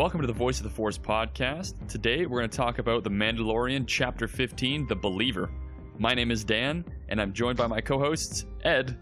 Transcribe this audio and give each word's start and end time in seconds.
Welcome 0.00 0.22
to 0.22 0.26
the 0.26 0.32
Voice 0.32 0.56
of 0.56 0.64
the 0.64 0.70
Force 0.70 0.96
podcast. 0.96 1.74
Today 1.86 2.24
we're 2.24 2.38
going 2.38 2.48
to 2.48 2.56
talk 2.56 2.78
about 2.78 3.04
The 3.04 3.10
Mandalorian 3.10 3.84
Chapter 3.86 4.26
15, 4.26 4.86
The 4.86 4.96
Believer. 4.96 5.50
My 5.98 6.14
name 6.14 6.30
is 6.30 6.42
Dan, 6.42 6.86
and 7.10 7.20
I'm 7.20 7.34
joined 7.34 7.58
by 7.58 7.66
my 7.66 7.82
co-hosts, 7.82 8.46
Ed. 8.64 8.96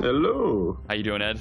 Hello. 0.00 0.80
How 0.88 0.94
you 0.94 1.02
doing, 1.02 1.20
Ed? 1.20 1.38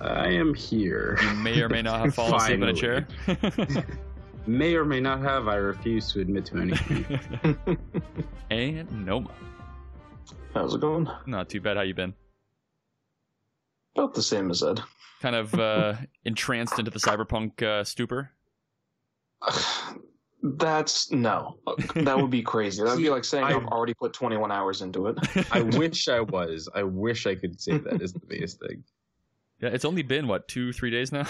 I 0.00 0.26
am 0.30 0.54
here. 0.54 1.16
You 1.22 1.34
may 1.34 1.60
or 1.60 1.68
may 1.68 1.82
not 1.82 2.00
have 2.00 2.14
fallen 2.16 2.34
asleep 2.34 2.62
in 2.62 2.68
a 2.68 2.74
chair. 2.74 3.06
may 4.48 4.74
or 4.74 4.84
may 4.84 4.98
not 4.98 5.20
have. 5.20 5.46
I 5.46 5.54
refuse 5.54 6.10
to 6.14 6.20
admit 6.20 6.46
to 6.46 6.62
anything. 6.62 7.06
and 8.50 9.06
no. 9.06 9.24
How's 10.52 10.74
it 10.74 10.80
going? 10.80 11.08
Not 11.26 11.48
too 11.48 11.60
bad. 11.60 11.76
How 11.76 11.84
you 11.84 11.94
been? 11.94 12.12
About 13.96 14.14
the 14.14 14.22
same 14.22 14.50
as 14.50 14.62
Ed. 14.62 14.80
Kind 15.20 15.36
of 15.36 15.54
uh, 15.54 15.94
entranced 16.24 16.78
into 16.78 16.90
the 16.90 16.98
cyberpunk 16.98 17.62
uh, 17.62 17.84
stupor. 17.84 18.30
That's 20.42 21.12
no. 21.12 21.58
That 21.94 22.18
would 22.18 22.30
be 22.30 22.42
crazy. 22.42 22.82
That 22.82 22.90
would 22.90 23.02
be 23.02 23.10
like 23.10 23.24
saying 23.24 23.44
I, 23.44 23.52
have 23.52 23.66
already 23.66 23.94
put 23.94 24.12
21 24.12 24.50
hours 24.50 24.82
into 24.82 25.06
it. 25.06 25.18
I 25.52 25.62
wish 25.62 26.08
I 26.08 26.20
was. 26.20 26.68
I 26.74 26.82
wish 26.82 27.26
I 27.26 27.36
could 27.36 27.60
say 27.60 27.78
that 27.78 28.02
is 28.02 28.12
the 28.12 28.20
biggest 28.26 28.58
thing. 28.58 28.82
Yeah, 29.60 29.68
it's 29.68 29.84
only 29.84 30.02
been 30.02 30.26
what 30.26 30.48
two, 30.48 30.72
three 30.72 30.90
days 30.90 31.12
now. 31.12 31.26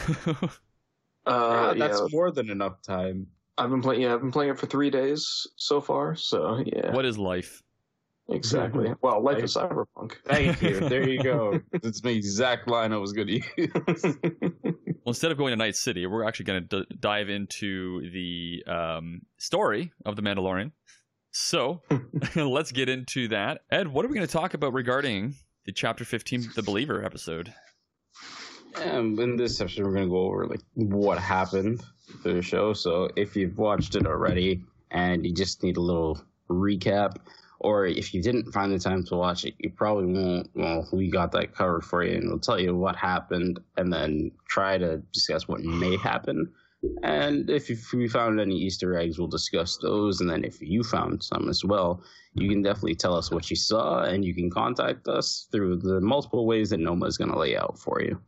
uh, 1.26 1.74
yeah, 1.74 1.74
that's 1.76 2.00
yeah. 2.00 2.06
more 2.10 2.30
than 2.30 2.48
enough 2.48 2.80
time. 2.82 3.26
I've 3.58 3.68
been 3.68 3.82
playing. 3.82 4.00
Yeah, 4.00 4.14
I've 4.14 4.20
been 4.20 4.32
playing 4.32 4.52
it 4.52 4.58
for 4.58 4.66
three 4.66 4.88
days 4.88 5.46
so 5.56 5.82
far. 5.82 6.16
So 6.16 6.62
yeah. 6.64 6.94
What 6.94 7.04
is 7.04 7.18
life? 7.18 7.62
Exactly. 8.28 8.94
Well, 9.02 9.22
life 9.22 9.42
is 9.42 9.54
cyberpunk. 9.54 10.14
Thank 10.26 10.62
you. 10.62 10.80
There 10.88 11.08
you 11.08 11.22
go. 11.22 11.60
That's 11.82 12.00
the 12.00 12.10
exact 12.10 12.68
line 12.68 12.92
I 12.92 12.96
was 12.96 13.12
going 13.12 13.28
to 13.28 13.34
use. 13.56 13.70
well, 13.74 15.08
instead 15.08 15.32
of 15.32 15.38
going 15.38 15.50
to 15.50 15.56
Night 15.56 15.76
City, 15.76 16.06
we're 16.06 16.24
actually 16.24 16.44
going 16.46 16.68
to 16.68 16.84
d- 16.84 16.96
dive 17.00 17.28
into 17.28 18.08
the 18.10 18.64
um, 18.70 19.22
story 19.38 19.92
of 20.06 20.16
the 20.16 20.22
Mandalorian. 20.22 20.70
So 21.32 21.82
let's 22.36 22.72
get 22.72 22.88
into 22.88 23.28
that. 23.28 23.62
Ed, 23.70 23.88
what 23.88 24.04
are 24.04 24.08
we 24.08 24.14
going 24.14 24.26
to 24.26 24.32
talk 24.32 24.54
about 24.54 24.72
regarding 24.72 25.34
the 25.66 25.72
Chapter 25.72 26.04
15, 26.04 26.50
The 26.54 26.62
Believer 26.62 27.04
episode? 27.04 27.52
Um, 28.76 29.18
in 29.18 29.36
this 29.36 29.56
section, 29.56 29.84
we're 29.84 29.92
going 29.92 30.04
to 30.06 30.10
go 30.10 30.24
over 30.24 30.46
like 30.46 30.60
what 30.74 31.18
happened 31.18 31.82
to 32.22 32.34
the 32.34 32.42
show. 32.42 32.72
So 32.72 33.10
if 33.16 33.36
you've 33.36 33.58
watched 33.58 33.96
it 33.96 34.06
already 34.06 34.64
and 34.90 35.26
you 35.26 35.32
just 35.34 35.62
need 35.62 35.76
a 35.76 35.80
little 35.80 36.22
recap, 36.48 37.16
or 37.62 37.86
if 37.86 38.12
you 38.12 38.20
didn't 38.20 38.52
find 38.52 38.72
the 38.72 38.78
time 38.78 39.04
to 39.04 39.16
watch 39.16 39.44
it, 39.44 39.54
you 39.58 39.70
probably 39.70 40.06
won't. 40.06 40.50
Well, 40.54 40.88
we 40.92 41.08
got 41.08 41.30
that 41.32 41.54
covered 41.54 41.84
for 41.84 42.04
you, 42.04 42.16
and 42.16 42.28
we'll 42.28 42.40
tell 42.40 42.60
you 42.60 42.76
what 42.76 42.96
happened, 42.96 43.60
and 43.76 43.92
then 43.92 44.32
try 44.48 44.78
to 44.78 44.98
discuss 45.12 45.46
what 45.46 45.60
may 45.60 45.96
happen. 45.96 46.52
And 47.04 47.48
if, 47.48 47.92
we 47.92 48.08
found 48.08 48.40
any 48.40 48.56
Easter 48.56 48.98
eggs, 48.98 49.16
we'll 49.16 49.28
discuss 49.28 49.76
those. 49.76 50.20
And 50.20 50.28
then 50.28 50.42
if 50.42 50.60
you 50.60 50.82
found 50.82 51.22
some 51.22 51.48
as 51.48 51.64
well, 51.64 52.02
you 52.34 52.48
can 52.48 52.62
definitely 52.62 52.96
tell 52.96 53.14
us 53.14 53.30
what 53.30 53.48
you 53.48 53.54
saw, 53.54 54.02
and 54.02 54.24
you 54.24 54.34
can 54.34 54.50
contact 54.50 55.06
us 55.06 55.46
through 55.52 55.76
the 55.76 56.00
multiple 56.00 56.44
ways 56.44 56.70
that 56.70 56.80
Noma 56.80 57.06
is 57.06 57.16
going 57.16 57.30
to 57.30 57.38
lay 57.38 57.56
out 57.56 57.78
for 57.78 58.02
you. 58.02 58.20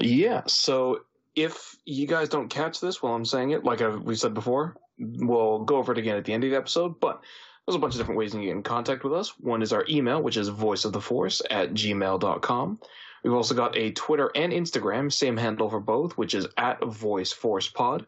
Yeah. 0.00 0.42
So 0.46 1.00
if 1.34 1.74
you 1.84 2.06
guys 2.06 2.28
don't 2.28 2.48
catch 2.48 2.80
this 2.80 3.02
while 3.02 3.14
I'm 3.14 3.24
saying 3.24 3.50
it, 3.50 3.64
like 3.64 3.80
we 4.04 4.14
said 4.14 4.32
before, 4.32 4.76
we'll 4.98 5.64
go 5.64 5.76
over 5.76 5.90
it 5.90 5.98
again 5.98 6.16
at 6.16 6.24
the 6.24 6.32
end 6.32 6.44
of 6.44 6.50
the 6.50 6.56
episode. 6.56 7.00
But 7.00 7.22
there's 7.66 7.76
a 7.76 7.80
bunch 7.80 7.94
of 7.94 7.98
different 7.98 8.18
ways 8.18 8.32
you 8.32 8.38
can 8.38 8.46
get 8.46 8.56
in 8.56 8.62
contact 8.62 9.02
with 9.02 9.12
us. 9.12 9.30
One 9.40 9.60
is 9.60 9.72
our 9.72 9.84
email, 9.88 10.22
which 10.22 10.36
is 10.36 10.48
voiceoftheforce 10.50 11.42
at 11.50 11.74
gmail.com. 11.74 12.78
We've 13.24 13.34
also 13.34 13.56
got 13.56 13.76
a 13.76 13.90
Twitter 13.90 14.30
and 14.36 14.52
Instagram, 14.52 15.12
same 15.12 15.36
handle 15.36 15.68
for 15.68 15.80
both, 15.80 16.16
which 16.16 16.34
is 16.34 16.46
at 16.56 16.80
voiceforcepod. 16.80 18.06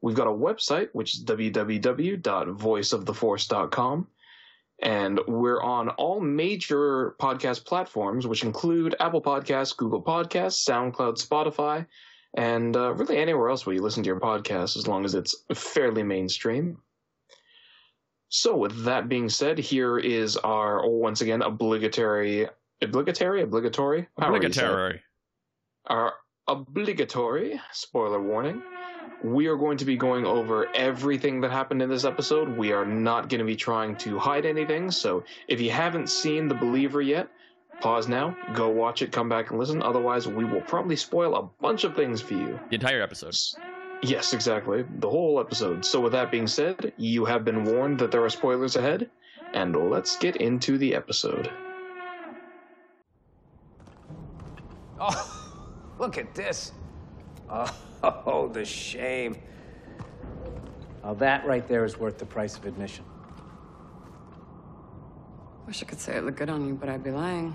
We've 0.00 0.14
got 0.14 0.28
a 0.28 0.32
website, 0.32 0.90
which 0.92 1.14
is 1.14 1.24
www.voiceoftheforce.com. 1.24 4.06
And 4.80 5.20
we're 5.26 5.60
on 5.60 5.88
all 5.88 6.20
major 6.20 7.16
podcast 7.20 7.64
platforms, 7.64 8.28
which 8.28 8.44
include 8.44 8.94
Apple 9.00 9.20
Podcasts, 9.20 9.76
Google 9.76 10.00
Podcasts, 10.00 10.64
SoundCloud, 10.64 11.20
Spotify, 11.20 11.84
and 12.36 12.76
uh, 12.76 12.94
really 12.94 13.16
anywhere 13.16 13.48
else 13.48 13.66
where 13.66 13.74
you 13.74 13.82
listen 13.82 14.04
to 14.04 14.06
your 14.06 14.20
podcast, 14.20 14.76
as 14.76 14.86
long 14.86 15.04
as 15.04 15.16
it's 15.16 15.34
fairly 15.52 16.04
mainstream. 16.04 16.78
So, 18.30 18.56
with 18.56 18.84
that 18.84 19.08
being 19.08 19.28
said, 19.28 19.58
here 19.58 19.98
is 19.98 20.36
our 20.36 20.86
once 20.88 21.22
again 21.22 21.40
obligatory, 21.40 22.48
obligatory, 22.82 23.42
obligatory, 23.42 24.08
obligatory, 24.18 25.00
our 25.86 26.12
obligatory 26.46 27.60
spoiler 27.72 28.20
warning. 28.20 28.62
We 29.24 29.46
are 29.46 29.56
going 29.56 29.78
to 29.78 29.84
be 29.86 29.96
going 29.96 30.26
over 30.26 30.68
everything 30.74 31.40
that 31.40 31.50
happened 31.50 31.80
in 31.80 31.88
this 31.88 32.04
episode. 32.04 32.56
We 32.56 32.72
are 32.72 32.84
not 32.84 33.28
going 33.30 33.38
to 33.38 33.46
be 33.46 33.56
trying 33.56 33.96
to 33.96 34.18
hide 34.18 34.44
anything. 34.44 34.90
So, 34.90 35.24
if 35.48 35.60
you 35.60 35.70
haven't 35.70 36.10
seen 36.10 36.48
The 36.48 36.54
Believer 36.54 37.00
yet, 37.00 37.28
pause 37.80 38.08
now, 38.08 38.36
go 38.54 38.68
watch 38.68 39.00
it, 39.00 39.10
come 39.10 39.30
back 39.30 39.50
and 39.50 39.58
listen. 39.58 39.82
Otherwise, 39.82 40.28
we 40.28 40.44
will 40.44 40.60
probably 40.60 40.96
spoil 40.96 41.34
a 41.34 41.62
bunch 41.62 41.84
of 41.84 41.96
things 41.96 42.20
for 42.20 42.34
you. 42.34 42.60
The 42.68 42.74
entire 42.74 43.00
episode. 43.00 43.36
Yes, 44.02 44.32
exactly. 44.32 44.84
The 44.98 45.10
whole 45.10 45.40
episode. 45.40 45.84
So, 45.84 46.00
with 46.00 46.12
that 46.12 46.30
being 46.30 46.46
said, 46.46 46.92
you 46.96 47.24
have 47.24 47.44
been 47.44 47.64
warned 47.64 47.98
that 47.98 48.10
there 48.10 48.24
are 48.24 48.30
spoilers 48.30 48.76
ahead, 48.76 49.10
and 49.54 49.74
let's 49.90 50.16
get 50.16 50.36
into 50.36 50.78
the 50.78 50.94
episode. 50.94 51.50
Oh, 55.00 55.54
look 56.00 56.18
at 56.18 56.34
this. 56.34 56.72
Oh, 57.48 58.50
the 58.52 58.64
shame. 58.64 59.36
Now, 61.04 61.14
that 61.14 61.46
right 61.46 61.68
there 61.68 61.84
is 61.84 61.98
worth 61.98 62.18
the 62.18 62.26
price 62.26 62.56
of 62.56 62.66
admission. 62.66 63.04
Wish 65.68 65.82
I 65.82 65.86
could 65.86 66.00
say 66.00 66.16
it 66.16 66.24
looked 66.24 66.38
good 66.38 66.50
on 66.50 66.66
you, 66.66 66.74
but 66.74 66.88
I'd 66.88 67.04
be 67.04 67.12
lying. 67.12 67.54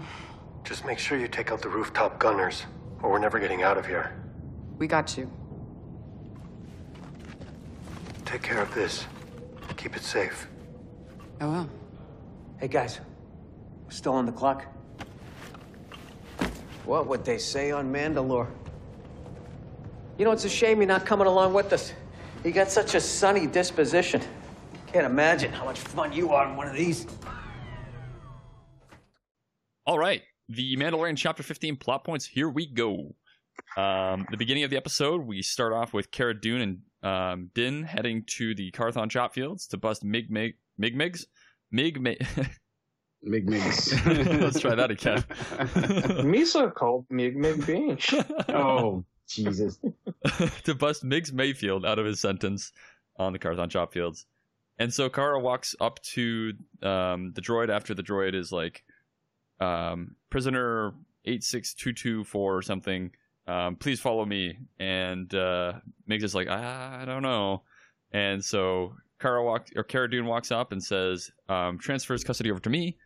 Just 0.64 0.86
make 0.86 1.00
sure 1.00 1.18
you 1.18 1.28
take 1.28 1.52
out 1.52 1.62
the 1.62 1.68
rooftop 1.68 2.18
gunners, 2.18 2.64
or 3.02 3.12
we're 3.12 3.20
never 3.20 3.40
getting 3.40 3.62
out 3.62 3.78
of 3.78 3.86
here. 3.86 4.24
We 4.78 4.88
got 4.88 5.18
you. 5.18 5.30
Take 8.34 8.42
care 8.42 8.64
of 8.64 8.74
this. 8.74 9.06
Keep 9.78 9.96
it 9.96 10.02
safe. 10.02 10.48
I 11.40 11.46
will. 11.46 11.70
Hey, 12.60 12.68
guys. 12.68 13.00
We're 13.86 13.92
still 13.92 14.14
on 14.14 14.26
the 14.26 14.32
clock. 14.32 14.66
What 16.84 17.06
would 17.06 17.24
they 17.24 17.38
say 17.38 17.70
on 17.70 17.94
Mandalore? 17.94 18.48
You 20.18 20.26
know, 20.26 20.32
it's 20.32 20.46
a 20.46 20.50
shame 20.50 20.80
you're 20.80 20.88
not 20.88 21.06
coming 21.06 21.28
along 21.28 21.54
with 21.54 21.74
us. 21.74 21.94
You 22.44 22.52
got 22.52 22.72
such 22.72 22.96
a 22.96 23.00
sunny 23.00 23.46
disposition. 23.46 24.20
Can't 24.92 25.06
imagine 25.06 25.52
how 25.54 25.66
much 25.66 25.78
fun 25.78 26.12
you 26.12 26.32
are 26.32 26.50
in 26.50 26.56
one 26.56 26.68
of 26.68 26.74
these. 26.74 27.06
All 29.86 30.00
right. 30.00 30.24
The 30.50 30.76
Mandalorian 30.76 31.18
Chapter 31.18 31.44
15 31.44 31.76
plot 31.76 32.04
points. 32.04 32.26
Here 32.26 32.50
we 32.50 32.66
go. 32.66 33.14
Um, 33.78 34.26
the 34.32 34.38
beginning 34.38 34.64
of 34.64 34.72
the 34.72 34.78
episode, 34.78 35.22
we 35.22 35.44
start 35.44 35.72
off 35.72 35.94
with 35.94 36.10
Cara 36.10 36.34
Dune 36.34 36.62
and 36.62 36.80
um, 37.04 37.52
Din 37.54 37.84
heading 37.84 38.24
to 38.38 38.56
the 38.56 38.72
Karthon 38.72 39.10
chop 39.10 39.34
fields 39.34 39.68
to 39.68 39.78
bust 39.78 40.04
Mig 40.04 40.30
Mig 40.32 40.54
Mig 40.78 40.96
Migs 40.96 41.26
Mig 41.72 42.00
Mig. 42.00 42.18
Mig 43.22 43.46
Migs. 43.46 43.94
Let's 44.42 44.60
try 44.60 44.76
that 44.76 44.92
again. 44.92 45.20
Misa 46.24 46.74
called 46.74 47.06
Mig 47.10 47.36
Mig 47.38 47.66
Beach. 47.66 48.14
oh, 48.50 49.06
Jesus. 49.28 49.80
to 50.64 50.76
bust 50.76 51.04
Migs 51.04 51.32
Mayfield 51.32 51.86
out 51.86 52.00
of 52.00 52.06
his 52.06 52.20
sentence 52.20 52.72
on 53.18 53.32
the 53.32 53.40
Karthon 53.40 53.70
chop 53.70 53.94
fields. 53.94 54.26
And 54.78 54.94
so 54.94 55.10
Cara 55.10 55.40
walks 55.40 55.76
up 55.80 56.02
to 56.14 56.54
um, 56.82 57.32
the 57.34 57.42
droid 57.42 57.70
after 57.70 57.94
the 57.94 58.04
droid 58.04 58.34
is 58.34 58.52
like, 58.52 58.84
um, 59.60 60.16
prisoner 60.30 60.94
86224 61.26 62.58
or 62.58 62.62
something. 62.62 63.12
Um, 63.48 63.76
please 63.76 64.00
follow 64.00 64.26
me. 64.26 64.58
And 64.80 65.34
uh, 65.34 65.74
Migs 66.10 66.24
is 66.24 66.36
like, 66.36 66.48
I 66.48 67.04
don't 67.06 67.24
know. 67.24 67.64
And 68.12 68.44
so 68.44 68.94
Cara 69.20 69.44
walks 69.44 69.72
or 69.76 69.84
Cara 69.84 70.10
Dune 70.10 70.26
walks 70.26 70.52
up 70.52 70.72
and 70.72 70.84
says, 70.84 71.32
um, 71.50 71.78
transfers 71.78 72.24
custody 72.24 72.52
over 72.52 72.60
to 72.62 72.70
me. 72.70 72.98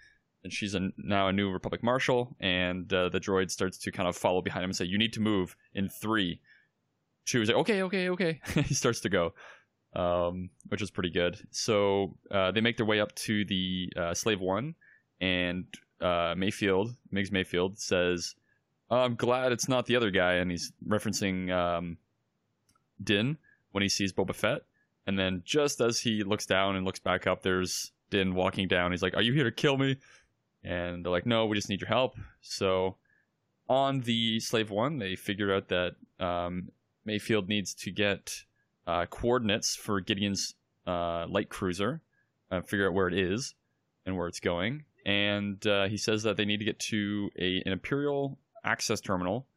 And 0.43 0.53
she's 0.53 0.75
a, 0.75 0.89
now 0.97 1.27
a 1.27 1.33
new 1.33 1.51
Republic 1.51 1.83
Marshal. 1.83 2.35
And 2.39 2.91
uh, 2.93 3.09
the 3.09 3.19
droid 3.19 3.51
starts 3.51 3.77
to 3.79 3.91
kind 3.91 4.07
of 4.07 4.15
follow 4.15 4.41
behind 4.41 4.63
him 4.63 4.69
and 4.69 4.75
say, 4.75 4.85
You 4.85 4.97
need 4.97 5.13
to 5.13 5.19
move 5.19 5.55
in 5.73 5.89
three. 5.89 6.39
She 7.23 7.39
was 7.39 7.49
like, 7.49 7.57
Okay, 7.57 7.83
okay, 7.83 8.09
okay. 8.09 8.39
he 8.65 8.73
starts 8.73 9.01
to 9.01 9.09
go, 9.09 9.33
um, 9.95 10.49
which 10.67 10.81
is 10.81 10.91
pretty 10.91 11.09
good. 11.09 11.37
So 11.51 12.17
uh, 12.31 12.51
they 12.51 12.61
make 12.61 12.77
their 12.77 12.85
way 12.85 12.99
up 12.99 13.13
to 13.15 13.43
the 13.45 13.91
uh, 13.97 14.13
Slave 14.13 14.39
One. 14.39 14.75
And 15.19 15.65
uh, 15.99 16.35
Mayfield, 16.37 16.95
Migs 17.11 17.31
Mayfield, 17.31 17.79
says, 17.79 18.35
I'm 18.89 19.15
glad 19.15 19.51
it's 19.51 19.67
not 19.67 19.85
the 19.85 19.95
other 19.95 20.11
guy. 20.11 20.35
And 20.35 20.49
he's 20.49 20.71
referencing 20.87 21.51
um, 21.51 21.97
Din 23.03 23.37
when 23.71 23.81
he 23.81 23.89
sees 23.89 24.13
Boba 24.13 24.33
Fett. 24.33 24.61
And 25.05 25.17
then 25.17 25.41
just 25.45 25.79
as 25.81 25.99
he 25.99 26.23
looks 26.23 26.45
down 26.45 26.75
and 26.75 26.85
looks 26.85 26.99
back 26.99 27.27
up, 27.27 27.41
there's 27.41 27.91
Din 28.09 28.35
walking 28.35 28.67
down. 28.67 28.91
He's 28.91 29.01
like, 29.01 29.15
Are 29.15 29.21
you 29.21 29.33
here 29.33 29.45
to 29.45 29.51
kill 29.51 29.77
me? 29.77 29.97
And 30.63 31.03
they're 31.03 31.11
like, 31.11 31.25
No, 31.25 31.45
we 31.45 31.55
just 31.55 31.69
need 31.69 31.81
your 31.81 31.87
help. 31.87 32.15
So 32.41 32.97
on 33.69 34.01
the 34.01 34.39
Slave 34.39 34.69
One, 34.69 34.99
they 34.99 35.15
figure 35.15 35.53
out 35.53 35.69
that 35.69 35.95
um, 36.19 36.69
Mayfield 37.05 37.47
needs 37.47 37.73
to 37.75 37.91
get 37.91 38.43
uh, 38.85 39.05
coordinates 39.05 39.75
for 39.75 40.01
Gideon's 40.01 40.55
uh, 40.85 41.25
light 41.27 41.49
cruiser, 41.49 42.01
uh, 42.51 42.61
figure 42.61 42.87
out 42.87 42.93
where 42.93 43.07
it 43.07 43.13
is 43.13 43.55
and 44.05 44.17
where 44.17 44.27
it's 44.27 44.39
going. 44.39 44.85
And 45.05 45.65
uh, 45.65 45.87
he 45.87 45.97
says 45.97 46.23
that 46.23 46.37
they 46.37 46.45
need 46.45 46.57
to 46.57 46.65
get 46.65 46.79
to 46.79 47.29
a, 47.39 47.61
an 47.65 47.71
Imperial 47.71 48.37
access 48.67 49.01
terminal 49.01 49.47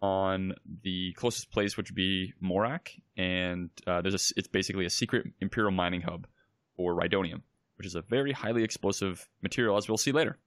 on 0.00 0.54
the 0.84 1.12
closest 1.14 1.50
place, 1.50 1.76
which 1.76 1.90
would 1.90 1.96
be 1.96 2.34
Morak. 2.42 3.00
And 3.16 3.70
uh, 3.86 4.00
there's 4.02 4.14
a, 4.14 4.38
it's 4.38 4.48
basically 4.48 4.84
a 4.84 4.90
secret 4.90 5.26
Imperial 5.40 5.72
mining 5.72 6.02
hub 6.02 6.26
for 6.76 6.94
Rhydonium, 6.94 7.42
which 7.76 7.86
is 7.86 7.96
a 7.96 8.02
very 8.02 8.32
highly 8.32 8.62
explosive 8.62 9.28
material, 9.42 9.76
as 9.76 9.88
we'll 9.88 9.98
see 9.98 10.12
later. 10.12 10.38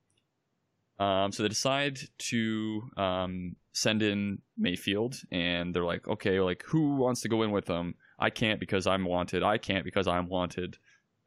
Um, 0.99 1.31
so 1.31 1.43
they 1.43 1.49
decide 1.49 1.99
to 2.29 2.83
um, 2.95 3.55
send 3.73 4.03
in 4.03 4.41
Mayfield, 4.55 5.15
and 5.31 5.73
they're 5.73 5.83
like, 5.83 6.07
okay, 6.07 6.39
like 6.39 6.63
who 6.67 6.95
wants 6.95 7.21
to 7.21 7.29
go 7.29 7.41
in 7.41 7.51
with 7.51 7.65
them? 7.65 7.95
I 8.19 8.29
can't 8.29 8.59
because 8.59 8.85
I'm 8.85 9.03
wanted. 9.03 9.41
I 9.41 9.57
can't 9.57 9.83
because 9.83 10.07
I'm 10.07 10.29
wanted. 10.29 10.77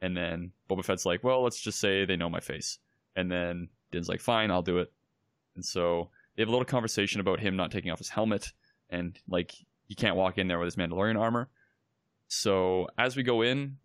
And 0.00 0.16
then 0.16 0.52
Boba 0.70 0.84
Fett's 0.84 1.04
like, 1.04 1.24
well, 1.24 1.42
let's 1.42 1.60
just 1.60 1.80
say 1.80 2.04
they 2.04 2.16
know 2.16 2.30
my 2.30 2.40
face. 2.40 2.78
And 3.16 3.30
then 3.30 3.68
Din's 3.90 4.08
like, 4.08 4.20
fine, 4.20 4.50
I'll 4.50 4.62
do 4.62 4.78
it. 4.78 4.92
And 5.56 5.64
so 5.64 6.10
they 6.34 6.42
have 6.42 6.48
a 6.48 6.52
little 6.52 6.64
conversation 6.64 7.20
about 7.20 7.40
him 7.40 7.56
not 7.56 7.70
taking 7.70 7.90
off 7.90 7.98
his 7.98 8.10
helmet, 8.10 8.52
and 8.90 9.18
like 9.28 9.54
he 9.86 9.94
can't 9.94 10.16
walk 10.16 10.38
in 10.38 10.48
there 10.48 10.58
with 10.58 10.66
his 10.66 10.76
Mandalorian 10.76 11.18
armor. 11.18 11.48
So 12.28 12.88
as 12.98 13.16
we 13.16 13.22
go 13.22 13.42
in, 13.42 13.76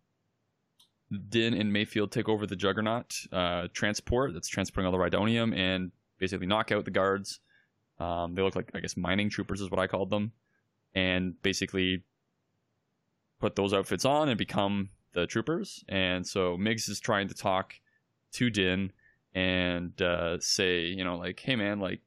Din 1.28 1.54
and 1.54 1.72
Mayfield 1.72 2.12
take 2.12 2.28
over 2.28 2.46
the 2.46 2.56
Juggernaut 2.56 3.14
uh, 3.32 3.68
transport 3.72 4.32
that's 4.32 4.48
transporting 4.48 4.86
all 4.86 4.92
the 4.92 4.98
Rhydonium 4.98 5.56
and 5.56 5.92
basically 6.18 6.46
knock 6.46 6.70
out 6.72 6.84
the 6.84 6.90
guards. 6.90 7.40
Um, 7.98 8.34
they 8.34 8.42
look 8.42 8.56
like, 8.56 8.70
I 8.74 8.80
guess, 8.80 8.96
mining 8.96 9.28
troopers 9.28 9.60
is 9.60 9.70
what 9.70 9.80
I 9.80 9.86
called 9.86 10.10
them. 10.10 10.32
And 10.94 11.40
basically 11.42 12.02
put 13.40 13.56
those 13.56 13.72
outfits 13.72 14.04
on 14.04 14.28
and 14.28 14.38
become 14.38 14.90
the 15.12 15.26
troopers. 15.26 15.84
And 15.88 16.26
so 16.26 16.56
Miggs 16.56 16.88
is 16.88 17.00
trying 17.00 17.28
to 17.28 17.34
talk 17.34 17.74
to 18.32 18.50
Din 18.50 18.92
and 19.34 20.00
uh, 20.00 20.38
say, 20.40 20.86
you 20.86 21.04
know, 21.04 21.16
like, 21.16 21.40
hey 21.40 21.56
man, 21.56 21.80
like, 21.80 22.00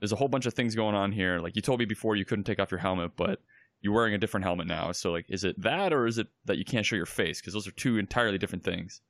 there's 0.00 0.12
a 0.12 0.16
whole 0.16 0.28
bunch 0.28 0.46
of 0.46 0.54
things 0.54 0.74
going 0.74 0.94
on 0.94 1.12
here. 1.12 1.38
Like, 1.38 1.54
you 1.54 1.62
told 1.62 1.78
me 1.78 1.84
before 1.84 2.16
you 2.16 2.24
couldn't 2.24 2.44
take 2.44 2.58
off 2.58 2.70
your 2.72 2.80
helmet, 2.80 3.12
but 3.16 3.40
you're 3.80 3.94
wearing 3.94 4.14
a 4.14 4.18
different 4.18 4.44
helmet 4.44 4.66
now. 4.66 4.92
So 4.92 5.10
like, 5.10 5.26
is 5.28 5.44
it 5.44 5.60
that 5.62 5.92
or 5.92 6.06
is 6.06 6.18
it 6.18 6.26
that 6.44 6.58
you 6.58 6.64
can't 6.64 6.84
show 6.84 6.96
your 6.96 7.06
face? 7.06 7.40
Because 7.40 7.54
those 7.54 7.66
are 7.66 7.72
two 7.72 7.98
entirely 7.98 8.38
different 8.38 8.64
things. 8.64 9.00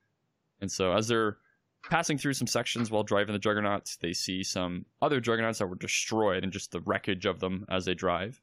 And 0.61 0.71
so 0.71 0.93
as 0.93 1.07
they're 1.07 1.37
passing 1.89 2.17
through 2.17 2.33
some 2.33 2.47
sections 2.47 2.89
while 2.89 3.03
driving 3.03 3.33
the 3.33 3.39
juggernauts, 3.39 3.97
they 3.97 4.13
see 4.13 4.43
some 4.43 4.85
other 5.01 5.19
juggernauts 5.19 5.59
that 5.59 5.67
were 5.67 5.75
destroyed 5.75 6.43
and 6.43 6.53
just 6.53 6.71
the 6.71 6.79
wreckage 6.81 7.25
of 7.25 7.39
them 7.39 7.65
as 7.69 7.85
they 7.85 7.93
drive. 7.93 8.39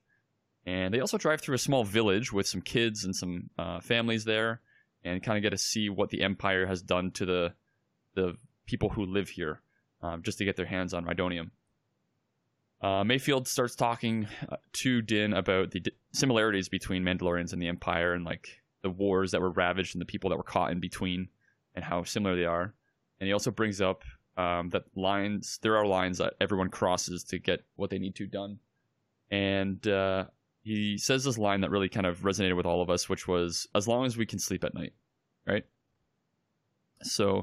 And 0.67 0.93
they 0.93 1.01
also 1.01 1.17
drive 1.17 1.41
through 1.41 1.55
a 1.55 1.59
small 1.59 1.85
village 1.85 2.31
with 2.31 2.47
some 2.47 2.61
kids 2.61 3.05
and 3.05 3.17
some 3.17 3.49
uh, 3.59 3.81
families 3.81 4.25
there, 4.25 4.61
and 5.05 5.23
kind 5.23 5.39
of 5.39 5.43
get 5.43 5.51
to 5.51 5.59
see 5.59 5.89
what 5.89 6.11
the 6.11 6.23
Empire 6.23 6.67
has 6.67 6.83
done 6.83 7.11
to 7.13 7.25
the 7.25 7.55
the 8.15 8.37
people 8.67 8.91
who 8.91 9.07
live 9.07 9.31
here, 9.31 9.63
um, 10.03 10.23
just 10.23 10.37
to 10.39 10.45
get 10.45 10.57
their 10.57 10.67
hands 10.67 10.93
on 10.93 11.07
Rhydonium. 11.07 11.53
Uh, 12.81 13.03
Mayfield 13.03 13.49
starts 13.49 13.75
talking 13.75 14.29
uh, 14.49 14.57
to 14.75 15.03
Din 15.03 15.33
about 15.33 15.73
the 15.73 15.81
d- 15.81 15.93
similarities 16.13 16.69
between 16.69 17.03
Mandalorians 17.03 17.53
and 17.53 17.61
the 17.61 17.67
Empire 17.67 18.13
and 18.15 18.25
like 18.25 18.61
the 18.83 18.91
wars 18.91 19.33
that 19.33 19.41
were 19.41 19.51
ravaged 19.51 19.95
and 19.95 20.01
the 20.01 20.07
people 20.07 20.31
that 20.31 20.37
were 20.37 20.45
caught 20.45 20.71
in 20.71 20.79
between 20.79 21.29
and 21.75 21.85
how 21.85 22.05
similar 22.05 22.37
they 22.37 22.45
are. 22.45 22.75
And 23.21 23.27
he 23.27 23.33
also 23.33 23.51
brings 23.51 23.81
up 23.81 24.05
um, 24.37 24.71
that 24.71 24.85
lines, 24.95 25.59
there 25.63 25.77
are 25.77 25.87
lines 25.87 26.19
that 26.19 26.35
everyone 26.41 26.69
crosses 26.69 27.25
to 27.25 27.39
get 27.41 27.65
what 27.75 27.91
they 27.91 27.99
need 27.99 28.15
to 28.17 28.27
done. 28.27 28.61
And 29.31 29.87
uh, 29.89 30.27
he 30.63 30.99
says 30.99 31.25
this 31.25 31.37
line 31.37 31.63
that 31.63 31.71
really 31.71 31.89
kind 31.89 32.07
of 32.07 32.21
resonated 32.21 32.57
with 32.57 32.67
all 32.67 32.81
of 32.81 32.91
us, 32.91 33.09
which 33.09 33.27
was, 33.27 33.67
as 33.75 33.89
long 33.89 34.07
as 34.07 34.17
we 34.17 34.27
can 34.27 34.39
sleep 34.39 34.63
at 34.63 34.75
night, 34.75 34.93
right? 35.47 35.65
So 37.03 37.43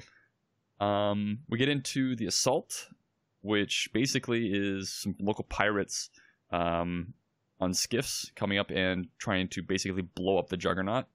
um, 0.80 1.40
we 1.50 1.58
get 1.58 1.70
into 1.70 2.16
the 2.16 2.28
assault 2.28 2.88
which 3.46 3.90
basically 3.94 4.48
is 4.48 4.92
some 4.92 5.16
local 5.20 5.44
pirates 5.44 6.10
um, 6.52 7.14
on 7.60 7.76
skiffs 7.76 8.32
coming 8.36 8.58
up 8.58 8.72
and 8.72 9.08
trying 9.20 9.48
to 9.50 9.62
basically 9.62 10.02
blow 10.02 10.40
up 10.40 10.50
the 10.50 10.58
Juggernaut. 10.58 11.06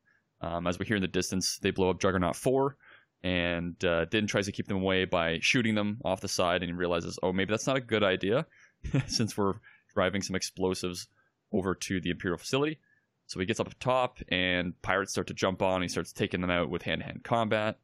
Um, 0.41 0.69
as 0.69 0.79
we 0.79 0.87
hear 0.87 0.97
in 0.97 1.03
the 1.03 1.09
distance, 1.09 1.59
they 1.61 1.73
blow 1.73 1.91
up 1.91 2.01
Juggernaut 2.01 2.37
4, 2.37 2.77
and 3.25 3.85
uh, 3.85 4.05
Din 4.07 4.29
tries 4.29 4.47
to 4.47 4.53
keep 4.53 4.69
them 4.69 4.79
away 4.79 5.05
by 5.05 5.41
shooting 5.43 5.75
them 5.75 5.99
off 6.05 6.21
the 6.21 6.29
side, 6.29 6.63
and 6.63 6.71
he 6.71 6.73
realizes, 6.73 7.19
oh, 7.23 7.33
maybe 7.33 7.51
that's 7.51 7.67
not 7.67 7.77
a 7.77 7.81
good 7.81 8.05
idea 8.05 8.47
since 9.09 9.37
we're 9.37 9.55
driving 9.93 10.23
some 10.23 10.37
explosives 10.37 11.09
over 11.53 11.75
to 11.75 12.01
the 12.01 12.11
Imperial 12.11 12.39
facility. 12.39 12.79
So 13.27 13.41
he 13.41 13.47
gets 13.47 13.61
up 13.61 13.77
top, 13.81 14.19
and 14.29 14.81
pirates 14.83 15.13
start 15.13 15.27
to 15.27 15.35
jump 15.35 15.63
on. 15.63 15.83
He 15.83 15.89
starts 15.89 16.13
taking 16.13 16.41
them 16.41 16.51
out 16.51 16.71
with 16.71 16.83
hand 16.83 17.01
to 17.01 17.07
hand 17.07 17.25
combat. 17.25 17.79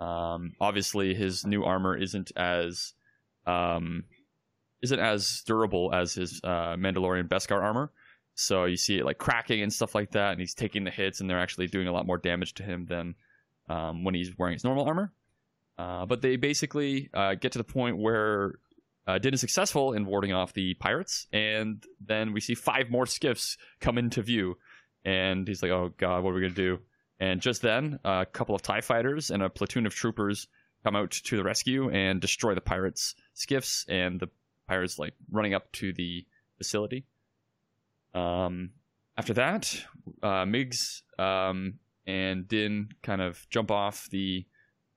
Um, 0.00 0.54
obviously, 0.60 1.14
his 1.14 1.46
new 1.46 1.62
armor 1.62 1.96
isn't 1.96 2.32
as 2.36 2.94
um, 3.46 4.04
isn't 4.82 4.98
as 4.98 5.42
durable 5.46 5.92
as 5.94 6.14
his 6.14 6.40
uh, 6.44 6.76
Mandalorian 6.76 7.28
Beskar 7.28 7.62
armor. 7.62 7.92
So 8.34 8.64
you 8.64 8.76
see 8.76 8.98
it 8.98 9.04
like 9.04 9.18
cracking 9.18 9.62
and 9.62 9.72
stuff 9.72 9.94
like 9.94 10.12
that, 10.12 10.32
and 10.32 10.40
he's 10.40 10.54
taking 10.54 10.84
the 10.84 10.90
hits, 10.90 11.20
and 11.20 11.28
they're 11.28 11.40
actually 11.40 11.66
doing 11.66 11.88
a 11.88 11.92
lot 11.92 12.06
more 12.06 12.18
damage 12.18 12.54
to 12.54 12.62
him 12.62 12.86
than 12.86 13.14
um, 13.68 14.04
when 14.04 14.14
he's 14.14 14.36
wearing 14.38 14.54
his 14.54 14.64
normal 14.64 14.86
armor. 14.86 15.12
Uh, 15.78 16.06
but 16.06 16.22
they 16.22 16.36
basically 16.36 17.10
uh, 17.14 17.34
get 17.34 17.52
to 17.52 17.58
the 17.58 17.64
point 17.64 17.98
where 17.98 18.54
uh, 19.06 19.18
Din 19.18 19.34
is 19.34 19.40
successful 19.40 19.92
in 19.92 20.06
warding 20.06 20.32
off 20.32 20.52
the 20.52 20.74
pirates, 20.74 21.26
and 21.32 21.82
then 22.00 22.32
we 22.32 22.40
see 22.40 22.54
five 22.54 22.90
more 22.90 23.06
skiffs 23.06 23.56
come 23.80 23.98
into 23.98 24.22
view, 24.22 24.56
and 25.04 25.46
he's 25.46 25.62
like, 25.62 25.72
"Oh 25.72 25.92
God, 25.96 26.22
what 26.22 26.30
are 26.30 26.34
we 26.34 26.40
gonna 26.42 26.54
do?" 26.54 26.78
And 27.20 27.40
just 27.40 27.62
then, 27.62 27.98
a 28.04 28.26
couple 28.26 28.54
of 28.54 28.62
TIE 28.62 28.80
fighters 28.80 29.30
and 29.30 29.42
a 29.42 29.50
platoon 29.50 29.86
of 29.86 29.94
troopers 29.94 30.48
come 30.84 30.96
out 30.96 31.10
to 31.10 31.36
the 31.36 31.44
rescue 31.44 31.90
and 31.90 32.20
destroy 32.20 32.54
the 32.54 32.60
pirates' 32.60 33.14
skiffs, 33.34 33.84
and 33.88 34.20
the 34.20 34.28
pirates 34.68 34.98
like 34.98 35.14
running 35.30 35.54
up 35.54 35.70
to 35.72 35.92
the 35.92 36.24
facility. 36.58 37.04
Um, 38.14 38.70
after 39.16 39.34
that, 39.34 39.74
uh, 40.22 40.44
Migs 40.44 41.02
um, 41.18 41.74
and 42.06 42.48
Din 42.48 42.90
kind 43.02 43.20
of 43.20 43.46
jump 43.50 43.70
off 43.70 44.08
the 44.10 44.46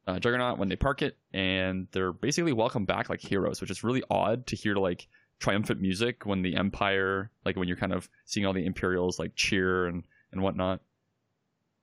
uh, 0.07 0.19
Juggernaut 0.19 0.57
when 0.57 0.69
they 0.69 0.75
park 0.75 1.01
it, 1.01 1.17
and 1.33 1.87
they're 1.91 2.13
basically 2.13 2.53
welcomed 2.53 2.87
back 2.87 3.09
like 3.09 3.21
heroes, 3.21 3.61
which 3.61 3.71
is 3.71 3.83
really 3.83 4.03
odd 4.09 4.47
to 4.47 4.55
hear 4.55 4.75
like 4.75 5.07
triumphant 5.39 5.81
music 5.81 6.25
when 6.25 6.41
the 6.41 6.55
Empire, 6.55 7.31
like 7.43 7.55
when 7.55 7.67
you're 7.67 7.77
kind 7.77 7.93
of 7.93 8.09
seeing 8.25 8.45
all 8.45 8.53
the 8.53 8.65
Imperials 8.65 9.19
like 9.19 9.35
cheer 9.35 9.85
and 9.87 10.03
and 10.31 10.41
whatnot. 10.41 10.81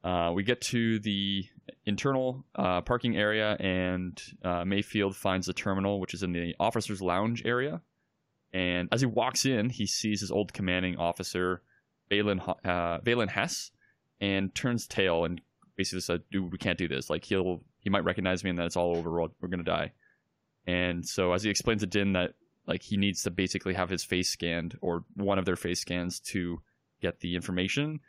Uh, 0.04 0.32
we 0.34 0.42
get 0.42 0.60
to 0.60 0.98
the 0.98 1.44
internal 1.84 2.44
uh, 2.54 2.80
parking 2.82 3.16
area, 3.16 3.56
and 3.58 4.20
uh, 4.44 4.64
Mayfield 4.64 5.16
finds 5.16 5.46
the 5.46 5.52
terminal, 5.52 6.00
which 6.00 6.14
is 6.14 6.22
in 6.22 6.32
the 6.32 6.54
officers' 6.58 7.02
lounge 7.02 7.42
area. 7.44 7.80
And 8.52 8.88
as 8.92 9.00
he 9.00 9.06
walks 9.06 9.46
in, 9.46 9.70
he 9.70 9.86
sees 9.86 10.20
his 10.20 10.30
old 10.30 10.52
commanding 10.52 10.96
officer, 10.98 11.62
Valen, 12.10 12.46
uh, 12.64 13.00
Valen 13.00 13.28
Hess, 13.28 13.70
and 14.20 14.54
turns 14.54 14.86
tail 14.86 15.24
and 15.24 15.40
basically 15.76 16.00
says, 16.00 16.20
"Dude, 16.30 16.52
we 16.52 16.58
can't 16.58 16.78
do 16.78 16.88
this. 16.88 17.08
Like 17.08 17.24
he'll 17.24 17.62
he 17.80 17.90
might 17.90 18.04
recognize 18.04 18.44
me, 18.44 18.50
and 18.50 18.58
then 18.58 18.66
it's 18.66 18.76
all 18.76 18.96
over. 18.96 19.10
We're, 19.10 19.48
gonna 19.48 19.62
die." 19.62 19.92
And 20.66 21.06
so 21.06 21.32
as 21.32 21.42
he 21.42 21.50
explains 21.50 21.80
to 21.80 21.86
Din 21.86 22.12
that 22.12 22.34
like 22.66 22.82
he 22.82 22.96
needs 22.96 23.22
to 23.22 23.30
basically 23.30 23.74
have 23.74 23.88
his 23.88 24.04
face 24.04 24.30
scanned 24.30 24.78
or 24.80 25.04
one 25.14 25.38
of 25.38 25.44
their 25.44 25.56
face 25.56 25.80
scans 25.80 26.20
to 26.20 26.62
get 27.00 27.20
the 27.20 27.34
information, 27.34 28.00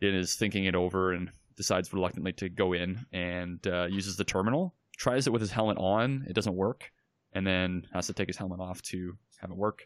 Din 0.00 0.14
is 0.14 0.36
thinking 0.36 0.66
it 0.66 0.74
over 0.74 1.12
and 1.12 1.30
decides 1.62 1.92
reluctantly 1.92 2.32
to 2.32 2.48
go 2.48 2.72
in 2.72 3.06
and 3.12 3.64
uh, 3.66 3.86
uses 3.86 4.16
the 4.16 4.24
terminal. 4.24 4.74
Tries 4.96 5.26
it 5.26 5.32
with 5.32 5.40
his 5.40 5.52
helmet 5.52 5.78
on, 5.78 6.26
it 6.28 6.32
doesn't 6.32 6.54
work, 6.56 6.90
and 7.32 7.46
then 7.46 7.86
has 7.92 8.08
to 8.08 8.12
take 8.12 8.26
his 8.26 8.36
helmet 8.36 8.60
off 8.60 8.82
to 8.82 9.16
have 9.40 9.50
it 9.50 9.56
work. 9.56 9.82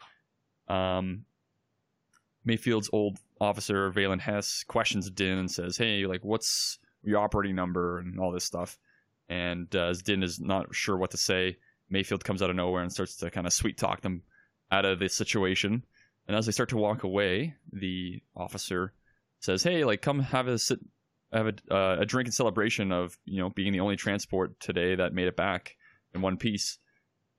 Um, 0.67 1.25
Mayfield's 2.43 2.89
old 2.91 3.19
officer 3.39 3.91
Valen 3.91 4.19
Hess 4.19 4.63
questions 4.63 5.09
Din 5.11 5.37
and 5.37 5.51
says, 5.51 5.77
"Hey, 5.77 6.05
like, 6.05 6.23
what's 6.23 6.79
your 7.03 7.19
operating 7.19 7.55
number 7.55 7.99
and 7.99 8.19
all 8.19 8.31
this 8.31 8.45
stuff?" 8.45 8.77
And 9.29 9.73
uh, 9.75 9.87
as 9.87 10.01
Din 10.01 10.23
is 10.23 10.39
not 10.39 10.73
sure 10.73 10.97
what 10.97 11.11
to 11.11 11.17
say, 11.17 11.57
Mayfield 11.89 12.23
comes 12.23 12.41
out 12.41 12.49
of 12.49 12.55
nowhere 12.55 12.81
and 12.81 12.91
starts 12.91 13.17
to 13.17 13.29
kind 13.29 13.45
of 13.45 13.53
sweet 13.53 13.77
talk 13.77 14.01
them 14.01 14.23
out 14.71 14.85
of 14.85 14.99
the 14.99 15.09
situation. 15.09 15.85
And 16.27 16.35
as 16.35 16.45
they 16.45 16.51
start 16.51 16.69
to 16.69 16.77
walk 16.77 17.03
away, 17.03 17.55
the 17.71 18.21
officer 18.35 18.93
says, 19.39 19.63
"Hey, 19.63 19.83
like, 19.83 20.01
come 20.01 20.19
have 20.19 20.47
a 20.47 20.57
sit, 20.57 20.79
have 21.33 21.47
a, 21.47 21.73
uh, 21.73 21.97
a 21.99 22.05
drink 22.05 22.27
in 22.27 22.31
celebration 22.31 22.91
of 22.91 23.17
you 23.25 23.41
know 23.41 23.49
being 23.49 23.73
the 23.73 23.79
only 23.79 23.95
transport 23.95 24.59
today 24.59 24.95
that 24.95 25.13
made 25.13 25.27
it 25.27 25.35
back 25.35 25.75
in 26.13 26.21
one 26.21 26.37
piece." 26.37 26.77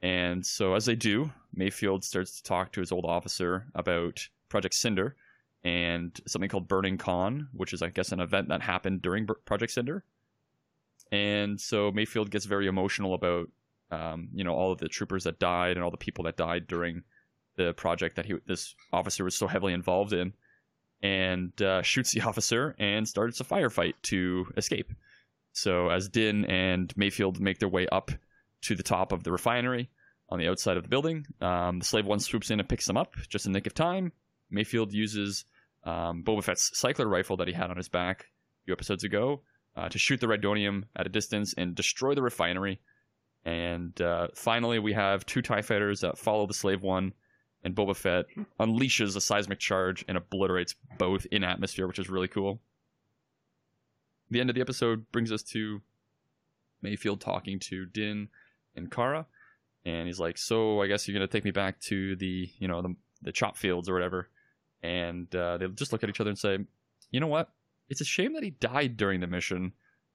And 0.01 0.47
so, 0.47 0.75
as 0.75 0.87
they 0.87 0.95
do, 0.95 1.33
Mayfield 1.53 2.05
starts 2.05 2.37
to 2.37 2.43
talk 2.43 2.73
to 2.73 2.81
his 2.81 2.93
old 2.93 3.05
officer 3.05 3.67
about 3.75 4.29
Project 4.49 4.75
Cinder 4.75 5.17
and 5.65 6.19
something 6.27 6.49
called 6.49 6.69
Burnin 6.69 6.99
Konn, 6.99 7.49
which 7.53 7.73
is, 7.73 7.83
I 7.83 7.89
guess, 7.89 8.13
an 8.13 8.21
event 8.21 8.49
that 8.49 8.63
happened 8.63 9.03
during 9.03 9.27
Project 9.45 9.73
Cinder. 9.73 10.05
And 11.11 11.61
so 11.61 11.91
Mayfield 11.91 12.31
gets 12.31 12.45
very 12.45 12.67
emotional 12.67 13.15
about, 13.15 13.49
um, 13.91 14.29
you 14.33 14.45
know, 14.45 14.55
all 14.55 14.73
of 14.73 14.79
the 14.79 14.89
troopers 14.89 15.25
that 15.25 15.41
died 15.41 15.77
and 15.77 15.83
all 15.85 15.91
the 15.91 15.97
people 15.97 16.25
that 16.25 16.37
died 16.37 16.67
during 16.67 17.03
the 17.57 17.73
project 17.73 18.15
that 18.17 18.27
he 18.27 18.35
this 18.47 18.75
officer 18.93 19.25
was 19.25 19.35
so 19.35 19.49
heavily 19.49 19.73
involved 19.73 20.13
in, 20.13 20.33
and 21.03 21.61
uh, 21.63 21.83
shoots 21.83 22.13
the 22.13 22.21
officer 22.27 22.75
and 22.79 23.09
starts 23.09 23.41
a 23.41 23.45
firefight 23.45 23.95
to 24.03 24.47
escape. 24.57 24.93
So 25.53 25.89
as 25.89 26.09
Din 26.09 26.45
and 26.45 26.93
Mayfield 26.97 27.41
make 27.41 27.59
their 27.59 27.69
way 27.69 27.87
up 27.89 28.11
to 28.63 28.75
the 28.75 28.83
top 28.83 29.13
of 29.13 29.25
the 29.25 29.33
refinery 29.33 29.91
on 30.29 30.39
the 30.39 30.49
outside 30.49 30.77
of 30.77 30.83
the 30.83 30.89
building, 30.89 31.27
um, 31.41 31.81
the 31.81 31.85
Slave 31.85 32.07
One 32.07 32.21
swoops 32.21 32.51
in 32.51 32.61
and 32.61 32.69
picks 32.69 32.87
them 32.87 32.97
up 32.97 33.15
just 33.29 33.47
in 33.47 33.53
the 33.53 33.59
nick 33.59 33.67
of 33.67 33.75
time. 33.75 34.13
Mayfield 34.51 34.93
uses 34.93 35.45
um, 35.85 36.23
Boba 36.25 36.45
Fett's 36.45 36.79
cycler 36.79 37.09
rifle 37.09 37.37
that 37.39 37.49
he 37.49 37.55
had 37.55 37.71
on 37.71 37.77
his 37.77 37.89
back 37.89 38.23
a 38.23 38.65
few 38.67 38.73
episodes 38.73 39.05
ago 39.05 39.43
uh, 39.77 39.89
to 39.89 39.99
shoot 39.99 40.21
the 40.21 40.27
Rhydonium 40.27 40.85
at 40.97 41.07
a 41.07 41.11
distance 41.11 41.55
and 41.57 41.75
destroy 41.75 42.15
the 42.15 42.23
refinery. 42.23 42.81
And 43.45 43.99
uh, 44.01 44.29
finally, 44.35 44.79
we 44.79 44.93
have 44.93 45.25
two 45.25 45.43
TIE 45.43 45.63
fighters 45.63 46.01
that 46.01 46.19
follow 46.19 46.47
the 46.47 46.55
Slave 46.55 46.83
One, 46.83 47.15
and 47.65 47.75
Boba 47.75 47.97
Fett 47.97 48.27
unleashes 48.61 49.17
a 49.17 49.21
seismic 49.21 49.59
charge 49.59 50.05
and 50.09 50.17
obliterates 50.17 50.75
both 50.99 51.27
in 51.31 51.45
atmosphere, 51.45 51.87
which 51.87 51.99
is 51.99 52.09
really 52.09 52.29
cool. 52.29 52.61
The 54.31 54.41
end 54.41 54.51
of 54.51 54.55
the 54.55 54.61
episode 54.61 55.11
brings 55.11 55.33
us 55.33 55.43
to 55.45 55.81
Mayfield 56.83 57.21
talking 57.21 57.59
to 57.61 57.87
Din 57.87 58.29
and 58.77 58.91
Cara, 58.91 59.27
and 59.85 60.07
he's 60.07 60.21
like, 60.21 60.39
"So 60.39 60.81
I 60.83 60.87
guess 60.87 61.09
you're 61.09 61.15
gonna 61.15 61.27
take 61.27 61.45
me 61.45 61.51
back 61.51 61.81
to 61.83 62.15
the, 62.17 62.51
you 62.59 62.69
know, 62.69 62.83
the 62.83 62.95
the 63.23 63.33
chop 63.33 63.57
fields 63.57 63.89
or 63.89 63.95
whatever." 63.95 64.29
And 64.83 65.35
uh, 65.35 65.59
they 65.59 65.67
just 65.69 65.93
look 65.93 66.05
at 66.05 66.11
each 66.11 66.21
other 66.21 66.31
and 66.31 66.39
say, 66.39 66.59
"You 67.11 67.21
know 67.21 67.27
what? 67.27 67.51
It's 67.89 68.01
a 68.01 68.05
shame 68.05 68.35
that 68.35 68.43
he 68.43 68.51
died 68.51 68.97
during 68.97 69.21
the 69.21 69.27
mission." 69.27 69.73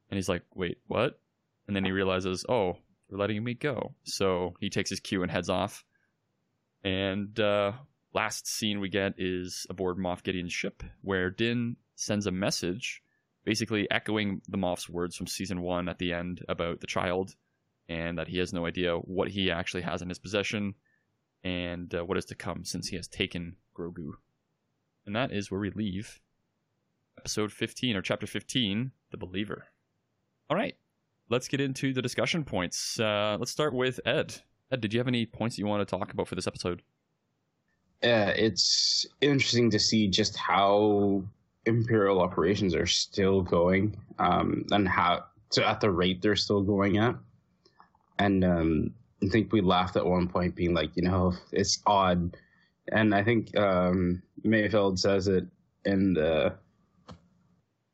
And 0.09 0.17
he's 0.17 0.29
like, 0.29 0.43
"Wait, 0.53 0.77
what?" 0.87 1.19
And 1.67 1.75
then 1.75 1.83
he 1.83 1.91
realizes, 1.91 2.45
"Oh, 2.47 2.77
you're 3.09 3.19
letting 3.19 3.43
me 3.43 3.55
go." 3.55 3.95
So 4.03 4.55
he 4.59 4.69
takes 4.69 4.89
his 4.89 4.99
cue 4.99 5.23
and 5.23 5.31
heads 5.31 5.49
off. 5.49 5.83
And 6.83 7.39
uh, 7.39 7.73
last 8.13 8.47
scene 8.47 8.79
we 8.79 8.89
get 8.89 9.13
is 9.17 9.65
aboard 9.69 9.97
Moff 9.97 10.23
Gideon's 10.23 10.53
ship, 10.53 10.83
where 11.01 11.29
Din 11.29 11.77
sends 11.95 12.27
a 12.27 12.31
message, 12.31 13.01
basically 13.45 13.89
echoing 13.89 14.41
the 14.47 14.57
Moff's 14.57 14.89
words 14.89 15.15
from 15.15 15.27
season 15.27 15.61
one 15.61 15.87
at 15.87 15.99
the 15.99 16.13
end 16.13 16.43
about 16.49 16.81
the 16.81 16.87
child, 16.87 17.35
and 17.87 18.17
that 18.17 18.27
he 18.27 18.37
has 18.37 18.53
no 18.53 18.65
idea 18.65 18.95
what 18.95 19.29
he 19.29 19.51
actually 19.51 19.83
has 19.83 20.01
in 20.01 20.09
his 20.09 20.19
possession, 20.19 20.75
and 21.43 21.93
uh, 21.95 22.03
what 22.03 22.17
is 22.17 22.25
to 22.25 22.35
come 22.35 22.65
since 22.65 22.87
he 22.87 22.95
has 22.95 23.07
taken 23.07 23.55
Grogu. 23.77 24.11
And 25.05 25.15
that 25.15 25.31
is 25.31 25.51
where 25.51 25.59
we 25.59 25.69
leave 25.71 26.19
episode 27.17 27.51
15 27.51 27.95
or 27.95 28.01
chapter 28.01 28.25
15, 28.25 28.91
The 29.11 29.17
Believer. 29.17 29.67
All 30.49 30.57
right, 30.57 30.75
let's 31.29 31.47
get 31.47 31.61
into 31.61 31.93
the 31.93 32.01
discussion 32.01 32.43
points. 32.43 32.99
Uh, 32.99 33.37
let's 33.39 33.51
start 33.51 33.73
with 33.73 33.99
Ed. 34.05 34.41
Ed, 34.73 34.81
did 34.81 34.91
you 34.91 34.99
have 34.99 35.07
any 35.07 35.27
points 35.27 35.55
that 35.55 35.61
you 35.61 35.67
want 35.67 35.87
to 35.87 35.97
talk 35.97 36.11
about 36.11 36.27
for 36.27 36.33
this 36.33 36.47
episode? 36.47 36.81
Yeah, 38.01 38.29
it's 38.29 39.05
interesting 39.21 39.69
to 39.69 39.79
see 39.79 40.07
just 40.07 40.35
how 40.35 41.23
imperial 41.67 42.19
operations 42.19 42.73
are 42.73 42.87
still 42.87 43.43
going, 43.43 43.95
um, 44.17 44.65
and 44.71 44.89
how 44.89 45.25
so 45.51 45.63
at 45.63 45.79
the 45.79 45.91
rate 45.91 46.23
they're 46.23 46.35
still 46.35 46.63
going 46.63 46.97
at. 46.97 47.15
And 48.17 48.43
um, 48.43 48.93
I 49.23 49.27
think 49.27 49.53
we 49.53 49.61
laughed 49.61 49.95
at 49.95 50.05
one 50.05 50.27
point, 50.27 50.55
being 50.55 50.73
like, 50.73 50.89
you 50.95 51.03
know, 51.03 51.33
it's 51.51 51.79
odd. 51.85 52.35
And 52.91 53.13
I 53.13 53.23
think 53.23 53.55
um, 53.55 54.23
Mayfield 54.43 54.99
says 54.99 55.27
it 55.27 55.45
in 55.85 56.15
the 56.15 56.55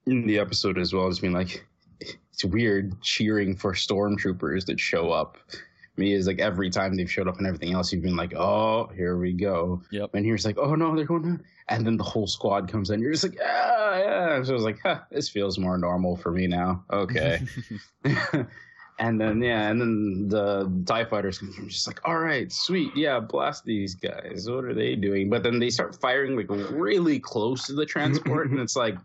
in 0.05 0.25
the 0.25 0.39
episode 0.39 0.77
as 0.77 0.93
well, 0.93 1.07
as 1.07 1.19
being 1.19 1.33
like, 1.33 1.65
it's 1.99 2.45
weird 2.45 2.99
cheering 3.01 3.53
for 3.55 3.73
stormtroopers 3.73 4.65
that 4.67 4.79
show 4.79 5.11
up. 5.11 5.37
Me 5.99 6.13
is 6.13 6.25
like 6.25 6.39
every 6.39 6.69
time 6.69 6.95
they've 6.95 7.11
showed 7.11 7.27
up 7.27 7.37
and 7.37 7.45
everything 7.45 7.73
else, 7.73 7.91
you've 7.93 8.01
been 8.01 8.15
like, 8.15 8.33
oh, 8.33 8.89
here 8.95 9.17
we 9.17 9.33
go. 9.33 9.81
Yep. 9.91 10.15
And 10.15 10.25
here's 10.25 10.45
like, 10.45 10.57
oh 10.57 10.75
no, 10.75 10.95
they're 10.95 11.05
going 11.05 11.23
down. 11.23 11.43
And 11.67 11.85
then 11.85 11.97
the 11.97 12.03
whole 12.03 12.25
squad 12.25 12.67
comes 12.67 12.89
in. 12.89 13.01
You're 13.01 13.11
just 13.11 13.25
like, 13.25 13.37
ah, 13.43 13.97
yeah. 13.97 14.43
So 14.43 14.51
I 14.51 14.55
was 14.55 14.63
like, 14.63 14.79
huh, 14.81 15.01
this 15.11 15.29
feels 15.29 15.59
more 15.59 15.77
normal 15.77 16.15
for 16.15 16.31
me 16.31 16.47
now. 16.47 16.83
Okay. 16.91 17.41
and 18.99 19.19
then 19.19 19.41
yeah, 19.41 19.69
and 19.69 19.79
then 19.79 20.27
the 20.27 20.83
TIE 20.85 21.05
fighters 21.05 21.37
come 21.37 21.51
through. 21.51 21.67
Just 21.67 21.87
like, 21.87 22.01
all 22.05 22.17
right, 22.17 22.51
sweet, 22.51 22.95
yeah, 22.95 23.19
blast 23.19 23.63
these 23.63 23.95
guys. 23.95 24.47
What 24.49 24.65
are 24.65 24.73
they 24.73 24.95
doing? 24.95 25.29
But 25.29 25.43
then 25.43 25.59
they 25.59 25.69
start 25.69 25.99
firing 25.99 26.35
like 26.35 26.49
really 26.49 27.19
close 27.19 27.65
to 27.67 27.73
the 27.73 27.85
transport, 27.85 28.49
and 28.49 28.59
it's 28.59 28.75
like, 28.75 28.97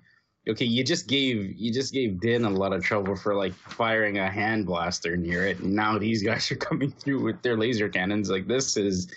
okay, 0.49 0.65
you 0.65 0.85
just 0.85 1.09
gave 1.09 1.55
you 1.57 1.73
just 1.73 1.93
gave 1.93 2.21
Din 2.21 2.45
a 2.45 2.51
lot 2.51 2.73
of 2.73 2.83
trouble 2.83 3.17
for 3.17 3.35
like 3.35 3.55
firing 3.55 4.19
a 4.19 4.31
hand 4.31 4.67
blaster 4.67 5.17
near 5.17 5.47
it, 5.47 5.61
and 5.61 5.75
now 5.75 5.99
these 5.99 6.23
guys 6.23 6.51
are 6.51 6.57
coming 6.69 6.91
through 6.91 7.23
with 7.23 7.43
their 7.43 7.57
laser 7.57 7.89
cannons. 7.89 8.31
Like 8.31 8.47
this 8.47 8.77
is. 8.77 9.11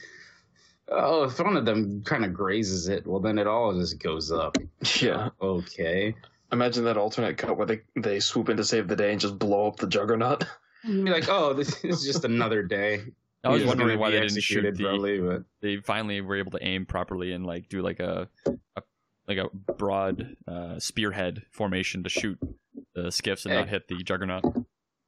Oh, 0.90 1.24
if 1.24 1.38
one 1.38 1.58
of 1.58 1.66
them 1.66 2.02
kind 2.04 2.24
of 2.24 2.34
grazes 2.34 2.88
it, 2.88 3.06
well, 3.06 3.20
then 3.20 3.38
it 3.38 3.46
all 3.46 3.78
just 3.78 4.00
goes 4.00 4.32
up. 4.32 4.58
Yeah. 5.02 5.30
Okay. 5.42 6.16
Imagine 6.54 6.86
that 6.86 6.96
alternate 6.96 7.38
cut 7.38 7.58
where 7.58 7.66
they, 7.68 7.82
they 7.98 8.22
swoop 8.22 8.48
in 8.48 8.56
to 8.56 8.64
save 8.64 8.88
the 8.88 8.96
day 8.96 9.12
and 9.12 9.20
just 9.20 9.38
blow 9.38 9.68
up 9.68 9.76
the 9.76 9.88
juggernaut. 9.88 10.46
You'd 10.86 11.04
be 11.04 11.12
like, 11.12 11.28
oh, 11.28 11.52
this 11.54 11.84
is 11.84 12.06
just 12.06 12.24
another 12.24 12.64
day. 12.64 13.02
I 13.44 13.50
was 13.50 13.66
wondering 13.66 14.00
why 14.00 14.12
they 14.12 14.22
didn't 14.22 14.42
shoot 14.42 14.66
executed 14.66 14.78
the, 14.78 14.84
probably, 14.84 15.20
but 15.20 15.44
they 15.60 15.78
finally 15.78 16.22
were 16.22 16.38
able 16.38 16.52
to 16.52 16.64
aim 16.64 16.86
properly 16.86 17.34
and 17.34 17.46
like 17.46 17.68
do 17.68 17.82
like 17.82 18.00
a, 18.00 18.30
a 18.78 18.82
like 19.28 19.38
a 19.38 19.50
broad 19.74 20.36
uh, 20.48 20.80
spearhead 20.80 21.44
formation 21.52 22.04
to 22.04 22.10
shoot 22.10 22.40
the 22.96 23.12
skiffs 23.12 23.46
and 23.46 23.54
Hey. 23.54 23.60
not 23.60 23.70
hit 23.70 23.88
the 23.88 24.02
juggernaut. 24.04 24.44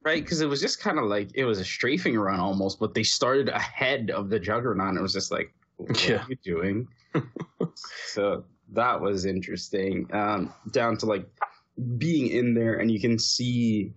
right 0.04 0.22
because 0.22 0.40
it 0.40 0.46
was 0.46 0.60
just 0.60 0.80
kind 0.80 0.98
of 0.98 1.04
like 1.06 1.30
it 1.34 1.44
was 1.44 1.58
a 1.58 1.64
strafing 1.64 2.18
run 2.18 2.40
almost, 2.40 2.78
but 2.80 2.94
they 2.94 3.02
started 3.02 3.48
ahead 3.48 4.10
of 4.10 4.30
the 4.30 4.38
juggernaut. 4.38 4.88
And 4.88 4.98
it 4.98 5.02
was 5.02 5.12
just 5.12 5.30
like, 5.30 5.52
what 5.76 6.08
Yeah. 6.08 6.22
are 6.24 6.26
you 6.28 6.36
doing? 6.44 6.88
so 7.74 8.44
that 8.72 9.00
was 9.00 9.24
interesting. 9.24 10.08
Um, 10.12 10.52
down 10.70 10.96
to 10.98 11.06
like 11.06 11.26
being 11.98 12.28
in 12.28 12.54
there, 12.54 12.78
and 12.78 12.90
you 12.90 13.00
can 13.00 13.18
see 13.18 13.92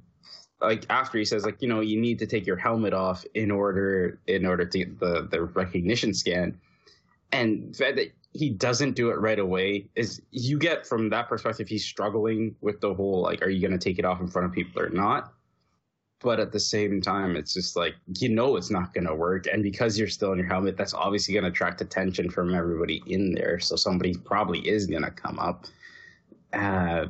like 0.61 0.85
after 0.89 1.17
he 1.17 1.25
says 1.25 1.43
like 1.45 1.61
you 1.61 1.67
know 1.67 1.81
you 1.81 1.99
need 1.99 2.19
to 2.19 2.25
take 2.25 2.45
your 2.47 2.55
helmet 2.55 2.93
off 2.93 3.25
in 3.33 3.51
order 3.51 4.19
in 4.27 4.45
order 4.45 4.65
to 4.65 4.77
get 4.77 4.99
the 4.99 5.27
the 5.29 5.41
recognition 5.41 6.13
scan 6.13 6.57
and 7.33 7.73
the 7.73 7.77
fact 7.77 7.97
that 7.97 8.07
he 8.33 8.49
doesn't 8.49 8.95
do 8.95 9.09
it 9.09 9.19
right 9.19 9.39
away 9.39 9.87
is 9.95 10.21
you 10.31 10.57
get 10.57 10.87
from 10.87 11.09
that 11.09 11.29
perspective 11.29 11.67
he's 11.67 11.85
struggling 11.85 12.55
with 12.61 12.81
the 12.81 12.93
whole 12.93 13.21
like 13.21 13.41
are 13.41 13.49
you 13.49 13.61
going 13.61 13.77
to 13.77 13.83
take 13.83 13.99
it 13.99 14.05
off 14.05 14.19
in 14.19 14.27
front 14.27 14.47
of 14.47 14.53
people 14.53 14.81
or 14.81 14.89
not? 14.89 15.33
But 16.19 16.39
at 16.39 16.51
the 16.51 16.59
same 16.59 17.01
time 17.01 17.35
it's 17.35 17.53
just 17.53 17.75
like 17.75 17.95
you 18.19 18.29
know 18.29 18.55
it's 18.55 18.71
not 18.71 18.93
going 18.93 19.07
to 19.07 19.15
work. 19.15 19.45
And 19.51 19.61
because 19.61 19.99
you're 19.99 20.07
still 20.07 20.31
in 20.31 20.39
your 20.39 20.47
helmet 20.47 20.77
that's 20.77 20.93
obviously 20.93 21.33
going 21.33 21.43
to 21.43 21.49
attract 21.49 21.81
attention 21.81 22.29
from 22.29 22.55
everybody 22.55 23.03
in 23.07 23.33
there. 23.33 23.59
So 23.59 23.75
somebody 23.75 24.15
probably 24.15 24.59
is 24.67 24.87
going 24.87 25.03
to 25.03 25.11
come 25.11 25.37
up. 25.39 25.65
Uh, 26.53 27.07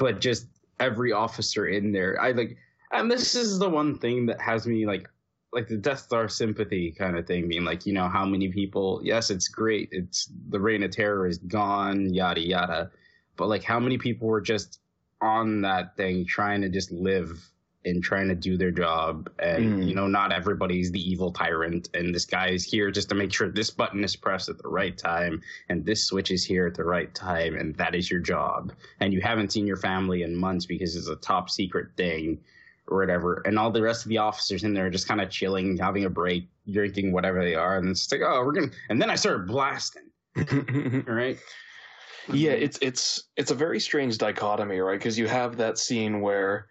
but 0.00 0.20
just 0.20 0.46
every 0.80 1.12
officer 1.12 1.68
in 1.68 1.92
there 1.92 2.20
i 2.20 2.32
like 2.32 2.56
and 2.92 3.08
this 3.08 3.34
is 3.36 3.58
the 3.58 3.68
one 3.68 3.96
thing 3.98 4.26
that 4.26 4.40
has 4.40 4.66
me 4.66 4.86
like 4.86 5.08
like 5.52 5.68
the 5.68 5.76
Death 5.76 6.00
Star 6.00 6.28
sympathy 6.28 6.92
kind 6.92 7.16
of 7.16 7.26
thing, 7.26 7.48
being 7.48 7.64
like, 7.64 7.86
you 7.86 7.92
know, 7.92 8.08
how 8.08 8.24
many 8.24 8.48
people? 8.48 9.00
Yes, 9.02 9.30
it's 9.30 9.48
great. 9.48 9.88
It's 9.90 10.30
the 10.48 10.60
reign 10.60 10.82
of 10.82 10.92
terror 10.92 11.26
is 11.26 11.38
gone, 11.38 12.12
yada 12.14 12.40
yada. 12.40 12.90
But 13.36 13.48
like, 13.48 13.64
how 13.64 13.80
many 13.80 13.98
people 13.98 14.28
were 14.28 14.40
just 14.40 14.80
on 15.20 15.62
that 15.62 15.96
thing 15.96 16.24
trying 16.26 16.60
to 16.62 16.68
just 16.68 16.92
live 16.92 17.50
and 17.84 18.02
trying 18.02 18.28
to 18.28 18.34
do 18.34 18.56
their 18.56 18.70
job? 18.70 19.28
And 19.40 19.80
Mm. 19.80 19.88
you 19.88 19.94
know, 19.94 20.06
not 20.06 20.32
everybody's 20.32 20.92
the 20.92 21.00
evil 21.10 21.32
tyrant, 21.32 21.88
and 21.94 22.14
this 22.14 22.26
guy 22.26 22.50
is 22.50 22.62
here 22.62 22.90
just 22.92 23.08
to 23.08 23.14
make 23.16 23.32
sure 23.32 23.48
this 23.48 23.70
button 23.70 24.04
is 24.04 24.14
pressed 24.14 24.48
at 24.50 24.58
the 24.58 24.68
right 24.68 24.96
time, 24.96 25.42
and 25.68 25.84
this 25.84 26.04
switch 26.06 26.30
is 26.30 26.44
here 26.44 26.66
at 26.66 26.74
the 26.74 26.84
right 26.84 27.12
time, 27.14 27.56
and 27.56 27.74
that 27.76 27.96
is 27.96 28.08
your 28.08 28.20
job. 28.20 28.72
And 29.00 29.12
you 29.12 29.20
haven't 29.20 29.50
seen 29.50 29.66
your 29.66 29.78
family 29.78 30.22
in 30.22 30.36
months 30.36 30.66
because 30.66 30.94
it's 30.94 31.08
a 31.08 31.16
top 31.16 31.50
secret 31.50 31.88
thing 31.96 32.38
or 32.90 32.98
whatever, 32.98 33.42
and 33.46 33.58
all 33.58 33.70
the 33.70 33.82
rest 33.82 34.04
of 34.04 34.08
the 34.08 34.18
officers 34.18 34.64
in 34.64 34.74
there 34.74 34.86
are 34.86 34.90
just 34.90 35.08
kind 35.08 35.20
of 35.20 35.30
chilling, 35.30 35.76
having 35.78 36.04
a 36.04 36.10
break, 36.10 36.48
drinking 36.70 37.12
whatever 37.12 37.42
they 37.42 37.54
are, 37.54 37.78
and 37.78 37.88
it's 37.88 38.10
like, 38.10 38.20
oh, 38.24 38.44
we're 38.44 38.52
gonna. 38.52 38.70
And 38.88 39.00
then 39.00 39.10
I 39.10 39.14
started 39.14 39.46
blasting. 39.46 40.04
Right? 41.06 41.38
yeah, 42.32 42.52
it's 42.52 42.78
it's 42.82 43.24
it's 43.36 43.50
a 43.50 43.54
very 43.54 43.80
strange 43.80 44.18
dichotomy, 44.18 44.78
right? 44.78 44.98
Because 44.98 45.18
you 45.18 45.26
have 45.26 45.56
that 45.56 45.78
scene 45.78 46.20
where, 46.20 46.66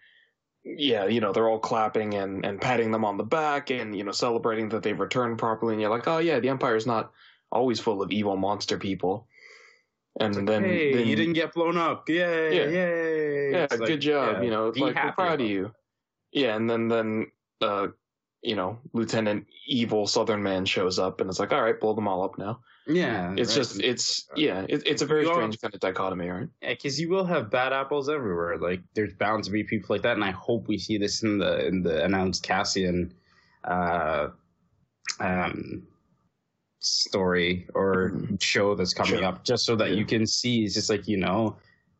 yeah, 0.63 1.05
you 1.05 1.19
know, 1.19 1.33
they're 1.33 1.49
all 1.49 1.59
clapping 1.59 2.13
and 2.13 2.45
and 2.45 2.61
patting 2.61 2.91
them 2.91 3.03
on 3.03 3.17
the 3.17 3.23
back 3.23 3.69
and 3.71 3.95
you 3.97 4.03
know 4.03 4.11
celebrating 4.11 4.69
that 4.69 4.83
they've 4.83 4.99
returned 4.99 5.38
properly, 5.38 5.73
and 5.73 5.81
you're 5.81 5.89
like, 5.89 6.07
oh 6.07 6.19
yeah, 6.19 6.39
the 6.39 6.49
Empire's 6.49 6.85
not 6.85 7.11
always 7.51 7.79
full 7.79 8.01
of 8.01 8.11
evil 8.11 8.38
monster 8.38 8.77
people. 8.77 9.27
And 10.19 10.47
then, 10.47 10.63
hey, 10.63 10.93
then 10.93 11.07
you 11.07 11.15
didn't 11.15 11.33
get 11.33 11.53
blown 11.53 11.77
up. 11.77 12.09
Yay! 12.09 12.55
Yeah. 12.57 12.65
Yay! 12.65 13.51
yeah, 13.51 13.63
It's 13.63 13.79
like, 13.79 13.88
good 13.88 14.01
job. 14.01 14.38
yeah, 14.38 14.41
you 14.41 14.51
know, 14.51 14.67
it's 14.67 14.77
like 14.77 14.95
we're 14.95 15.11
proud 15.13 15.39
of 15.41 15.47
you. 15.47 15.71
Yeah, 16.31 16.55
and 16.55 16.69
then 16.69 16.88
then 16.88 17.27
uh, 17.62 17.88
you 18.41 18.55
know, 18.55 18.79
Lieutenant 18.93 19.45
Evil 19.67 20.07
Southern 20.07 20.41
Man 20.43 20.65
shows 20.65 20.98
up, 21.00 21.19
and 21.21 21.29
it's 21.29 21.39
like, 21.39 21.51
all 21.51 21.62
right, 21.62 21.79
blow 21.79 21.93
them 21.93 22.07
all 22.07 22.24
up 22.24 22.38
now. 22.38 22.62
Yeah, 22.88 23.33
It's 23.38 23.51
right. 23.51 23.55
just, 23.57 23.81
it's 23.81 24.27
yeah, 24.36 24.65
it, 24.67 24.81
it's 24.86 25.01
a 25.03 25.05
very 25.05 25.24
You 25.24 25.29
are- 25.29 25.36
strange 25.36 25.59
kind 25.62 25.74
of 25.74 25.79
dichotomy, 25.79 26.27
right? 26.29 26.48
Yeah, 26.62 26.69
because 26.69 27.00
you 27.00 27.09
will 27.09 27.25
have 27.25 27.51
bad 27.51 27.71
apples 27.74 28.09
everywhere. 28.09 28.57
Like 28.57 28.81
there's 28.95 29.13
bound 29.13 29.43
to 29.43 29.51
be 29.51 29.63
people 29.63 29.93
like 29.93 30.01
that, 30.03 30.13
and 30.15 30.24
I 30.24 30.31
hope 30.31 30.67
we 30.67 30.77
see 30.79 30.98
this 30.98 31.21
in 31.21 31.38
the 31.38 31.67
in 31.67 31.83
the 31.83 32.03
announced 32.03 32.41
Cassian, 32.43 33.13
uh, 33.65 34.29
um, 35.19 35.83
story 36.79 37.67
or 37.75 38.12
Mhm. 38.12 38.41
show 38.41 38.74
that's 38.75 38.93
coming 38.93 39.15
Sure. 39.19 39.25
up, 39.25 39.43
just 39.43 39.65
so 39.65 39.75
that 39.75 39.89
Yeah. 39.91 39.95
you 39.98 40.05
can 40.05 40.25
see. 40.25 40.63
It's 40.63 40.74
just 40.74 40.89
like 40.89 41.07
you 41.07 41.17
know, 41.17 41.57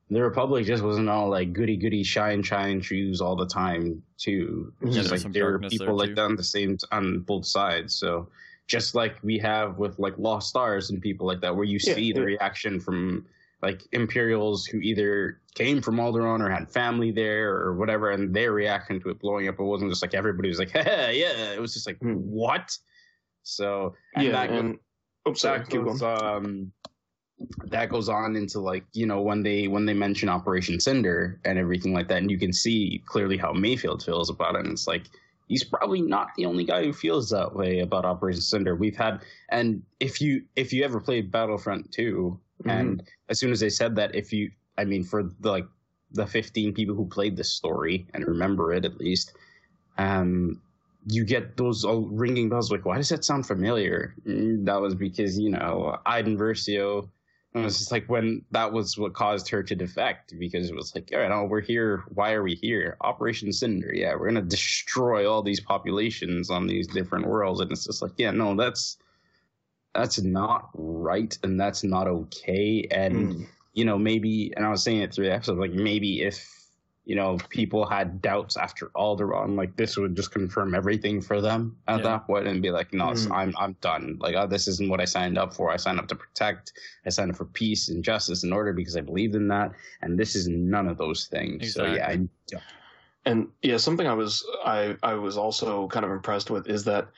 the 0.10 0.22
Republic 0.24 0.66
just 0.66 0.84
wasn't 0.84 1.10
all 1.10 1.30
like 1.30 1.54
goody 1.54 1.78
goody 1.78 2.04
shine 2.04 2.42
shine 2.42 2.82
shoes 2.82 3.22
all 3.22 3.36
the 3.36 3.46
time 3.46 4.02
too. 4.18 4.74
Yeah, 4.84 4.92
just 4.92 5.12
like 5.12 5.34
there 5.34 5.48
are 5.48 5.52
darkness 5.52 5.74
people 5.74 5.98
there, 5.98 6.08
like 6.08 6.16
that 6.16 6.24
on 6.24 6.36
the 6.36 6.44
same 6.44 6.78
on 6.92 7.20
both 7.20 7.46
sides. 7.46 7.96
So 7.96 8.28
just 8.68 8.96
like 8.96 9.18
we 9.24 9.38
have 9.40 9.78
with 9.78 10.00
like 10.00 10.18
Lost 10.18 10.50
Stars 10.50 10.90
and 10.90 11.02
people 11.02 11.28
like 11.28 11.42
that, 11.42 11.56
where 11.56 11.66
you 11.66 11.80
Yeah, 11.84 11.94
see 11.94 12.12
the 12.12 12.20
yeah. 12.22 12.26
reaction 12.26 12.80
from 12.80 13.26
like 13.62 13.82
Imperials 13.92 14.66
who 14.66 14.80
either 14.80 15.42
came 15.54 15.82
from 15.82 15.98
Alderaan 15.98 16.40
or 16.40 16.50
had 16.50 16.72
family 16.72 17.12
there 17.12 17.56
or 17.58 17.76
whatever, 17.76 18.12
and 18.12 18.34
their 18.34 18.52
reaction 18.54 19.00
to 19.02 19.10
it 19.10 19.20
blowing 19.20 19.48
up. 19.48 19.60
It 19.60 19.64
wasn't 19.64 19.92
just 19.92 20.02
like 20.02 20.14
everybody 20.14 20.50
was 20.50 20.60
like, 20.60 20.72
"Hey, 20.74 21.20
yeah." 21.20 21.52
It 21.52 21.60
was 21.60 21.74
just 21.74 21.86
like, 21.86 21.98
Hmm. 22.00 22.14
"What?" 22.14 22.76
So 23.44 23.96
and 24.16 24.26
yeah, 24.26 24.32
that, 24.32 24.50
and 24.52 24.80
oops, 25.28 25.42
sorry, 25.42 25.60
that 25.60 25.70
keep 25.70 25.84
goes, 25.84 26.02
um, 26.02 26.72
that 27.66 27.90
goes 27.90 28.10
on 28.10 28.36
into 28.36 28.60
like 28.60 28.84
you 28.94 29.06
know 29.06 29.22
when 29.22 29.44
they 29.44 29.68
when 29.68 29.86
they 29.86 29.94
mention 29.94 30.30
Operation 30.30 30.80
Cinder 30.80 31.40
and 31.46 31.58
everything 31.58 31.94
like 31.94 32.08
that, 32.10 32.18
and 32.18 32.30
you 32.32 32.38
can 32.38 32.52
see 32.54 33.02
clearly 33.06 33.38
how 33.38 33.54
Mayfield 33.54 34.04
feels 34.04 34.30
about 34.30 34.56
it. 34.56 34.66
And 34.66 34.74
it's 34.74 34.88
like 34.88 35.04
he's 35.48 35.64
probably 35.64 36.02
not 36.02 36.30
the 36.36 36.46
only 36.46 36.64
guy 36.66 36.84
who 36.84 36.94
feels 36.94 37.30
that 37.30 37.56
way 37.56 37.80
about 37.80 38.06
Operation 38.06 38.42
Cinder. 38.42 38.76
We've 38.76 38.96
had, 38.98 39.22
and 39.50 39.82
if 40.00 40.20
you 40.22 40.44
if 40.56 40.74
you 40.74 40.84
ever 40.84 41.00
played 41.00 41.32
Battlefront 41.32 41.92
2, 41.92 42.40
Mhm. 42.66 42.72
and 42.72 43.04
as 43.30 43.40
soon 43.40 43.52
as 43.52 43.60
they 43.62 43.70
said 43.70 43.96
that, 43.96 44.14
if 44.14 44.34
you, 44.34 44.52
I 44.78 44.84
mean, 44.84 45.04
for 45.06 45.24
the, 45.40 45.50
like 45.50 45.68
the 46.12 46.28
15 46.28 46.74
people 46.74 46.94
who 46.96 47.06
played 47.06 47.38
this 47.38 47.52
story 47.52 48.06
and 48.14 48.28
remember 48.28 48.74
it 48.74 48.84
at 48.84 48.98
least, 48.98 49.32
um, 49.98 50.62
you 51.08 51.24
get 51.24 51.56
those 51.56 51.86
all 51.86 52.02
ringing 52.10 52.50
bells 52.50 52.70
like, 52.72 52.84
why 52.86 52.98
does 52.98 53.10
that 53.10 53.24
sound 53.24 53.48
familiar? 53.48 54.14
Mm, 54.28 54.66
That 54.66 54.82
was 54.82 54.94
because, 54.96 55.40
you 55.40 55.50
know, 55.50 55.98
Iden 56.06 56.38
Versio, 56.38 57.10
it 57.56 57.60
was 57.64 57.80
just 57.80 57.92
like 57.92 58.06
when 58.08 58.44
that 58.52 58.72
was 58.72 58.98
what 58.98 59.14
caused 59.14 59.50
her 59.50 59.64
to 59.64 59.76
defect 59.76 60.38
because 60.38 60.70
it 60.70 60.76
was 60.76 60.94
like, 60.94 61.10
all 61.14 61.20
right, 61.20 61.32
oh, 61.32 61.46
we're 61.46 61.62
here. 61.62 62.04
Why 62.10 62.34
are 62.34 62.44
we 62.44 62.54
here? 62.56 62.96
Operation 63.02 63.52
Cinder. 63.52 63.92
Yeah, 63.94 64.14
we're 64.14 64.30
going 64.32 64.36
to 64.36 64.42
destroy 64.42 65.30
all 65.30 65.42
these 65.42 65.60
populations 65.60 66.50
on 66.52 66.68
these 66.68 66.88
different 66.88 67.28
worlds. 67.28 67.60
And 67.60 67.72
it's 67.72 67.86
just 67.86 68.02
like, 68.02 68.12
yeah, 68.18 68.32
no, 68.32 68.56
that's. 68.56 68.98
That's 69.96 70.22
not 70.22 70.70
right, 70.76 71.36
and 71.42 71.60
that's 71.60 71.84
not 71.84 72.08
okay. 72.08 72.88
And 72.92 73.34
Mm. 73.34 73.48
you 73.74 73.86
know, 73.86 73.98
maybe, 73.98 74.54
and 74.56 74.64
I 74.64 74.70
was 74.70 74.84
saying 74.84 75.02
it 75.02 75.12
through 75.12 75.26
the 75.26 75.34
episode, 75.34 75.58
like 75.58 75.72
maybe 75.72 76.22
if, 76.22 76.59
you 77.10 77.16
know, 77.16 77.40
people 77.50 77.88
had 77.88 78.22
doubts 78.22 78.56
after 78.56 78.90
Alderaan, 78.90 79.56
like 79.58 79.76
this 79.76 79.98
would 79.98 80.16
just 80.16 80.30
confirm 80.30 80.76
everything 80.76 81.22
for 81.22 81.42
them 81.42 81.76
at 81.88 82.02
Yeah. 82.02 82.04
that 82.04 82.28
point 82.28 82.46
and 82.48 82.62
be 82.62 82.70
like, 82.70 82.94
no, 82.94 83.06
Mhm. 83.06 83.32
I'm, 83.32 83.54
I'm 83.58 83.74
done. 83.82 84.18
Like, 84.20 84.36
oh, 84.36 84.46
this 84.46 84.68
isn't 84.68 84.92
what 84.92 85.02
I 85.02 85.06
signed 85.06 85.36
up 85.36 85.52
for. 85.56 85.72
I 85.72 85.78
signed 85.78 85.98
up 85.98 86.08
to 86.10 86.16
protect. 86.16 86.74
I 87.08 87.10
signed 87.10 87.32
up 87.32 87.38
for 87.38 87.46
peace 87.46 87.90
and 87.90 88.04
justice 88.04 88.44
and 88.44 88.54
order 88.54 88.74
because 88.74 88.96
I 88.96 89.02
believed 89.02 89.34
in 89.34 89.48
that. 89.48 89.72
And 90.04 90.20
this 90.20 90.36
is 90.36 90.48
none 90.48 90.88
of 90.88 91.00
those 91.00 91.26
things. 91.26 91.74
So 91.74 91.84
yeah, 91.84 92.10
I, 92.10 92.30
And 93.26 93.48
yeah, 93.64 93.78
something 93.78 94.06
I 94.06 94.14
was 94.14 94.46
I 94.64 94.96
I 95.02 95.16
was 95.16 95.36
also 95.36 95.88
kind 95.88 96.06
of 96.06 96.12
impressed 96.12 96.52
with 96.52 96.70
is 96.70 96.84
that 96.84 97.10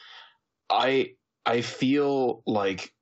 I 0.69 1.15
I 1.45 1.59
feel 1.59 2.43
like 2.45 2.93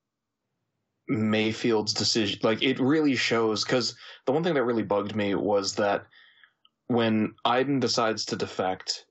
Mayfield's 1.07 1.93
decision 1.93 2.39
like 2.41 2.63
it 2.63 2.79
really 2.79 3.15
shows 3.15 3.63
because 3.63 3.95
the 4.25 4.31
one 4.31 4.43
thing 4.43 4.55
that 4.55 4.63
really 4.63 4.83
bugged 4.83 5.15
me 5.15 5.35
was 5.35 5.75
that 5.75 6.07
when 6.89 7.35
Iden 7.45 7.79
decides 7.79 8.25
to 8.25 8.35
defect, 8.35 9.05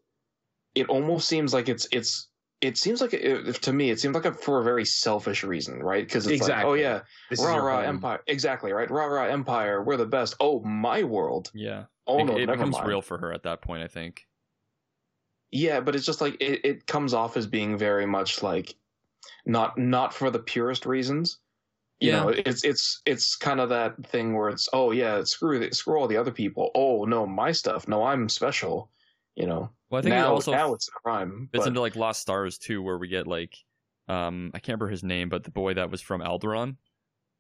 it 0.75 0.89
almost 0.89 1.29
seems 1.29 1.55
like 1.55 1.69
it's 1.69 1.89
it's 1.91 2.29
it 2.61 2.77
seems 2.77 3.01
like 3.01 3.15
it, 3.15 3.63
to 3.63 3.73
me 3.73 3.91
it 3.91 4.01
seems 4.01 4.15
like 4.15 4.25
a, 4.25 4.33
for 4.33 4.61
a 4.61 4.65
very 4.65 4.85
selfish 4.85 5.45
reason, 5.45 5.81
right? 5.81 6.05
Because 6.05 6.27
it's 6.27 6.47
like, 6.49 6.65
oh 6.65 6.75
yeah, 6.75 7.01
this 7.31 7.41
rah 7.41 7.57
rah 7.57 7.77
home. 7.77 7.85
empire, 7.87 8.21
exactly 8.27 8.73
right, 8.73 8.91
rah 8.91 9.07
rah 9.07 9.27
empire, 9.27 9.83
we're 9.83 9.97
the 9.97 10.07
best. 10.07 10.35
Oh 10.41 10.61
my 10.65 11.05
world, 11.05 11.51
Yeah. 11.55 11.85
oh 12.09 12.19
it 12.19 12.25
no, 12.25 12.37
it 12.37 12.47
becomes 12.47 12.75
mind. 12.75 12.89
real 12.89 13.01
for 13.01 13.17
her 13.19 13.33
at 13.33 13.45
that 13.45 13.63
point, 13.63 13.85
I 13.85 13.89
think. 13.89 14.27
Yeah, 15.53 15.81
but 15.81 15.95
it's 15.95 16.05
just 16.05 16.21
like 16.21 16.37
it, 16.41 16.65
it 16.65 16.87
comes 16.87 17.15
off 17.15 17.37
as 17.37 17.47
being 17.47 17.79
very 17.79 18.07
much 18.07 18.43
like 18.43 18.75
not 19.47 19.79
not 19.79 20.13
for 20.13 20.31
the 20.31 20.41
purest 20.41 20.85
reasons. 20.85 21.39
You 22.01 22.11
Yeah. 22.13 22.21
know, 22.23 22.29
it's 22.29 22.63
it's 22.65 23.03
it's 23.07 23.35
kind 23.37 23.61
of 23.61 23.69
that 23.71 24.07
thing 24.07 24.35
where 24.37 24.49
it's 24.51 24.69
oh 24.73 24.93
yeah, 24.93 25.25
screw 25.25 25.59
the, 25.59 25.75
screw 25.75 25.99
all 25.99 26.07
the 26.07 26.17
other 26.17 26.31
people. 26.31 26.71
Oh 26.75 27.05
no, 27.05 27.27
my 27.27 27.51
stuff. 27.53 27.89
No, 27.89 28.05
I'm 28.05 28.29
special. 28.29 28.91
You 29.35 29.47
know. 29.47 29.71
Well, 29.91 30.01
I 30.01 30.03
think 30.03 30.15
now 30.15 30.27
it 30.29 30.31
also 30.31 30.53
now 30.53 30.75
it's 30.75 30.89
a 30.89 30.93
crime. 30.93 31.49
it's 31.53 31.67
into 31.67 31.81
like 31.81 31.97
Lost 31.97 32.21
Stars 32.21 32.59
too, 32.59 32.83
where 32.83 32.99
we 32.99 33.09
get 33.09 33.27
like, 33.27 33.57
um, 34.07 34.51
I 34.55 34.59
can't 34.59 34.69
remember 34.79 34.89
his 34.91 35.03
name, 35.03 35.29
but 35.29 35.45
the 35.45 35.51
boy 35.51 35.75
that 35.75 35.91
was 35.91 36.01
from 36.03 36.21
Alderaan, 36.21 36.77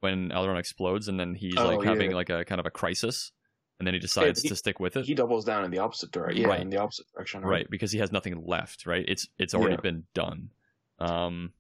when 0.01 0.31
Alderaan 0.31 0.59
explodes, 0.59 1.09
and 1.09 1.21
then 1.21 1.35
he's 1.35 1.55
Oh, 1.59 1.66
like 1.77 1.87
having 1.87 2.12
like 2.12 2.31
a 2.31 2.44
kind 2.44 2.59
of 2.59 2.66
a 2.66 2.71
crisis, 2.71 3.33
and 3.79 3.87
then 3.87 3.94
he 3.94 4.01
decides 4.01 4.40
he- 4.42 4.49
to 4.49 4.57
stick 4.57 4.81
with 4.81 4.97
it, 4.97 5.05
he 5.05 5.14
doubles 5.14 5.44
down 5.44 5.64
in 5.64 5.71
the 5.71 5.79
opposite 5.79 6.11
direction. 6.11 6.42
Yeah, 6.42 6.49
Right. 6.49 6.61
in 6.61 6.71
the 6.71 6.79
opposite 6.79 7.07
direction. 7.14 7.42
right? 7.42 7.68
Because 7.71 7.92
he 7.92 7.99
has 7.99 8.11
nothing 8.12 8.44
left, 8.47 8.87
right? 8.87 9.05
It's 9.07 9.29
it's 9.38 9.55
already 9.55 9.75
Yeah. 9.75 9.81
been 9.83 10.05
done. 10.14 10.51
Um, 11.01 11.53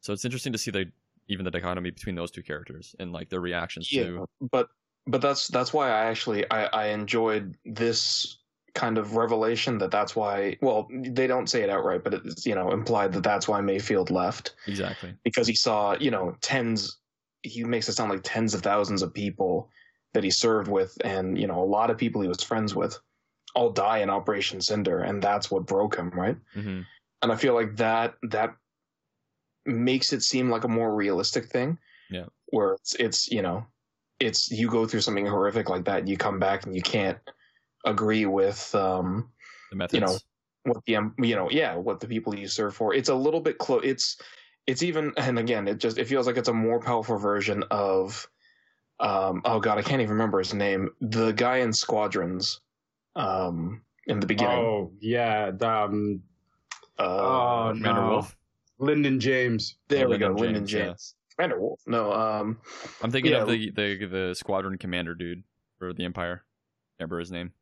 so 0.00 0.12
it's 0.12 0.24
interesting 0.24 0.52
to 0.52 0.58
see 0.58 0.70
the 0.72 0.90
even 1.28 1.44
the 1.44 1.50
dichotomy 1.50 1.90
between 1.90 2.14
those 2.14 2.30
two 2.30 2.42
characters 2.42 2.94
and 2.98 3.12
like 3.12 3.28
their 3.28 3.40
reactions 3.40 3.90
Yeah, 3.92 4.04
to 4.04 4.26
but 4.50 4.68
but 5.06 5.20
that's 5.20 5.48
that's 5.48 5.72
why 5.72 5.88
I 5.90 6.06
actually 6.06 6.48
I, 6.50 6.66
I 6.66 6.86
enjoyed 6.88 7.56
this 7.64 8.38
kind 8.74 8.98
of 8.98 9.16
revelation 9.16 9.78
that 9.78 9.90
that's 9.90 10.14
why 10.14 10.58
well 10.60 10.86
they 10.90 11.26
don't 11.26 11.48
say 11.48 11.62
it 11.62 11.70
outright 11.70 12.04
but 12.04 12.12
it's 12.12 12.44
you 12.44 12.54
know 12.54 12.72
implied 12.72 13.12
that 13.14 13.22
that's 13.22 13.48
why 13.48 13.60
Mayfield 13.60 14.10
left. 14.10 14.54
Exactly. 14.66 15.14
because 15.24 15.46
he 15.46 15.54
saw 15.54 15.96
you 15.98 16.10
know 16.10 16.36
tens 16.40 16.98
he 17.42 17.64
makes 17.64 17.88
it 17.88 17.92
sound 17.92 18.10
like 18.10 18.20
tens 18.22 18.54
of 18.54 18.62
thousands 18.62 19.02
of 19.02 19.14
people 19.14 19.70
that 20.12 20.24
he 20.24 20.30
served 20.30 20.68
with 20.68 20.96
and 21.04 21.38
you 21.38 21.46
know 21.46 21.62
a 21.62 21.64
lot 21.64 21.90
of 21.90 21.98
people 21.98 22.20
he 22.20 22.28
was 22.28 22.42
friends 22.42 22.74
with 22.74 22.98
all 23.54 23.70
die 23.70 23.98
in 23.98 24.10
Operation 24.10 24.60
Cinder 24.60 25.00
and 25.00 25.22
that's 25.22 25.50
what 25.50 25.66
broke 25.66 25.96
him 25.96 26.10
right? 26.10 26.36
Hmm 26.52 26.82
and 27.22 27.32
I 27.32 27.36
feel 27.36 27.54
like 27.54 27.76
that 27.76 28.14
that 28.24 28.54
makes 29.66 30.12
it 30.12 30.22
seem 30.22 30.50
like 30.50 30.64
a 30.64 30.68
more 30.68 30.94
realistic 30.94 31.46
thing. 31.46 31.78
Yeah. 32.10 32.26
Where 32.46 32.74
it's 32.74 32.94
it's 32.94 33.30
you 33.30 33.42
know, 33.42 33.66
it's 34.20 34.50
you 34.50 34.68
go 34.68 34.86
through 34.86 35.00
something 35.00 35.26
horrific 35.26 35.68
like 35.68 35.84
that, 35.84 36.00
and 36.00 36.08
you 36.08 36.16
come 36.16 36.38
back 36.38 36.64
and 36.66 36.74
you 36.74 36.82
can't 36.82 37.18
agree 37.84 38.26
with 38.26 38.74
um 38.74 39.30
The 39.70 39.76
methods. 39.76 39.94
You 39.94 40.00
know, 40.00 40.16
what 40.72 40.84
the 40.84 40.96
um, 40.96 41.14
you 41.18 41.36
know 41.36 41.50
yeah 41.50 41.76
what 41.76 42.00
the 42.00 42.08
people 42.08 42.34
you 42.34 42.48
serve 42.48 42.74
for. 42.74 42.94
It's 42.94 43.08
a 43.08 43.14
little 43.14 43.40
bit 43.40 43.58
close. 43.58 43.82
It's 43.84 44.20
it's 44.66 44.82
even 44.82 45.12
and 45.16 45.38
again 45.38 45.68
it 45.68 45.78
just 45.78 45.98
it 45.98 46.06
feels 46.06 46.26
like 46.26 46.36
it's 46.36 46.48
a 46.48 46.52
more 46.52 46.80
powerful 46.80 47.18
version 47.18 47.62
of 47.70 48.28
um 48.98 49.42
oh 49.44 49.60
god 49.60 49.78
I 49.78 49.82
can't 49.82 50.00
even 50.00 50.12
remember 50.12 50.38
his 50.38 50.54
name 50.54 50.90
the 51.00 51.32
guy 51.32 51.58
in 51.58 51.72
Squadrons 51.72 52.60
um 53.14 53.82
in 54.06 54.20
the 54.20 54.26
beginning 54.26 54.58
Oh, 54.58 54.92
yeah. 55.00 55.50
the, 55.50 55.68
Um, 55.68 56.22
uh, 56.98 57.02
oh, 57.04 57.72
Commander 57.76 58.02
no. 58.02 58.10
Wolf. 58.10 58.36
Lyndon 58.78 59.20
James. 59.20 59.76
there 59.88 60.06
Oh, 60.06 60.10
we 60.10 60.18
go 60.18 60.26
Lyndon 60.28 60.42
Lyndon 60.42 60.66
James, 60.66 60.86
James, 60.86 61.14
yeah. 61.16 61.34
Commander 61.36 61.60
Wolf 61.60 61.80
no 61.86 62.12
um 62.12 62.58
I'm 63.02 63.10
thinking 63.10 63.32
of 63.34 63.48
the, 63.48 63.70
the 63.70 64.06
the 64.06 64.34
squadron 64.34 64.78
commander 64.78 65.14
dude 65.14 65.42
for 65.78 65.92
the 65.92 66.04
Empire. 66.04 66.42
Remember 66.98 67.18
his 67.18 67.30
name? 67.30 67.52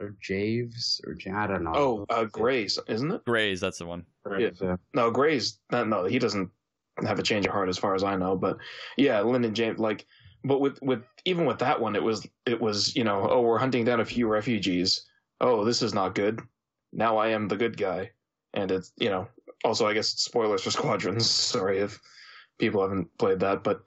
Or 0.00 0.14
Javes? 0.22 1.00
Or 1.06 1.14
Ja- 1.18 1.42
I 1.42 1.46
don't 1.46 1.64
know. 1.64 1.72
Oh, 1.74 2.06
uh, 2.08 2.24
Grays, 2.24 2.78
isn't 2.88 3.10
it? 3.10 3.24
Grays. 3.24 3.60
That's 3.60 3.78
the 3.78 3.86
one. 3.86 4.06
Yeah. 4.38 4.76
No, 4.94 5.10
Grays. 5.10 5.58
No, 5.72 5.84
no, 5.84 6.04
he 6.04 6.18
doesn't 6.18 6.48
have 7.02 7.18
a 7.18 7.22
change 7.22 7.46
of 7.46 7.52
heart 7.52 7.68
as 7.68 7.76
far 7.78 7.94
as 7.94 8.02
I 8.04 8.16
know. 8.16 8.36
But 8.36 8.56
yeah, 8.96 9.20
Lyndon 9.20 9.54
James. 9.54 9.78
Like, 9.78 10.06
but 10.44 10.60
with 10.60 10.80
with 10.80 11.02
even 11.24 11.44
with 11.46 11.58
that 11.58 11.80
one, 11.80 11.96
it 11.96 12.02
was 12.02 12.26
it 12.46 12.60
was 12.60 12.94
you 12.96 13.04
know 13.04 13.26
oh 13.28 13.40
we're 13.42 13.58
hunting 13.58 13.84
down 13.84 14.00
a 14.00 14.04
few 14.04 14.26
refugees. 14.28 15.04
Oh, 15.40 15.64
this 15.64 15.82
is 15.82 15.92
not 15.92 16.14
good. 16.14 16.40
Now 16.92 17.16
I 17.18 17.28
am 17.28 17.48
the 17.48 17.56
good 17.56 17.76
guy, 17.76 18.12
and 18.54 18.70
it's 18.70 18.92
you 18.96 19.10
know 19.10 19.28
also 19.64 19.86
I 19.86 19.94
guess 19.94 20.08
spoilers 20.08 20.62
for 20.62 20.70
Squadrons. 20.70 21.28
Sorry 21.28 21.78
if 21.78 22.00
people 22.58 22.82
haven't 22.82 23.16
played 23.18 23.40
that, 23.40 23.64
but 23.64 23.82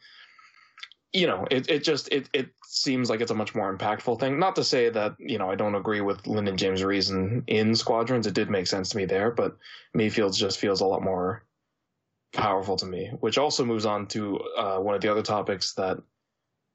you 1.12 1.28
know 1.28 1.48
it 1.52 1.70
it 1.70 1.84
just 1.84 2.10
it 2.12 2.28
it 2.34 2.50
seems 2.66 3.10
like 3.10 3.22
it's 3.22 3.32
a 3.32 3.36
much 3.36 3.54
more 3.54 3.76
impactful 3.76 4.20
thing. 4.20 4.40
Not 4.40 4.56
to 4.56 4.64
say 4.64 4.90
that 4.90 5.16
you 5.20 5.38
know 5.38 5.50
I 5.50 5.56
don't 5.56 5.76
agree 5.76 6.02
with 6.02 6.26
Lyndon 6.28 6.58
James' 6.58 6.84
reason 6.84 7.44
in 7.48 7.76
Squadrons. 7.76 8.28
It 8.28 8.34
did 8.34 8.50
make 8.50 8.68
sense 8.68 8.90
to 8.90 8.98
me 8.98 9.06
there, 9.06 9.32
but 9.32 9.58
Mayfield 9.94 10.34
just 10.34 10.60
feels 10.60 10.82
a 10.82 10.86
lot 10.86 11.04
more 11.04 11.44
powerful 12.34 12.76
to 12.78 12.86
me, 12.86 13.12
which 13.20 13.38
also 13.38 13.64
moves 13.64 13.86
on 13.86 14.08
to 14.08 14.40
uh, 14.58 14.78
one 14.80 14.96
of 14.96 15.02
the 15.02 15.12
other 15.12 15.22
topics 15.22 15.74
that 15.76 15.98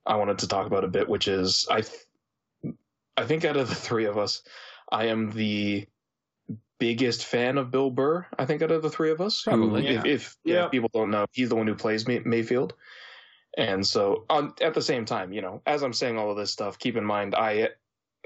I 0.07 0.17
wanted 0.17 0.39
to 0.39 0.49
talk 0.49 0.67
about 0.67 0.85
a 0.85 0.89
bit, 0.89 1.09
which 1.09 1.29
is 1.29 1.67
I, 1.71 1.83
th- 1.83 2.75
I 3.17 3.27
think 3.27 3.45
out 3.45 3.57
of 3.57 3.69
the 3.69 3.75
three 3.75 4.07
of 4.07 4.17
us, 4.17 4.43
I 4.91 5.07
am 5.07 5.33
the 5.33 5.87
biggest 6.79 7.25
fan 7.27 7.59
of 7.59 7.71
Bill 7.71 7.91
Burr. 7.91 8.27
I 8.39 8.45
think 8.47 8.63
out 8.63 8.71
of 8.71 8.83
the 8.83 8.91
three 8.91 9.11
of 9.11 9.21
us, 9.21 9.43
Probably, 9.43 9.87
if, 9.89 10.05
yeah. 10.05 10.11
if, 10.13 10.37
yeah, 10.45 10.55
Yeah. 10.55 10.65
if 10.67 10.71
people 10.71 10.91
don't 10.95 11.11
know, 11.11 11.27
he's 11.33 11.49
the 11.49 11.57
one 11.57 11.67
who 11.67 11.75
plays 11.75 12.07
May- 12.07 12.21
Mayfield. 12.21 12.75
And 13.57 13.85
so, 13.85 14.25
on, 14.31 14.55
at 14.61 14.75
the 14.75 14.83
same 14.83 15.05
time, 15.05 15.33
you 15.33 15.41
know, 15.41 15.63
as 15.67 15.83
I'm 15.83 15.93
saying 15.93 16.17
all 16.17 16.31
of 16.31 16.37
this 16.37 16.53
stuff, 16.53 16.79
keep 16.79 16.97
in 16.97 17.05
mind 17.05 17.35
I 17.35 17.71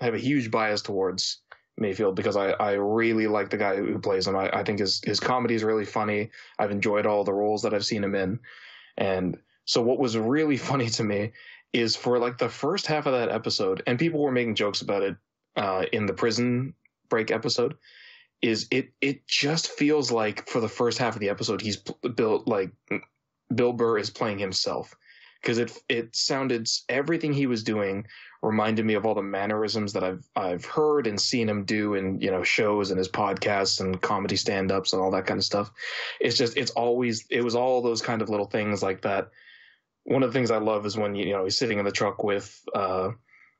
have 0.01 0.15
a 0.15 0.19
huge 0.19 0.51
bias 0.51 0.83
towards 0.83 1.39
Mayfield 1.79 2.17
because 2.17 2.37
I, 2.37 2.51
I 2.51 2.73
really 2.73 3.27
like 3.27 3.49
the 3.49 3.57
guy 3.57 3.77
who 3.77 3.99
plays 3.99 4.27
him. 4.27 4.37
I, 4.37 4.51
I 4.51 4.63
think 4.65 4.81
his 4.81 5.01
his 5.03 5.21
comedy 5.21 5.55
is 5.55 5.65
really 5.65 5.87
funny. 5.87 6.31
I've 6.59 6.71
enjoyed 6.71 7.07
all 7.07 7.25
the 7.25 7.33
roles 7.33 7.63
that 7.63 7.73
I've 7.73 7.87
seen 7.87 8.05
him 8.05 8.15
in, 8.15 8.41
and 8.99 9.39
so 9.65 9.81
what 9.81 9.99
was 9.99 10.19
really 10.19 10.57
funny 10.71 10.91
to 10.91 11.05
me 11.05 11.33
is 11.73 11.97
for 11.97 12.19
like 12.19 12.37
the 12.37 12.49
first 12.51 12.87
half 12.87 13.07
of 13.07 13.13
that 13.15 13.31
episode, 13.31 13.83
and 13.87 13.99
people 13.99 14.21
were 14.21 14.33
making 14.33 14.57
jokes 14.57 14.83
about 14.83 15.03
it 15.03 15.17
uh, 15.57 15.87
in 15.93 16.05
the 16.05 16.13
prison 16.13 16.75
break 17.09 17.31
episode. 17.31 17.75
Is 18.43 18.67
it? 18.71 18.93
It 19.01 19.27
just 19.27 19.69
feels 19.69 20.11
like 20.11 20.49
for 20.49 20.61
the 20.61 20.69
first 20.69 20.99
half 20.99 21.15
of 21.15 21.21
the 21.21 21.31
episode, 21.31 21.61
he's 21.61 21.77
built 21.77 22.49
like 22.49 22.73
Bill 23.55 23.73
Burr 23.73 23.99
is 23.99 24.11
playing 24.11 24.39
himself 24.39 24.95
because 25.41 25.59
it 25.59 25.77
it 25.89 26.15
sounded 26.15 26.69
everything 26.89 27.33
he 27.33 27.47
was 27.47 27.63
doing 27.63 28.07
reminded 28.43 28.85
me 28.85 28.95
of 28.95 29.07
all 29.07 29.15
the 29.15 29.23
mannerisms 29.23 29.93
that 29.93 30.03
I've 30.03 30.29
I've 30.35 30.65
heard 30.65 31.07
and 31.07 31.21
seen 31.21 31.49
him 31.49 31.65
do 31.65 31.95
in 31.95 32.21
you 32.21 32.31
know 32.31 32.43
shows 32.43 32.91
and 32.91 32.99
his 32.99 33.09
podcasts 33.09 33.81
and 33.81 34.01
comedy 34.01 34.37
stand 34.37 34.73
ups 34.73 34.93
and 34.93 35.03
all 35.03 35.11
that 35.13 35.27
kind 35.27 35.39
of 35.39 35.45
stuff. 35.45 35.71
It's 36.21 36.37
just 36.37 36.57
it's 36.57 36.73
always 36.73 37.25
it 37.31 37.43
was 37.43 37.55
all 37.55 37.83
those 37.83 38.03
kind 38.03 38.23
of 38.23 38.29
little 38.29 38.47
things 38.47 38.83
like 38.83 39.03
that. 39.03 39.31
One 40.05 40.23
of 40.23 40.31
the 40.31 40.37
things 40.37 40.51
I 40.51 40.59
love 40.59 40.87
is 40.87 40.97
when 40.97 41.15
you 41.15 41.33
know 41.33 41.45
he's 41.45 41.59
sitting 41.59 41.79
in 41.79 41.85
the 41.85 41.93
truck 41.93 42.25
with 42.25 42.61
uh 42.75 43.11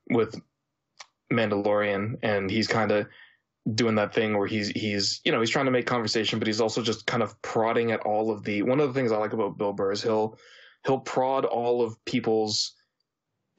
with 0.09 0.39
Mandalorian 1.31 2.19
and 2.21 2.49
he's 2.49 2.67
kind 2.67 2.91
of 2.91 3.07
doing 3.75 3.95
that 3.95 4.13
thing 4.13 4.37
where 4.37 4.47
he's 4.47 4.67
he's 4.69 5.21
you 5.23 5.31
know 5.31 5.39
he's 5.39 5.49
trying 5.49 5.65
to 5.65 5.71
make 5.71 5.85
conversation 5.85 6.37
but 6.37 6.47
he's 6.47 6.59
also 6.59 6.81
just 6.81 7.05
kind 7.05 7.23
of 7.23 7.41
prodding 7.41 7.91
at 7.91 8.01
all 8.01 8.29
of 8.29 8.43
the 8.43 8.61
one 8.61 8.79
of 8.79 8.87
the 8.87 8.93
things 8.93 9.11
I 9.11 9.17
like 9.17 9.33
about 9.33 9.57
Bill 9.57 9.71
Burr 9.71 9.93
is 9.93 10.03
he'll 10.03 10.37
he'll 10.85 10.99
prod 10.99 11.45
all 11.45 11.81
of 11.81 12.03
people's 12.03 12.75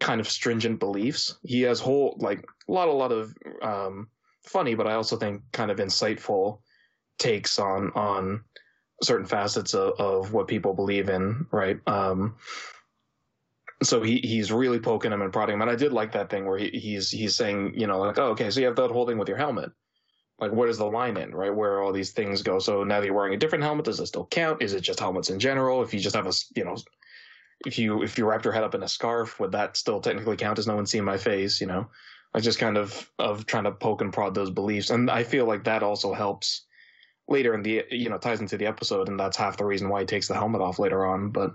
kind 0.01 0.21
of 0.21 0.29
stringent 0.29 0.79
beliefs. 0.79 1.39
He 1.43 1.63
has 1.63 1.81
whole 1.81 2.17
like 2.21 2.45
a 2.69 2.73
lot 2.73 2.89
a 2.89 2.93
lot 2.93 3.13
of 3.13 3.35
um, 3.63 4.09
funny 4.45 4.75
but 4.75 4.87
I 4.87 4.95
also 4.95 5.17
think 5.17 5.43
kind 5.53 5.71
of 5.71 5.79
insightful 5.79 6.59
takes 7.19 7.59
on 7.59 7.91
on 7.95 8.45
certain 9.03 9.27
facets 9.27 9.73
of, 9.73 9.95
of 9.99 10.33
what 10.35 10.49
people 10.49 10.75
believe 10.75 11.09
in, 11.09 11.47
right? 11.51 11.79
Um, 11.87 12.37
so 13.83 14.03
he 14.03 14.19
he's 14.19 14.53
really 14.53 14.81
poking 14.81 15.13
him 15.13 15.23
and 15.23 15.33
prodding 15.33 15.55
him, 15.55 15.63
and 15.63 15.71
I 15.71 15.77
did 15.77 15.95
like 15.95 16.13
that 16.13 16.29
thing 16.29 16.45
where 16.45 16.59
he, 16.59 16.69
he's 16.69 17.11
he's 17.11 17.35
saying, 17.35 17.73
you 17.75 17.87
know, 17.87 18.01
like, 18.01 18.19
oh, 18.19 18.29
okay, 18.33 18.51
so 18.51 18.61
you 18.61 18.67
have 18.67 18.77
that 18.77 18.91
whole 18.91 19.07
thing 19.07 19.19
with 19.19 19.29
your 19.29 19.39
helmet 19.39 19.73
like 20.39 20.53
where 20.53 20.67
does 20.69 20.79
the 20.79 20.85
line 20.85 21.17
end 21.17 21.35
right 21.35 21.55
where 21.55 21.81
all 21.83 21.93
these 21.93 22.13
things 22.13 22.43
go? 22.43 22.59
So 22.59 22.85
now 22.85 23.01
that 23.01 23.07
you're 23.07 23.15
wearing 23.15 23.35
a 23.35 23.39
different 23.39 23.65
helmet 23.65 23.85
does 23.87 24.01
it 24.01 24.07
still 24.07 24.27
count? 24.27 24.63
Is 24.63 24.75
it 24.75 24.81
just 24.81 25.01
helmets 25.01 25.31
in 25.31 25.39
general? 25.39 25.83
If 25.83 25.95
you 25.95 26.01
just 26.01 26.17
have 26.17 26.27
a 26.27 26.33
you 26.57 26.65
know 26.65 26.77
if 27.67 27.79
you 27.79 28.03
if 28.03 28.19
you 28.19 28.27
wrapped 28.27 28.45
your 28.45 28.53
head 28.55 28.65
up 28.65 28.75
in 28.75 28.83
a 28.83 28.89
scarf 28.89 29.39
would 29.41 29.53
that 29.53 29.77
still 29.77 30.01
technically 30.01 30.37
count 30.37 30.59
as 30.59 30.67
no 30.67 30.75
one 30.77 30.87
seeing 30.87 31.05
my 31.05 31.17
face 31.19 31.61
you 31.61 31.67
know? 31.67 31.89
Like 32.35 32.43
just 32.43 32.59
kind 32.59 32.77
of 32.77 33.11
of 33.19 33.47
trying 33.47 33.65
to 33.65 33.73
poke 33.73 34.01
and 34.01 34.13
prod 34.13 34.35
those 34.35 34.51
beliefs. 34.51 34.91
And 34.91 35.11
i 35.11 35.23
feel 35.23 35.47
like 35.47 35.65
that 35.65 35.83
also 35.83 36.13
helps 36.15 36.67
later 37.29 37.55
in 37.55 37.63
the 37.63 37.85
you 37.91 38.11
know 38.11 38.19
ties 38.19 38.41
into 38.41 38.57
the 38.59 38.67
episode 38.67 39.09
and 39.09 39.19
that's 39.19 39.37
half 39.37 39.57
the 39.57 39.65
reason 39.65 39.89
why 39.89 40.01
he 40.01 40.07
takes 40.07 40.29
the 40.29 40.35
helmet 40.35 40.61
off 40.61 40.79
later 40.79 41.07
on. 41.07 41.31
But 41.31 41.55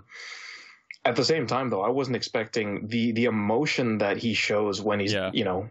at 1.04 1.16
the 1.16 1.24
same 1.24 1.46
time 1.46 1.70
though 1.70 1.80
i 1.80 1.88
wasn't 1.88 2.16
expecting 2.16 2.86
the 2.88 3.12
the 3.12 3.24
emotion 3.24 3.98
that 3.98 4.18
he 4.18 4.34
shows 4.34 4.82
when 4.82 5.00
he's 5.00 5.12
Yeah. 5.14 5.30
you 5.32 5.44
know 5.44 5.68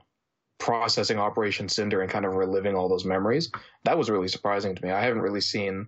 processing 0.59 1.17
Operation 1.17 1.67
Cinder 1.67 2.01
and 2.01 2.11
kind 2.11 2.25
of 2.25 2.35
reliving 2.35 2.75
all 2.75 2.89
those 2.89 3.05
memories. 3.05 3.51
That 3.85 3.97
was 3.97 4.09
really 4.09 4.27
surprising 4.27 4.75
to 4.75 4.85
me. 4.85 4.91
I 4.91 5.01
haven't 5.01 5.21
really 5.21 5.41
seen 5.41 5.87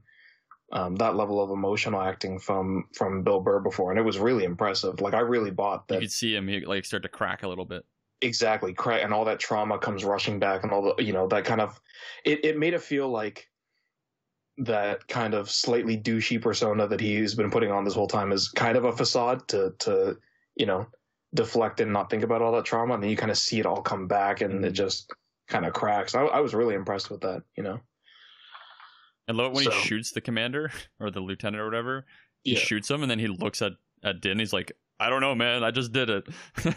um, 0.72 0.96
that 0.96 1.16
level 1.16 1.42
of 1.42 1.52
emotional 1.52 2.02
acting 2.02 2.40
from 2.40 2.86
from 2.96 3.24
Bill 3.24 3.42
Burr 3.42 3.60
before, 3.60 3.92
and 3.92 4.00
it 4.00 4.04
was 4.04 4.18
really 4.18 4.46
impressive. 4.46 5.02
Like 5.02 5.14
I 5.14 5.20
really 5.20 5.52
bought 5.52 5.88
that. 5.90 5.96
You 5.96 6.02
could 6.02 6.12
see 6.12 6.36
him 6.36 6.50
like 6.66 6.86
start 6.86 7.04
to 7.04 7.10
crack 7.10 7.44
a 7.44 7.48
little 7.48 7.66
bit. 7.66 7.86
exactly, 8.22 8.74
cra- 8.74 8.98
and 9.04 9.14
all 9.14 9.26
that 9.26 9.40
trauma 9.40 9.78
comes 9.78 10.06
rushing 10.06 10.40
back, 10.40 10.64
and 10.64 10.72
all 10.72 10.94
the 10.96 11.04
you 11.04 11.14
know 11.14 11.28
that 11.28 11.44
kind 11.44 11.62
of 11.62 11.80
it. 12.26 12.46
It 12.46 12.58
made 12.58 12.74
it 12.74 12.82
feel 12.82 13.10
like 13.10 13.50
that 14.58 15.08
kind 15.08 15.34
of 15.34 15.50
slightly 15.50 15.98
douchey 15.98 16.42
persona 16.42 16.88
that 16.88 17.00
he's 17.00 17.36
been 17.36 17.52
putting 17.52 17.72
on 17.72 17.84
this 17.84 17.96
whole 17.96 18.08
time 18.08 18.32
is 18.32 18.50
kind 18.50 18.78
of 18.78 18.86
a 18.86 18.92
facade 18.92 19.48
to 19.50 19.74
to 19.80 20.18
you 20.56 20.66
know 20.66 20.86
deflect 21.34 21.80
and 21.80 21.94
not 21.94 22.10
think 22.10 22.24
about 22.24 22.42
all 22.42 22.52
that 22.54 22.66
trauma, 22.66 22.94
and 22.96 23.04
then 23.04 23.10
you 23.10 23.18
kind 23.18 23.32
of 23.32 23.38
see 23.38 23.60
it 23.60 23.66
all 23.66 23.82
come 23.82 24.08
back, 24.08 24.42
and 24.42 24.64
it 24.66 24.72
just 24.72 25.12
kind 25.48 25.66
of 25.66 25.74
cracks. 25.74 26.16
I, 26.16 26.22
I 26.24 26.40
was 26.40 26.54
really 26.54 26.76
impressed 26.76 27.10
with 27.10 27.22
that. 27.22 27.44
You 27.58 27.64
know, 27.64 27.80
And 29.28 29.38
love 29.38 29.48
it 29.52 29.56
when 29.56 29.64
So- 29.66 29.72
he 29.72 29.80
shoots 29.88 30.12
the 30.12 30.22
commander 30.22 30.72
or 31.00 31.12
the 31.12 31.20
lieutenant 31.20 31.62
or 31.62 31.66
whatever. 31.66 32.06
He 32.44 32.54
Yeah. 32.54 32.60
shoots 32.60 32.90
him, 32.90 33.02
and 33.02 33.10
then 33.12 33.20
he 33.20 33.28
looks 33.28 33.62
at 33.62 33.74
at 34.04 34.20
Din. 34.20 34.40
He's 34.40 34.52
like, 34.52 34.72
"I 35.00 35.10
don't 35.10 35.22
know, 35.22 35.36
man. 35.36 35.64
I 35.64 35.70
just 35.72 35.92
did 35.94 36.10
it." 36.10 36.28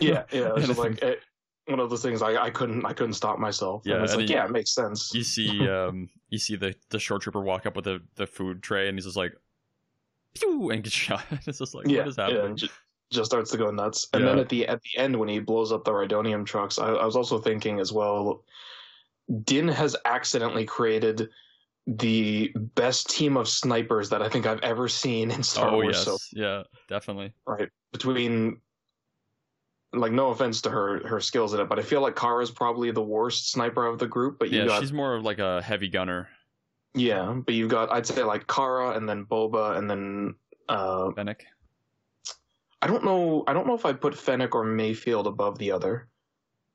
yeah, 0.00 0.24
yeah. 0.30 0.52
It's 0.56 0.76
like 0.78 1.00
it, 1.02 1.22
one 1.66 1.80
of 1.80 1.88
those 1.88 2.02
things. 2.02 2.20
I, 2.20 2.36
I 2.36 2.50
couldn't 2.50 2.84
I 2.84 2.92
couldn't 2.92 3.14
stop 3.14 3.38
myself. 3.38 3.82
Yeah, 3.86 3.94
and 3.94 4.04
it's 4.04 4.12
and 4.12 4.20
like 4.22 4.28
he- 4.28 4.34
yeah, 4.34 4.44
it 4.44 4.50
makes 4.50 4.74
sense. 4.74 5.10
you 5.14 5.24
see, 5.24 5.66
um, 5.68 6.10
you 6.28 6.38
see 6.38 6.56
the 6.56 6.74
the 6.90 6.98
short 6.98 7.22
trooper 7.22 7.40
walk 7.40 7.64
up 7.64 7.76
with 7.76 7.86
the 7.86 8.02
the 8.16 8.26
food 8.26 8.62
tray, 8.62 8.88
and 8.88 8.98
he's 8.98 9.06
just 9.06 9.16
like, 9.16 9.32
Pew! 10.34 10.70
and 10.70 10.82
gets 10.84 10.94
shot. 11.06 11.24
It's 11.46 11.58
just 11.58 11.74
like, 11.74 11.86
yeah, 11.88 12.00
what 12.00 12.08
is 12.08 12.16
happening? 12.16 12.56
ju- 12.56 12.68
just 13.14 13.30
starts 13.30 13.50
to 13.52 13.56
go 13.56 13.70
nuts. 13.70 14.08
And 14.12 14.22
Yeah. 14.22 14.30
then 14.30 14.38
at 14.40 14.48
the 14.48 14.66
at 14.68 14.80
the 14.82 14.98
end 14.98 15.18
when 15.18 15.28
he 15.28 15.38
blows 15.40 15.72
up 15.72 15.84
the 15.84 15.92
Rhydonium 15.92 16.44
trucks, 16.44 16.78
I, 16.78 16.88
I 16.88 17.04
was 17.04 17.16
also 17.16 17.38
thinking 17.38 17.80
as 17.80 17.92
well. 17.92 18.44
Din 19.44 19.68
has 19.68 19.96
accidentally 20.04 20.66
created 20.66 21.30
the 21.86 22.48
best 22.54 23.08
team 23.10 23.36
of 23.36 23.48
snipers 23.48 24.10
that 24.10 24.22
I 24.22 24.28
think 24.28 24.46
I've 24.46 24.60
ever 24.60 24.88
seen 24.88 25.30
in 25.30 25.42
Star 25.42 25.70
oh 25.70 25.80
Wars. 25.82 25.96
yes, 25.96 26.04
So 26.04 26.18
yeah, 26.32 26.62
definitely. 26.88 27.32
right 27.46 27.70
between 27.92 28.60
like 29.92 30.12
no 30.12 30.30
offense 30.30 30.60
to 30.62 30.70
her 30.70 31.06
her 31.06 31.20
skills 31.20 31.54
in 31.54 31.60
it, 31.60 31.68
but 31.68 31.78
I 31.78 31.82
feel 31.82 32.00
like 32.00 32.16
Cara's 32.16 32.50
probably 32.50 32.90
the 32.90 33.02
worst 33.02 33.50
sniper 33.50 33.86
of 33.86 33.98
the 33.98 34.08
group. 34.08 34.38
But 34.38 34.50
you 34.50 34.58
Yeah, 34.60 34.66
got 34.66 34.80
she's 34.80 34.92
more 34.92 35.14
of 35.14 35.22
like 35.24 35.38
a 35.38 35.62
heavy 35.62 35.88
gunner. 35.88 36.28
yeah, 36.94 37.32
but 37.44 37.54
you've 37.54 37.70
got 37.70 37.90
I'd 37.92 38.06
say 38.06 38.24
like 38.24 38.46
Kara 38.46 38.96
and 38.96 39.08
then 39.08 39.24
Boba 39.24 39.76
and 39.78 39.88
then 39.88 40.34
uh 40.68 41.12
Fennec. 41.12 41.46
I 42.84 42.86
don't 42.86 43.02
know 43.02 43.44
I 43.46 43.54
don't 43.54 43.66
know 43.66 43.74
if 43.74 43.86
I'd 43.86 43.98
put 44.00 44.14
Fennec 44.16 44.54
or 44.54 44.62
Mayfield 44.62 45.26
above 45.26 45.58
the 45.58 45.72
other. 45.72 46.06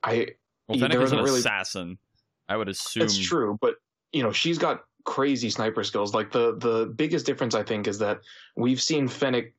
I 0.01 0.29
Well, 0.67 0.79
Fennec 0.79 0.99
is 1.01 1.11
an 1.11 1.19
really- 1.19 1.39
assassin. 1.39 1.99
I 2.47 2.57
would 2.57 2.67
assume. 2.67 3.03
It's 3.03 3.15
true, 3.15 3.59
but 3.61 3.75
you 4.11 4.23
know, 4.23 4.31
she's 4.31 4.57
got 4.57 4.85
crazy 5.05 5.51
sniper 5.51 5.83
skills. 5.83 6.15
Like 6.15 6.31
the 6.31 6.57
the 6.57 6.87
biggest 6.95 7.27
difference 7.27 7.53
I 7.53 7.61
think 7.61 7.87
is 7.87 7.99
that 7.99 8.21
we've 8.55 8.81
seen 8.81 9.07
Fennec 9.07 9.53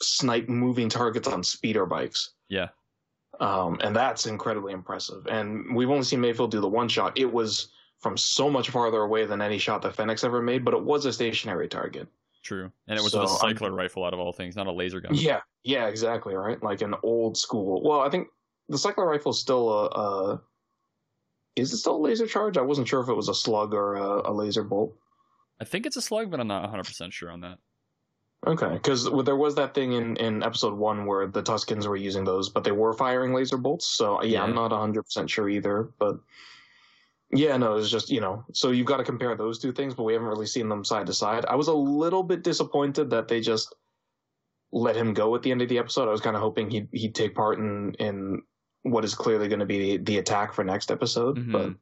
snipe 0.00 0.48
moving 0.48 0.88
targets 0.88 1.28
on 1.28 1.44
speeder 1.44 1.86
bikes. 1.86 2.30
Yeah. 2.48 2.70
Um, 3.38 3.78
and 3.84 3.94
that's 3.94 4.26
incredibly 4.26 4.72
impressive. 4.72 5.24
And 5.28 5.72
we've 5.76 5.88
only 5.88 6.02
seen 6.02 6.20
Mayfield 6.20 6.50
do 6.50 6.60
the 6.60 6.68
one 6.68 6.88
shot. 6.88 7.16
It 7.16 7.32
was 7.32 7.68
from 8.00 8.16
so 8.16 8.50
much 8.50 8.70
farther 8.70 9.02
away 9.02 9.24
than 9.24 9.40
any 9.40 9.58
shot 9.58 9.82
that 9.82 9.94
Fennec's 9.94 10.24
ever 10.24 10.42
made, 10.42 10.64
but 10.64 10.74
it 10.74 10.82
was 10.82 11.06
a 11.06 11.12
stationary 11.12 11.68
target. 11.68 12.08
True, 12.42 12.72
and 12.88 12.98
it 12.98 13.02
was 13.02 13.12
So, 13.12 13.20
a 13.20 13.26
I'm- 13.26 13.36
cycler 13.38 13.70
rifle 13.72 14.04
out 14.04 14.12
of 14.14 14.20
all 14.20 14.32
things, 14.32 14.56
not 14.56 14.66
a 14.66 14.72
laser 14.72 15.00
gun. 15.00 15.14
Yeah, 15.14 15.40
yeah, 15.62 15.86
exactly, 15.86 16.34
right? 16.34 16.60
Like 16.62 16.82
an 16.82 16.94
old 17.02 17.36
school. 17.36 17.82
Well, 17.84 18.00
I 18.00 18.10
think 18.10 18.28
the 18.68 18.78
cycler 18.78 19.06
rifle 19.06 19.30
is 19.30 19.38
still 19.40 19.68
a, 19.70 19.86
a 19.86 20.40
is 21.54 21.72
it 21.72 21.76
still 21.78 21.96
a 21.96 22.02
laser 22.02 22.26
charge? 22.26 22.56
I 22.56 22.62
wasn't 22.62 22.88
sure 22.88 23.00
if 23.00 23.08
it 23.08 23.14
was 23.14 23.28
a 23.28 23.34
slug 23.34 23.74
or 23.74 23.94
a, 23.94 24.30
a 24.30 24.32
laser 24.32 24.64
bolt. 24.64 24.96
I 25.60 25.64
think 25.64 25.86
it's 25.86 25.96
a 25.96 26.02
slug, 26.02 26.30
but 26.30 26.40
I'm 26.40 26.48
not 26.48 26.62
100 26.62 26.84
percent 26.84 27.12
sure 27.12 27.30
on 27.30 27.42
that. 27.42 27.58
Okay, 28.44 28.70
because 28.72 29.08
there 29.24 29.36
was 29.36 29.54
that 29.54 29.72
thing 29.72 29.92
in, 29.92 30.16
in 30.16 30.42
episode 30.42 30.74
one 30.74 31.06
where 31.06 31.28
the 31.28 31.44
Tuskens 31.44 31.86
were 31.86 31.94
using 31.94 32.24
those, 32.24 32.48
but 32.48 32.64
they 32.64 32.72
were 32.72 32.92
firing 32.92 33.32
laser 33.32 33.56
bolts. 33.56 33.86
So 33.86 34.20
yeah, 34.24 34.42
I'm 34.42 34.54
not 34.54 34.72
100 34.72 35.04
percent 35.04 35.30
sure 35.30 35.48
either. 35.48 35.90
But 36.00 36.18
yeah, 37.34 37.56
no, 37.56 37.76
it's 37.76 37.90
just 37.90 38.10
you 38.10 38.20
know, 38.20 38.44
so 38.52 38.70
you've 38.70 38.86
got 38.86 38.98
to 38.98 39.04
compare 39.04 39.34
those 39.36 39.58
two 39.58 39.72
things, 39.72 39.94
but 39.94 40.04
we 40.04 40.12
haven't 40.12 40.28
really 40.28 40.46
seen 40.46 40.68
them 40.68 40.84
side 40.84 41.06
to 41.06 41.14
side. 41.14 41.44
I 41.46 41.54
was 41.56 41.68
a 41.68 41.74
little 41.74 42.22
bit 42.22 42.42
disappointed 42.44 43.10
that 43.10 43.28
they 43.28 43.40
just 43.40 43.74
let 44.72 44.96
him 44.96 45.14
go 45.14 45.34
at 45.34 45.42
the 45.42 45.50
end 45.50 45.62
of 45.62 45.68
the 45.68 45.78
episode. 45.78 46.08
I 46.08 46.12
was 46.12 46.20
kind 46.20 46.36
of 46.36 46.42
hoping 46.42 46.70
he'd 46.70 46.88
he'd 46.92 47.14
take 47.14 47.34
part 47.34 47.58
in 47.58 47.94
in 47.98 48.42
what 48.82 49.04
is 49.04 49.14
clearly 49.14 49.48
going 49.48 49.60
to 49.60 49.66
be 49.66 49.96
the, 49.96 50.04
the 50.04 50.18
attack 50.18 50.52
for 50.52 50.64
next 50.64 50.90
episode. 50.90 51.38
Mhm. 51.38 51.52
But 51.52 51.72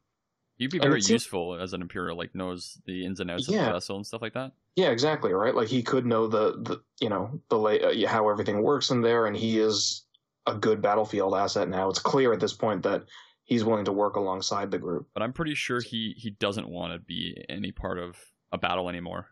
You'd 0.60 0.70
be 0.70 0.78
very 0.78 1.00
useful 1.00 1.58
as 1.58 1.72
an 1.72 1.80
Imperial, 1.80 2.18
like 2.18 2.34
knows 2.34 2.78
the 2.84 3.06
ins 3.06 3.18
and 3.18 3.30
outs 3.30 3.48
of 3.48 3.54
the 3.54 3.60
vessel 3.60 3.96
and 3.96 4.06
stuff 4.06 4.20
like 4.20 4.34
that. 4.34 4.52
Yeah, 4.76 4.90
exactly. 4.90 5.32
Right. 5.32 5.54
Like 5.54 5.68
he 5.68 5.82
could 5.82 6.04
know 6.04 6.26
the, 6.26 6.52
the 6.60 6.82
you 7.00 7.08
know 7.08 7.40
the 7.48 7.58
lay, 7.58 7.80
uh, 7.80 8.06
how 8.06 8.28
everything 8.28 8.62
works 8.62 8.90
in 8.90 9.00
there, 9.00 9.24
and 9.24 9.34
he 9.34 9.58
is 9.58 10.04
a 10.46 10.54
good 10.54 10.82
battlefield 10.82 11.34
asset 11.34 11.70
now. 11.70 11.88
It's 11.88 11.98
clear 11.98 12.34
at 12.34 12.40
this 12.40 12.52
point 12.52 12.82
that 12.82 13.04
he's 13.50 13.64
willing 13.64 13.84
to 13.84 13.92
work 13.92 14.16
alongside 14.16 14.70
the 14.70 14.78
group. 14.78 15.08
But 15.12 15.22
I'm 15.22 15.34
pretty 15.34 15.54
sure 15.54 15.82
he 15.82 16.14
he 16.16 16.30
doesn't 16.30 16.68
want 16.68 16.94
to 16.94 16.98
be 16.98 17.44
any 17.50 17.72
part 17.72 17.98
of 17.98 18.16
a 18.52 18.56
battle 18.56 18.88
anymore. 18.88 19.26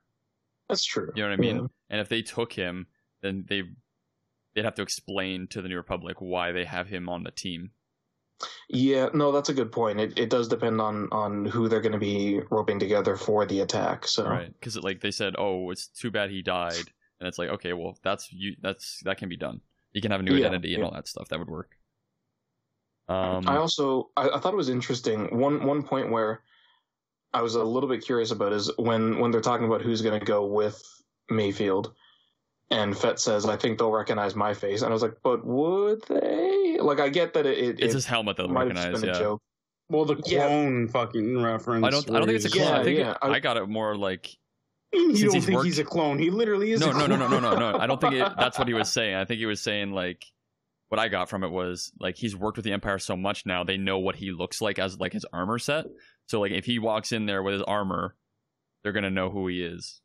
That's 0.69 0.85
true. 0.85 1.11
You 1.15 1.23
know 1.23 1.31
what 1.31 1.39
I 1.39 1.41
mean? 1.41 1.57
Yeah. 1.57 1.67
And 1.89 2.01
if 2.03 2.11
they 2.11 2.21
took 2.21 2.53
him, 2.53 2.89
then 3.23 3.47
they 3.49 3.63
they'd 4.55 4.67
have 4.67 4.75
to 4.75 4.83
explain 4.83 5.47
to 5.49 5.63
the 5.63 5.69
New 5.69 5.77
Republic 5.77 6.17
why 6.21 6.53
they 6.53 6.67
have 6.67 6.89
him 6.89 7.09
on 7.09 7.23
the 7.23 7.31
team. 7.31 7.71
Yeah, 8.69 9.09
no, 9.15 9.33
that's 9.33 9.49
a 9.49 9.55
good 9.55 9.73
point. 9.73 9.99
It 9.99 10.19
it 10.19 10.31
does 10.31 10.49
depend 10.49 10.81
on 10.81 11.09
on 11.11 11.45
who 11.47 11.69
they're 11.69 11.81
going 11.81 11.93
to 11.93 11.99
be 11.99 12.41
roping 12.51 12.79
together 12.79 13.17
for 13.17 13.47
the 13.47 13.61
attack. 13.61 14.07
So 14.07 14.29
right 14.29 14.53
because 14.53 14.77
like 14.77 15.01
they 15.01 15.11
said 15.11 15.35
oh 15.39 15.71
it's 15.71 15.89
too 15.89 16.11
bad 16.11 16.31
he 16.31 16.43
died 16.43 16.85
and 17.19 17.27
it's 17.27 17.39
like 17.39 17.49
okay 17.49 17.73
well 17.73 17.99
that's 18.05 18.31
you 18.33 18.55
that's 18.63 19.01
that 19.05 19.19
can 19.19 19.29
be 19.29 19.37
done 19.37 19.61
you 19.93 20.01
can 20.01 20.11
have 20.13 20.21
a 20.21 20.23
new 20.23 20.35
Yeah, 20.37 20.47
identity 20.47 20.75
and 20.75 20.83
yeah. 20.83 20.87
all 20.87 20.95
that 20.95 21.09
stuff 21.09 21.29
that 21.31 21.39
would 21.39 21.49
work 21.51 21.78
um 23.09 23.49
I 23.49 23.57
also 23.57 24.11
I, 24.16 24.29
I 24.31 24.38
thought 24.40 24.53
it 24.53 24.57
was 24.57 24.68
interesting 24.68 25.38
one 25.38 25.64
one 25.66 25.83
point 25.83 26.11
where 26.11 26.42
I 27.33 27.42
was 27.42 27.55
a 27.55 27.62
little 27.64 27.88
bit 27.88 28.05
curious 28.05 28.31
about 28.31 28.53
is 28.53 28.71
when 28.79 29.18
when 29.21 29.31
they're 29.31 29.40
talking 29.40 29.66
about 29.66 29.83
who's 29.83 30.01
going 30.03 30.18
to 30.18 30.25
go 30.25 30.47
with 30.47 30.83
Mayfield, 31.31 31.92
and 32.71 32.97
Fett 32.97 33.21
says, 33.21 33.44
"I 33.47 33.57
think 33.57 33.79
they'll 33.79 33.90
recognize 33.90 34.35
my 34.35 34.55
face," 34.55 34.81
and 34.83 34.88
I 34.90 34.92
was 34.94 35.03
like, 35.03 35.16
"But 35.23 35.44
would 35.47 36.03
they?" 36.09 36.79
Like, 36.81 37.01
I 37.01 37.11
get 37.11 37.35
that 37.35 37.44
it, 37.44 37.59
it, 37.59 37.68
It's 37.81 37.92
it 37.92 37.97
his 37.97 38.07
helmet 38.07 38.37
they'll 38.38 38.49
might 38.49 38.68
have 38.68 38.77
just 38.77 38.87
recognize. 38.87 39.01
been 39.03 39.11
a 39.11 39.12
Yeah. 39.12 39.18
joke. 39.18 39.42
Well, 39.90 40.05
the 40.07 40.23
Yeah. 40.27 40.47
clone 40.47 40.88
fucking 40.88 41.42
reference. 41.42 41.85
I 41.85 41.90
don't. 41.90 42.11
I 42.11 42.18
don't 42.18 42.27
think 42.29 42.37
it's 42.42 42.55
a 42.55 42.59
where 42.59 42.66
clone. 42.68 42.81
I 42.81 42.85
think 42.85 42.99
yeah, 42.99 43.14
I, 43.21 43.29
I- 43.29 43.40
got 43.40 43.57
it 43.59 43.68
more 43.68 43.94
like 43.97 44.35
You 44.94 45.14
since 45.16 45.21
don't 45.25 45.35
he's 45.35 45.44
think 45.47 45.57
worked- 45.57 45.66
he's 45.66 45.79
a 45.79 45.85
clone? 45.85 46.18
He 46.18 46.31
literally 46.31 46.73
is. 46.73 46.81
no, 46.81 46.90
a 46.90 46.92
no, 46.94 47.07
no, 47.07 47.16
no, 47.16 47.29
no, 47.29 47.40
no, 47.40 47.57
no. 47.73 47.79
I 47.79 47.87
don't 47.87 48.01
think 48.01 48.14
it, 48.14 48.33
that's 48.38 48.59
what 48.59 48.68
he 48.68 48.75
was 48.75 48.90
saying. 48.92 49.14
I 49.16 49.27
think 49.27 49.38
he 49.38 49.44
was 49.47 49.61
saying 49.61 49.92
like 49.92 50.25
what 50.88 50.98
I 50.98 51.09
got 51.09 51.29
from 51.29 51.44
it 51.44 51.51
was 51.51 51.92
like 52.01 52.16
he's 52.16 52.35
worked 52.37 52.57
with 52.57 52.64
the 52.64 52.72
Empire 52.72 52.98
so 52.98 53.16
much 53.16 53.44
now 53.46 53.62
they 53.64 53.77
know 53.77 53.98
what 53.98 54.16
he 54.16 54.31
looks 54.33 54.61
like 54.61 54.79
as 54.79 54.98
like 54.98 55.12
his 55.12 55.27
armor 55.33 55.59
set. 55.59 55.87
So 56.27 56.40
like 56.40 56.53
if 56.53 56.64
he 56.64 56.79
walks 56.79 57.12
in 57.12 57.27
there 57.27 57.42
with 57.42 57.55
his 57.55 57.62
armor, 57.62 58.16
they're 58.83 58.92
gonna 58.92 59.11
know 59.11 59.29
who 59.31 59.46
he 59.48 59.62
is. 59.62 60.01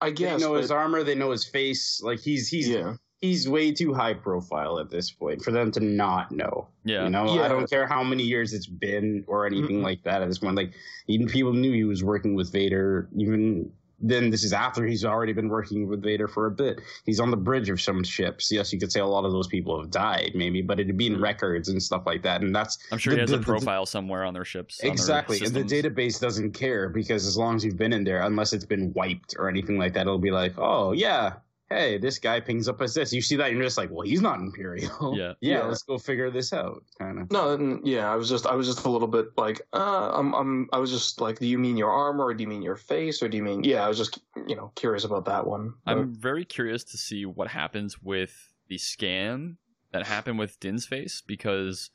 I 0.00 0.10
guess 0.10 0.18
They 0.18 0.24
guess. 0.36 0.40
know 0.42 0.54
his 0.54 0.70
armor. 0.70 1.02
They 1.02 1.14
know 1.14 1.30
his 1.30 1.44
face. 1.44 2.00
Like 2.02 2.20
he's 2.20 2.48
he's 2.48 2.68
yeah. 2.68 2.94
he's 3.20 3.48
way 3.48 3.72
too 3.72 3.92
high 3.92 4.14
profile 4.14 4.78
at 4.78 4.90
this 4.90 5.10
point 5.10 5.42
for 5.42 5.50
them 5.50 5.72
to 5.72 5.80
not 5.80 6.30
know. 6.30 6.68
Yeah. 6.84 7.04
You 7.04 7.10
know, 7.10 7.34
Yeah. 7.34 7.42
I 7.42 7.48
don't 7.48 7.68
care 7.68 7.86
how 7.86 8.02
many 8.04 8.22
years 8.22 8.52
it's 8.52 8.66
been 8.68 9.24
or 9.26 9.44
anything 9.46 9.80
Mhm. 9.80 9.82
like 9.82 10.02
that 10.04 10.22
at 10.22 10.28
this 10.28 10.38
point. 10.38 10.54
Like 10.56 10.72
even 11.08 11.26
people 11.26 11.52
knew 11.52 11.72
he 11.72 11.84
was 11.84 12.04
working 12.04 12.34
with 12.36 12.52
Vader. 12.52 13.08
Even 13.16 13.72
then, 14.00 14.30
this 14.30 14.44
is 14.44 14.52
after 14.52 14.86
he's 14.86 15.04
already 15.04 15.32
been 15.32 15.48
working 15.48 15.88
with 15.88 16.02
Vader 16.02 16.28
for 16.28 16.46
a 16.46 16.50
bit. 16.50 16.80
He's 17.04 17.18
on 17.20 17.30
the 17.30 17.36
bridge 17.36 17.68
of 17.68 17.80
some 17.80 18.04
ships. 18.04 18.50
Yes, 18.52 18.72
you 18.72 18.78
could 18.78 18.92
say 18.92 19.00
a 19.00 19.06
lot 19.06 19.24
of 19.24 19.32
those 19.32 19.46
people 19.48 19.80
have 19.80 19.90
died, 19.90 20.32
maybe, 20.34 20.62
but 20.62 20.78
it'd 20.78 20.96
be 20.96 21.08
in 21.08 21.20
records 21.20 21.68
and 21.68 21.82
stuff 21.82 22.02
like 22.06 22.22
that. 22.22 22.40
And 22.42 22.54
that's 22.54 22.78
I'm 22.92 22.98
sure 22.98 23.12
the- 23.12 23.16
he 23.16 23.20
has 23.22 23.30
the- 23.30 23.36
a 23.36 23.38
the- 23.40 23.44
profile 23.44 23.86
somewhere 23.86 24.24
on 24.24 24.34
their 24.34 24.44
ships. 24.44 24.80
on 24.80 24.86
their 24.86 24.92
Exactly. 24.92 25.40
And 25.44 25.54
the 25.54 25.64
database 25.64 26.20
doesn't 26.20 26.52
care 26.52 26.88
because 26.88 27.26
as 27.26 27.36
long 27.36 27.56
as 27.56 27.64
you've 27.64 27.76
been 27.76 27.92
in 27.92 28.04
there, 28.04 28.22
unless 28.22 28.52
it's 28.52 28.64
been 28.64 28.92
wiped 28.94 29.34
or 29.38 29.48
anything 29.48 29.78
like 29.78 29.94
that, 29.94 30.02
it'll 30.02 30.18
be 30.18 30.30
like, 30.30 30.54
oh, 30.58 30.92
yeah, 30.92 31.34
hey, 31.70 31.98
this 31.98 32.18
guy 32.18 32.40
pings 32.40 32.66
up 32.68 32.80
as 32.80 32.94
this. 32.94 33.12
You 33.12 33.20
see 33.20 33.36
that, 33.36 33.48
and 33.48 33.56
you're 33.56 33.64
just 33.66 33.76
like, 33.76 33.90
well, 33.90 34.00
he's 34.06 34.22
not 34.22 34.40
Imperial. 34.40 35.14
Yeah. 35.16 35.34
yeah, 35.40 35.58
Yeah. 35.58 35.62
let's 35.64 35.82
go 35.82 35.98
figure 35.98 36.30
this 36.30 36.52
out, 36.52 36.82
kind 36.98 37.18
of. 37.20 37.30
No, 37.30 37.78
yeah, 37.84 38.10
I 38.10 38.16
was 38.16 38.28
just 38.28 38.46
I 38.46 38.54
was 38.54 38.66
just 38.66 38.84
a 38.86 38.90
little 38.90 39.08
bit 39.08 39.26
like, 39.36 39.60
uh, 39.72 40.12
I'm 40.14 40.34
I'm 40.34 40.68
I 40.72 40.78
was 40.78 40.90
just 40.90 41.20
like, 41.20 41.38
do 41.38 41.46
you 41.46 41.58
mean 41.58 41.76
your 41.76 41.90
armor, 41.90 42.24
or 42.26 42.34
do 42.34 42.42
you 42.42 42.48
mean 42.48 42.62
your 42.62 42.76
face, 42.76 43.22
or 43.22 43.28
do 43.28 43.36
you 43.36 43.42
mean? 43.42 43.64
Yeah, 43.64 43.84
I 43.84 43.88
was 43.88 43.98
just 43.98 44.18
you 44.46 44.56
know 44.56 44.72
curious 44.76 45.04
about 45.04 45.24
that 45.26 45.46
one. 45.46 45.74
But- 45.84 45.98
I'm 45.98 46.14
very 46.14 46.44
curious 46.44 46.84
to 46.84 46.96
see 46.96 47.26
what 47.26 47.48
happens 47.48 48.00
with 48.02 48.52
the 48.68 48.78
scan 48.78 49.56
that 49.92 50.06
happened 50.06 50.38
with 50.38 50.60
Din's 50.60 50.84
face 50.86 51.22
because 51.26 51.90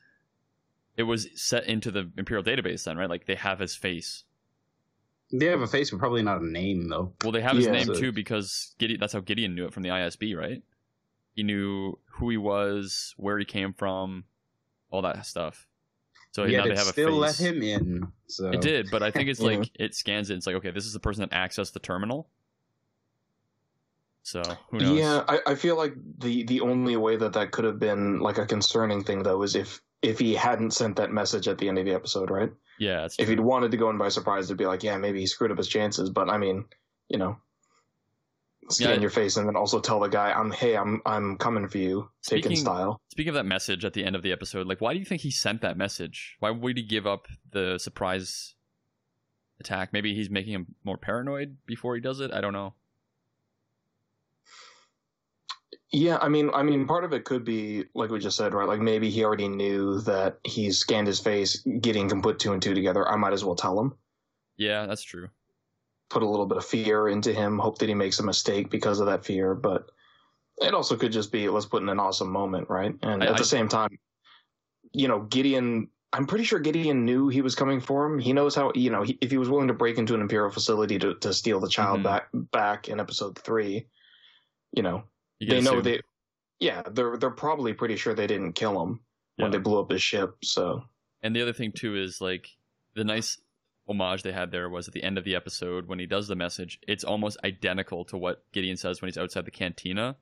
it 0.97 1.03
was 1.03 1.27
set 1.36 1.65
into 1.65 1.89
the 1.91 2.12
Imperial 2.17 2.43
database 2.43 2.83
then, 2.83 2.97
right? 2.97 3.09
Like 3.09 3.25
they 3.25 3.36
have 3.36 3.59
his 3.59 3.75
face. 3.75 4.23
They 5.36 5.48
have 5.48 5.62
a 5.62 5.67
face, 5.67 5.89
but 5.89 6.00
probably 6.00 6.22
not 6.22 6.41
a 6.41 6.46
name, 6.46 6.88
though. 6.89 7.13
Well, 7.24 7.32
they 7.32 7.41
have 7.41 7.56
his 7.58 7.65
Yeah. 7.65 7.72
name 7.72 7.86
So- 7.88 7.93
too 7.96 8.12
because 8.12 8.76
Gideon, 8.78 9.00
that's 9.00 9.13
how 9.13 9.19
Gideon 9.19 9.56
knew 9.56 9.65
it 9.65 9.74
from 9.74 9.82
the 9.84 9.89
ISB, 9.89 10.36
right? 10.36 10.62
He 11.36 11.41
knew 11.43 11.98
who 12.12 12.30
he 12.30 12.38
was, 12.38 13.15
where 13.17 13.39
he 13.39 13.46
came 13.46 13.74
from, 13.74 14.26
all 14.91 15.02
that 15.02 15.26
stuff. 15.26 15.67
So 16.34 16.46
Yet 16.46 16.58
now 16.60 16.63
they 16.65 16.72
it 16.72 16.78
have 16.78 16.88
a 16.88 16.91
still 16.91 17.12
let 17.13 17.39
him 17.39 17.62
in. 17.63 18.12
So 18.28 18.50
It 18.52 18.62
did, 18.62 18.89
but 18.91 19.02
I 19.04 19.10
think 19.12 19.30
it's 19.30 19.39
Yeah. 19.41 19.58
like 19.58 19.72
it 19.80 19.96
scans 19.96 20.30
it. 20.30 20.36
It's 20.38 20.46
like 20.48 20.56
okay, 20.58 20.69
this 20.72 20.86
is 20.86 20.93
the 20.93 21.00
person 21.00 21.22
that 21.22 21.32
accessed 21.32 21.74
the 21.74 21.80
terminal. 21.80 22.30
So 24.24 24.41
who 24.69 24.78
knows? 24.80 24.98
Yeah, 25.00 25.24
I, 25.28 25.39
I 25.48 25.56
feel 25.56 25.76
like 25.76 25.93
the 26.19 26.43
the 26.43 26.62
only 26.62 26.96
way 26.96 27.17
that 27.17 27.34
that 27.34 27.52
could 27.52 27.65
have 27.65 27.78
been 27.80 28.19
like 28.19 28.38
a 28.38 28.46
concerning 28.46 29.04
thing 29.04 29.24
though 29.24 29.41
is 29.43 29.56
if 29.56 29.82
if 30.03 30.19
he 30.19 30.35
hadn't 30.35 30.71
sent 30.71 30.97
that 30.97 31.11
message 31.11 31.47
at 31.47 31.57
the 31.57 31.67
end 31.69 31.79
of 31.79 31.85
the 31.85 31.93
episode, 31.93 32.29
right? 32.29 32.51
yeah. 32.79 33.07
If 33.17 33.27
he'd 33.29 33.39
wanted 33.39 33.71
to 33.71 33.77
go 33.77 33.89
in 33.89 33.97
by 33.97 34.09
surprise, 34.09 34.45
it'd 34.45 34.57
be 34.57 34.65
like, 34.65 34.83
yeah, 34.83 34.97
maybe 34.97 35.19
he 35.19 35.25
screwed 35.27 35.51
up 35.51 35.57
his 35.57 35.67
chances. 35.69 36.09
But 36.09 36.29
I 36.29 36.37
mean, 36.37 36.65
you 37.07 37.17
know, 37.17 37.37
scan 38.69 38.95
Yeah. 38.95 39.01
your 39.01 39.09
face 39.09 39.37
and 39.37 39.47
then 39.47 39.55
also 39.55 39.79
tell 39.79 39.99
the 39.99 40.07
guy, 40.09 40.31
I'm 40.31 40.51
hey, 40.51 40.75
I'm 40.75 41.01
I'm 41.05 41.37
coming 41.37 41.67
for 41.67 41.77
you, 41.77 42.09
Speaking- 42.21 42.55
style. 42.55 43.01
Speaking 43.11 43.29
of 43.29 43.35
that 43.35 43.45
message 43.45 43.85
at 43.85 43.93
the 43.93 44.03
end 44.03 44.15
of 44.15 44.21
the 44.23 44.31
episode, 44.31 44.67
like, 44.67 44.81
why 44.81 44.93
do 44.93 44.99
you 44.99 45.05
think 45.05 45.21
he 45.21 45.31
sent 45.31 45.61
that 45.61 45.77
message? 45.77 46.35
Why 46.39 46.51
would 46.51 46.77
he 46.77 46.83
give 46.83 47.05
up 47.07 47.27
the 47.51 47.77
surprise 47.77 48.55
attack? 49.59 49.93
Maybe 49.93 50.13
he's 50.15 50.29
making 50.29 50.53
him 50.53 50.75
more 50.83 50.97
paranoid 50.97 51.57
before 51.65 51.95
he 51.95 52.01
does 52.01 52.19
it. 52.19 52.31
I 52.31 52.41
don't 52.41 52.53
know. 52.53 52.73
Yeah, 55.95 56.17
I 56.19 56.27
mean, 56.27 56.49
I 56.56 56.63
mean, 56.63 56.88
part 56.88 57.03
of 57.03 57.13
it 57.13 57.23
could 57.23 57.45
be 57.45 57.86
like 57.93 58.10
we 58.10 58.17
just 58.19 58.36
said, 58.36 58.53
right? 58.56 58.67
Like 58.67 58.79
maybe 58.79 59.12
he 59.12 59.23
already 59.23 59.47
knew 59.47 60.01
that 60.01 60.39
he 60.43 60.71
scanned 60.71 61.06
his 61.06 61.19
face. 61.19 61.62
Gideon 61.82 62.10
can 62.10 62.21
put 62.21 62.39
two 62.39 62.51
and 62.51 62.60
two 62.62 62.73
together. 62.73 63.08
I 63.08 63.15
might 63.15 63.32
as 63.34 63.45
well 63.45 63.56
tell 63.56 63.79
him. 63.79 63.93
Yeah, 64.58 64.88
that's 64.88 65.03
true. 65.03 65.29
Put 66.10 66.23
a 66.23 66.27
little 66.27 66.47
bit 66.47 66.58
of 66.58 66.65
fear 66.65 67.08
into 67.08 67.32
him. 67.32 67.60
Hope 67.60 67.77
that 67.77 67.89
he 67.89 67.95
makes 67.95 68.19
a 68.19 68.23
mistake 68.23 68.71
because 68.71 68.99
of 68.99 69.06
that 69.06 69.23
fear. 69.23 69.53
But 69.53 69.91
it 70.62 70.73
also 70.73 70.95
could 70.97 71.12
just 71.12 71.32
be 71.32 71.47
let's 71.47 71.67
put 71.67 71.84
in 71.84 71.89
an 71.89 71.99
awesome 71.99 72.32
moment, 72.32 72.69
right? 72.71 72.95
And 73.03 73.23
I- 73.23 73.27
at 73.27 73.36
I- 73.36 73.38
the 73.38 73.45
same 73.45 73.67
time, 73.69 73.97
you 74.93 75.08
know, 75.08 75.21
Gideon. 75.21 75.89
I'm 76.12 76.25
pretty 76.27 76.43
sure 76.43 76.60
Gideon 76.60 77.06
knew 77.06 77.27
he 77.29 77.41
was 77.41 77.53
coming 77.56 77.79
for 77.82 78.06
him. 78.06 78.17
He 78.19 78.34
knows 78.34 78.53
how. 78.56 78.71
You 78.73 78.89
know, 78.89 79.03
he, 79.03 79.17
if 79.21 79.29
he 79.32 79.38
was 79.38 79.49
willing 79.49 79.67
to 79.67 79.73
break 79.75 79.97
into 79.99 80.15
an 80.15 80.21
imperial 80.21 80.49
facility 80.51 80.97
to 80.99 81.13
to 81.15 81.34
steal 81.34 81.60
the 81.60 81.69
child 81.69 81.99
Mhm. 81.99 82.03
back 82.03 82.27
back 82.34 82.89
in 82.89 82.99
episode 82.99 83.38
three, 83.38 83.88
you 84.71 84.82
know, 84.84 85.03
they 85.49 85.62
know 85.62 85.71
assume. 85.79 85.84
they 85.84 86.01
yeah 86.60 86.82
they're 86.91 87.17
they're 87.17 87.29
probably 87.32 87.73
pretty 87.73 87.95
sure 87.95 88.13
they 88.13 88.27
didn't 88.27 88.53
kill 88.53 88.82
him 88.82 88.99
Yeah. 89.38 89.43
when 89.45 89.51
they 89.51 89.58
blew 89.58 89.79
up 89.79 89.91
his 89.91 90.01
ship 90.03 90.36
so 90.43 90.84
And 91.21 91.36
the 91.36 91.41
other 91.41 91.53
thing 91.53 91.71
too 91.71 91.95
is 91.95 92.21
like 92.21 92.49
the 92.95 93.03
nice 93.03 93.39
homage 93.88 94.23
they 94.23 94.32
had 94.32 94.51
there 94.51 94.69
was 94.69 94.88
at 94.88 94.93
the 94.93 95.03
end 95.03 95.17
of 95.17 95.23
the 95.25 95.36
episode 95.36 95.88
when 95.88 95.99
he 95.99 96.06
does 96.06 96.27
the 96.29 96.36
message. 96.36 96.79
It's 96.88 97.03
almost 97.03 97.38
identical 97.43 98.06
to 98.06 98.17
what 98.17 98.43
Gideon 98.53 98.77
says 98.77 99.01
when 99.01 99.08
he's 99.10 99.17
outside 99.17 99.43
the 99.45 99.51
cantina 99.51 100.15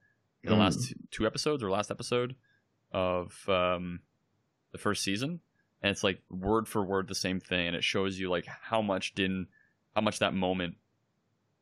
in 0.43 0.49
the 0.49 0.55
Mm. 0.55 0.59
last 0.59 0.87
two, 0.89 0.95
two 1.11 1.25
episodes 1.27 1.61
or 1.61 1.69
last 1.69 1.91
episode 1.91 2.35
of 2.91 3.47
um, 3.47 3.99
the 4.71 4.77
first 4.79 5.03
season, 5.03 5.41
and 5.81 5.91
it's 5.91 6.03
like 6.03 6.21
word 6.31 6.67
for 6.67 6.83
word 6.83 7.07
the 7.07 7.13
same 7.15 7.39
thing, 7.39 7.67
and 7.67 7.75
it 7.75 7.83
shows 7.83 8.17
you 8.19 8.29
like 8.31 8.45
how 8.47 8.81
much 8.81 9.13
didn't 9.13 9.47
how 9.95 10.01
much 10.01 10.19
that 10.19 10.33
moment 10.33 10.75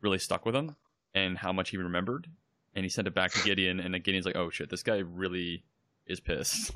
really 0.01 0.19
stuck 0.19 0.45
with 0.45 0.55
him 0.55 0.75
and 1.13 1.37
how 1.39 1.51
much 1.51 1.71
he 1.71 1.77
remembered. 1.77 2.27
And 2.79 2.85
he 2.85 2.89
sent 2.89 3.09
it 3.09 3.13
back 3.13 3.33
to 3.33 3.43
Gideon, 3.43 3.81
and 3.81 3.93
then 3.93 3.99
Gideon's 3.99 4.25
like, 4.25 4.37
"Oh 4.37 4.49
shit, 4.49 4.69
this 4.69 4.83
guy 4.83 4.99
really 4.99 5.65
is 6.07 6.21
pissed." 6.21 6.71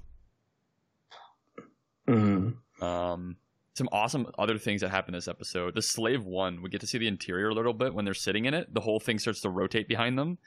Um, 2.81 3.37
some 3.73 3.87
awesome 3.93 4.27
other 4.37 4.57
things 4.57 4.81
that 4.81 4.89
happen 4.89 5.13
this 5.13 5.29
episode. 5.29 5.75
The 5.75 5.81
slave 5.81 6.25
one, 6.25 6.61
we 6.61 6.69
get 6.69 6.81
to 6.81 6.87
see 6.87 6.97
the 6.97 7.07
interior 7.07 7.47
a 7.47 7.53
little 7.53 7.71
bit 7.71 7.93
when 7.93 8.03
they're 8.03 8.13
sitting 8.13 8.43
in 8.43 8.53
it. 8.53 8.73
The 8.73 8.81
whole 8.81 8.99
thing 8.99 9.17
starts 9.17 9.39
to 9.43 9.49
rotate 9.49 9.87
behind 9.87 10.19
them 10.19 10.39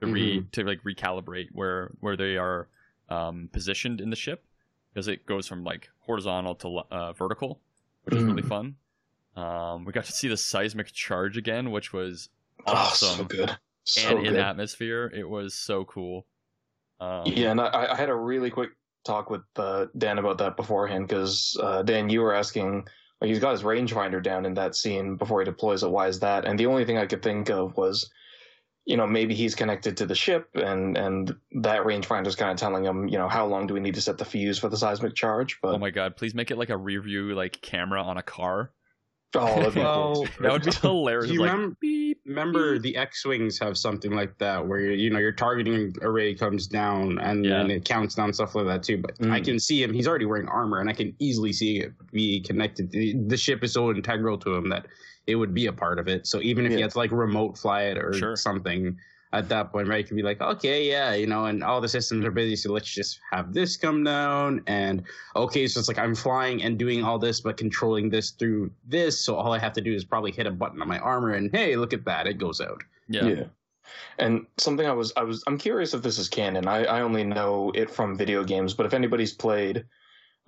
to 0.00 0.08
re 0.08 0.44
to 0.50 0.64
like 0.64 0.82
recalibrate 0.82 1.50
where 1.52 1.92
where 2.00 2.16
they 2.16 2.36
are 2.36 2.66
um, 3.08 3.48
positioned 3.52 4.00
in 4.00 4.10
the 4.10 4.16
ship 4.16 4.42
because 4.92 5.06
it 5.06 5.26
goes 5.26 5.46
from 5.46 5.62
like 5.62 5.90
horizontal 6.00 6.56
to 6.56 6.80
uh, 6.90 7.12
vertical, 7.12 7.60
which 8.02 8.16
is 8.16 8.24
really 8.24 8.42
fun. 8.42 8.74
Um, 9.36 9.84
we 9.84 9.92
got 9.92 10.06
to 10.06 10.12
see 10.12 10.26
the 10.26 10.36
seismic 10.36 10.90
charge 10.90 11.36
again, 11.36 11.70
which 11.70 11.92
was 11.92 12.30
awesome 12.66 13.08
oh, 13.10 13.14
so 13.18 13.24
good 13.24 13.56
so 13.84 14.18
and 14.18 14.26
in 14.26 14.36
atmosphere. 14.36 15.12
It 15.14 15.28
was 15.28 15.54
so 15.54 15.84
cool. 15.84 16.26
Um, 17.00 17.24
yeah 17.26 17.50
and 17.50 17.60
I, 17.60 17.88
I 17.92 17.96
had 17.96 18.08
a 18.08 18.14
really 18.14 18.50
quick 18.50 18.70
talk 19.04 19.28
with 19.28 19.42
uh, 19.56 19.86
dan 19.98 20.18
about 20.18 20.38
that 20.38 20.56
beforehand 20.56 21.08
because 21.08 21.56
uh, 21.60 21.82
dan 21.82 22.08
you 22.08 22.20
were 22.20 22.34
asking 22.34 22.86
like 23.20 23.28
he's 23.28 23.40
got 23.40 23.52
his 23.52 23.62
rangefinder 23.62 24.22
down 24.22 24.46
in 24.46 24.54
that 24.54 24.76
scene 24.76 25.16
before 25.16 25.40
he 25.40 25.44
deploys 25.44 25.82
it 25.82 25.90
why 25.90 26.06
is 26.06 26.20
that 26.20 26.44
and 26.44 26.58
the 26.58 26.66
only 26.66 26.84
thing 26.84 26.96
i 26.96 27.06
could 27.06 27.22
think 27.22 27.50
of 27.50 27.76
was 27.76 28.10
you 28.86 28.96
know 28.96 29.06
maybe 29.06 29.34
he's 29.34 29.54
connected 29.54 29.96
to 29.96 30.06
the 30.06 30.14
ship 30.14 30.48
and 30.54 30.96
and 30.96 31.34
that 31.62 31.84
rangefinder's 31.84 32.36
kind 32.36 32.52
of 32.52 32.56
telling 32.56 32.84
him 32.84 33.08
you 33.08 33.18
know 33.18 33.28
how 33.28 33.44
long 33.46 33.66
do 33.66 33.74
we 33.74 33.80
need 33.80 33.94
to 33.94 34.00
set 34.00 34.16
the 34.16 34.24
fuse 34.24 34.58
for 34.58 34.68
the 34.68 34.76
seismic 34.76 35.14
charge 35.14 35.58
but 35.60 35.74
Oh 35.74 35.78
my 35.78 35.90
god! 35.90 36.16
Please 36.16 36.34
make 36.34 36.50
it 36.50 36.58
like 36.58 36.70
a 36.70 36.76
rear 36.76 37.02
view 37.02 37.34
like 37.34 37.60
camera 37.60 38.02
on 38.02 38.16
a 38.18 38.22
car. 38.22 38.72
Oh 39.36 39.54
that'd 39.56 39.74
be 39.74 39.80
Well, 39.80 40.26
That 40.40 40.52
would 40.52 40.62
be 40.64 40.72
hilarious. 40.72 41.28
Do 41.28 41.34
you 41.34 41.40
like, 41.40 41.52
remember, 41.52 41.76
remember 42.26 42.78
the 42.78 42.96
X-wings 42.96 43.58
have 43.58 43.76
something 43.76 44.12
like 44.12 44.38
that 44.38 44.66
where 44.66 44.80
you 44.80 45.10
know 45.10 45.18
your 45.18 45.32
targeting 45.32 45.94
array 46.02 46.34
comes 46.34 46.66
down 46.66 47.18
and 47.18 47.44
Yeah. 47.44 47.58
then 47.58 47.70
it 47.70 47.84
counts 47.84 48.14
down 48.14 48.32
stuff 48.32 48.54
like 48.54 48.66
that 48.66 48.82
too. 48.82 48.98
But 48.98 49.12
I 49.22 49.40
Mm. 49.40 49.44
can 49.44 49.58
see 49.58 49.82
him; 49.82 49.92
he's 49.92 50.06
already 50.08 50.26
wearing 50.26 50.48
armor, 50.48 50.80
and 50.80 50.88
I 50.88 50.92
can 50.92 51.14
easily 51.18 51.52
see 51.52 51.80
it 51.80 51.92
be 52.12 52.40
connected. 52.40 52.90
The, 52.90 53.14
the 53.26 53.36
ship 53.36 53.62
is 53.64 53.72
so 53.72 53.90
integral 53.90 54.38
to 54.38 54.54
him 54.54 54.68
that 54.70 54.86
it 55.26 55.36
would 55.36 55.54
be 55.54 55.66
a 55.66 55.72
part 55.72 55.98
of 55.98 56.06
it. 56.08 56.26
So 56.26 56.40
even 56.40 56.66
if 56.66 56.72
he 56.72 56.78
Yeah. 56.78 56.84
had 56.84 56.90
to 56.92 56.98
like 56.98 57.12
remote 57.12 57.56
fly 57.58 57.82
it 57.84 57.98
or 57.98 58.12
Sure. 58.12 58.36
something. 58.36 58.96
At 59.34 59.48
that 59.48 59.72
point, 59.72 59.88
right, 59.88 60.00
it 60.00 60.08
could 60.08 60.16
be 60.16 60.22
like, 60.22 60.40
okay, 60.40 60.88
yeah, 60.88 61.14
you 61.14 61.26
know, 61.26 61.46
and 61.46 61.64
all 61.64 61.80
the 61.80 61.88
systems 61.88 62.24
are 62.24 62.30
busy, 62.30 62.54
so 62.56 62.72
let's 62.72 62.88
just 62.88 63.18
have 63.32 63.52
this 63.52 63.76
come 63.76 64.04
down. 64.04 64.62
And 64.66 65.02
okay, 65.34 65.66
so 65.66 65.80
it's 65.80 65.88
like 65.88 65.98
I'm 65.98 66.14
flying 66.14 66.62
and 66.62 66.78
doing 66.78 67.02
all 67.02 67.18
this, 67.18 67.40
but 67.40 67.56
controlling 67.56 68.08
this 68.08 68.30
through 68.30 68.70
this. 68.86 69.20
So 69.20 69.34
all 69.34 69.52
I 69.52 69.58
have 69.58 69.72
to 69.72 69.80
do 69.80 69.92
is 69.92 70.04
probably 70.04 70.30
hit 70.30 70.46
a 70.46 70.50
button 70.52 70.80
on 70.80 70.88
my 70.88 70.98
armor, 70.98 71.32
and 71.34 71.50
hey, 71.54 71.76
look 71.76 71.92
at 71.92 72.04
that, 72.04 72.26
it 72.26 72.38
goes 72.38 72.60
out. 72.60 72.82
yeah. 73.26 73.44
And 74.18 74.46
something 74.58 74.86
I 74.86 74.92
was 74.92 75.12
I 75.16 75.24
was 75.24 75.42
I'm 75.46 75.58
curious 75.58 75.94
if 75.94 76.02
this 76.02 76.18
is 76.18 76.28
canon. 76.28 76.66
I, 76.68 76.84
I 76.84 77.00
only 77.00 77.24
know 77.24 77.72
it 77.74 77.90
from 77.90 78.16
video 78.16 78.44
games, 78.44 78.72
but 78.72 78.86
if 78.86 78.94
anybody's 78.94 79.32
played 79.32 79.84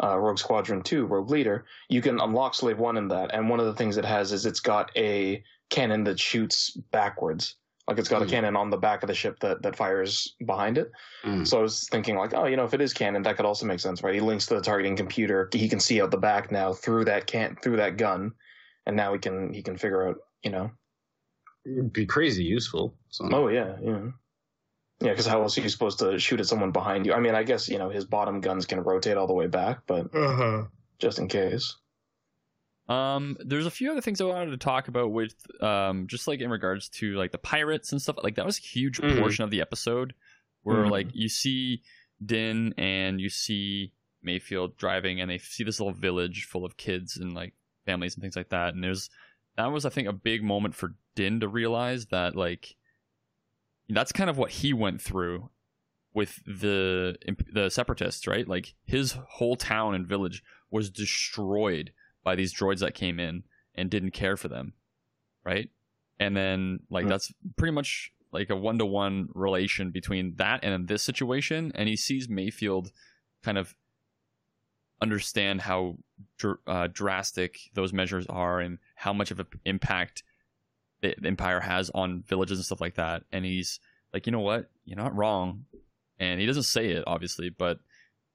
uh, 0.02 0.18
Rogue 0.18 0.38
Squadron 0.38 0.82
2, 0.82 1.06
Rogue 1.06 1.30
Leader, 1.30 1.64
you 1.88 2.02
can 2.02 2.20
unlock 2.20 2.54
Slave 2.54 2.78
1 2.78 2.96
in 2.96 3.08
that. 3.08 3.32
And 3.34 3.48
one 3.48 3.60
of 3.60 3.66
the 3.66 3.74
things 3.74 3.96
it 3.96 4.04
has 4.04 4.32
is 4.32 4.46
it's 4.46 4.60
got 4.60 4.90
a 4.96 5.42
cannon 5.70 6.04
that 6.04 6.20
shoots 6.20 6.70
backwards. 6.90 7.56
Like 7.88 7.98
it's 7.98 8.08
got 8.08 8.20
a 8.22 8.24
Mm. 8.24 8.30
cannon 8.30 8.56
on 8.56 8.68
the 8.70 8.76
back 8.76 9.02
of 9.02 9.06
the 9.06 9.14
ship 9.14 9.38
that, 9.40 9.62
that 9.62 9.76
fires 9.76 10.34
behind 10.44 10.76
it. 10.76 10.90
Mm. 11.24 11.46
So 11.46 11.58
I 11.58 11.62
was 11.62 11.88
thinking, 11.88 12.16
like, 12.16 12.34
oh, 12.34 12.46
you 12.46 12.56
know, 12.56 12.64
if 12.64 12.74
it 12.74 12.80
is 12.80 12.92
cannon, 12.92 13.22
that 13.22 13.36
could 13.36 13.46
also 13.46 13.64
make 13.64 13.78
sense, 13.78 14.02
right? 14.02 14.14
He 14.14 14.20
links 14.20 14.46
to 14.46 14.54
the 14.56 14.60
targeting 14.60 14.96
computer. 14.96 15.48
He 15.52 15.68
can 15.68 15.78
see 15.78 16.02
out 16.02 16.10
the 16.10 16.16
back 16.16 16.50
now 16.50 16.72
through 16.72 17.04
that 17.04 17.26
can 17.28 17.56
through 17.62 17.76
that 17.76 17.96
gun, 17.96 18.32
and 18.86 18.96
now 18.96 19.12
he 19.12 19.18
can 19.20 19.52
he 19.52 19.62
can 19.62 19.76
figure 19.76 20.08
out, 20.08 20.16
you 20.42 20.50
know, 20.50 20.70
It'd 21.64 21.92
be 21.92 22.06
crazy 22.06 22.44
useful. 22.44 22.96
So. 23.10 23.28
Oh 23.32 23.48
yeah, 23.48 23.76
yeah, 23.82 24.02
yeah. 25.00 25.10
Because 25.10 25.26
how 25.26 25.42
else 25.42 25.58
are 25.58 25.62
you 25.62 25.68
supposed 25.68 25.98
to 25.98 26.16
shoot 26.18 26.38
at 26.40 26.46
someone 26.46 26.70
behind 26.72 27.06
you? 27.06 27.12
I 27.12 27.20
mean, 27.20 27.34
I 27.34 27.42
guess 27.42 27.68
you 27.68 27.78
know 27.78 27.88
his 27.90 28.04
bottom 28.04 28.40
guns 28.40 28.66
can 28.66 28.80
rotate 28.80 29.16
all 29.16 29.26
the 29.26 29.32
way 29.34 29.46
back, 29.46 29.80
but 29.86 30.12
Uh-huh. 30.14 30.64
just 30.98 31.18
in 31.18 31.28
case. 31.28 31.76
Um, 32.88 33.36
there's 33.40 33.66
a 33.66 33.70
few 33.70 33.90
other 33.90 34.00
things 34.00 34.20
I 34.20 34.24
wanted 34.24 34.52
to 34.52 34.56
talk 34.58 34.86
about 34.88 35.10
with 35.10 35.34
um, 35.62 36.06
just 36.06 36.28
like 36.28 36.40
in 36.40 36.50
regards 36.50 36.88
to 36.90 37.14
like 37.16 37.32
the 37.32 37.38
pirates 37.38 37.90
and 37.92 38.00
stuff. 38.00 38.16
Like 38.22 38.36
that 38.36 38.46
was 38.46 38.58
a 38.58 38.62
huge 38.62 39.00
Mhm. 39.00 39.18
portion 39.18 39.42
of 39.44 39.50
the 39.50 39.60
episode 39.60 40.14
where 40.62 40.84
Mhm. 40.84 40.90
like 40.90 41.08
you 41.12 41.28
see 41.28 41.82
Din 42.24 42.74
and 42.78 43.20
you 43.20 43.28
see 43.28 43.92
Mayfield 44.22 44.76
driving, 44.76 45.20
and 45.20 45.30
they 45.30 45.38
see 45.38 45.64
this 45.64 45.80
little 45.80 45.92
village 45.92 46.44
full 46.44 46.64
of 46.64 46.76
kids 46.76 47.16
and 47.16 47.34
like 47.34 47.54
families 47.84 48.14
and 48.14 48.22
things 48.22 48.36
like 48.36 48.48
that. 48.50 48.74
And 48.74 48.82
there's 48.84 49.10
that 49.56 49.66
was 49.66 49.84
I 49.84 49.90
think 49.90 50.06
a 50.08 50.12
big 50.12 50.42
moment 50.44 50.74
for 50.74 50.94
Din 51.14 51.40
to 51.40 51.48
realize 51.48 52.06
that 52.06 52.36
like 52.36 52.76
that's 53.88 54.12
kind 54.12 54.28
of 54.30 54.36
what 54.38 54.50
he 54.50 54.72
went 54.72 55.00
through 55.00 55.50
with 56.14 56.40
the 56.46 57.16
the 57.52 57.68
separatists, 57.70 58.26
right? 58.26 58.46
Like 58.46 58.74
his 58.84 59.12
whole 59.28 59.56
town 59.56 59.94
and 59.94 60.06
village 60.06 60.42
was 60.70 60.88
destroyed 60.90 61.92
by 62.26 62.34
these 62.34 62.52
droids 62.52 62.80
that 62.80 62.92
came 62.92 63.20
in 63.20 63.44
and 63.76 63.88
didn't 63.88 64.10
care 64.10 64.36
for 64.36 64.48
them, 64.48 64.72
right? 65.44 65.70
And 66.18 66.36
then 66.36 66.80
like 66.90 67.04
Hmm. 67.04 67.10
that's 67.10 67.32
pretty 67.56 67.70
much 67.72 68.10
like 68.32 68.50
a 68.50 68.56
one 68.56 68.78
to 68.78 68.84
one 68.84 69.28
relation 69.32 69.92
between 69.92 70.34
that 70.34 70.64
and 70.64 70.88
this 70.88 71.04
situation, 71.04 71.70
and 71.76 71.88
he 71.88 71.94
sees 71.94 72.28
Mayfield 72.28 72.90
kind 73.44 73.56
of 73.56 73.76
understand 75.00 75.60
how 75.60 75.98
dr- 76.38 76.58
uh, 76.66 76.88
drastic 76.92 77.58
those 77.74 77.92
measures 77.92 78.26
are 78.26 78.58
and 78.58 78.78
how 78.96 79.12
much 79.12 79.30
of 79.30 79.38
an 79.38 79.46
impact 79.64 80.24
the 81.00 81.14
the 81.20 81.28
empire 81.28 81.60
has 81.60 81.90
on 81.90 82.24
villages 82.26 82.58
and 82.58 82.64
stuff 82.64 82.80
like 82.80 82.96
that. 82.96 83.22
And 83.30 83.44
he's 83.44 83.78
like, 84.12 84.26
you 84.26 84.32
know 84.32 84.40
what, 84.40 84.68
you're 84.84 84.96
not 84.96 85.14
wrong. 85.14 85.66
And 86.18 86.40
he 86.40 86.46
doesn't 86.46 86.64
say 86.64 86.88
it 86.90 87.04
obviously, 87.06 87.50
but 87.50 87.78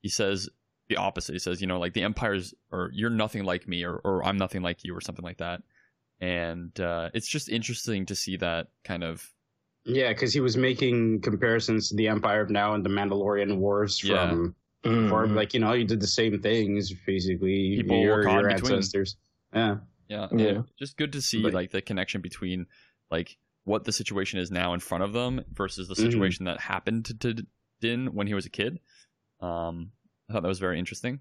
he 0.01 0.08
says 0.08 0.47
the 0.91 0.97
opposite. 0.97 1.34
He 1.34 1.39
says, 1.39 1.62
you 1.62 1.67
know, 1.67 1.80
like 1.80 1.93
the 1.93 2.04
empire's 2.04 2.54
or 2.71 2.91
you're 2.93 3.10
nothing 3.10 3.43
like 3.43 3.67
me 3.67 3.84
or, 3.84 3.95
or 3.95 4.23
I'm 4.23 4.38
nothing 4.38 4.62
like 4.62 4.84
you 4.84 4.95
or 4.95 5.01
something 5.01 5.23
like 5.25 5.38
that. 5.39 5.63
And 6.19 6.77
uh, 6.80 7.10
it's 7.13 7.27
just 7.27 7.49
interesting 7.49 8.06
to 8.08 8.15
see 8.15 8.38
that 8.38 8.67
kind 8.84 9.04
of 9.04 9.27
Yeah, 9.86 10.10
because 10.10 10.34
he 10.34 10.39
was 10.39 10.56
making 10.58 11.21
comparisons 11.21 11.89
to 11.89 11.95
the 11.95 12.08
Empire 12.10 12.41
of 12.41 12.49
Now 12.51 12.73
and 12.75 12.86
the 12.86 12.89
Mandalorian 12.89 13.58
Wars 13.58 14.04
Yeah. 14.04 14.30
from, 14.30 14.56
Mm. 14.84 15.10
from 15.10 15.36
like 15.36 15.54
you 15.54 15.60
know 15.60 15.73
you 15.73 15.86
did 15.86 15.99
the 15.99 16.08
same 16.08 16.41
things 16.41 16.91
basically. 17.06 17.75
People 17.77 17.99
were 17.99 18.04
your, 18.04 18.23
caught 18.23 18.41
your 18.41 18.49
between. 18.54 18.73
ancestors. 18.73 19.15
Yeah, 19.54 19.77
Yeah, 20.10 20.27
Yeah. 20.36 20.47
and 20.47 20.63
just 20.80 20.97
good 20.97 21.12
to 21.13 21.21
see 21.21 21.43
But- 21.43 21.54
like 21.54 21.69
the 21.69 21.84
connection 21.84 22.21
between 22.21 22.65
like 23.12 23.38
what 23.63 23.84
the 23.84 23.91
situation 23.91 24.39
is 24.39 24.49
now 24.49 24.73
in 24.73 24.80
front 24.80 25.04
of 25.04 25.13
them 25.13 25.43
versus 25.54 25.88
the 25.88 25.93
Mhm. 25.93 26.01
situation 26.06 26.45
that 26.45 26.60
happened 26.60 27.06
to, 27.06 27.13
to 27.13 27.45
Din 27.80 28.08
when 28.15 28.25
he 28.25 28.34
was 28.34 28.47
a 28.47 28.49
kid. 28.49 28.80
Um, 29.39 29.91
I 30.32 30.34
thought 30.34 30.44
that 30.44 30.48
was 30.48 30.60
very 30.60 30.80
interesting. 30.80 31.20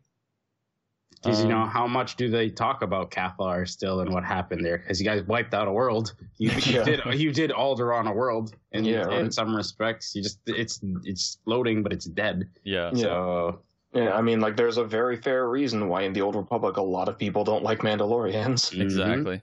because 1.23 1.43
you 1.43 1.49
know 1.49 1.63
Um, 1.63 1.69
how 1.69 1.87
much 1.87 2.15
do 2.17 2.31
they 2.31 2.49
talk 2.49 2.83
about 2.83 3.11
Cathar 3.11 3.69
still 3.69 4.01
and 4.01 4.13
what 4.13 4.25
happened 4.25 4.65
there? 4.65 4.79
Because 4.79 5.01
you 5.01 5.05
guys 5.07 5.23
wiped 5.25 5.53
out 5.55 5.67
a 5.69 5.73
world. 5.73 6.15
You, 6.39 6.51
you 6.65 6.75
Yeah. 6.79 6.85
did 6.85 7.01
you 7.21 7.33
did 7.33 7.51
Alderaan 7.51 8.09
a 8.09 8.13
world 8.13 8.55
in 8.73 8.85
Yeah, 8.85 9.03
right. 9.03 9.21
in 9.21 9.31
some 9.33 9.55
respects. 9.55 10.15
You 10.15 10.23
just 10.23 10.39
it's 10.47 10.81
it's 11.05 11.39
floating, 11.45 11.83
but 11.83 11.93
it's 11.93 12.07
dead. 12.07 12.49
Yeah, 12.65 12.91
Yeah. 12.95 13.03
So 13.03 13.63
Yeah, 13.93 14.13
I 14.15 14.23
mean, 14.23 14.39
like, 14.41 14.57
there's 14.57 14.77
a 14.79 14.85
very 14.85 15.17
fair 15.17 15.49
reason 15.49 15.89
why 15.89 16.03
in 16.03 16.13
the 16.13 16.21
Old 16.23 16.37
Republic 16.37 16.77
a 16.77 16.83
lot 16.83 17.09
of 17.09 17.19
people 17.19 17.43
don't 17.43 17.65
like 17.65 17.81
Mandalorians. 17.81 18.73
exactly. 18.87 19.43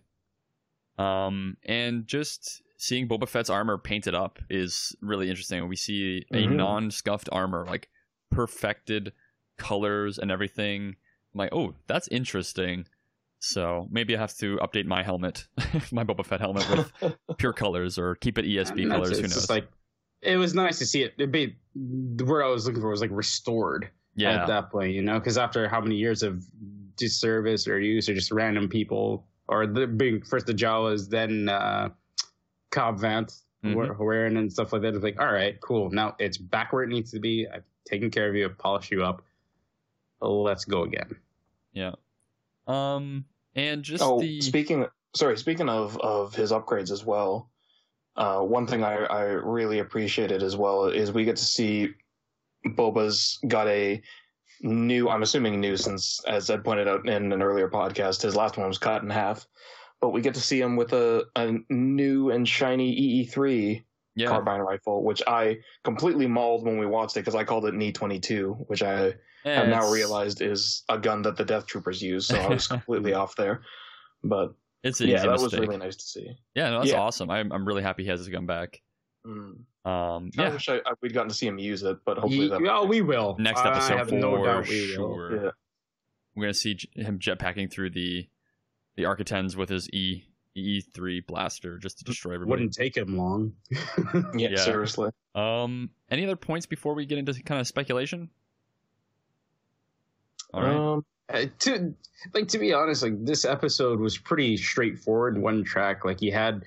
Um, 0.97 1.57
and 1.65 2.07
just 2.07 2.61
seeing 2.77 3.07
Boba 3.09 3.27
Fett's 3.27 3.49
armor 3.49 3.77
painted 3.77 4.15
up 4.15 4.39
is 4.49 4.95
really 5.01 5.29
interesting. 5.29 5.67
We 5.67 5.75
see 5.75 6.25
a 6.31 6.45
Mhm. 6.47 6.55
non-scuffed 6.55 7.27
armor, 7.31 7.65
like 7.65 7.89
perfected 8.31 9.11
colors 9.57 10.17
and 10.17 10.31
everything. 10.31 10.95
I'm 11.33 11.37
like, 11.37 11.49
oh, 11.53 11.73
that's 11.87 12.07
interesting. 12.09 12.85
So 13.39 13.87
maybe 13.91 14.15
I 14.15 14.19
have 14.19 14.35
to 14.37 14.57
update 14.57 14.85
my 14.85 15.03
helmet, 15.03 15.47
my 15.91 16.03
Boba 16.03 16.25
Fett 16.25 16.39
helmet 16.39 16.67
with 16.69 17.15
pure 17.37 17.53
colors, 17.53 17.99
or 17.99 18.15
keep 18.15 18.37
it 18.37 18.45
that's- 18.45 18.69
colors. 18.71 19.19
Who 19.19 19.25
it's 19.25 19.35
knows? 19.35 19.49
like 19.49 19.67
it 20.21 20.37
was 20.37 20.55
nice 20.55 20.79
to 20.79 20.85
see 20.85 21.03
it. 21.03 21.13
It'd 21.17 21.31
be, 21.31 21.55
the 21.75 22.25
word 22.25 22.43
I 22.43 22.47
was 22.47 22.65
looking 22.65 22.81
for 22.81 22.89
was 22.89 23.01
like 23.01 23.11
restored 23.13 23.89
yeah, 24.15 24.41
at 24.41 24.47
that 24.47 24.71
point, 24.71 24.93
you 24.93 25.03
know, 25.03 25.19
because 25.19 25.37
after 25.37 25.69
how 25.69 25.79
many 25.79 25.95
years 25.95 26.23
of 26.23 26.43
disservice 26.95 27.67
or 27.67 27.79
use 27.79 28.09
or 28.09 28.15
just 28.15 28.31
random 28.31 28.67
people, 28.67 29.27
or 29.47 29.67
the 29.67 29.85
being 29.85 30.23
first 30.23 30.47
the 30.47 30.53
Jawas, 30.53 31.07
then 31.09 31.47
uh, 31.49 31.89
Cobb 32.71 32.99
Vanth 32.99 33.41
Mhm. 33.63 33.97
wearing 33.99 34.37
and 34.37 34.51
stuff 34.53 34.71
like 34.73 34.81
that. 34.83 34.93
It's 34.95 35.03
like, 35.03 35.19
all 35.19 35.31
right, 35.31 35.59
cool. 35.61 35.89
Now 35.89 36.15
it's 36.19 36.37
back 36.37 36.73
where 36.73 36.83
it 36.83 36.89
needs 36.89 37.11
to 37.11 37.19
be. 37.19 37.47
I've 37.51 37.63
taken 37.87 38.09
care 38.11 38.29
of 38.29 38.35
you, 38.35 38.45
I've 38.45 38.57
polished 38.57 38.91
you 38.91 39.03
up. 39.03 39.23
Let's 40.21 40.65
go 40.65 40.83
again. 40.83 41.15
yeah. 41.73 41.93
Um, 42.67 43.25
and 43.55 43.83
just 43.83 44.03
oh, 44.03 44.19
the 44.19 44.41
speaking, 44.41 44.85
sorry, 45.15 45.37
speaking 45.37 45.69
of 45.69 45.97
of 45.99 46.35
his 46.35 46.51
upgrades 46.51 46.91
as 46.91 47.05
well. 47.05 47.49
Uh, 48.15 48.39
one 48.39 48.65
thing 48.65 48.83
I, 48.83 48.95
I 48.95 49.23
really 49.25 49.77
appreciated 49.77 50.41
as 50.41 50.57
well 50.57 50.85
is 50.85 51.11
we 51.11 51.23
get 51.23 51.35
to 51.35 51.45
see 51.45 51.89
Boba's 52.65 53.37
got 53.47 53.67
a 53.67 54.01
new, 54.61 55.07
I'm 55.07 55.21
assuming 55.21 55.59
new 55.59 55.77
since, 55.77 56.19
as 56.25 56.49
I 56.49 56.57
pointed 56.57 56.87
out 56.87 57.07
in 57.07 57.31
an 57.31 57.41
earlier 57.41 57.69
podcast, 57.69 58.23
his 58.23 58.35
last 58.35 58.57
one 58.57 58.67
was 58.67 58.79
cut 58.79 59.03
in 59.03 59.09
half. 59.11 59.45
But 60.01 60.09
we 60.09 60.21
get 60.21 60.35
to 60.35 60.41
see 60.41 60.59
him 60.59 60.75
with 60.75 60.93
a, 60.93 61.25
a 61.35 61.57
new 61.69 62.31
and 62.31 62.47
shiny 62.47 63.25
EE3 63.25 63.83
yeah, 64.15 64.27
carbine 64.27 64.61
rifle, 64.61 65.03
which 65.03 65.21
I 65.27 65.57
completely 65.83 66.27
mauled 66.27 66.65
when 66.65 66.77
we 66.77 66.85
watched 66.85 67.17
it 67.17 67.21
because 67.21 67.35
I 67.35 67.43
called 67.43 67.65
it 67.65 67.73
an 67.73 67.79
E22, 67.79 68.65
which 68.67 68.83
I 68.83 69.13
have 69.55 69.67
now 69.69 69.91
realized 69.91 70.41
is 70.41 70.83
a 70.89 70.97
gun 70.97 71.21
that 71.23 71.37
the 71.37 71.45
Death 71.45 71.65
Troopers 71.67 72.01
use. 72.01 72.27
So 72.27 72.37
I 72.37 72.47
was 72.47 72.67
completely 72.67 73.13
off 73.13 73.35
there. 73.35 73.61
But 74.23 74.53
it's 74.83 74.99
an 75.01 75.07
yeah, 75.09 75.17
easy 75.17 75.27
that 75.27 75.39
was 75.39 75.53
really 75.57 75.77
nice 75.77 75.95
to 75.97 76.05
see. 76.05 76.37
Yeah, 76.55 76.69
no, 76.71 76.79
that's 76.79 76.91
Yeah. 76.91 76.99
awesome. 77.01 77.29
I'm 77.29 77.51
I'm 77.51 77.65
really 77.67 77.83
happy 77.83 78.03
he 78.03 78.09
has 78.09 78.19
his 78.19 78.29
gun 78.29 78.45
back. 78.45 78.81
Mm. 79.25 79.59
Um, 79.85 80.31
I 80.37 80.43
yeah, 80.43 80.49
wish 80.53 80.67
I, 80.69 80.77
I, 80.77 80.93
we'd 81.01 81.13
gotten 81.13 81.29
to 81.29 81.35
see 81.35 81.47
him 81.47 81.57
use 81.57 81.83
it, 81.83 81.97
but 82.05 82.17
hopefully 82.17 82.49
that. 82.49 82.61
oh, 82.69 82.85
we 82.85 83.01
will 83.01 83.35
next 83.39 83.61
I 83.61 83.71
episode 83.71 83.97
have 83.97 84.09
for 84.09 84.15
no 84.15 84.43
doubt 84.43 84.67
we 84.67 84.81
will. 84.97 85.15
sure. 85.15 85.35
Yeah. 85.45 85.51
We're 86.35 86.43
gonna 86.43 86.53
see 86.53 86.77
him 86.93 87.19
jetpacking 87.19 87.71
through 87.71 87.91
the 87.91 88.27
the 88.95 89.05
Architens 89.05 89.55
with 89.55 89.69
his 89.69 89.89
E 89.93 90.23
E 90.55 90.81
three 90.81 91.21
blaster 91.21 91.77
just 91.77 91.99
to 91.99 92.03
destroy 92.03 92.33
everybody. 92.33 92.63
Wouldn't 92.63 92.73
take 92.73 92.97
him 92.97 93.17
long. 93.17 93.53
yeah, 94.35 94.49
Yeah. 94.49 94.55
seriously. 94.57 95.11
Um, 95.35 95.91
any 96.09 96.23
other 96.25 96.35
points 96.35 96.65
before 96.65 96.93
we 96.95 97.05
get 97.05 97.17
into 97.19 97.33
kind 97.43 97.61
of 97.61 97.67
speculation? 97.67 98.29
All 100.53 100.61
right. 100.61 100.75
Um, 100.75 101.05
Uh, 101.29 101.45
to 101.59 101.93
like 102.33 102.47
to 102.47 102.57
be 102.57 102.73
honest, 102.73 103.03
like 103.03 103.25
this 103.25 103.43
episode 103.43 103.99
was 103.99 104.17
pretty 104.17 104.55
straightforward, 104.55 105.37
one 105.37 105.63
track. 105.63 106.05
Like 106.05 106.21
you 106.21 106.31
had 106.31 106.63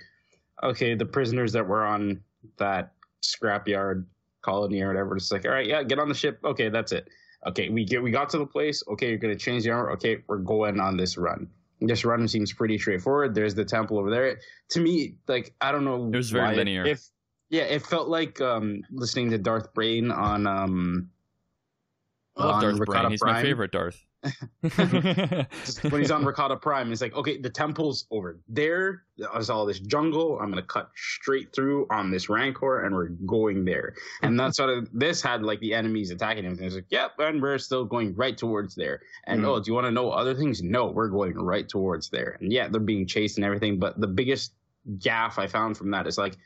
okay, 0.63 0.95
the 0.95 1.07
prisoners 1.07 1.53
that 1.53 1.67
were 1.67 1.85
on 1.85 2.21
that 2.59 2.93
scrapyard 3.23 4.05
colony 4.43 4.83
or 4.83 4.89
whatever. 4.89 5.17
It's 5.17 5.33
like, 5.33 5.47
all 5.47 5.53
right, 5.53 5.67
yeah, 5.67 5.83
get 5.83 5.99
on 5.99 6.09
the 6.09 6.15
ship. 6.15 6.41
Okay, 6.45 6.69
that's 6.69 6.93
it. 6.93 7.09
Okay, 7.47 7.71
we 7.71 7.87
get 7.87 8.03
we 8.03 8.11
got 8.11 8.29
to 8.31 8.39
the 8.39 8.47
place. 8.47 8.83
Okay, 8.87 9.09
you're 9.09 9.19
gonna 9.19 9.35
change 9.35 9.65
the 9.65 9.71
armor. 9.71 9.93
Okay, 9.93 10.19
we're 10.27 10.37
going 10.37 10.79
on 10.79 10.99
this 10.99 11.17
run. 11.17 11.49
This 11.81 12.05
run 12.05 12.29
seems 12.29 12.53
pretty 12.53 12.77
straightforward. 12.77 13.35
There's 13.35 13.55
the 13.55 13.65
temple 13.65 13.99
over 13.99 14.11
there. 14.11 14.39
To 14.71 14.81
me, 14.81 15.15
like 15.27 15.55
I 15.63 15.73
don't 15.73 15.87
know. 15.87 16.05
It 16.13 16.17
was 16.17 16.31
very 16.31 16.49
why 16.49 16.55
linear. 16.55 16.85
If 16.85 17.09
yeah, 17.49 17.63
it 17.63 17.81
felt 17.87 18.09
like 18.09 18.43
um 18.43 18.83
listening 18.91 19.31
to 19.31 19.39
Darth 19.39 19.73
Brain 19.73 20.11
on 20.11 20.47
um. 20.47 21.11
I 22.37 22.45
love 22.45 22.55
on 22.57 22.63
Darth 22.63 22.79
Ricotta 22.79 23.01
Brain. 23.01 23.11
He's 23.11 23.23
my 23.23 23.43
favorite 23.43 23.73
Darth. 23.73 24.05
when 25.91 26.01
he's 26.01 26.11
on 26.11 26.25
Ricotta 26.25 26.57
Prime, 26.57 26.89
he's 26.89 27.01
like, 27.01 27.15
okay, 27.15 27.39
the 27.39 27.51
temple's 27.51 28.07
over 28.11 28.39
there. 28.49 29.05
There's 29.17 29.51
all 29.51 29.67
this 29.67 29.81
jungle. 29.81 30.39
I'm 30.41 30.51
gonna 30.51 30.63
cut 30.63 30.91
straight 30.95 31.55
through 31.55 31.87
on 31.91 32.11
this 32.11 32.29
Rancor, 32.29 32.85
and 32.85 32.95
we're 32.95 33.09
going 33.27 33.65
there. 33.65 33.95
And 34.23 34.39
that's 34.39 34.57
sort 34.59 34.71
of 34.79 34.89
this 34.93 35.23
had 35.23 35.43
like 35.43 35.61
the 35.61 35.75
enemies 35.75 36.11
attacking 36.11 36.45
him. 36.45 36.53
And 36.53 36.61
he's 36.61 36.75
like, 36.75 36.87
yep, 36.91 37.13
and 37.19 37.41
we're 37.43 37.59
still 37.59 37.85
going 37.85 38.15
right 38.15 38.37
towards 38.37 38.75
there. 38.75 39.01
And 39.25 39.43
Mhm. 39.43 39.47
oh, 39.49 39.61
do 39.61 39.71
you 39.71 39.75
want 39.75 39.87
to 39.87 39.91
know 39.91 40.11
other 40.11 40.35
things? 40.35 40.63
No, 40.63 40.87
we're 40.87 41.09
going 41.09 41.35
right 41.35 41.69
towards 41.69 42.11
there. 42.11 42.37
And 42.41 42.53
yeah, 42.53 42.69
they're 42.69 42.81
being 42.81 43.07
chased 43.07 43.39
and 43.39 43.45
everything. 43.45 43.79
But 43.79 44.01
the 44.01 44.07
biggest 44.09 44.53
gaff 44.99 45.39
I 45.39 45.47
found 45.47 45.77
from 45.77 45.91
that 45.93 46.07
is 46.07 46.17
like 46.19 46.37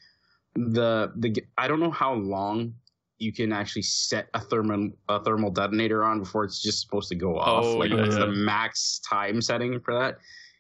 the 0.55 1.13
the 1.17 1.45
I 1.59 1.67
don't 1.69 1.81
know 1.81 1.91
how 1.91 2.15
long 2.15 2.75
you 3.19 3.33
can 3.33 3.53
actually 3.53 3.83
set 3.83 4.29
a 4.35 4.41
thermal 4.41 4.91
a 5.09 5.23
thermal 5.23 5.51
detonator 5.51 6.05
on 6.05 6.19
before 6.19 6.45
it's 6.45 6.61
just 6.63 6.81
supposed 6.81 7.09
to 7.09 7.15
go 7.15 7.39
off. 7.39 7.65
Oh, 7.65 7.77
like 7.79 7.91
yeah, 7.91 7.97
what's 7.97 8.15
yeah. 8.17 8.27
the 8.27 8.33
max 8.33 9.01
time 9.09 9.41
setting 9.41 9.81
for 9.81 9.95
that? 9.99 10.19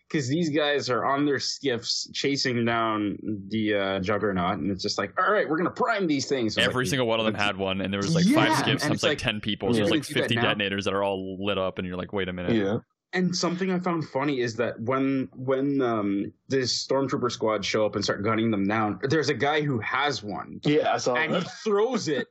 Because 0.09 0.29
these 0.29 0.51
guys 0.51 0.91
are 0.91 1.05
on 1.05 1.25
their 1.27 1.41
skiffs 1.41 2.09
chasing 2.13 2.65
down 2.65 3.17
the 3.49 3.75
uh, 3.75 4.01
juggernaut, 4.01 4.59
and 4.59 4.71
it's 4.71 4.83
just 4.83 4.99
like, 4.99 5.13
all 5.19 5.33
right, 5.33 5.49
we're 5.49 5.57
gonna 5.57 5.71
prime 5.71 6.07
these 6.07 6.27
things. 6.27 6.57
It's 6.57 6.67
Every 6.67 6.85
like, 6.85 6.91
single 6.91 7.07
one 7.09 7.19
of 7.19 7.27
them 7.27 7.35
had 7.35 7.57
one, 7.57 7.81
and 7.81 7.93
there 7.93 8.01
was 8.01 8.15
like 8.15 8.27
Yeah, 8.27 8.47
five 8.47 8.59
skiffs 8.59 8.83
and 8.85 8.91
times 8.91 8.95
it's 8.95 9.03
like, 9.03 9.11
like, 9.13 9.19
ten 9.19 9.41
people. 9.41 9.73
So 9.73 9.79
Yeah. 9.79 9.85
there's 9.85 9.91
like 9.91 10.07
Do 10.07 10.15
that 10.15 10.21
50 10.21 10.35
now? 10.37 10.43
detonators 10.43 10.85
that 10.85 10.95
are 10.95 11.03
all 11.03 11.45
lit 11.45 11.59
up, 11.59 11.79
and 11.79 11.87
you're 11.87 11.97
like, 11.97 12.13
wait 12.13 12.29
a 12.29 12.33
minute. 12.33 12.53
Yeah. 12.55 12.79
And 13.15 13.35
something 13.35 13.71
I 13.71 13.79
found 13.79 14.09
funny 14.09 14.41
is 14.41 14.57
that 14.57 14.79
when 14.81 15.29
when 15.35 15.81
um, 15.81 16.33
this 16.49 16.87
stormtrooper 16.87 17.31
squad 17.31 17.65
show 17.65 17.87
up 17.87 17.95
and 17.95 18.05
start 18.05 18.25
gunning 18.25 18.51
them 18.51 18.67
down, 18.67 18.99
there's 19.03 19.29
a 19.29 19.35
guy 19.35 19.61
who 19.63 19.79
has 19.79 20.23
one, 20.23 20.61
Yeah, 20.65 20.93
I 20.93 20.99
saw 20.99 21.15
and 21.15 21.37
he 21.37 21.43
throws 21.65 22.09
it, 22.09 22.27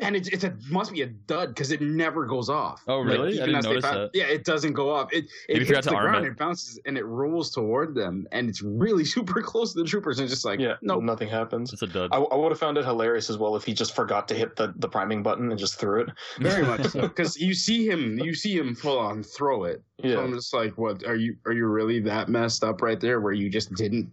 and 0.00 0.14
it's 0.14 0.28
it's 0.28 0.44
a 0.44 0.54
must 0.70 0.92
be 0.92 1.02
a 1.02 1.06
dud 1.06 1.48
because 1.48 1.72
it 1.72 1.80
never 1.80 2.24
goes 2.26 2.48
off. 2.48 2.82
Oh, 2.86 3.00
really? 3.00 3.28
I 3.28 3.42
even 3.42 3.46
didn't 3.54 3.64
notice 3.64 3.82
bounce- 3.82 3.94
that. 3.96 4.10
Yeah, 4.14 4.24
it 4.26 4.44
doesn't 4.44 4.74
go 4.74 4.90
off. 4.94 5.12
It 5.12 5.26
it 5.48 5.58
you 5.58 5.64
forgot 5.64 5.76
hits 5.78 5.86
the 5.88 5.94
arm 5.96 6.10
ground, 6.10 6.26
it. 6.26 6.28
it 6.30 6.36
bounces, 6.38 6.78
and 6.86 6.96
it 6.96 7.04
rolls 7.04 7.50
toward 7.50 7.94
them, 7.94 8.26
and 8.32 8.48
it's 8.48 8.62
really 8.62 9.04
super 9.16 9.42
close 9.42 9.72
to 9.74 9.80
the 9.82 9.88
troopers, 9.88 10.18
and 10.18 10.24
it's 10.26 10.32
just 10.34 10.44
like, 10.44 10.60
Yeah, 10.60 10.74
no, 10.82 11.00
nothing 11.00 11.28
happens. 11.28 11.72
It's 11.72 11.82
a 11.82 11.86
dud. 11.86 12.10
I, 12.12 12.18
I 12.18 12.36
would 12.36 12.52
have 12.52 12.58
found 12.60 12.78
it 12.78 12.84
hilarious 12.84 13.28
as 13.30 13.38
well 13.38 13.56
if 13.56 13.64
he 13.64 13.72
just 13.74 13.94
forgot 13.94 14.28
to 14.28 14.34
hit 14.34 14.56
the, 14.56 14.72
the 14.76 14.88
priming 14.88 15.22
button 15.22 15.50
and 15.50 15.58
just 15.58 15.78
threw 15.80 16.02
it. 16.02 16.08
very 16.38 16.64
much 16.64 16.92
because 16.92 17.36
you 17.36 17.54
see 17.54 17.86
him, 17.88 18.18
you 18.18 18.34
see 18.34 18.56
him 18.56 18.74
full 18.74 18.98
on 18.98 19.22
throw 19.22 19.64
it. 19.64 19.82
So 20.02 20.08
Yeah. 20.08 20.20
I'm 20.20 20.32
just 20.32 20.54
like, 20.54 20.78
what 20.78 21.04
are 21.04 21.16
you? 21.16 21.36
Are 21.44 21.52
you 21.52 21.66
really 21.66 21.98
that 22.00 22.28
messed 22.28 22.62
up 22.62 22.82
right 22.82 23.00
there? 23.00 23.20
Where 23.20 23.32
you 23.32 23.50
just 23.50 23.74
didn't 23.74 24.10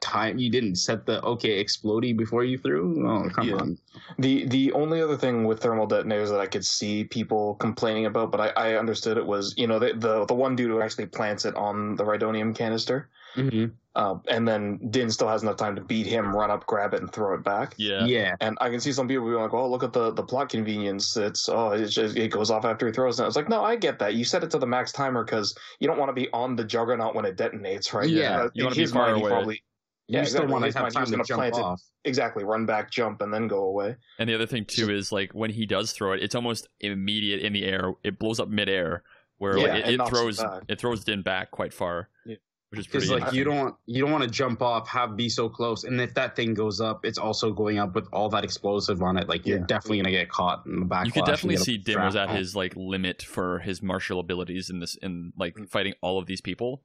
time, 0.00 0.38
you 0.38 0.50
didn't 0.50 0.76
set 0.76 1.06
the 1.06 1.22
okay 1.24 1.62
explodey 1.62 2.16
before 2.16 2.44
you 2.44 2.58
threw? 2.58 3.06
Oh, 3.06 3.28
come 3.30 3.48
Yeah. 3.48 3.54
on. 3.56 3.78
The 4.18 4.46
the 4.46 4.72
only 4.72 5.02
other 5.02 5.16
thing 5.16 5.44
with 5.44 5.60
thermal 5.60 5.86
detonators 5.86 6.30
that 6.30 6.40
I 6.40 6.46
could 6.46 6.64
see 6.64 7.04
people 7.04 7.54
complaining 7.56 8.06
about, 8.06 8.30
but 8.30 8.40
I, 8.40 8.48
I 8.70 8.78
understood 8.78 9.16
it 9.18 9.26
was, 9.26 9.54
you 9.56 9.66
know, 9.66 9.78
the, 9.78 9.92
the 9.94 10.24
the 10.26 10.34
one 10.34 10.56
dude 10.56 10.70
who 10.70 10.80
actually 10.80 11.06
plants 11.06 11.44
it 11.44 11.54
on 11.56 11.96
the 11.96 12.04
rhydonium 12.04 12.54
canister, 12.54 13.08
Mm-hmm. 13.36 13.66
uh, 13.94 14.18
and 14.28 14.48
then 14.48 14.78
Din 14.90 15.10
still 15.10 15.28
has 15.28 15.42
enough 15.42 15.56
time 15.56 15.76
to 15.76 15.82
beat 15.82 16.06
him, 16.06 16.34
run 16.34 16.50
up, 16.50 16.66
grab 16.66 16.94
it, 16.94 17.02
and 17.02 17.12
throw 17.12 17.34
it 17.34 17.44
back. 17.44 17.74
yeah. 17.76 18.04
Yeah. 18.06 18.34
And 18.40 18.56
I 18.60 18.70
can 18.70 18.80
see 18.80 18.90
some 18.92 19.06
people 19.06 19.26
being 19.26 19.40
like, 19.40 19.52
"Oh, 19.52 19.68
look 19.70 19.82
at 19.84 19.92
the, 19.92 20.10
the 20.12 20.22
plot 20.22 20.48
convenience. 20.48 21.16
It's 21.16 21.48
oh, 21.48 21.70
it 21.72 21.86
just 21.88 22.16
it 22.16 22.30
goes 22.30 22.50
off 22.50 22.64
after 22.64 22.86
he 22.86 22.92
throws 22.92 23.20
it." 23.20 23.24
I 23.24 23.26
was 23.26 23.36
like, 23.36 23.48
"No, 23.48 23.62
I 23.62 23.76
get 23.76 23.98
that. 23.98 24.14
You 24.14 24.24
set 24.24 24.42
it 24.42 24.50
to 24.52 24.58
the 24.58 24.66
max 24.66 24.92
timer 24.92 25.24
because 25.24 25.56
you 25.78 25.86
don't 25.86 25.98
want 25.98 26.08
to 26.08 26.14
be 26.14 26.28
on 26.32 26.56
the 26.56 26.64
juggernaut 26.64 27.14
when 27.14 27.26
it 27.26 27.36
detonates 27.36 27.92
right? 27.92 28.08
Yeah, 28.08 28.44
Uh, 28.44 28.48
you 28.54 28.64
wanna 28.64 28.76
be 28.76 28.86
far 28.86 29.10
away. 29.10 29.28
Probably, 29.30 29.62
You 30.08 30.18
Yeah, 30.18 30.24
still 30.24 30.46
want 30.46 30.64
to 30.64 30.72
have 30.78 30.90
time 30.92 31.02
was 31.02 31.10
to 31.10 31.16
gonna 31.16 31.24
jump 31.26 31.38
plant 31.40 31.56
it. 31.56 31.60
off. 31.62 31.82
exactly 32.04 32.42
run 32.42 32.64
back, 32.64 32.90
jump, 32.90 33.20
and 33.20 33.32
then 33.32 33.46
go 33.46 33.64
away. 33.64 33.96
And 34.18 34.28
the 34.28 34.34
other 34.34 34.46
thing 34.46 34.64
too 34.64 34.90
is 34.90 35.12
like 35.12 35.32
when 35.32 35.50
he 35.50 35.66
does 35.66 35.92
throw 35.92 36.12
it, 36.12 36.22
it's 36.22 36.34
almost 36.34 36.66
immediate 36.80 37.40
in 37.40 37.52
the 37.52 37.64
air. 37.64 37.92
It 38.02 38.18
blows 38.18 38.40
up 38.40 38.48
midair, 38.48 39.02
where 39.36 39.58
Yeah, 39.58 39.62
like, 39.64 39.72
it 39.72 39.78
it, 39.78 39.88
it 39.94 40.00
it 40.00 40.08
throws 40.08 40.38
back. 40.38 40.62
it 40.68 40.80
throws 40.80 41.04
Din 41.04 41.20
back 41.22 41.50
quite 41.50 41.74
far, 41.74 42.08
Yeah. 42.24 42.36
which 42.70 42.80
is 42.80 42.86
pretty. 42.86 43.06
Because 43.08 43.22
like 43.22 43.32
you 43.34 43.44
don't 43.44 43.56
want 43.58 43.74
you 43.84 44.00
don't 44.02 44.10
want 44.10 44.24
to 44.24 44.30
jump 44.30 44.62
off, 44.62 44.88
have 44.88 45.14
be 45.14 45.28
so 45.28 45.46
close, 45.50 45.84
and 45.84 46.00
if 46.00 46.14
that 46.14 46.34
thing 46.34 46.54
goes 46.54 46.80
up, 46.80 47.04
it's 47.04 47.18
also 47.18 47.52
going 47.52 47.78
up 47.78 47.94
with 47.94 48.08
all 48.10 48.30
that 48.30 48.44
explosive 48.44 49.02
on 49.02 49.18
it. 49.18 49.28
Like 49.28 49.44
you're 49.46 49.58
Yeah. 49.58 49.66
definitely 49.66 49.98
gonna 49.98 50.10
get 50.12 50.30
caught 50.30 50.64
in 50.64 50.80
the 50.80 50.86
back. 50.86 51.04
you 51.04 51.12
could 51.12 51.26
definitely 51.26 51.58
see 51.58 51.76
Din 51.76 52.02
was 52.02 52.16
at 52.16 52.30
his 52.30 52.56
like 52.56 52.72
limit 52.76 53.20
for 53.22 53.58
his 53.58 53.82
martial 53.82 54.20
abilities 54.20 54.70
in 54.70 54.80
this 54.80 54.94
in 54.96 55.34
like 55.36 55.54
Mm. 55.56 55.68
fighting 55.68 55.92
all 56.00 56.18
of 56.18 56.24
these 56.24 56.40
people, 56.40 56.82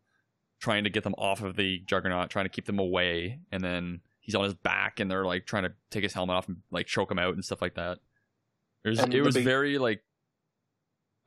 trying 0.63 0.85
to 0.85 0.89
get 0.89 1.03
them 1.03 1.13
off 1.17 1.43
of 1.43 1.57
the 1.57 1.79
juggernaut, 1.85 2.29
trying 2.29 2.45
to 2.45 2.49
keep 2.49 2.65
them 2.65 2.79
away, 2.79 3.37
and 3.51 3.61
then 3.61 3.99
he's 4.21 4.33
on 4.33 4.45
his 4.45 4.53
back 4.53 5.01
and 5.01 5.11
they're 5.11 5.25
like 5.25 5.45
trying 5.45 5.63
to 5.63 5.73
take 5.91 6.03
his 6.03 6.13
helmet 6.13 6.37
off 6.37 6.47
and 6.47 6.57
like 6.71 6.87
choke 6.87 7.11
him 7.11 7.19
out 7.19 7.33
and 7.33 7.43
stuff 7.43 7.61
like 7.61 7.75
that. 7.75 7.99
There's, 8.81 8.97
And 8.99 9.13
it 9.13 9.21
was 9.21 9.35
big- 9.35 9.43
very 9.43 9.77
like 9.77 10.01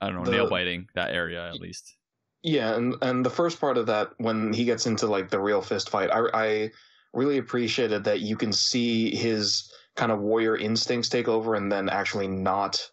I 0.01 0.09
don't 0.09 0.25
know 0.25 0.31
nail 0.31 0.49
biting 0.49 0.89
that 0.95 1.11
area 1.11 1.47
at 1.47 1.61
least. 1.61 1.97
Yeah, 2.43 2.75
and 2.77 2.95
and 3.03 3.25
the 3.27 3.31
first 3.31 3.61
part 3.61 3.77
of 3.77 3.87
that 3.87 4.13
when 4.17 4.55
he 4.55 4.65
gets 4.65 4.87
into 4.87 5.07
like 5.07 5.29
the 5.29 5.39
real 5.41 5.61
fist 5.61 5.91
fight, 5.91 6.11
I 6.11 6.23
I 6.33 6.71
really 7.13 7.37
appreciated 7.37 8.05
that 8.05 8.21
you 8.21 8.37
can 8.37 8.53
see 8.55 9.15
his 9.15 9.71
kind 9.97 10.11
of 10.13 10.21
warrior 10.21 10.57
instincts 10.57 11.09
take 11.11 11.29
over 11.29 11.55
and 11.55 11.71
then 11.71 11.89
actually 11.91 12.29
not 12.29 12.91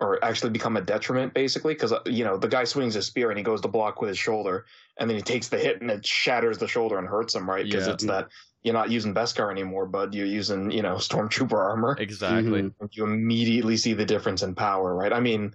or 0.00 0.22
actually 0.24 0.50
become 0.50 0.76
a 0.76 0.80
detriment 0.80 1.34
basically 1.34 1.74
because 1.74 1.92
you 2.06 2.24
know 2.24 2.36
the 2.36 2.48
guy 2.48 2.64
swings 2.64 2.94
his 2.94 3.06
spear 3.06 3.30
and 3.30 3.38
he 3.38 3.44
goes 3.44 3.60
to 3.60 3.68
block 3.68 4.00
with 4.00 4.08
his 4.08 4.18
shoulder 4.18 4.64
and 4.98 5.08
then 5.08 5.16
he 5.16 5.22
takes 5.22 5.48
the 5.48 5.58
hit 5.58 5.80
and 5.80 5.90
it 5.90 6.04
shatters 6.06 6.58
the 6.58 6.66
shoulder 6.66 6.98
and 6.98 7.06
hurts 7.06 7.34
him 7.34 7.48
right 7.48 7.64
because 7.66 7.86
Yeah. 7.86 7.92
it's 7.92 8.04
that 8.06 8.28
you're 8.62 8.74
not 8.74 8.90
using 8.90 9.14
Beskar 9.14 9.50
anymore 9.50 9.86
bud 9.86 10.14
you're 10.14 10.26
using 10.26 10.70
you 10.70 10.82
know 10.82 10.94
stormtrooper 10.96 11.52
armor 11.58 11.96
Exactly. 11.98 12.62
Mhm. 12.62 12.72
you 12.92 13.04
immediately 13.04 13.76
see 13.76 13.92
the 13.92 14.04
difference 14.06 14.42
in 14.42 14.54
power, 14.54 14.94
right? 14.94 15.12
I 15.12 15.20
mean, 15.20 15.54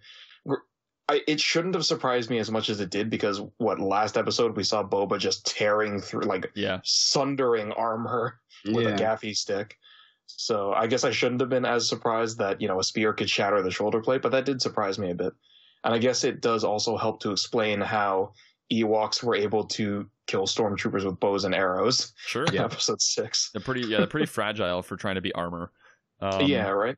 I, 1.08 1.22
it 1.28 1.40
shouldn't 1.40 1.76
have 1.76 1.86
surprised 1.86 2.32
me 2.32 2.40
as 2.40 2.50
much 2.50 2.70
as 2.70 2.80
it 2.80 2.90
did 2.90 3.12
because 3.12 3.40
what 3.58 3.80
last 3.80 4.18
episode 4.18 4.56
we 4.58 4.64
saw 4.64 4.84
Boba 4.84 5.20
just 5.20 5.46
tearing 5.46 6.02
through, 6.02 6.22
like 6.24 6.52
Yeah. 6.56 6.80
sundering 6.84 7.72
armor 7.74 8.40
with 8.66 8.88
a 8.88 8.90
Yeah. 8.92 8.96
gaffi 8.98 9.36
stick. 9.36 9.78
So 10.28 10.74
I 10.74 10.88
guess 10.88 11.04
I 11.04 11.12
shouldn't 11.12 11.42
have 11.42 11.50
been 11.50 11.66
as 11.66 11.88
surprised 11.88 12.38
that 12.40 12.62
you 12.62 12.68
know 12.68 12.80
a 12.80 12.84
spear 12.84 13.14
could 13.14 13.30
shatter 13.30 13.62
the 13.62 13.72
shoulder 13.72 14.02
plate, 14.02 14.22
but 14.22 14.32
that 14.32 14.46
did 14.46 14.62
surprise 14.62 14.98
me 15.00 15.12
a 15.12 15.16
bit. 15.16 15.34
And 15.84 15.94
I 15.94 15.98
guess 16.00 16.24
it 16.24 16.42
does 16.42 16.64
also 16.64 16.98
help 16.98 17.20
to 17.22 17.32
explain 17.32 17.80
how 17.80 18.34
Ewoks 18.74 19.22
were 19.22 19.36
able 19.36 19.66
to 19.66 20.10
kill 20.26 20.48
stormtroopers 20.48 21.06
with 21.06 21.20
bows 21.20 21.44
and 21.44 21.54
arrows 21.54 22.14
Sure. 22.18 22.46
in 22.46 22.58
episode 22.58 23.00
six. 23.02 23.52
They're 23.54 23.62
pretty 23.62 23.82
yeah, 23.82 23.98
they're 23.98 24.08
pretty 24.08 24.26
fragile 24.38 24.82
for 24.82 24.96
trying 24.98 25.16
to 25.16 25.22
be 25.22 25.32
armor. 25.34 25.72
Um, 26.20 26.48
yeah, 26.48 26.70
right. 26.70 26.96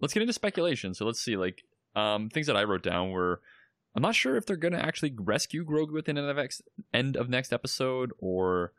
let's 0.00 0.14
get 0.14 0.20
into 0.22 0.32
speculation. 0.32 0.94
So 0.94 1.04
let's 1.06 1.20
see, 1.20 1.36
like, 1.36 1.62
um, 1.96 2.28
things 2.28 2.46
that 2.46 2.56
I 2.56 2.64
wrote 2.64 2.82
down 2.82 3.10
were, 3.10 3.40
I'm 3.96 4.02
not 4.02 4.14
sure 4.14 4.36
if 4.36 4.46
they're 4.46 4.56
gonna 4.56 4.78
actually 4.78 5.14
rescue 5.18 5.64
Grogu 5.64 5.98
at 5.98 6.04
the 6.04 6.10
end 6.10 6.18
of 6.18 6.36
next 6.36 6.62
end 6.92 7.16
of 7.16 7.28
next 7.28 7.52
episode, 7.52 8.12
or 8.18 8.72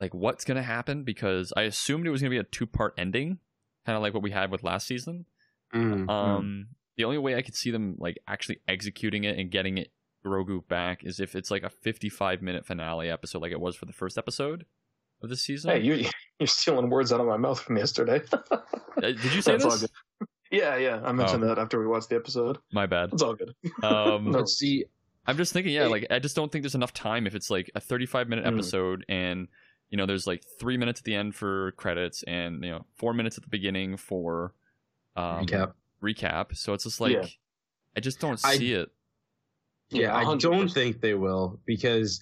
like 0.00 0.14
what's 0.14 0.44
gonna 0.44 0.62
happen 0.62 1.04
because 1.04 1.52
I 1.56 1.62
assumed 1.62 2.06
it 2.06 2.10
was 2.10 2.20
gonna 2.22 2.30
be 2.30 2.38
a 2.38 2.44
two 2.44 2.66
part 2.66 2.94
ending, 2.96 3.38
kind 3.86 3.96
of 3.96 4.02
like 4.02 4.14
what 4.14 4.22
we 4.22 4.30
had 4.30 4.50
with 4.50 4.62
last 4.62 4.86
season. 4.86 5.26
Mhm. 5.74 6.08
Um, 6.08 6.68
the 6.96 7.04
only 7.04 7.18
way 7.18 7.34
I 7.36 7.42
could 7.42 7.54
see 7.54 7.70
them 7.70 7.96
like 7.98 8.18
actually 8.26 8.60
executing 8.68 9.24
it 9.24 9.38
and 9.38 9.50
getting 9.50 9.78
it 9.78 9.92
Grogu 10.24 10.66
back 10.68 11.04
is 11.04 11.18
if 11.20 11.34
it's 11.34 11.50
like 11.50 11.62
a 11.62 11.70
55 11.70 12.42
minute 12.42 12.66
finale 12.66 13.08
episode, 13.10 13.40
like 13.42 13.52
it 13.52 13.60
was 13.60 13.74
for 13.76 13.86
the 13.86 13.92
first 13.92 14.18
episode 14.18 14.66
of 15.22 15.28
this 15.30 15.42
season. 15.42 15.70
Hey, 15.70 15.80
you 15.80 16.06
you're 16.40 16.46
stealing 16.46 16.90
words 16.90 17.12
out 17.12 17.20
of 17.20 17.26
my 17.26 17.36
mouth 17.36 17.60
from 17.60 17.76
yesterday. 17.76 18.20
Uh, 18.96 19.02
did 19.12 19.32
you 19.32 19.40
say 19.40 19.52
That's 19.56 19.80
this? 19.82 19.90
Yeah, 20.50 20.76
yeah. 20.76 21.00
I 21.02 21.12
mentioned 21.12 21.44
Oh. 21.44 21.46
that 21.46 21.58
after 21.58 21.78
we 21.78 21.86
watched 21.86 22.10
the 22.10 22.16
episode. 22.16 22.58
My 22.72 22.86
bad. 22.86 23.10
It's 23.12 23.22
all 23.22 23.34
good. 23.34 23.54
Um, 23.84 24.30
No. 24.32 24.44
See, 24.44 24.84
I'm 25.26 25.36
just 25.38 25.52
thinking, 25.54 25.72
yeah, 25.72 25.84
Hey. 25.84 25.88
like 25.90 26.06
I 26.10 26.18
just 26.18 26.34
don't 26.36 26.50
think 26.50 26.64
there's 26.64 26.74
enough 26.74 26.92
time 26.92 27.26
if 27.26 27.34
it's 27.34 27.48
like 27.50 27.70
a 27.74 27.80
35 27.80 28.28
minute 28.28 28.44
Mm. 28.44 28.54
episode 28.54 29.04
and 29.08 29.46
you 29.90 29.96
know 29.96 30.06
there's 30.06 30.26
like 30.26 30.42
three 30.58 30.76
minutes 30.76 31.00
at 31.00 31.04
the 31.04 31.14
end 31.14 31.34
for 31.34 31.72
credits 31.72 32.22
and 32.24 32.64
you 32.64 32.70
know 32.70 32.84
four 32.96 33.12
minutes 33.12 33.36
at 33.36 33.42
the 33.42 33.50
beginning 33.50 33.96
for 33.96 34.54
um, 35.16 35.46
recap. 35.46 35.72
recap. 36.02 36.56
So 36.56 36.72
it's 36.72 36.84
just 36.84 37.00
like 37.00 37.12
Yeah. 37.12 37.26
I 37.96 38.00
just 38.00 38.20
don't 38.20 38.40
I- 38.44 38.56
see 38.56 38.72
it. 38.72 38.88
Yeah, 39.92 40.16
I 40.16 40.22
100%. 40.24 40.40
don't 40.40 40.68
think 40.68 41.00
they 41.00 41.14
will 41.14 41.58
because 41.66 42.20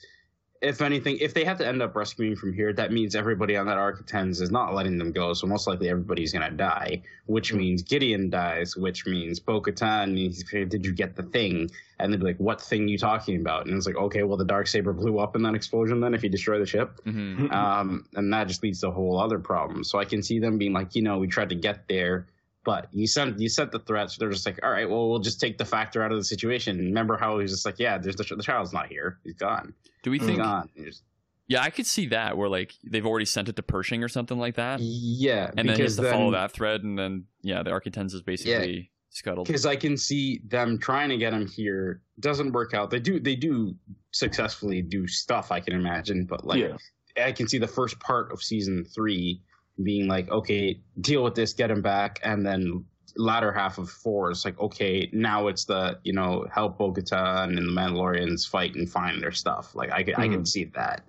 if 0.61 0.83
anything, 0.83 1.19
if 1.19 1.35
they 1.35 1.45
have 1.45 1.59
to 1.59 1.67
end 1.67 1.81
up 1.83 1.95
rescuing 1.95 2.35
from 2.35 2.53
here, 2.53 2.73
that 2.73 2.93
means 2.93 3.15
everybody 3.15 3.57
on 3.57 3.67
that 3.67 3.79
arc 3.79 4.01
of 4.01 4.07
tens 4.07 4.41
is 4.41 4.51
not 4.51 4.75
letting 4.75 4.99
them 4.99 5.13
go. 5.13 5.33
So 5.33 5.47
most 5.47 5.67
likely 5.67 5.89
everybody's 5.89 6.33
gonna 6.33 6.51
die, 6.51 7.03
which 7.27 7.53
means 7.53 7.83
Gideon 7.83 8.29
dies, 8.31 8.77
which 8.77 9.07
means 9.07 9.39
Bo-Katan. 9.41 10.13
needs- 10.13 10.43
Did 10.51 10.85
you 10.85 10.93
get 10.93 11.15
the 11.17 11.23
thing? 11.23 11.71
And 12.01 12.13
they'd 12.13 12.19
be 12.21 12.27
like, 12.27 12.39
"What 12.39 12.61
thing 12.61 12.89
you 12.89 12.99
talking 12.99 13.41
about?" 13.41 13.67
And 13.67 13.77
it's 13.77 13.87
like, 13.87 13.97
"Okay, 13.97 14.23
well 14.23 14.37
the 14.37 14.45
dark 14.45 14.67
saber 14.67 14.93
blew 14.93 15.19
up 15.19 15.37
in 15.37 15.43
that 15.43 15.55
explosion. 15.55 16.01
Then 16.01 16.15
if 16.15 16.23
you 16.23 16.29
destroy 16.29 16.59
the 16.59 16.67
ship." 16.67 17.01
Mhm. 17.07 17.53
um, 17.53 18.05
and 18.15 18.33
that 18.33 18.49
just 18.49 18.63
leads 18.63 18.81
to 18.81 18.89
a 18.89 18.91
whole 18.93 19.19
other 19.19 19.39
problem. 19.39 19.85
So 19.85 19.99
I 19.99 20.05
can 20.05 20.23
see 20.23 20.39
them 20.39 20.59
being 20.59 20.73
like, 20.73 20.95
you 20.95 21.03
know, 21.03 21.19
we 21.19 21.27
tried 21.29 21.49
to 21.51 21.55
get 21.57 21.89
there, 21.89 22.27
but 22.65 22.89
you 22.93 23.07
sent 23.07 23.39
you 23.39 23.49
set 23.49 23.73
the 23.73 23.79
threats. 23.81 24.17
They're 24.17 24.31
just 24.31 24.47
like, 24.47 24.59
all 24.63 24.71
right, 24.71 24.89
well, 24.89 25.09
we'll 25.09 25.19
just 25.21 25.41
take 25.41 25.59
the 25.59 25.65
factor 25.65 26.03
out 26.03 26.13
of 26.13 26.19
the 26.19 26.25
situation. 26.25 26.79
Remember 26.79 27.17
how 27.17 27.39
he's 27.39 27.51
just 27.51 27.65
like, 27.65 27.79
yeah, 27.79 27.99
there's 27.99 28.17
the, 28.17 28.25
the 28.37 28.43
child's 28.43 28.73
not 28.73 28.87
here. 28.89 29.19
He's 29.25 29.35
gone. 29.35 29.75
Do 30.03 30.11
we 30.11 30.19
He's 30.19 30.27
think? 30.27 30.39
gone. 30.39 30.69
He's 30.75 31.03
Yeah, 31.47 31.63
I 31.63 31.71
could 31.71 31.87
see 31.87 32.07
that 32.09 32.37
where 32.37 32.49
like 32.49 32.75
they've 32.85 33.07
already 33.07 33.25
sent 33.25 33.49
it 33.49 33.57
to 33.57 33.63
Pershing 33.63 34.03
or 34.05 34.09
something 34.09 34.39
like 34.39 34.57
that, 34.57 34.81
yeah, 34.81 35.51
and 35.57 35.69
then 35.69 35.77
he 35.77 35.83
has 35.83 35.97
to 35.97 36.03
because 36.03 36.13
follow 36.15 36.31
that 36.33 36.53
thread, 36.53 36.83
and 36.83 36.99
then 36.99 37.25
yeah, 37.43 37.63
the 37.63 37.71
Architens 37.71 38.15
is 38.15 38.23
basically 38.23 38.91
scuttled. 39.11 39.47
because 39.47 39.67
I 39.67 39.75
can 39.77 39.97
see 39.97 40.41
them 40.47 40.79
trying 40.79 41.09
to 41.09 41.17
get 41.17 41.33
him 41.33 41.47
here 41.47 42.03
doesn't 42.21 42.53
work 42.53 42.75
out. 42.75 42.91
They 42.91 43.01
do 43.01 43.19
they 43.19 43.35
do 43.37 43.75
successfully 44.11 44.83
do 44.83 45.07
stuff 45.07 45.51
I 45.51 45.61
can 45.61 45.75
imagine, 45.75 46.25
but 46.25 46.47
like 46.47 46.61
Yeah. 46.61 46.77
I 47.17 47.33
can 47.33 47.49
see 47.49 47.59
the 47.59 47.67
first 47.67 47.99
part 47.99 48.31
of 48.31 48.43
season 48.43 48.85
three 48.85 49.41
being 49.83 50.09
like, 50.09 50.31
okay, 50.31 50.81
deal 51.01 51.22
with 51.22 51.35
this, 51.35 51.53
get 51.53 51.70
him 51.70 51.83
back, 51.83 52.20
and 52.22 52.45
then 52.45 52.85
latter 53.16 53.53
half 53.53 53.79
of 53.79 53.91
four 53.91 54.31
is 54.31 54.45
like, 54.45 54.59
okay, 54.61 55.09
now 55.12 55.49
it's 55.49 55.64
the 55.64 55.99
you 56.05 56.12
know 56.12 56.47
help 56.53 56.79
Bo-Katan 56.79 57.57
and 57.57 57.68
the 57.68 57.72
Mandalorians 57.72 58.49
fight 58.49 58.74
and 58.74 58.89
find 58.89 59.22
their 59.22 59.33
stuff. 59.33 59.74
Like 59.74 59.93
I 59.93 60.03
can 60.03 60.14
I 60.16 60.29
can 60.29 60.47
see 60.47 60.64
that. 60.74 61.03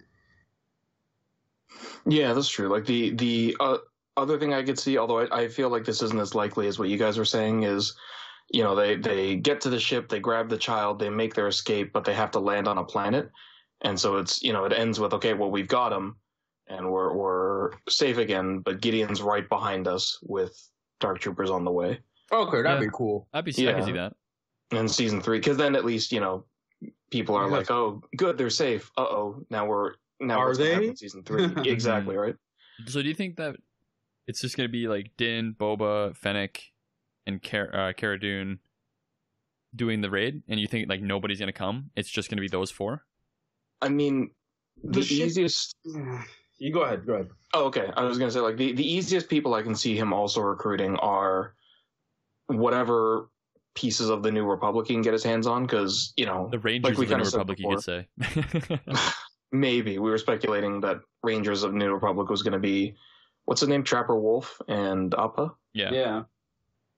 Yeah, 2.05 2.34
that's 2.34 2.49
true. 2.49 2.67
Like 2.67 2.86
the 2.86 3.11
the 3.11 3.55
uh, 3.59 3.78
other 4.17 4.39
thing 4.39 4.53
I 4.53 4.63
could 4.63 4.80
see, 4.80 4.97
although 4.97 5.20
I, 5.20 5.41
I 5.43 5.47
feel 5.47 5.70
like 5.70 5.86
this 5.86 6.01
isn't 6.01 6.20
as 6.20 6.36
likely 6.36 6.67
as 6.67 6.80
what 6.80 6.89
you 6.89 6.97
guys 6.97 7.17
were 7.17 7.26
saying, 7.26 7.63
is 7.63 7.95
you 8.51 8.63
know 8.63 8.76
they 8.76 8.95
they 8.95 9.36
get 9.36 9.61
to 9.61 9.70
the 9.70 9.80
ship, 9.80 10.09
they 10.09 10.20
grab 10.20 10.49
the 10.49 10.57
child, 10.57 10.99
they 10.99 11.09
make 11.09 11.34
their 11.34 11.47
escape, 11.47 11.93
but 11.93 12.03
they 12.03 12.13
have 12.13 12.32
to 12.32 12.39
land 12.39 12.67
on 12.67 12.78
a 12.78 12.84
planet, 12.84 13.30
and 13.82 13.99
so 13.99 14.17
it's 14.17 14.41
you 14.41 14.53
know 14.53 14.65
it 14.65 14.74
ends 14.74 14.99
with 14.99 15.13
okay, 15.13 15.34
well 15.34 15.51
we've 15.51 15.67
got 15.67 15.93
him, 15.93 16.15
and 16.70 16.89
we're 16.89 17.13
we're 17.13 17.72
safe 17.89 18.17
again, 18.17 18.59
but 18.59 18.80
Gideon's 18.82 19.22
right 19.22 19.47
behind 19.49 19.88
us 19.88 20.20
with 20.22 20.55
Dark 20.99 21.20
Troopers 21.20 21.49
on 21.49 21.65
the 21.65 21.72
way 21.72 21.99
Okay, 22.32 22.61
that'd 22.61 22.80
Yeah. 22.82 22.88
be 22.88 22.91
cool. 22.93 23.28
I'd 23.34 23.43
be 23.45 23.51
I 23.57 23.61
Yeah. 23.61 23.74
can 23.74 23.84
see 23.86 23.91
that. 23.93 24.13
in 24.72 24.88
season 24.88 25.20
three, 25.20 25.39
because 25.39 25.57
then 25.57 25.76
at 25.76 25.84
least 25.84 26.11
you 26.11 26.20
know 26.20 26.45
people 27.09 27.36
are 27.36 27.47
Yeah. 27.49 27.57
like, 27.57 27.72
oh, 27.72 28.03
good, 28.15 28.38
they're 28.38 28.49
safe. 28.51 28.91
Uh 28.97 29.01
oh, 29.01 29.45
now 29.49 29.65
we're 29.65 29.93
now 30.20 30.39
Are 30.39 30.55
they? 30.55 30.88
in 30.89 30.95
season 30.95 31.24
three? 31.24 31.45
exactly 31.70 32.15
right. 32.15 32.36
So 32.86 33.01
do 33.01 33.07
you 33.07 33.15
think 33.15 33.38
that 33.38 33.55
it's 34.28 34.41
just 34.41 34.55
gonna 34.55 34.70
be 34.70 34.88
like 34.88 35.11
Din, 35.17 35.55
Boba, 35.59 36.15
Fennec, 36.15 36.61
and 37.26 37.41
Car- 37.41 37.74
uh, 37.76 37.93
Cara 37.93 38.20
Dune 38.20 38.59
doing 39.76 40.01
the 40.01 40.09
raid, 40.09 40.43
and 40.47 40.59
you 40.59 40.67
think 40.67 40.88
like 40.88 41.01
nobody's 41.01 41.39
gonna 41.39 41.51
come? 41.51 41.89
It's 41.95 42.09
just 42.09 42.30
gonna 42.30 42.41
be 42.41 42.47
those 42.47 42.70
four. 42.70 43.05
I 43.82 43.89
mean, 43.89 44.30
the, 44.84 44.99
The 44.99 45.01
ship- 45.03 45.28
easiest. 45.28 45.76
You 46.60 46.72
go 46.74 46.82
ahead. 46.82 47.05
Go 47.05 47.14
ahead. 47.14 47.30
Oh, 47.53 47.66
okay. 47.66 47.89
I 47.95 48.03
was 48.03 48.18
gonna 48.20 48.32
say 48.32 48.39
like 48.41 48.57
the, 48.57 48.74
the 48.74 48.88
easiest 48.88 49.30
people 49.30 49.53
I 49.53 49.62
can 49.64 49.76
see 49.76 49.97
him 49.97 50.14
also 50.14 50.41
recruiting 50.41 50.95
are 50.97 51.55
whatever 52.47 53.30
pieces 53.76 54.10
of 54.10 54.24
the 54.24 54.32
New 54.32 54.45
Republic 54.45 54.88
he 54.88 54.93
can 54.93 55.01
get 55.01 55.14
his 55.14 55.24
hands 55.24 55.47
on, 55.47 55.66
because 55.66 56.14
you 56.18 56.26
know 56.26 56.49
The 56.51 56.60
Rangers 56.60 56.97
we 56.97 57.05
of 57.05 57.10
the 57.10 57.16
New 57.18 57.24
kinda 57.24 57.30
said 57.30 57.38
Republic, 57.38 57.60
you 57.60 57.70
could 57.70 57.84
say. 58.86 59.12
maybe 59.51 59.97
we 59.99 60.10
were 60.10 60.18
speculating 60.18 60.80
that 60.82 60.99
Rangers 61.24 61.64
of 61.64 61.74
New 61.74 61.91
Republic 61.93 62.30
was 62.30 62.43
gonna 62.43 62.60
be 62.60 62.95
what's 63.45 63.62
his 63.62 63.70
name, 63.70 63.84
Trapper 63.84 64.20
Wolf 64.20 64.62
and 64.68 65.14
Appa. 65.16 65.53
yeah. 65.74 65.91
Yeah. 65.91 66.24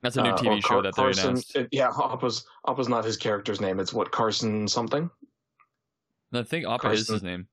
that's 0.02 0.18
a 0.18 0.24
new 0.24 0.32
Uh, 0.32 0.38
TV 0.38 0.58
or 0.58 0.62
show 0.62 0.68
Car- 0.68 0.82
that 0.82 0.96
they 0.96 1.02
Carson, 1.04 1.30
announced. 1.30 1.56
uh, 1.58 1.64
yeah, 1.72 1.92
Appa's 1.98 2.46
Appa's 2.68 2.90
not 2.90 3.06
his 3.06 3.16
character's 3.18 3.62
name. 3.62 3.80
It's 3.80 3.94
what 3.94 4.12
Carson 4.12 4.68
something. 4.68 5.10
I 6.34 6.44
think 6.44 6.66
Appa 6.66 6.90
is 6.92 7.08
his 7.08 7.22
name. 7.24 7.48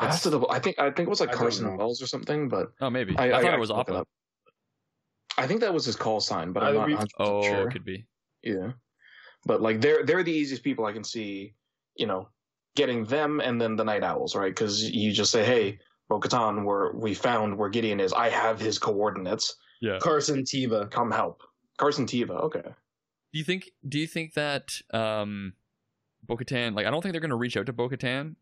I 0.00 0.06
have 0.10 0.22
to 0.22 0.30
double. 0.30 0.50
I 0.50 0.58
think 0.58 0.78
I 0.78 0.84
think 0.90 1.06
it 1.06 1.08
was 1.10 1.20
like 1.20 1.30
I 1.30 1.34
Carson. 1.34 1.76
Wells 1.76 2.02
or 2.02 2.06
something, 2.06 2.48
but 2.48 2.72
Oh, 2.80 2.90
maybe. 2.90 3.16
I, 3.18 3.30
I, 3.30 3.38
I, 3.38 3.42
thought 3.42 3.50
I 3.50 3.54
it 3.54 3.60
was 3.60 3.70
can 3.70 3.94
look 3.94 4.08
I 5.38 5.46
think 5.46 5.60
that 5.60 5.72
was 5.72 5.84
his 5.84 5.96
call 5.96 6.20
sign, 6.20 6.52
but 6.52 6.62
I'm 6.62 6.74
not 6.74 6.86
we- 6.86 6.94
100% 6.94 7.06
Oh, 7.18 7.42
sure. 7.42 7.70
could 7.70 7.84
be. 7.84 8.06
Yeah, 8.42 8.72
but 9.46 9.60
like 9.62 9.80
they're 9.80 10.04
they're 10.04 10.22
the 10.22 10.32
easiest 10.32 10.62
people 10.62 10.84
I 10.86 10.92
can 10.92 11.04
see. 11.04 11.54
You 11.96 12.06
know, 12.06 12.28
getting 12.76 13.04
them 13.04 13.40
and 13.40 13.60
then 13.60 13.76
the 13.76 13.84
Nite 13.84 14.02
Owls, 14.04 14.34
right? 14.34 14.50
Because 14.50 14.82
you 14.90 15.12
just 15.12 15.30
say, 15.30 15.44
"Hey, 15.44 15.78
Bo-Katan, 16.08 16.64
we're 16.64 16.92
we 16.94 17.14
found 17.14 17.56
where 17.58 17.68
Gideon 17.68 18.00
is. 18.00 18.12
I 18.12 18.30
have 18.30 18.58
his 18.60 18.78
coordinates. 18.78 19.54
Yeah. 19.82 19.98
Carson 20.00 20.42
Teva. 20.44 20.90
Come 20.90 21.10
help." 21.10 21.42
Carson 21.76 22.06
Teva. 22.06 22.42
Okay. 22.44 22.62
Do 22.62 23.38
you 23.38 23.44
think? 23.44 23.70
Do 23.86 23.98
you 23.98 24.06
think 24.06 24.34
that 24.34 24.80
um, 24.92 25.52
Bo-Katan? 26.26 26.74
Like, 26.74 26.86
I 26.86 26.90
don't 26.90 27.00
think 27.02 27.12
they're 27.12 27.20
gonna 27.20 27.36
reach 27.36 27.56
out 27.56 27.66
to 27.66 27.72
Bo-Katan. 27.72 28.36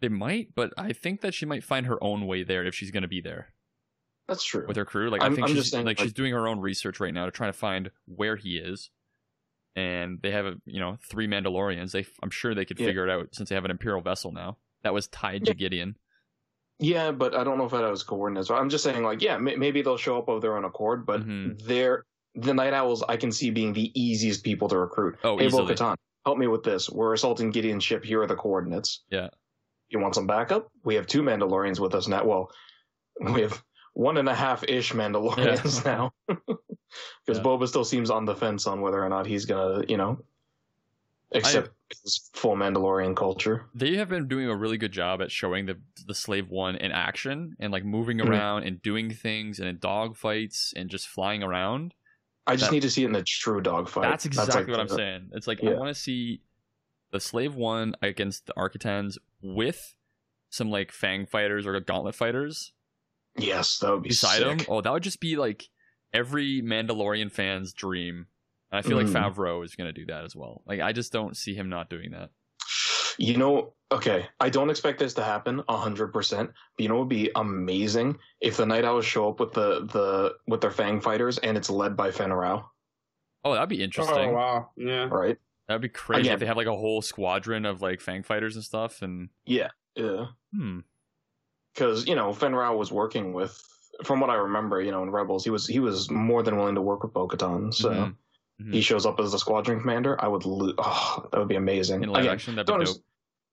They 0.00 0.08
might, 0.08 0.54
but 0.54 0.72
I 0.76 0.92
think 0.92 1.22
that 1.22 1.32
she 1.34 1.46
might 1.46 1.64
find 1.64 1.86
her 1.86 2.02
own 2.02 2.26
way 2.26 2.42
there 2.42 2.64
if 2.64 2.74
she's 2.74 2.90
gonna 2.90 3.08
be 3.08 3.20
there 3.20 3.54
That's 4.28 4.44
true. 4.44 4.66
with 4.66 4.76
her 4.76 4.84
crew. 4.84 5.08
Like, 5.10 5.22
i 5.22 5.24
I'm- 5.24 5.34
think 5.34 5.44
I'm 5.48 5.54
she's 5.54 5.62
just 5.64 5.70
saying, 5.72 5.86
like, 5.86 5.98
like- 5.98 6.04
she's 6.06 6.12
doing 6.12 6.32
her 6.32 6.46
own 6.46 6.60
research 6.60 7.00
right 7.00 7.14
now 7.14 7.24
to 7.24 7.30
try 7.30 7.46
to 7.46 7.52
find 7.52 7.90
where 8.06 8.36
he 8.36 8.58
is. 8.58 8.90
And 9.74 10.20
they 10.22 10.30
have 10.30 10.46
a 10.46 10.54
you 10.64 10.80
know 10.80 10.96
three 11.10 11.26
Mandalorians. 11.28 11.92
They 11.92 12.06
I'm 12.22 12.30
sure 12.30 12.54
they 12.54 12.64
could 12.64 12.78
Yeah. 12.78 12.86
figure 12.86 13.06
it 13.06 13.10
out 13.10 13.34
since 13.34 13.48
they 13.50 13.54
have 13.54 13.64
an 13.66 13.70
Imperial 13.70 14.00
vessel 14.00 14.32
now 14.32 14.56
that 14.82 14.94
was 14.94 15.06
tied 15.08 15.44
to 15.46 15.54
Gideon. 15.54 15.96
Yeah, 16.78 17.10
but 17.10 17.34
I 17.34 17.42
don't 17.44 17.56
know 17.58 17.64
if 17.64 17.72
that 17.72 17.88
was 17.90 18.02
coordinates. 18.02 18.50
I'm 18.50 18.68
just 18.68 18.84
saying, 18.84 19.02
like, 19.02 19.22
yeah, 19.22 19.38
may- 19.38 19.56
maybe 19.56 19.80
they'll 19.82 19.96
show 19.96 20.18
up 20.18 20.28
of 20.28 20.42
their 20.42 20.56
own 20.58 20.64
accord, 20.66 21.06
but 21.06 21.22
Mhm. 21.26 21.58
they're 21.64 22.04
the 22.34 22.52
Nite 22.52 22.74
Owls. 22.74 23.02
I 23.02 23.16
can 23.16 23.32
see 23.32 23.50
being 23.50 23.72
the 23.72 23.90
easiest 23.98 24.44
people 24.44 24.68
to 24.68 24.78
recruit. 24.78 25.16
Oh, 25.24 25.38
hey, 25.38 25.46
easily. 25.46 25.74
Bo-Katan, 25.74 25.96
help 26.26 26.36
me 26.38 26.46
with 26.48 26.62
this. 26.64 26.90
We're 26.90 27.14
assaulting 27.14 27.50
Gideon's 27.50 27.82
ship. 27.84 28.04
Here 28.04 28.20
are 28.22 28.26
the 28.26 28.36
coordinates. 28.36 29.04
Yeah. 29.10 29.28
You 29.88 29.98
want 30.00 30.14
some 30.14 30.26
backup? 30.26 30.68
We 30.84 30.94
have 30.96 31.06
two 31.06 31.22
Mandalorians 31.22 31.78
with 31.80 31.94
us 31.94 32.08
now. 32.08 32.24
Well, 32.24 32.50
we 33.20 33.42
have 33.42 33.62
one 33.94 34.16
and 34.18 34.28
a 34.28 34.34
half 34.34 34.64
ish 34.64 34.92
Mandalorians 34.92 35.84
now. 35.84 36.12
Because 37.26 37.38
Yeah. 37.38 37.44
Boba 37.44 37.66
still 37.68 37.84
seems 37.84 38.10
on 38.10 38.24
the 38.24 38.34
fence 38.34 38.66
on 38.66 38.80
whether 38.80 39.02
or 39.04 39.08
not 39.08 39.26
he's 39.26 39.44
gonna, 39.44 39.84
you 39.88 39.96
know, 39.98 40.22
accept 41.34 41.70
his 42.02 42.30
full 42.32 42.56
Mandalorian 42.56 43.14
culture. 43.16 43.66
They 43.74 43.96
have 43.96 44.08
been 44.08 44.28
doing 44.28 44.48
a 44.48 44.56
really 44.56 44.78
good 44.78 44.92
job 44.92 45.20
at 45.20 45.30
showing 45.30 45.66
the 45.66 45.78
the 46.06 46.14
slave 46.14 46.48
one 46.48 46.76
in 46.76 46.92
action 46.92 47.56
and 47.58 47.72
like 47.72 47.84
moving 47.84 48.18
Mhm. 48.18 48.28
around 48.30 48.62
and 48.62 48.80
doing 48.80 49.10
things 49.10 49.58
and 49.58 49.68
in 49.68 49.78
dog 49.78 50.16
fights 50.16 50.72
and 50.76 50.88
just 50.88 51.08
flying 51.08 51.42
around. 51.42 51.92
I 52.46 52.54
just 52.54 52.66
That- 52.70 52.74
need 52.74 52.82
to 52.82 52.90
see 52.90 53.02
it 53.02 53.06
in 53.06 53.12
the 53.12 53.24
true 53.24 53.60
dogfight. 53.60 54.02
That's 54.04 54.24
exactly 54.24 54.60
like 54.62 54.68
what 54.68 54.80
I'm 54.80 54.88
saying. 54.88 55.30
It's 55.32 55.48
like 55.48 55.62
I 55.64 55.74
want 55.74 55.88
to 55.94 56.00
see 56.00 56.40
the 57.16 57.20
slave 57.20 57.54
one 57.54 57.94
against 58.02 58.46
the 58.46 58.52
Architans 58.56 59.18
with 59.42 59.94
some 60.50 60.70
like 60.70 60.92
Fang 60.92 61.26
fighters 61.26 61.66
or 61.66 61.78
Gauntlet 61.80 62.14
fighters 62.14 62.72
Yes, 63.38 63.78
that 63.78 63.90
would 63.90 64.02
be 64.02 64.08
beside 64.10 64.38
sick. 64.38 64.58
them. 64.58 64.66
Oh, 64.68 64.80
that 64.80 64.92
would 64.92 65.02
just 65.02 65.20
be 65.20 65.36
like 65.36 65.68
every 66.12 66.62
Mandalorian 66.62 67.30
fan's 67.30 67.72
dream. 67.74 68.26
And 68.70 68.78
I 68.78 68.82
feel 68.82 68.98
Mhm. 68.98 69.12
like 69.14 69.34
Favreau 69.34 69.64
is 69.64 69.74
going 69.74 69.88
to 69.88 69.92
do 69.92 70.06
that 70.06 70.24
as 70.24 70.34
well. 70.34 70.62
Like 70.66 70.80
I 70.80 70.92
just 70.92 71.12
don't 71.12 71.36
see 71.36 71.54
him 71.54 71.68
not 71.68 71.90
doing 71.90 72.12
that. 72.12 72.30
You 73.18 73.36
know, 73.38 73.74
okay, 73.92 74.26
I 74.40 74.48
don't 74.50 74.68
expect 74.70 74.98
this 74.98 75.14
to 75.14 75.22
happen 75.24 75.62
hundred 75.68 76.08
percent. 76.12 76.50
But 76.76 76.82
you 76.82 76.88
know, 76.88 76.96
it 76.96 77.00
would 77.00 77.08
be 77.08 77.30
amazing 77.34 78.18
if 78.40 78.56
the 78.58 78.66
Nite 78.66 78.84
Owls 78.84 79.04
show 79.06 79.28
up 79.30 79.40
with 79.40 79.52
the 79.52 79.86
the 79.86 80.34
with 80.46 80.60
their 80.60 80.70
Fang 80.70 81.00
fighters 81.00 81.38
and 81.38 81.56
it's 81.56 81.70
led 81.70 81.96
by 81.96 82.10
Fenn 82.10 82.32
Rau, 82.32 82.68
Oh, 83.44 83.54
that'd 83.54 83.68
be 83.68 83.82
interesting. 83.82 84.30
Oh 84.30 84.32
wow. 84.32 84.70
Yeah. 84.76 85.08
right? 85.10 85.38
That'd 85.68 85.82
be 85.82 85.88
crazy 85.88 86.20
Again- 86.22 86.34
if 86.34 86.40
they 86.40 86.46
have 86.46 86.56
like 86.56 86.66
a 86.68 86.76
whole 86.76 87.02
squadron 87.02 87.64
of 87.66 87.82
like 87.82 88.00
Fang 88.00 88.22
fighters 88.22 88.54
and 88.56 88.64
stuff. 88.64 89.02
And 89.02 89.30
Yeah, 89.44 89.70
yeah. 89.96 90.26
hmm, 90.52 90.80
Because 91.74 92.06
you 92.06 92.14
know, 92.14 92.32
Fenn 92.32 92.54
Rau 92.54 92.76
was 92.76 92.90
working 92.92 93.32
with, 93.32 93.60
from 94.04 94.20
what 94.20 94.30
I 94.30 94.34
remember, 94.34 94.80
you 94.80 94.90
know, 94.92 95.02
in 95.02 95.10
Rebels, 95.10 95.44
he 95.44 95.50
was 95.50 95.66
he 95.66 95.80
was 95.80 96.10
more 96.10 96.42
than 96.42 96.56
willing 96.56 96.74
to 96.76 96.82
work 96.82 97.02
with 97.02 97.12
Bo-Katan. 97.12 97.72
So 97.74 97.90
Mhm. 97.90 98.16
Mhm. 98.62 98.72
he 98.72 98.80
shows 98.80 99.04
up 99.06 99.18
as 99.20 99.32
the 99.32 99.38
squadron 99.38 99.80
commander. 99.80 100.16
I 100.22 100.28
would, 100.28 100.44
lo- 100.46 100.72
oh, 100.78 101.28
that 101.32 101.38
would 101.38 101.48
be 101.48 101.56
amazing. 101.56 102.02
in 102.02 102.10
live 102.10 102.20
Again, 102.22 102.34
action, 102.34 102.54
that'd 102.54 102.74
be 102.74 102.82
ex- 102.82 102.94
dope. 102.94 103.02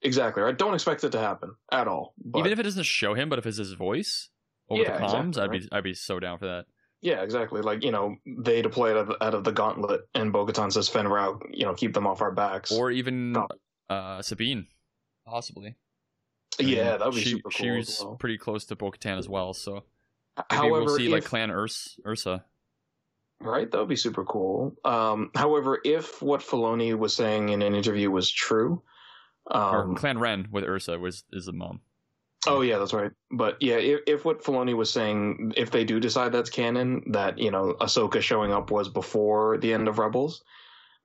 exactly 0.02 0.44
right. 0.44 0.58
Don't 0.58 0.74
expect 0.74 1.04
it 1.04 1.12
to 1.14 1.20
happen 1.20 1.56
at 1.72 1.88
all. 1.88 2.14
But 2.24 2.40
Even 2.40 2.52
if 2.52 2.60
it 2.60 2.64
doesn't 2.64 2.84
show 2.86 3.14
him, 3.14 3.28
but 3.30 3.40
if 3.40 3.46
it's 3.46 3.58
his 3.58 3.74
voice 3.74 4.30
over 4.70 4.82
Yeah, 4.84 4.98
the 4.98 5.04
comms, 5.06 5.28
exactly, 5.30 5.58
I'd 5.58 5.62
be. 5.64 5.70
I'd 5.72 5.84
be 5.84 5.94
so 5.94 6.20
down 6.20 6.38
for 6.38 6.46
that. 6.46 6.66
Yeah, 7.04 7.22
exactly. 7.22 7.62
Like, 7.62 7.84
you 7.84 7.92
know, 7.92 8.16
they 8.26 8.62
deploy 8.62 8.92
out 8.92 9.10
of, 9.10 9.16
out 9.20 9.34
of 9.34 9.44
the 9.44 9.52
gauntlet 9.52 10.08
and 10.16 10.32
Bo-Katan 10.32 10.72
says, 10.72 10.88
Fenn 10.88 11.06
Rau, 11.06 11.38
you 11.52 11.66
know, 11.66 11.74
keep 11.74 11.94
them 11.94 12.08
off 12.08 12.22
our 12.22 12.32
backs. 12.32 12.72
Or 12.72 12.92
even 12.92 13.36
uh, 13.90 14.22
Sabine, 14.22 14.68
possibly. 15.28 15.76
yeah, 16.60 16.96
that 16.96 17.06
would 17.06 17.16
be 17.16 17.22
she, 17.22 17.30
super 17.32 17.52
She 17.52 17.64
cool. 17.64 17.76
was 17.76 18.00
well. 18.02 18.16
pretty 18.16 18.38
close 18.38 18.64
to 18.68 18.78
Bo-Katan 18.78 19.18
as 19.20 19.28
well, 19.28 19.54
so 19.54 19.84
maybe 20.38 20.46
However, 20.50 20.86
we'll 20.86 20.98
see 20.98 21.10
like 21.10 21.26
Clan 21.26 21.50
Urs, 21.50 22.00
Ursa. 22.08 22.46
right, 23.42 23.70
that 23.70 23.78
would 23.78 23.90
be 23.90 23.98
super 23.98 24.24
cool. 24.24 24.74
Um, 24.86 25.32
however, 25.36 25.82
if 25.84 26.22
what 26.22 26.40
Filoni 26.40 26.98
was 26.98 27.14
saying 27.14 27.50
in 27.50 27.62
an 27.62 27.76
interview 27.76 28.12
was 28.12 28.32
true, 28.32 28.82
or 29.46 29.82
um, 29.82 29.96
Clan 29.96 30.20
Wren 30.20 30.48
with 30.52 30.64
Ursa 30.64 30.98
was 30.98 31.26
is 31.34 31.48
the 31.48 31.52
mom. 31.52 31.82
Oh 32.48 32.62
yeah, 32.62 32.78
that's 32.78 32.94
right. 32.94 33.12
But 33.32 33.58
yeah, 33.62 33.76
if, 33.76 34.02
if 34.08 34.26
what 34.26 34.44
Filoni 34.44 34.76
was 34.76 34.92
saying, 34.92 35.54
if 35.58 35.72
they 35.72 35.84
do 35.84 36.00
decide 36.00 36.32
that's 36.32 36.50
canon, 36.50 37.04
that 37.12 37.38
you 37.38 37.52
know 37.52 37.76
Ahsoka 37.80 38.22
showing 38.22 38.52
up 38.52 38.72
was 38.72 38.90
before 38.90 39.58
the 39.58 39.74
end 39.74 39.88
of 39.88 40.00
Rebels, 40.00 40.44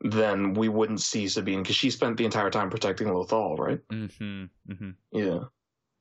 then 0.00 0.54
we 0.54 0.68
wouldn't 0.68 1.00
see 1.00 1.28
Sabine 1.28 1.62
because 1.62 1.76
she 1.76 1.90
spent 1.90 2.16
the 2.16 2.24
entire 2.24 2.50
time 2.50 2.70
protecting 2.70 3.08
Lothal, 3.08 3.58
right? 3.58 3.80
Mm-hmm, 3.92 4.44
mm-hmm. 4.72 4.90
Yeah. 5.12 5.44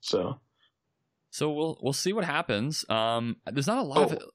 So 0.02 0.40
So 1.32 1.52
we'll 1.52 1.78
we'll 1.82 1.94
see 1.94 2.14
what 2.14 2.26
happens. 2.26 2.86
Um, 2.90 3.38
there's 3.46 3.68
not 3.68 3.80
a 3.80 3.84
lot 3.84 4.12
of. 4.12 4.20
Oh. 4.22 4.26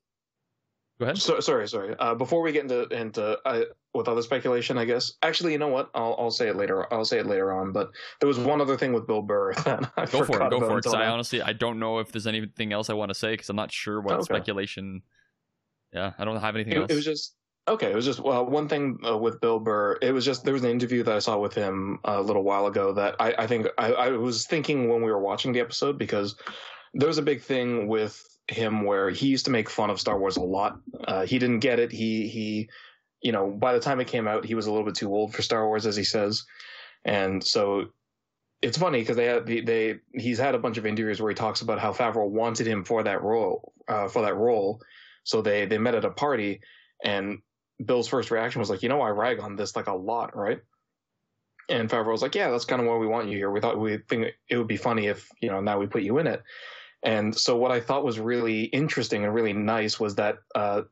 Go 0.99 1.07
ahead. 1.07 1.19
So, 1.19 1.41
sorry, 1.41 1.67
sorry. 1.69 1.97
Uh, 1.99 2.15
before 2.15 2.43
we 2.43 2.53
get 2.53 2.63
into 2.63 2.87
into 2.89 3.39
uh, 3.45 3.63
with 3.95 4.09
other 4.09 4.23
speculation, 4.23 4.79
I 4.79 4.85
guess. 4.85 5.15
Actually, 5.23 5.53
you 5.53 5.59
know 5.59 5.69
what? 5.69 5.91
I'll 5.95 6.17
I'll 6.19 6.31
say 6.31 6.49
it 6.49 6.57
later. 6.57 6.93
I'll 6.93 7.05
say 7.05 7.19
it 7.19 7.27
later 7.27 7.53
on. 7.53 7.73
But 7.73 7.91
there 8.21 8.27
was 8.29 8.39
one 8.39 8.61
other 8.61 8.77
thing 8.77 8.93
with 8.93 9.07
Bill 9.07 9.23
Burr 9.23 9.53
that 9.65 9.91
I 9.97 10.07
Go 10.07 10.25
for 10.25 10.43
it. 10.43 10.51
Go 10.51 10.61
for 10.61 10.79
it. 10.79 10.87
I 10.95 11.09
honestly 11.09 11.43
I 11.43 11.53
don't 11.53 11.79
know 11.79 11.99
if 11.99 12.11
there's 12.13 12.27
anything 12.27 12.73
else 12.73 12.89
I 12.91 12.95
want 12.95 13.11
to 13.11 13.15
say 13.15 13.33
because 13.33 13.49
I'm 13.51 13.57
not 13.57 13.71
sure 13.73 14.01
what 14.01 14.15
Okay. 14.15 14.25
speculation. 14.25 15.03
Yeah, 15.93 16.13
I 16.19 16.25
don't 16.25 16.41
have 16.41 16.55
anything 16.55 16.73
It, 16.75 16.79
else. 16.79 16.91
it 16.91 16.95
was 16.95 17.05
just 17.05 17.35
okay. 17.69 17.91
It 17.91 17.95
was 17.95 18.07
just 18.07 18.21
well, 18.21 18.47
one 18.47 18.67
thing 18.69 18.99
uh, 19.07 19.19
with 19.19 19.41
Bill 19.41 19.59
Burr. 19.61 19.99
It 20.01 20.13
was 20.13 20.25
just 20.25 20.45
there 20.45 20.55
was 20.55 20.65
an 20.65 20.71
interview 20.71 21.03
that 21.03 21.15
I 21.15 21.19
saw 21.19 21.39
with 21.39 21.55
him 21.55 21.99
a 22.05 22.21
little 22.23 22.45
while 22.45 22.67
ago 22.67 22.93
that 22.95 23.17
I 23.21 23.35
I 23.39 23.47
think 23.47 23.67
I, 23.77 23.93
I 23.93 24.09
was 24.11 24.47
thinking 24.47 24.89
when 24.89 25.03
we 25.03 25.11
were 25.11 25.21
watching 25.21 25.53
the 25.53 25.61
episode 25.61 25.99
because 25.99 26.35
there 26.95 27.09
was 27.09 27.19
a 27.19 27.23
big 27.23 27.43
thing 27.43 27.89
with 27.89 28.23
him 28.49 28.85
where 28.85 29.11
he 29.11 29.29
used 29.29 29.45
to 29.45 29.51
make 29.51 29.69
fun 29.71 29.91
of 29.91 30.01
Star 30.01 30.19
Wars 30.19 30.37
a 30.37 30.43
lot. 30.43 30.79
Uh, 31.07 31.25
he 31.27 31.39
didn't 31.39 31.61
get 31.61 31.79
it. 31.79 31.93
He 31.93 32.27
he, 32.29 32.69
you 33.23 33.33
know, 33.33 33.51
by 33.51 33.73
the 33.73 33.81
time 33.81 34.01
it 34.01 34.09
came 34.09 34.27
out, 34.27 34.45
he 34.45 34.55
was 34.55 34.67
a 34.67 34.71
little 34.71 34.85
bit 34.85 34.97
too 34.97 35.13
old 35.15 35.35
for 35.35 35.43
Star 35.43 35.67
Wars, 35.67 35.87
as 35.87 35.97
he 35.97 36.05
says, 36.05 36.45
and 37.05 37.43
so 37.43 37.87
it's 38.63 38.79
funny 38.79 39.01
because 39.01 39.17
they 39.17 39.27
had 39.27 39.47
they, 39.47 39.61
they 39.61 39.99
he's 40.15 40.39
had 40.39 40.55
a 40.55 40.59
bunch 40.59 40.79
of 40.79 40.87
interviews 40.87 41.21
where 41.21 41.31
he 41.31 41.35
talks 41.35 41.63
about 41.63 41.81
how 41.81 41.93
Favreau 41.93 42.29
wanted 42.29 42.67
him 42.67 42.85
for 42.85 43.03
that 43.03 43.23
role 43.23 43.73
uh, 43.89 44.09
for 44.09 44.23
that 44.23 44.37
role, 44.37 44.81
so 45.25 45.43
they 45.43 45.67
they 45.67 45.79
met 45.79 45.95
at 45.95 46.05
a 46.05 46.11
party, 46.11 46.61
and 47.05 47.39
Bill's 47.85 48.09
first 48.09 48.31
reaction 48.31 48.61
was 48.61 48.71
like, 48.71 48.83
you 48.83 48.89
know, 48.89 49.01
I 49.01 49.11
rag 49.11 49.41
on 49.41 49.57
this 49.57 49.77
like 49.77 49.89
a 49.89 49.95
lot, 49.95 50.37
right? 50.37 50.61
And 51.69 51.89
Favreau 51.89 52.13
was 52.13 52.23
like, 52.23 52.35
yeah, 52.35 52.51
that's 52.51 52.65
kind 52.65 52.83
of 52.83 52.89
why 52.89 52.97
we 52.97 53.07
want 53.07 53.29
you 53.29 53.37
here. 53.37 53.51
We 53.51 53.61
thought 53.61 53.79
we 53.79 53.99
think 54.09 54.29
it 54.49 54.57
would 54.57 54.69
be 54.69 54.77
funny 54.77 55.07
if 55.07 55.29
you 55.41 55.51
know 55.51 55.61
now 55.61 55.79
we 55.79 55.87
put 55.87 56.03
you 56.03 56.19
in 56.19 56.27
it. 56.27 56.43
And 57.05 57.37
so 57.37 57.57
what 57.57 57.73
I 57.73 57.81
thought 57.81 58.05
was 58.05 58.21
really 58.21 58.65
interesting 58.65 59.25
and 59.25 59.35
really 59.35 59.53
nice 59.53 59.99
was 59.99 60.15
that 60.17 60.37
uh, 60.55 60.83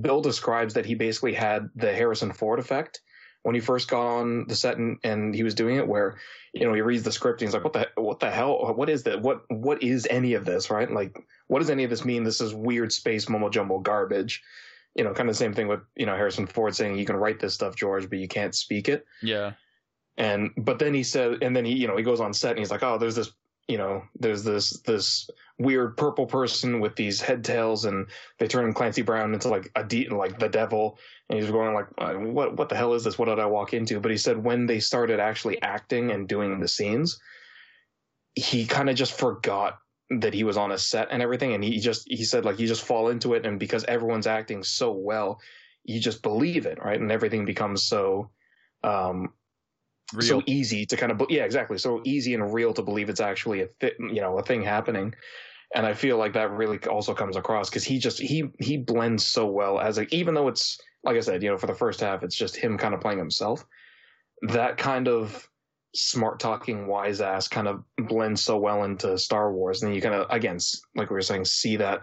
Bill 0.00 0.20
describes 0.20 0.74
that 0.74 0.86
he 0.86 0.94
basically 0.94 1.34
had 1.34 1.68
the 1.74 1.92
Harrison 1.92 2.32
Ford 2.32 2.58
effect 2.58 3.00
when 3.42 3.54
he 3.54 3.60
first 3.60 3.88
got 3.88 4.04
on 4.04 4.44
the 4.48 4.56
set 4.56 4.76
and, 4.76 4.98
and 5.04 5.32
he 5.32 5.44
was 5.44 5.54
doing 5.54 5.76
it, 5.76 5.86
where 5.86 6.16
you 6.52 6.66
know 6.66 6.74
he 6.74 6.80
reads 6.80 7.04
the 7.04 7.12
script 7.12 7.40
and 7.40 7.48
he's 7.48 7.54
like, 7.54 7.62
"What 7.62 7.72
the 7.72 7.88
what 7.94 8.18
the 8.18 8.30
hell? 8.30 8.74
What 8.74 8.88
is 8.88 9.04
that? 9.04 9.22
What 9.22 9.42
what 9.48 9.82
is 9.82 10.06
any 10.10 10.34
of 10.34 10.44
this? 10.44 10.68
Right? 10.68 10.90
Like, 10.90 11.24
what 11.46 11.60
does 11.60 11.70
any 11.70 11.84
of 11.84 11.90
this 11.90 12.04
mean? 12.04 12.24
This 12.24 12.40
is 12.40 12.54
weird 12.54 12.92
space 12.92 13.28
mumbo 13.28 13.48
jumbo 13.48 13.78
garbage." 13.78 14.42
You 14.96 15.04
know, 15.04 15.12
kind 15.12 15.28
of 15.28 15.34
the 15.34 15.38
same 15.38 15.52
thing 15.52 15.68
with 15.68 15.80
you 15.94 16.06
know 16.06 16.16
Harrison 16.16 16.46
Ford 16.46 16.74
saying, 16.74 16.98
"You 16.98 17.06
can 17.06 17.16
write 17.16 17.38
this 17.38 17.54
stuff, 17.54 17.76
George, 17.76 18.10
but 18.10 18.18
you 18.18 18.26
can't 18.26 18.54
speak 18.54 18.88
it." 18.88 19.06
Yeah. 19.22 19.52
And 20.16 20.50
but 20.56 20.80
then 20.80 20.94
he 20.94 21.04
said, 21.04 21.42
and 21.42 21.54
then 21.54 21.64
he 21.64 21.74
you 21.74 21.86
know 21.86 21.96
he 21.96 22.02
goes 22.02 22.20
on 22.20 22.34
set 22.34 22.50
and 22.50 22.58
he's 22.58 22.72
like, 22.72 22.82
"Oh, 22.82 22.98
there's 22.98 23.14
this 23.14 23.30
you 23.68 23.78
know, 23.78 24.02
there's 24.18 24.44
this 24.44 24.80
this 24.80 25.28
weird 25.58 25.96
purple 25.96 26.26
person 26.26 26.80
with 26.80 26.94
these 26.94 27.20
head 27.20 27.44
tails, 27.44 27.84
and 27.84 28.06
they 28.38 28.46
turn 28.46 28.72
Clancy 28.72 29.02
Brown 29.02 29.34
into 29.34 29.48
like 29.48 29.70
a 29.74 29.82
de- 29.82 30.08
like 30.08 30.38
the 30.38 30.48
devil, 30.48 30.98
and 31.28 31.38
he's 31.38 31.50
going 31.50 31.74
like, 31.74 31.86
uh, 31.98 32.14
what 32.14 32.56
what 32.56 32.68
the 32.68 32.76
hell 32.76 32.94
is 32.94 33.04
this? 33.04 33.18
What 33.18 33.26
did 33.26 33.40
I 33.40 33.46
walk 33.46 33.74
into? 33.74 34.00
But 34.00 34.12
he 34.12 34.18
said 34.18 34.42
when 34.42 34.66
they 34.66 34.78
started 34.80 35.18
actually 35.18 35.60
acting 35.62 36.12
and 36.12 36.28
doing 36.28 36.60
the 36.60 36.68
scenes, 36.68 37.18
he 38.34 38.66
kind 38.66 38.88
of 38.88 38.96
just 38.96 39.18
forgot 39.18 39.78
that 40.10 40.34
he 40.34 40.44
was 40.44 40.56
on 40.56 40.70
a 40.70 40.78
set 40.78 41.08
and 41.10 41.20
everything, 41.20 41.52
and 41.54 41.64
he 41.64 41.80
just 41.80 42.04
he 42.06 42.24
said 42.24 42.44
like 42.44 42.60
you 42.60 42.68
just 42.68 42.84
fall 42.84 43.08
into 43.08 43.34
it, 43.34 43.44
and 43.44 43.58
because 43.58 43.84
everyone's 43.84 44.28
acting 44.28 44.62
so 44.62 44.92
well, 44.92 45.40
you 45.84 46.00
just 46.00 46.22
believe 46.22 46.66
it, 46.66 46.78
right, 46.80 47.00
and 47.00 47.10
everything 47.10 47.44
becomes 47.44 47.82
so. 47.82 48.30
Um, 48.84 49.32
Real. 50.12 50.28
so 50.28 50.42
easy 50.46 50.86
to 50.86 50.96
kind 50.96 51.12
of 51.12 51.22
yeah 51.28 51.44
exactly. 51.44 51.78
So 51.78 52.00
easy 52.04 52.34
and 52.34 52.52
real 52.52 52.72
to 52.74 52.82
believe 52.82 53.08
it's 53.08 53.20
actually 53.20 53.62
a 53.62 53.68
you 53.98 54.20
know 54.20 54.38
a 54.38 54.42
thing 54.42 54.62
happening. 54.62 55.14
And 55.74 55.84
i 55.84 55.94
feel 55.94 56.16
like 56.16 56.32
that 56.34 56.52
really 56.52 56.78
also 56.84 57.12
comes 57.12 57.36
across 57.36 57.68
because 57.68 57.82
he 57.82 57.98
just 57.98 58.20
he 58.20 58.50
he 58.60 58.76
blends 58.76 59.26
so 59.26 59.46
well 59.46 59.80
as 59.80 59.98
a 59.98 60.06
even 60.14 60.32
though 60.32 60.46
it's 60.46 60.78
like 61.02 61.16
i 61.16 61.20
said 61.20 61.42
you 61.42 61.50
know 61.50 61.58
for 61.58 61.66
the 61.66 61.74
first 61.74 62.00
half 62.00 62.22
it's 62.22 62.36
just 62.36 62.54
him 62.54 62.78
kind 62.78 62.94
of 62.94 63.00
playing 63.00 63.18
himself 63.18 63.66
that 64.42 64.76
kind 64.76 65.08
of 65.08 65.48
smart 65.94 66.38
talking 66.38 66.86
wise 66.86 67.20
ass 67.20 67.48
kind 67.48 67.66
of 67.66 67.82
blends 67.96 68.42
so 68.42 68.58
well 68.58 68.84
into 68.84 69.16
star 69.18 69.52
wars. 69.52 69.82
And 69.82 69.88
then 69.88 69.96
you 69.96 70.02
kind 70.02 70.14
of 70.14 70.26
again 70.30 70.58
like 70.94 71.10
we 71.10 71.14
were 71.14 71.22
saying 71.22 71.46
see 71.46 71.76
that 71.76 72.02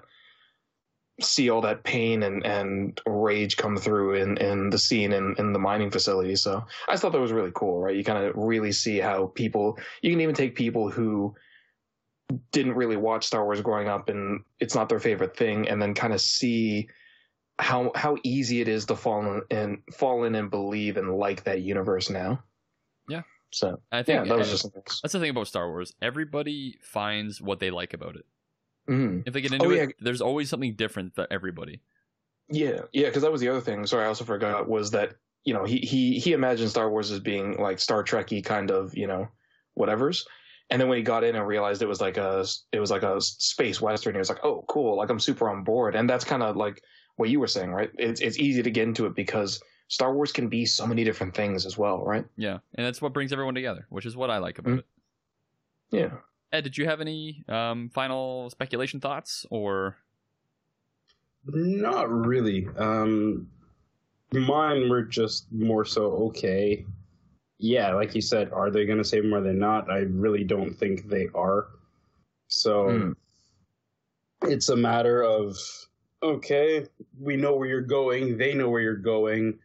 see 1.23 1.49
all 1.49 1.61
that 1.61 1.83
pain 1.83 2.23
and, 2.23 2.45
and 2.45 2.99
rage 3.05 3.57
come 3.57 3.77
through 3.77 4.15
in, 4.15 4.37
in 4.37 4.69
the 4.69 4.77
scene 4.77 5.13
in, 5.13 5.35
in 5.37 5.53
the 5.53 5.59
mining 5.59 5.91
facility. 5.91 6.35
So 6.35 6.65
I 6.87 6.97
thought 6.97 7.11
that 7.11 7.21
was 7.21 7.31
really 7.31 7.51
cool, 7.53 7.79
right? 7.79 7.95
You 7.95 8.03
kind 8.03 8.23
of 8.23 8.33
really 8.35 8.71
see 8.71 8.99
how 8.99 9.27
people, 9.27 9.77
you 10.01 10.11
can 10.11 10.21
even 10.21 10.35
take 10.35 10.55
people 10.55 10.89
who 10.89 11.35
didn't 12.51 12.75
really 12.75 12.97
watch 12.97 13.25
Star 13.25 13.43
Wars 13.43 13.61
growing 13.61 13.87
up 13.87 14.09
and 14.09 14.41
it's 14.59 14.75
not 14.75 14.89
their 14.89 14.99
favorite 14.99 15.35
thing 15.35 15.69
and 15.69 15.81
then 15.81 15.93
kind 15.93 16.13
of 16.13 16.21
see 16.21 16.89
how, 17.59 17.91
how 17.95 18.17
easy 18.23 18.61
it 18.61 18.67
is 18.67 18.85
to 18.85 18.95
fall 18.95 19.21
in 19.21 19.41
and 19.51 19.77
fall 19.93 20.23
in 20.23 20.35
and 20.35 20.49
believe 20.49 20.97
and 20.97 21.15
like 21.15 21.43
that 21.43 21.61
universe 21.61 22.09
now. 22.09 22.43
Yeah. 23.07 23.21
So 23.51 23.79
I 23.91 23.97
yeah, 23.97 24.03
think 24.03 24.27
that 24.29 24.37
was 24.37 24.49
just, 24.49 24.73
that's 24.73 25.13
the 25.13 25.19
thing 25.19 25.29
about 25.29 25.47
Star 25.47 25.69
Wars. 25.69 25.93
Everybody 26.01 26.79
finds 26.81 27.39
what 27.39 27.59
they 27.59 27.69
like 27.69 27.93
about 27.93 28.15
it. 28.15 28.25
Mhm. 28.87 29.23
If 29.25 29.33
they 29.33 29.41
get 29.41 29.53
into 29.53 29.65
Oh, 29.65 29.71
it, 29.71 29.75
yeah. 29.77 29.85
there's 29.99 30.21
always 30.21 30.49
something 30.49 30.75
different 30.75 31.15
for 31.15 31.27
everybody. 31.31 31.81
Yeah, 32.49 32.81
yeah, 32.91 33.07
because 33.07 33.21
that 33.21 33.31
was 33.31 33.41
the 33.41 33.49
other 33.49 33.61
thing. 33.61 33.85
Sorry, 33.85 34.03
I 34.03 34.07
also 34.07 34.25
forgot 34.25 34.67
was 34.67 34.91
that 34.91 35.15
you 35.45 35.53
know 35.53 35.63
he 35.63 35.79
he 35.79 36.19
he 36.19 36.33
imagined 36.33 36.69
Star 36.69 36.89
Wars 36.89 37.09
as 37.11 37.19
being 37.19 37.57
like 37.57 37.79
Star 37.79 38.03
Trekky 38.03 38.43
kind 38.43 38.69
of 38.71 38.95
you 38.95 39.07
know 39.07 39.27
whatever's, 39.75 40.25
and 40.69 40.79
then 40.81 40.89
when 40.89 40.97
he 40.97 41.03
got 41.03 41.23
in 41.23 41.35
and 41.35 41.47
realized 41.47 41.81
it 41.81 41.87
was 41.87 42.01
like 42.01 42.17
a 42.17 42.45
it 42.73 42.79
was 42.79 42.91
like 42.91 43.03
a 43.03 43.19
space 43.21 43.79
western, 43.81 44.13
he 44.15 44.19
was 44.19 44.29
like, 44.29 44.43
oh, 44.43 44.65
cool, 44.67 44.97
like 44.97 45.09
I'm 45.09 45.19
super 45.19 45.49
on 45.49 45.63
board, 45.63 45.95
and 45.95 46.09
that's 46.09 46.25
kind 46.25 46.43
of 46.43 46.55
like 46.57 46.83
what 47.15 47.29
you 47.29 47.39
were 47.39 47.47
saying, 47.47 47.71
right? 47.71 47.91
It's 47.97 48.19
it's 48.21 48.37
easy 48.37 48.61
to 48.63 48.71
get 48.71 48.87
into 48.87 49.05
it 49.05 49.15
because 49.15 49.61
Star 49.87 50.13
Wars 50.13 50.31
can 50.33 50.49
be 50.49 50.65
so 50.65 50.85
many 50.85 51.03
different 51.05 51.35
things 51.35 51.65
as 51.65 51.77
well, 51.77 52.03
right? 52.03 52.25
Yeah, 52.35 52.59
and 52.75 52.85
that's 52.85 53.01
what 53.01 53.13
brings 53.13 53.31
everyone 53.31 53.55
together, 53.55 53.85
which 53.89 54.05
is 54.05 54.15
what 54.17 54.29
I 54.29 54.37
like 54.39 54.59
about 54.59 54.73
Mhm. 54.73 54.79
it. 54.79 54.85
Yeah. 55.91 56.17
Ed, 56.53 56.63
did 56.63 56.77
you 56.77 56.85
have 56.85 57.01
any 57.01 57.43
um, 57.49 57.89
final 57.89 58.47
speculation 58.51 58.99
thoughts 58.99 59.45
or? 59.49 59.97
Not 61.45 62.09
really. 62.09 62.67
Um, 62.77 63.49
mine 64.31 64.87
were 64.87 65.01
just 65.01 65.51
more 65.51 65.83
so 65.83 66.03
okay. 66.27 66.85
Yeah, 67.57 67.93
like 67.93 68.13
you 68.13 68.21
said, 68.21 68.51
are 68.51 68.69
they 68.69 68.85
going 68.85 68.99
to 68.99 69.03
save 69.03 69.23
him 69.25 69.33
or 69.33 69.41
they 69.41 69.51
not? 69.51 69.89
I 69.89 69.99
really 69.99 70.43
don't 70.43 70.73
think 70.73 71.09
they 71.09 71.27
are. 71.33 71.67
So 72.47 72.85
Mm. 72.85 73.15
it's 74.43 74.69
a 74.69 74.75
matter 74.75 75.23
of 75.23 75.57
okay, 76.21 76.85
we 77.19 77.35
know 77.35 77.55
where 77.55 77.67
you're 77.67 77.81
going. 77.81 78.37
They 78.37 78.53
know 78.53 78.69
where 78.69 78.81
you're 78.81 78.95
going. 78.95 79.57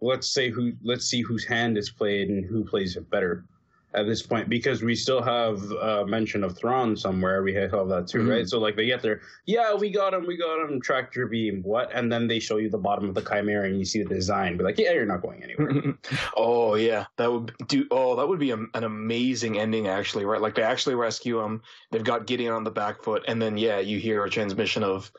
Let's 0.00 0.32
say 0.32 0.48
who. 0.48 0.74
Let's 0.82 1.06
see 1.06 1.22
whose 1.22 1.44
hand 1.44 1.76
is 1.76 1.90
played 1.90 2.28
and 2.28 2.44
who 2.44 2.64
plays 2.64 2.96
it 2.96 3.10
better 3.10 3.44
at 3.94 4.06
this 4.06 4.22
point 4.22 4.48
because 4.48 4.82
we 4.82 4.94
still 4.94 5.22
have 5.22 5.62
uh, 5.72 6.04
mention 6.06 6.42
of 6.42 6.56
Thrawn 6.56 6.96
somewhere. 6.96 7.42
We 7.42 7.54
have 7.54 7.70
that 7.70 8.06
too, 8.08 8.18
Mhm. 8.18 8.30
right? 8.30 8.48
So 8.48 8.58
like 8.58 8.74
they 8.76 8.86
get 8.86 9.02
there, 9.02 9.20
yeah, 9.46 9.72
we 9.74 9.90
got 9.90 10.12
him, 10.12 10.26
we 10.26 10.36
got 10.36 10.60
him, 10.68 10.80
tractor 10.80 11.26
beam, 11.26 11.62
what? 11.62 11.90
And 11.94 12.10
then 12.10 12.26
they 12.26 12.38
show 12.40 12.56
you 12.56 12.68
the 12.68 12.78
bottom 12.78 13.08
of 13.08 13.14
the 13.14 13.22
Chimera 13.22 13.66
and 13.68 13.78
you 13.78 13.84
see 13.84 14.02
the 14.02 14.08
design, 14.08 14.56
be 14.56 14.64
like, 14.64 14.78
yeah, 14.78 14.92
you're 14.92 15.06
not 15.06 15.22
going 15.22 15.42
anywhere. 15.42 15.94
oh 16.36 16.74
yeah, 16.74 17.04
that 17.18 17.30
would 17.32 17.52
do. 17.68 17.86
Oh, 17.90 18.16
that 18.16 18.26
would 18.28 18.40
be 18.40 18.50
a, 18.50 18.56
an 18.56 18.84
amazing 18.84 19.58
ending, 19.58 19.86
actually. 19.88 20.24
Right, 20.24 20.40
like 20.40 20.54
they 20.56 20.62
actually 20.62 20.96
rescue 20.96 21.40
him. 21.40 21.62
They've 21.92 22.02
got 22.04 22.26
Gideon 22.26 22.52
on 22.52 22.64
the 22.64 22.70
back 22.72 23.02
foot, 23.02 23.22
and 23.28 23.40
then 23.40 23.56
yeah, 23.56 23.78
you 23.78 23.98
hear 23.98 24.24
a 24.24 24.30
transmission 24.30 24.82
of, 24.82 25.10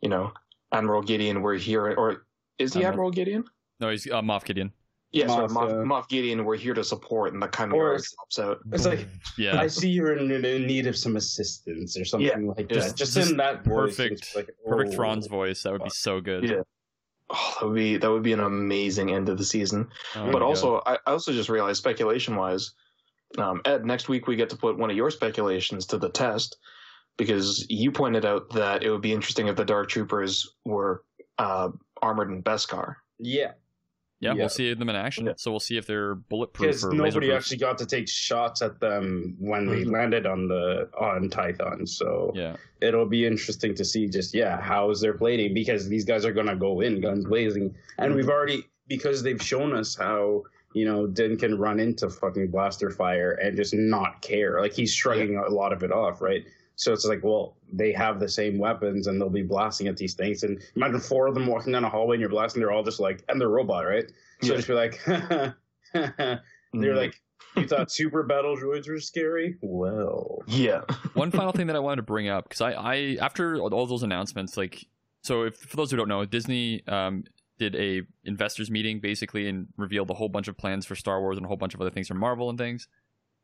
you 0.00 0.08
know, 0.08 0.32
Admiral 0.72 1.02
Gideon. 1.02 1.42
We're 1.42 1.56
here, 1.56 1.92
or 1.94 2.26
is 2.58 2.72
he 2.72 2.80
Admiral- 2.80 2.88
Admiral 2.92 3.10
Gideon? 3.10 3.44
No, 3.80 3.90
he's 3.90 4.06
uh, 4.10 4.22
Moff 4.22 4.44
Gideon. 4.44 4.72
Yeah, 5.14 5.28
sorry, 5.28 5.48
Moff, 5.48 5.52
Moff, 5.52 5.70
uh, 5.70 5.74
Moff 5.84 6.08
Gideon. 6.08 6.44
We're 6.44 6.56
here 6.56 6.74
to 6.74 6.82
support, 6.82 7.32
and 7.32 7.42
the 7.42 7.46
kind 7.46 7.70
of 7.70 7.76
Or 7.76 7.84
guard 7.90 8.00
it's- 8.00 8.14
drops 8.14 8.38
out. 8.38 8.58
It's 8.72 8.84
like 8.84 9.06
Yeah, 9.38 9.60
I 9.60 9.68
see 9.68 9.88
you're 9.88 10.16
in, 10.16 10.30
in 10.30 10.66
need 10.66 10.86
of 10.86 10.96
some 10.96 11.16
assistance 11.16 11.96
or 11.96 12.04
something 12.04 12.48
like 12.48 12.70
yeah. 12.70 12.78
that. 12.80 12.96
Just, 12.96 13.16
Just 13.16 13.30
in 13.30 13.36
that 13.36 13.62
perfect, 13.64 14.14
it's 14.14 14.36
like, 14.36 14.50
perfect 14.66 14.92
oh. 14.92 14.96
Thrawn's 14.96 15.28
voice. 15.28 15.62
That 15.62 15.72
would 15.72 15.84
be 15.84 15.90
so 15.90 16.20
good. 16.20 16.48
Yeah. 16.48 16.62
Oh, 17.30 17.56
that 17.60 17.66
would 17.66 17.74
be 17.74 17.96
that 17.96 18.10
would 18.10 18.22
be 18.22 18.32
an 18.32 18.40
amazing 18.40 19.12
end 19.12 19.28
of 19.28 19.38
the 19.38 19.44
season. 19.44 19.88
Oh 20.16 20.30
but 20.30 20.42
also, 20.42 20.82
I, 20.84 20.94
I 21.06 21.12
also 21.12 21.32
just 21.32 21.48
realized 21.48 21.78
speculation 21.78 22.36
wise, 22.36 22.72
um, 23.38 23.62
Ed, 23.64 23.86
next 23.86 24.08
week 24.08 24.26
we 24.26 24.36
get 24.36 24.50
to 24.50 24.56
put 24.56 24.76
one 24.78 24.90
of 24.90 24.96
your 24.96 25.10
speculations 25.10 25.86
to 25.86 25.98
the 25.98 26.10
test 26.10 26.58
because 27.16 27.64
you 27.70 27.90
pointed 27.92 28.24
out 28.26 28.50
that 28.50 28.82
it 28.82 28.90
would 28.90 29.00
be 29.00 29.12
interesting 29.12 29.46
if 29.46 29.56
the 29.56 29.64
Dark 29.64 29.88
Troopers 29.88 30.54
were 30.64 31.04
uh, 31.38 31.70
armored 32.02 32.30
in 32.30 32.42
Beskar. 32.42 32.96
Yeah, 33.18 33.52
yeah, 34.24 34.30
yeah. 34.32 34.38
we'll 34.38 34.48
see 34.48 34.74
them 34.74 34.88
in 34.88 34.96
action. 34.96 35.26
Yeah. 35.26 35.32
So 35.36 35.50
we'll 35.50 35.60
see 35.60 35.76
if 35.76 35.86
they're 35.86 36.14
bulletproof 36.14 36.68
because 36.68 36.84
nobody 36.84 37.28
laserproof. 37.28 37.36
actually 37.36 37.56
got 37.58 37.78
to 37.78 37.86
take 37.86 38.08
shots 38.08 38.62
at 38.62 38.80
them 38.80 39.36
when 39.38 39.66
they 39.66 39.84
Mhm. 39.84 39.92
landed 39.92 40.26
on 40.26 40.48
the 40.48 40.88
on 40.98 41.30
Tython. 41.30 41.88
So 41.88 42.32
Yeah, 42.34 42.56
it'll 42.80 43.06
be 43.06 43.24
interesting 43.26 43.74
to 43.76 43.84
see 43.84 44.06
just 44.08 44.34
yeah 44.34 44.60
how 44.60 44.90
is 44.90 45.00
their 45.00 45.14
plating 45.14 45.54
because 45.54 45.88
these 45.88 46.04
guys 46.04 46.24
are 46.24 46.32
gonna 46.32 46.56
go 46.56 46.80
in 46.80 47.00
guns 47.00 47.24
blazing, 47.26 47.74
and 47.98 48.14
we've 48.14 48.28
already 48.28 48.64
because 48.88 49.22
they've 49.22 49.40
shown 49.42 49.74
us 49.74 49.94
how. 49.96 50.42
You 50.76 50.86
know, 50.86 51.06
Din 51.06 51.36
can 51.36 51.56
run 51.56 51.78
into 51.78 52.10
fucking 52.10 52.48
blaster 52.48 52.90
fire 52.90 53.30
and 53.40 53.56
just 53.56 53.72
not 53.74 54.20
care. 54.22 54.60
Like 54.60 54.72
he's 54.72 54.92
shrugging 54.92 55.36
a 55.36 55.48
lot 55.48 55.72
of 55.72 55.84
it 55.84 55.92
off, 55.92 56.20
right? 56.20 56.44
So 56.76 56.92
it's 56.92 57.04
like, 57.04 57.22
well, 57.22 57.56
they 57.72 57.92
have 57.92 58.18
the 58.18 58.28
same 58.28 58.58
weapons 58.58 59.06
and 59.06 59.20
they'll 59.20 59.30
be 59.30 59.42
blasting 59.42 59.86
at 59.86 59.96
these 59.96 60.14
things. 60.14 60.42
And 60.42 60.60
imagine 60.74 60.98
four 61.00 61.28
of 61.28 61.34
them 61.34 61.46
walking 61.46 61.72
down 61.72 61.84
a 61.84 61.88
hallway 61.88 62.16
and 62.16 62.20
you're 62.20 62.28
blasting, 62.30 62.60
they're 62.60 62.72
all 62.72 62.82
just 62.82 62.98
like, 63.00 63.22
and 63.28 63.40
they're 63.40 63.48
robot, 63.48 63.86
right? 63.86 64.10
So 64.42 64.48
Yeah. 64.48 64.56
just 64.56 64.68
be 64.68 64.74
like, 64.74 65.00
they're 65.04 65.54
Mm. 66.74 66.96
like, 66.96 67.20
you 67.56 67.68
thought 67.68 67.92
super 67.92 68.24
battle 68.24 68.56
droids 68.56 68.88
were 68.88 68.98
scary? 68.98 69.56
Well, 69.62 70.42
yeah, 70.48 70.80
one 71.14 71.30
final 71.30 71.52
thing 71.52 71.68
that 71.68 71.76
I 71.76 71.78
wanted 71.78 71.96
to 71.96 72.02
bring 72.02 72.28
up 72.28 72.48
because 72.48 72.60
I, 72.60 72.72
I 72.72 73.16
after 73.20 73.60
all 73.60 73.86
those 73.86 74.02
announcements, 74.02 74.56
like 74.56 74.84
so, 75.22 75.44
if 75.44 75.56
for 75.56 75.76
those 75.76 75.90
who 75.92 75.96
don't 75.96 76.08
know, 76.08 76.24
Disney 76.24 76.84
um, 76.88 77.22
did 77.58 77.76
a 77.76 78.02
investors 78.24 78.70
meeting 78.72 78.98
basically 78.98 79.46
and 79.48 79.68
revealed 79.76 80.10
a 80.10 80.14
whole 80.14 80.28
bunch 80.28 80.48
of 80.48 80.56
plans 80.56 80.84
for 80.84 80.96
Star 80.96 81.20
Wars 81.20 81.36
and 81.36 81.46
a 81.46 81.48
whole 81.48 81.56
bunch 81.56 81.74
of 81.74 81.80
other 81.80 81.90
things 81.90 82.08
from 82.08 82.18
Marvel 82.18 82.50
and 82.50 82.58
things, 82.58 82.88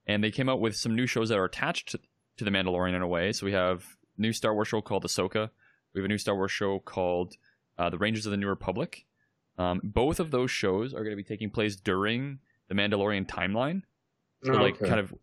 and 0.07 0.25
they 0.25 0.33
came 0.33 0.49
out 0.49 0.61
with 0.61 0.75
some 0.75 0.97
new 0.97 1.07
shows 1.07 1.29
that 1.29 1.39
are 1.39 1.45
attached 1.45 1.95
to, 2.41 2.45
the 2.45 2.51
Mandalorian 2.51 2.95
in 2.95 3.03
a 3.03 3.07
way. 3.09 3.33
So 3.33 3.47
we 3.47 3.53
have 3.53 3.85
new 4.19 4.33
Star 4.33 4.53
Wars 4.55 4.69
show 4.69 4.81
called 4.81 5.05
Ahsoka. 5.05 5.51
We 5.95 6.01
have 6.01 6.05
a 6.05 6.09
new 6.09 6.19
Star 6.19 6.35
Wars 6.37 6.51
show 6.53 6.79
called 6.79 7.37
uh, 7.79 7.91
The 7.91 7.99
Rangers 7.99 8.27
of 8.27 8.31
the 8.33 8.37
New 8.37 8.49
Republic. 8.49 9.05
Um, 9.59 9.81
both 9.85 10.21
of 10.21 10.31
those 10.31 10.51
shows 10.51 10.93
are 10.95 11.05
going 11.05 11.11
to 11.11 11.17
be 11.17 11.25
taking 11.25 11.51
place 11.51 11.77
during 11.77 12.39
the 12.69 12.75
Mandalorian 12.75 13.27
timeline. 13.27 13.83
So 14.45 14.53
like 14.53 14.77
Okay. 14.77 14.89
kind 14.89 15.01
of 15.01 15.15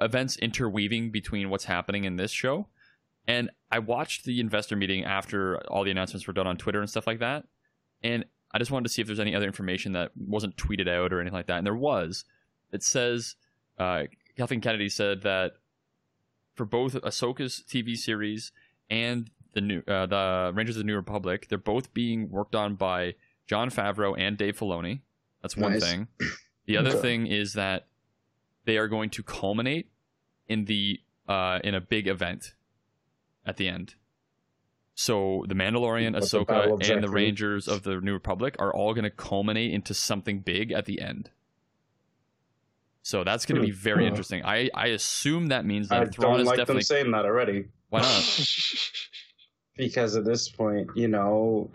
events 0.00 0.36
interweaving 0.38 1.10
between 1.10 1.50
what's 1.50 1.64
happening 1.64 2.04
in 2.04 2.16
this 2.16 2.30
show. 2.30 2.68
And 3.28 3.50
I 3.70 3.78
watched 3.80 4.24
the 4.24 4.40
investor 4.40 4.76
meeting 4.76 5.04
after 5.04 5.58
all 5.68 5.84
the 5.84 5.90
announcements 5.90 6.26
were 6.26 6.32
done 6.32 6.46
on 6.46 6.56
Twitter 6.56 6.80
and 6.80 6.88
stuff 6.88 7.06
like 7.06 7.18
that. 7.20 7.44
And 8.02 8.24
I 8.52 8.58
just 8.58 8.70
wanted 8.70 8.84
to 8.84 8.88
see 8.90 9.00
if 9.02 9.06
there's 9.06 9.20
any 9.20 9.34
other 9.34 9.46
information 9.46 9.92
that 9.92 10.10
wasn't 10.16 10.56
tweeted 10.56 10.88
out 10.88 11.12
or 11.12 11.20
anything 11.20 11.36
like 11.36 11.46
that. 11.46 11.58
And 11.58 11.66
there 11.66 11.74
was. 11.76 12.24
It 12.72 12.82
says 12.82 13.36
uh, 13.78 14.04
Kathleen 14.36 14.60
Kennedy 14.60 14.88
said 14.88 15.22
that 15.22 15.52
for 16.54 16.64
both 16.64 16.94
Ahsoka's 16.94 17.62
TV 17.68 17.96
series 17.96 18.52
and 18.90 19.30
the 19.54 19.60
new 19.60 19.82
uh, 19.88 20.06
the 20.06 20.52
Rangers 20.54 20.76
of 20.76 20.80
the 20.80 20.86
New 20.86 20.96
Republic, 20.96 21.46
they're 21.48 21.58
both 21.58 21.92
being 21.94 22.30
worked 22.30 22.54
on 22.54 22.74
by 22.74 23.14
Jon 23.46 23.70
Favreau 23.70 24.14
and 24.18 24.36
Dave 24.38 24.58
Filoni. 24.58 25.00
That's 25.42 25.56
one 25.56 25.72
Nice. 25.72 25.82
thing. 25.82 26.08
The 26.64 26.76
other 26.76 26.90
Okay. 26.90 27.00
thing 27.00 27.26
is 27.26 27.54
that 27.54 27.88
they 28.66 28.78
are 28.78 28.86
going 28.86 29.10
to 29.10 29.24
culminate 29.24 29.90
in 30.46 30.66
the 30.66 31.00
uh, 31.28 31.58
in 31.64 31.74
a 31.74 31.80
big 31.80 32.06
event 32.06 32.54
at 33.44 33.56
the 33.56 33.66
end. 33.68 33.96
So 34.94 35.44
the 35.48 35.54
Mandalorian, 35.54 36.12
What's 36.12 36.30
the 36.30 36.38
Ahsoka, 36.44 36.88
and 36.88 37.02
the 37.02 37.10
Rangers 37.10 37.66
of 37.66 37.82
the 37.82 38.00
New 38.00 38.12
Republic 38.12 38.54
are 38.60 38.72
all 38.72 38.94
going 38.94 39.02
to 39.04 39.10
culminate 39.10 39.72
into 39.72 39.92
something 39.92 40.38
big 40.38 40.70
at 40.70 40.84
the 40.84 41.00
end. 41.00 41.30
So 43.02 43.24
that's 43.24 43.46
going 43.46 43.60
to 43.60 43.66
be 43.66 43.72
very 43.72 44.04
Hmm. 44.04 44.08
interesting. 44.08 44.44
I, 44.44 44.70
I 44.74 44.88
assume 44.88 45.48
that 45.48 45.64
means 45.66 45.90
I 45.90 46.00
that 46.00 46.14
Thrawn 46.14 46.32
don't 46.32 46.40
is 46.42 46.46
like 46.46 46.56
definitely 46.58 46.82
them 46.82 46.84
saying 46.84 47.10
that 47.12 47.24
already. 47.24 47.66
why 47.90 48.00
not? 48.00 48.46
because 49.76 50.16
at 50.16 50.24
this 50.24 50.48
point, 50.48 50.88
you 50.94 51.08
know, 51.08 51.70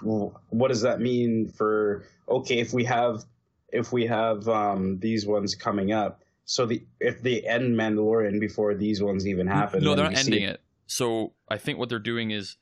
what 0.00 0.68
does 0.68 0.82
that 0.82 1.00
mean 1.00 1.48
for 1.48 2.04
okay, 2.28 2.58
if 2.58 2.72
we 2.72 2.84
have 2.84 3.24
if 3.68 3.92
we 3.92 4.06
have 4.06 4.48
um 4.48 4.98
these 5.00 5.26
ones 5.26 5.54
coming 5.54 5.92
up, 5.92 6.22
so 6.44 6.66
the 6.66 6.82
if 7.00 7.22
they 7.22 7.40
end 7.42 7.76
Mandalorian 7.76 8.40
before 8.40 8.74
these 8.74 9.02
ones 9.02 9.26
even 9.26 9.46
happen, 9.46 9.82
no, 9.84 9.94
they're 9.94 10.08
we 10.08 10.14
not 10.14 10.18
see 10.24 10.32
ending 10.32 10.48
it. 10.48 10.60
So 10.86 11.32
I 11.48 11.58
think 11.58 11.78
what 11.78 11.88
they're 11.88 11.98
doing 11.98 12.30
is 12.30 12.56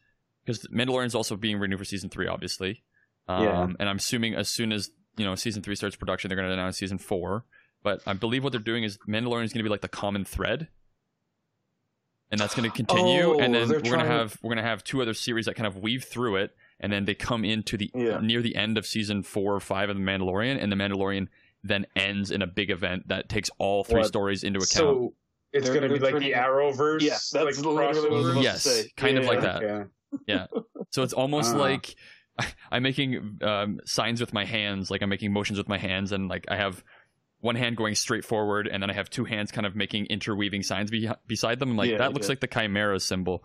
because 0.44 0.66
Mandalorian's 0.66 1.14
also 1.14 1.36
being 1.36 1.58
renewed 1.58 1.78
for 1.78 1.84
season 1.84 2.10
three, 2.10 2.26
obviously. 2.26 2.82
Um, 3.28 3.44
Yeah. 3.44 3.68
And 3.78 3.88
I'm 3.88 3.96
assuming 3.96 4.34
as 4.34 4.48
soon 4.48 4.72
as 4.72 4.90
you 5.16 5.24
know 5.24 5.34
season 5.36 5.62
three 5.62 5.76
starts 5.76 5.96
production, 5.96 6.28
they're 6.28 6.36
going 6.36 6.48
to 6.48 6.54
announce 6.54 6.78
season 6.78 6.98
four. 6.98 7.44
But 7.82 8.02
I 8.06 8.12
believe 8.12 8.44
what 8.44 8.52
they're 8.52 8.60
doing 8.60 8.84
is 8.84 8.98
Mandalorian 9.08 9.44
is 9.44 9.52
going 9.52 9.60
to 9.60 9.64
be 9.64 9.70
like 9.70 9.80
the 9.80 9.88
common 9.88 10.24
thread, 10.24 10.68
and 12.30 12.40
that's 12.40 12.54
going 12.54 12.70
to 12.70 12.76
continue. 12.76 13.22
Oh, 13.34 13.38
and 13.38 13.54
then 13.54 13.68
they're 13.68 13.78
we're 13.78 13.84
going 13.90 14.00
to 14.00 14.06
have 14.06 14.38
we're 14.42 14.48
going 14.54 14.62
to 14.62 14.68
have 14.68 14.84
two 14.84 15.02
other 15.02 15.14
series 15.14 15.46
that 15.46 15.54
kind 15.56 15.66
of 15.66 15.78
weave 15.78 16.04
through 16.04 16.36
it, 16.36 16.54
and 16.78 16.92
then 16.92 17.04
they 17.04 17.14
come 17.14 17.44
into 17.44 17.76
the 17.76 17.90
Yeah. 17.94 18.20
near 18.20 18.42
the 18.42 18.54
end 18.56 18.78
of 18.78 18.86
season 18.86 19.22
four 19.22 19.54
or 19.54 19.60
five 19.60 19.88
of 19.90 19.96
the 19.96 20.02
Mandalorian, 20.02 20.62
and 20.62 20.70
the 20.70 20.76
Mandalorian 20.76 21.28
then 21.64 21.86
ends 21.96 22.30
in 22.30 22.42
a 22.42 22.46
big 22.46 22.70
event 22.70 23.08
that 23.08 23.28
takes 23.28 23.50
all 23.58 23.84
three 23.84 23.98
What? 24.00 24.06
stories 24.08 24.44
into 24.44 24.58
account. 24.58 24.68
So 24.70 25.14
it's 25.52 25.68
going 25.68 25.82
to 25.82 25.88
be 25.88 25.98
they're 25.98 26.12
like 26.12 26.22
the 26.22 26.30
turning- 26.30 26.32
Arrowverse. 26.32 27.00
Yeah, 27.02 27.10
that's 27.10 27.34
like, 27.34 27.56
literally 27.56 27.74
what 27.74 27.84
I 27.84 27.88
was 27.88 27.98
crossover? 27.98 28.20
about 28.30 28.34
to 28.34 28.40
yes, 28.42 28.62
say. 28.62 28.90
kind 28.96 29.18
of 29.18 29.24
Yeah, 29.24 29.30
like 29.30 29.42
yeah. 29.42 29.58
that. 30.28 30.50
Okay. 30.52 30.66
So 30.90 31.02
it's 31.02 31.12
almost 31.12 31.54
Ah. 31.54 31.58
like 31.58 31.94
I'm 32.70 32.82
making 32.82 33.38
um, 33.42 33.80
signs 33.84 34.20
with 34.20 34.32
my 34.32 34.44
hands, 34.44 34.90
like 34.90 35.02
I'm 35.02 35.08
making 35.10 35.32
motions 35.32 35.58
with 35.58 35.68
my 35.68 35.78
hands, 35.78 36.12
and 36.12 36.28
like 36.28 36.44
I 36.48 36.56
have 36.56 36.82
one 37.40 37.56
hand 37.56 37.76
going 37.76 37.94
straight 37.94 38.24
forward, 38.24 38.68
and 38.68 38.82
then 38.82 38.90
I 38.90 38.92
have 38.92 39.08
two 39.08 39.24
hands 39.24 39.50
kind 39.50 39.66
of 39.66 39.74
making 39.74 40.06
interweaving 40.06 40.62
signs 40.62 40.90
be- 40.90 41.10
beside 41.26 41.58
them. 41.58 41.76
Like 41.76 41.90
Yeah, 41.90 41.98
that 41.98 42.12
looks 42.12 42.26
yeah. 42.26 42.32
like 42.32 42.40
the 42.40 42.46
chimera 42.46 43.00
symbol 43.00 43.44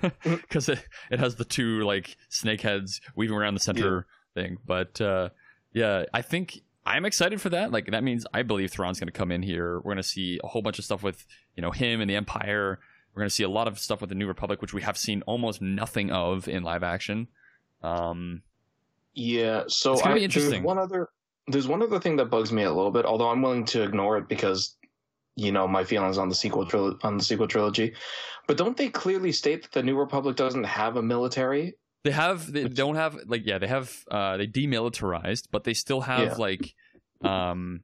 because 0.24 0.68
it, 0.68 0.84
it 1.10 1.20
has 1.20 1.36
the 1.36 1.44
two 1.44 1.82
like 1.82 2.16
snake 2.28 2.60
heads 2.60 3.00
weaving 3.14 3.36
around 3.36 3.54
the 3.54 3.60
center 3.60 4.06
thing. 4.34 4.58
But 4.66 5.00
uh, 5.00 5.30
yeah, 5.72 6.04
I 6.12 6.22
think 6.22 6.60
I'm 6.84 7.04
excited 7.04 7.40
for 7.40 7.50
that. 7.50 7.70
Like 7.72 7.90
that 7.92 8.02
means 8.04 8.26
I 8.32 8.42
believe 8.42 8.70
Thrawn's 8.70 8.98
going 8.98 9.08
to 9.08 9.12
come 9.12 9.30
in 9.30 9.42
here. 9.42 9.76
We're 9.76 9.92
going 9.92 9.96
to 9.98 10.02
see 10.02 10.40
a 10.42 10.46
whole 10.48 10.62
bunch 10.62 10.78
of 10.78 10.84
stuff 10.84 11.02
with 11.02 11.26
you 11.54 11.62
know 11.62 11.70
him 11.70 12.00
and 12.00 12.10
the 12.10 12.16
Empire. 12.16 12.80
We're 13.14 13.20
going 13.20 13.28
to 13.28 13.34
see 13.34 13.44
a 13.44 13.48
lot 13.48 13.66
of 13.66 13.78
stuff 13.78 14.00
with 14.00 14.10
the 14.10 14.14
New 14.16 14.26
Republic, 14.26 14.60
which 14.60 14.74
we 14.74 14.82
have 14.82 14.98
seen 14.98 15.22
almost 15.22 15.62
nothing 15.62 16.10
of 16.10 16.48
in 16.48 16.62
live 16.64 16.82
action. 16.82 17.28
Um, 17.82 18.42
Yeah, 19.14 19.64
so 19.68 19.92
It's 19.92 20.02
gonna 20.02 20.14
I, 20.14 20.18
be 20.18 20.24
interesting. 20.24 20.62
One 20.62 20.78
other, 20.78 21.08
there's 21.48 21.68
one 21.68 21.82
other 21.82 22.00
thing 22.00 22.16
that 22.16 22.26
bugs 22.30 22.52
me 22.52 22.62
a 22.64 22.72
little 22.72 22.90
bit, 22.90 23.04
although 23.04 23.28
I'm 23.30 23.42
willing 23.42 23.64
to 23.66 23.82
ignore 23.82 24.18
it 24.18 24.28
because, 24.28 24.76
you 25.36 25.52
know, 25.52 25.68
my 25.68 25.84
feelings 25.84 26.18
on 26.18 26.28
the 26.28 26.34
sequel 26.34 26.66
tril- 26.66 26.98
on 27.04 27.18
the 27.18 27.24
sequel 27.24 27.46
trilogy. 27.48 27.94
But 28.48 28.56
don't 28.56 28.76
they 28.76 28.88
clearly 28.88 29.32
state 29.32 29.62
that 29.62 29.72
the 29.72 29.82
New 29.82 29.96
Republic 29.96 30.36
doesn't 30.36 30.64
have 30.64 30.96
a 30.96 31.02
military? 31.02 31.74
They 32.04 32.12
have 32.12 32.52
they 32.52 32.68
don't 32.68 32.94
have 32.94 33.18
like 33.26 33.44
yeah 33.44 33.58
they 33.58 33.66
have 33.66 33.92
uh 34.08 34.36
they 34.36 34.46
demilitarized 34.46 35.48
but 35.50 35.64
they 35.64 35.74
still 35.74 36.02
have 36.02 36.22
Yeah. 36.22 36.34
like 36.38 36.74
um 37.24 37.80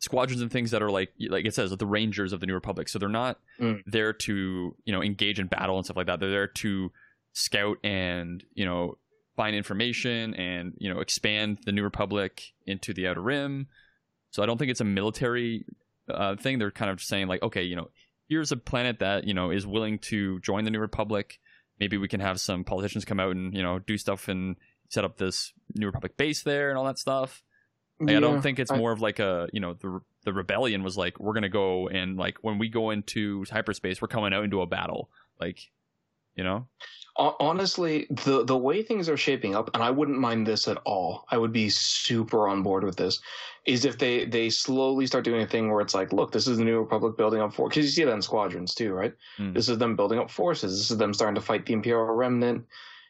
squadrons 0.00 0.42
and 0.42 0.50
things 0.50 0.70
that 0.72 0.82
are 0.82 0.90
like 0.90 1.10
like 1.30 1.46
it 1.46 1.54
says 1.54 1.74
the 1.74 1.86
rangers 1.86 2.34
of 2.34 2.40
the 2.40 2.46
new 2.46 2.52
republic 2.52 2.88
so 2.90 2.98
they're 2.98 3.08
not 3.08 3.38
Mm. 3.58 3.82
there 3.86 4.12
to 4.12 4.76
you 4.84 4.92
know 4.92 5.02
engage 5.02 5.40
in 5.40 5.46
battle 5.46 5.76
and 5.78 5.86
stuff 5.86 5.96
like 5.96 6.06
that 6.08 6.20
they're 6.20 6.30
there 6.30 6.46
to 6.46 6.92
scout 7.32 7.78
and 7.82 8.44
you 8.52 8.66
know 8.66 8.98
find 9.36 9.56
information 9.56 10.34
and 10.34 10.74
you 10.78 10.92
know 10.92 11.00
expand 11.00 11.58
the 11.64 11.72
new 11.72 11.82
republic 11.82 12.52
into 12.66 12.92
the 12.94 13.08
outer 13.08 13.22
rim. 13.22 13.68
So 14.30 14.42
i 14.42 14.46
don't 14.46 14.58
think 14.58 14.70
it's 14.70 14.80
a 14.80 14.84
military 14.84 15.64
uh, 16.08 16.36
thing. 16.36 16.58
They're 16.58 16.70
kind 16.70 16.90
of 16.90 17.00
saying 17.00 17.28
like 17.28 17.42
okay 17.42 17.62
you 17.62 17.76
know 17.76 17.90
here's 18.28 18.52
a 18.52 18.56
planet 18.56 18.98
that 19.00 19.24
you 19.24 19.34
know 19.34 19.50
is 19.50 19.66
willing 19.66 19.98
to 19.98 20.40
join 20.40 20.64
the 20.64 20.70
new 20.70 20.80
republic. 20.80 21.38
Maybe 21.80 21.96
we 21.98 22.08
can 22.08 22.20
have 22.20 22.40
some 22.40 22.64
politicians 22.64 23.04
come 23.04 23.20
out 23.20 23.32
and 23.32 23.54
you 23.54 23.62
know 23.62 23.78
do 23.78 23.98
stuff 23.98 24.28
and 24.28 24.56
set 24.88 25.04
up 25.04 25.16
this 25.16 25.52
new 25.74 25.86
republic 25.86 26.16
base 26.16 26.42
there 26.42 26.70
and 26.70 26.78
all 26.78 26.84
that 26.84 26.98
stuff. 26.98 27.42
Like, 28.00 28.16
i 28.16 28.20
don't 28.20 28.42
think 28.42 28.58
it's 28.58 28.72
I- 28.72 28.76
more 28.76 28.92
of 28.92 29.00
like 29.00 29.18
a 29.18 29.48
you 29.52 29.60
know 29.60 29.74
the 29.74 30.00
the 30.24 30.32
rebellion 30.32 30.82
was 30.82 30.96
like 30.96 31.20
we're 31.20 31.34
gonna 31.34 31.48
go 31.48 31.88
and 31.88 32.16
like 32.16 32.38
when 32.42 32.58
we 32.58 32.68
go 32.68 32.90
into 32.90 33.44
hyperspace 33.50 34.02
we're 34.02 34.08
coming 34.08 34.32
out 34.32 34.44
into 34.44 34.62
a 34.62 34.66
battle. 34.66 35.10
Like 35.40 35.58
you 36.36 36.44
know 36.44 36.66
honestly, 37.16 38.06
the 38.10 38.44
the 38.44 38.56
way 38.56 38.82
things 38.82 39.08
are 39.08 39.16
shaping 39.16 39.54
up, 39.54 39.70
and 39.74 39.82
I 39.82 39.90
wouldn't 39.90 40.18
mind 40.18 40.46
this 40.46 40.66
at 40.66 40.78
all. 40.84 41.26
I 41.30 41.38
would 41.38 41.52
be 41.52 41.68
super 41.68 42.48
on 42.48 42.62
board 42.62 42.84
with 42.84 42.96
this. 42.96 43.20
Is 43.66 43.84
if 43.84 43.98
they 43.98 44.24
they 44.24 44.50
slowly 44.50 45.06
start 45.06 45.24
doing 45.24 45.42
a 45.42 45.46
thing 45.46 45.70
where 45.70 45.80
it's 45.80 45.94
like, 45.94 46.12
look, 46.12 46.32
this 46.32 46.46
is 46.46 46.58
the 46.58 46.64
New 46.64 46.78
Republic 46.78 47.16
building 47.16 47.40
up 47.40 47.54
for 47.54 47.68
because 47.68 47.84
you 47.84 47.90
see 47.90 48.04
that 48.04 48.12
in 48.12 48.22
squadrons 48.22 48.74
too, 48.74 48.92
right? 48.92 49.14
Mm. 49.38 49.54
This 49.54 49.68
is 49.68 49.78
them 49.78 49.96
building 49.96 50.18
up 50.18 50.30
forces. 50.30 50.78
This 50.78 50.90
is 50.90 50.98
them 50.98 51.14
starting 51.14 51.36
to 51.36 51.40
fight 51.40 51.66
the 51.66 51.72
Imperial 51.72 52.06
Remnant. 52.06 52.66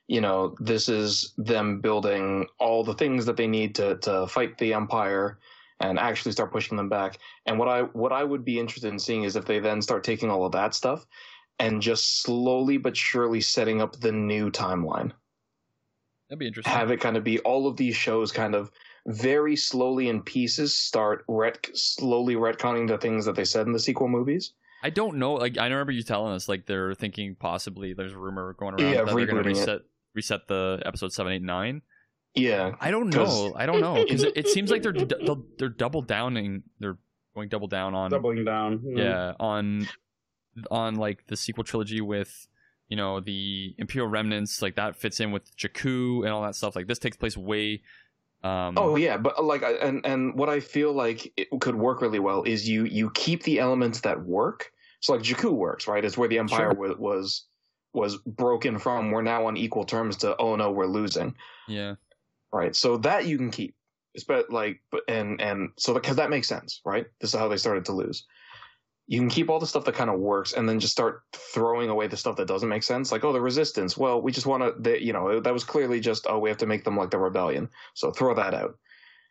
You 0.07 0.21
know, 0.21 0.55
this 0.61 0.89
is 0.91 1.33
them 1.39 1.81
building 1.81 2.47
all 2.59 2.85
the 2.85 2.95
things 2.95 3.25
that 3.27 3.37
they 3.37 3.47
need 3.47 3.75
to 3.77 3.97
to 3.99 4.27
fight 4.27 4.59
the 4.59 4.75
Empire 4.75 5.39
and 5.81 5.99
actually 5.99 6.33
start 6.33 6.53
pushing 6.53 6.77
them 6.77 6.89
back. 6.89 7.19
And 7.47 7.59
what 7.59 7.69
I 7.69 7.83
what 7.83 8.13
I 8.13 8.23
would 8.23 8.45
be 8.45 8.61
interested 8.61 8.93
in 8.93 8.99
seeing 8.99 9.25
is 9.25 9.35
if 9.35 9.47
they 9.47 9.61
then 9.61 9.81
start 9.81 10.05
taking 10.05 10.31
all 10.31 10.45
of 10.45 10.53
that 10.53 10.75
stuff 10.75 11.07
and 11.59 11.81
just 11.83 12.23
slowly 12.23 12.77
but 12.79 12.97
surely 12.97 13.41
setting 13.41 13.81
up 13.81 13.99
the 14.01 14.13
new 14.13 14.51
timeline. 14.51 15.13
that'd 16.29 16.39
be 16.39 16.47
interesting 16.47 16.73
Have 16.73 16.91
it 16.91 17.01
kind 17.01 17.17
of 17.17 17.25
be 17.25 17.39
all 17.41 17.67
of 17.67 17.77
these 17.77 17.97
shows 17.97 18.33
kind 18.33 18.55
of 18.55 18.71
very 19.07 19.55
slowly 19.57 20.09
in 20.09 20.23
pieces 20.23 20.75
start 20.77 21.25
ret- 21.29 21.69
slowly 21.75 22.35
retconning 22.37 22.89
the 22.89 22.99
things 22.99 23.25
that 23.27 23.35
they 23.37 23.45
said 23.45 23.67
in 23.67 23.73
the 23.73 23.79
sequel 23.79 24.09
movies. 24.09 24.53
I 24.83 24.91
don't 24.91 25.17
know. 25.17 25.35
Like 25.35 25.57
I 25.59 25.65
remember 25.67 25.93
you 25.93 26.03
telling 26.03 26.33
us, 26.35 26.49
like 26.49 26.67
they're 26.67 26.95
thinking 26.95 27.37
possibly 27.39 27.93
there's 27.95 28.13
a 28.13 28.19
rumor 28.19 28.55
going 28.59 28.75
around 28.75 28.91
Yeah, 28.93 29.05
that 29.05 29.15
they're 29.15 29.27
going 29.27 29.43
to 29.45 29.51
rebooting 29.51 29.57
it. 29.57 29.59
reset 29.61 29.81
reset 30.15 30.49
the 30.49 30.83
episode 30.85 31.13
seven, 31.13 31.33
eight, 31.33 31.43
nine. 31.43 31.83
Yeah, 32.35 32.75
I 32.81 32.91
don't 32.91 33.11
'Cause- 33.13 33.45
know. 33.51 33.55
I 33.57 33.65
don't 33.67 33.81
know 33.81 33.95
because 34.03 34.25
it, 34.25 34.37
it 34.37 34.49
seems 34.49 34.71
like 34.71 34.83
they're 34.83 34.93
they're, 34.93 35.37
they're 35.59 35.69
double 35.69 36.03
downing. 36.03 36.65
They're 36.81 36.99
going 37.35 37.49
double 37.49 37.69
down 37.69 37.95
on 37.95 38.11
Doubling 38.11 38.45
down. 38.45 38.83
you 38.85 38.99
yeah 39.03 39.33
on 39.41 39.89
on 40.71 40.97
like 40.97 41.27
the 41.27 41.37
sequel 41.37 41.65
trilogy 41.65 42.01
with 42.01 42.49
you 42.89 42.97
know 42.97 43.21
the 43.21 43.75
Imperial 43.79 44.09
remnants. 44.09 44.63
Like 44.63 44.77
that 44.77 44.97
fits 44.97 45.21
in 45.21 45.33
with 45.33 45.57
Jakku 45.57 46.25
and 46.25 46.29
all 46.29 46.43
that 46.43 46.55
stuff. 46.55 46.77
Like 46.77 46.87
this 46.87 46.99
takes 46.99 47.17
place 47.17 47.37
way. 47.37 47.83
Um, 48.43 48.75
Oh 48.77 48.97
yeah, 48.97 49.17
but 49.17 49.43
like, 49.43 49.63
and 49.63 50.05
and 50.05 50.35
what 50.35 50.49
I 50.49 50.61
feel 50.61 50.93
like 50.93 51.33
it 51.37 51.49
could 51.61 51.75
work 51.75 52.03
really 52.03 52.19
well 52.19 52.43
is 52.43 52.69
you 52.69 52.85
you 52.85 53.11
keep 53.11 53.43
the 53.43 53.59
elements 53.59 54.01
that 54.01 54.23
work. 54.25 54.71
So 55.01 55.15
like 55.15 55.23
Jakku 55.23 55.53
works, 55.53 55.89
right? 55.89 56.05
It's 56.05 56.17
where 56.17 56.29
the 56.29 56.39
Empire 56.39 56.73
wa- 56.73 56.95
was 56.99 57.47
was 57.95 58.19
broken 58.19 58.79
from. 58.79 59.11
We're 59.11 59.23
now 59.23 59.47
on 59.47 59.57
equal 59.57 59.85
terms 59.85 60.17
to 60.19 60.37
oh 60.37 60.57
no, 60.57 60.71
we're 60.71 60.87
losing, 60.87 61.35
yeah. 61.69 61.95
right? 62.53 62.77
So 62.77 62.99
that 62.99 63.27
you 63.27 63.39
can 63.39 63.51
keep. 63.51 63.75
It's 64.15 64.25
but 64.25 64.51
like, 64.51 64.81
but 64.91 65.03
and 65.09 65.41
and 65.41 65.71
so 65.77 65.95
because 65.95 66.17
that 66.17 66.31
makes 66.31 66.49
sense, 66.49 66.81
right? 66.85 67.07
This 67.21 67.33
is 67.33 67.41
how 67.41 67.49
they 67.49 67.57
started 67.57 67.87
to 67.87 67.93
lose. 67.93 68.27
You 69.07 69.21
can 69.21 69.29
keep 69.29 69.51
all 69.51 69.61
the 69.61 69.67
stuff 69.67 69.85
that 69.85 69.95
kind 69.95 70.09
of 70.09 70.19
works, 70.19 70.55
and 70.55 70.67
then 70.69 70.81
just 70.81 70.93
start 70.93 71.23
throwing 71.33 71.91
away 71.91 72.07
the 72.07 72.17
stuff 72.17 72.37
that 72.37 72.49
doesn't 72.49 72.69
make 72.69 72.83
sense. 72.83 73.13
Like, 73.13 73.23
oh, 73.23 73.33
the 73.35 73.41
resistance. 73.41 73.99
Well, 73.99 74.23
we 74.23 74.33
just 74.33 74.47
want 74.47 74.83
to, 74.83 75.05
you 75.05 75.13
know, 75.13 75.41
that 75.41 75.53
was 75.53 75.63
clearly 75.63 76.01
just, 76.01 76.27
oh, 76.29 76.39
we 76.39 76.49
have 76.49 76.59
to 76.59 76.67
make 76.67 76.85
them 76.85 76.97
like 76.97 77.11
the 77.11 77.19
rebellion. 77.19 77.69
So 77.93 78.11
throw 78.11 78.35
that 78.35 78.55
out. 78.55 78.79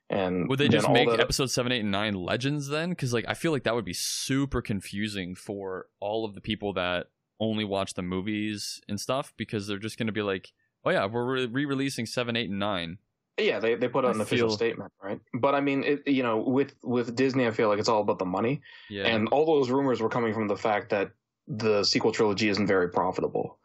And 0.09 0.47
Would 0.47 0.59
they 0.59 0.67
just 0.67 0.89
make 0.89 1.09
that- 1.09 1.19
episode 1.19 1.49
seven, 1.49 1.71
eight, 1.71 1.79
and 1.79 1.89
nine 1.89 2.13
legends 2.13 2.67
then? 2.67 2.89
Because 2.89 3.13
like 3.13 3.25
I 3.27 3.33
feel 3.33 3.51
like 3.51 3.63
that 3.63 3.73
would 3.73 3.85
be 3.85 3.93
super 3.93 4.61
confusing 4.61 5.33
for 5.33 5.87
all 5.99 6.23
of 6.23 6.35
the 6.35 6.41
people 6.41 6.73
that 6.73 7.07
only 7.39 7.63
watch 7.63 7.95
the 7.95 8.03
movies 8.03 8.79
and 8.87 8.99
stuff. 8.99 9.33
Because 9.37 9.65
they're 9.65 9.79
just 9.79 9.97
going 9.97 10.07
to 10.07 10.13
be 10.13 10.21
like, 10.21 10.51
oh 10.85 10.91
yeah, 10.91 11.05
we're 11.05 11.47
re-releasing 11.47 12.05
seven, 12.05 12.35
eight, 12.35 12.49
and 12.49 12.59
nine. 12.59 12.99
Yeah, 13.37 13.59
they, 13.59 13.75
they 13.75 13.87
put 13.87 14.05
out 14.05 14.11
I 14.11 14.15
an 14.15 14.21
official 14.21 14.49
feel- 14.49 14.55
statement, 14.57 14.91
right? 15.01 15.19
But 15.33 15.55
I 15.55 15.61
mean, 15.61 15.83
it, 15.83 16.07
you 16.07 16.21
know, 16.23 16.37
with 16.37 16.75
with 16.83 17.15
Disney, 17.15 17.47
I 17.47 17.51
feel 17.51 17.67
like 17.69 17.79
it's 17.79 17.89
all 17.89 18.01
about 18.01 18.19
the 18.19 18.25
money, 18.25 18.61
Yeah. 18.89 19.07
and 19.07 19.27
all 19.29 19.45
those 19.45 19.69
rumors 19.71 20.01
were 20.01 20.09
coming 20.09 20.33
from 20.33 20.47
the 20.47 20.57
fact 20.57 20.89
that 20.91 21.11
the 21.47 21.83
sequel 21.83 22.11
trilogy 22.11 22.49
isn't 22.49 22.67
very 22.67 22.89
profitable. 22.89 23.57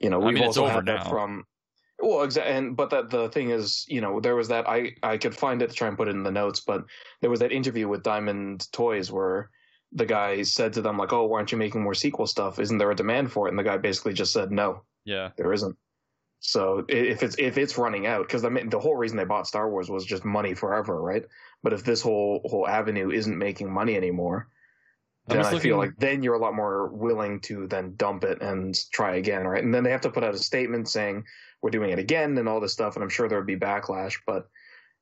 You 0.00 0.10
know, 0.10 0.18
we've 0.18 0.34
mean, 0.34 0.44
it's 0.44 0.56
also 0.56 0.80
that 0.80 1.08
from. 1.08 1.44
Well, 2.00 2.22
exactly, 2.22 2.52
and 2.54 2.76
but 2.76 2.90
that 2.90 3.10
the 3.10 3.28
thing 3.28 3.50
is, 3.50 3.84
you 3.88 4.00
know, 4.00 4.18
there 4.20 4.34
was 4.34 4.48
that 4.48 4.68
I 4.68 4.96
I 5.02 5.18
could 5.18 5.36
find 5.36 5.62
it 5.62 5.68
to 5.70 5.76
try 5.76 5.86
and 5.88 5.96
put 5.96 6.08
it 6.08 6.12
in 6.16 6.22
the 6.24 6.32
notes, 6.32 6.60
but 6.60 6.84
there 7.20 7.30
was 7.30 7.40
that 7.40 7.52
interview 7.52 7.86
with 7.88 8.02
Diamond 8.02 8.66
Toys 8.72 9.12
where 9.12 9.50
the 9.92 10.06
guy 10.06 10.42
said 10.42 10.72
to 10.72 10.82
them 10.82 10.96
like, 10.96 11.12
"Oh, 11.12 11.26
why 11.26 11.36
aren't 11.38 11.52
you 11.52 11.58
making 11.58 11.82
more 11.82 11.94
sequel 11.94 12.26
stuff? 12.26 12.58
Isn't 12.58 12.78
there 12.78 12.90
a 12.90 12.96
demand 12.96 13.30
for 13.30 13.46
it?" 13.46 13.50
And 13.50 13.58
the 13.58 13.62
guy 13.62 13.76
basically 13.76 14.14
just 14.14 14.32
said, 14.32 14.50
"No, 14.50 14.82
yeah. 15.04 15.28
there 15.36 15.52
isn't." 15.52 15.76
So 16.44 16.84
if 16.88 17.22
it's 17.22 17.36
if 17.38 17.56
it's 17.56 17.78
running 17.78 18.06
out, 18.06 18.26
because 18.26 18.44
I 18.44 18.48
mean 18.48 18.68
the 18.68 18.80
whole 18.80 18.96
reason 18.96 19.16
they 19.16 19.24
bought 19.24 19.46
Star 19.46 19.70
Wars 19.70 19.88
was 19.88 20.04
just 20.04 20.24
money 20.24 20.54
forever, 20.54 21.00
right? 21.00 21.24
But 21.62 21.72
if 21.72 21.84
this 21.84 22.02
whole 22.02 22.40
whole 22.44 22.66
avenue 22.66 23.12
isn't 23.12 23.38
making 23.38 23.72
money 23.72 23.96
anymore, 23.96 24.48
then 25.28 25.44
I 25.44 25.58
feel 25.60 25.76
like 25.76 25.96
then 25.98 26.24
you're 26.24 26.34
a 26.34 26.40
lot 26.40 26.56
more 26.56 26.88
willing 26.88 27.38
to 27.42 27.68
then 27.68 27.94
dump 27.94 28.24
it 28.24 28.42
and 28.42 28.76
try 28.92 29.16
again, 29.16 29.46
right? 29.46 29.62
And 29.62 29.72
then 29.72 29.84
they 29.84 29.92
have 29.92 30.00
to 30.00 30.10
put 30.10 30.24
out 30.24 30.34
a 30.34 30.38
statement 30.38 30.88
saying 30.88 31.24
we're 31.62 31.70
doing 31.70 31.90
it 31.90 32.00
again 32.00 32.36
and 32.36 32.48
all 32.48 32.60
this 32.60 32.72
stuff, 32.72 32.96
and 32.96 33.04
I'm 33.04 33.08
sure 33.08 33.28
there 33.28 33.38
would 33.38 33.46
be 33.46 33.56
backlash, 33.56 34.16
but 34.26 34.48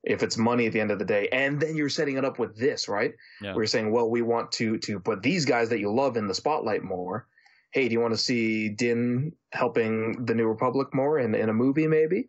if 0.02 0.22
it's 0.22 0.36
money 0.36 0.66
at 0.66 0.74
the 0.74 0.80
end 0.80 0.90
of 0.90 0.98
the 0.98 1.06
day, 1.06 1.26
and 1.32 1.58
then 1.58 1.74
you're 1.74 1.88
setting 1.88 2.18
it 2.18 2.24
up 2.24 2.38
with 2.38 2.54
this, 2.54 2.86
right? 2.86 3.14
Yeah. 3.40 3.54
You're 3.54 3.66
saying, 3.66 3.90
well, 3.90 4.10
we 4.10 4.20
want 4.20 4.52
to 4.52 4.76
to 4.78 5.00
put 5.00 5.22
these 5.22 5.46
guys 5.46 5.70
that 5.70 5.80
you 5.80 5.90
love 5.90 6.18
in 6.18 6.26
the 6.26 6.34
spotlight 6.34 6.82
more. 6.82 7.26
Hey, 7.72 7.88
do 7.88 7.92
you 7.92 8.00
want 8.00 8.14
to 8.14 8.18
see 8.18 8.68
Din 8.68 9.32
helping 9.52 10.24
the 10.24 10.34
New 10.34 10.48
Republic 10.48 10.88
more 10.92 11.18
in, 11.18 11.34
in 11.34 11.48
a 11.48 11.54
movie, 11.54 11.86
maybe? 11.86 12.28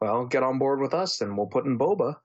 Well, 0.00 0.26
get 0.26 0.42
on 0.42 0.58
board 0.58 0.80
with 0.80 0.94
us 0.94 1.20
and 1.20 1.36
we'll 1.36 1.46
put 1.46 1.66
in 1.66 1.78
Boba. 1.78 2.16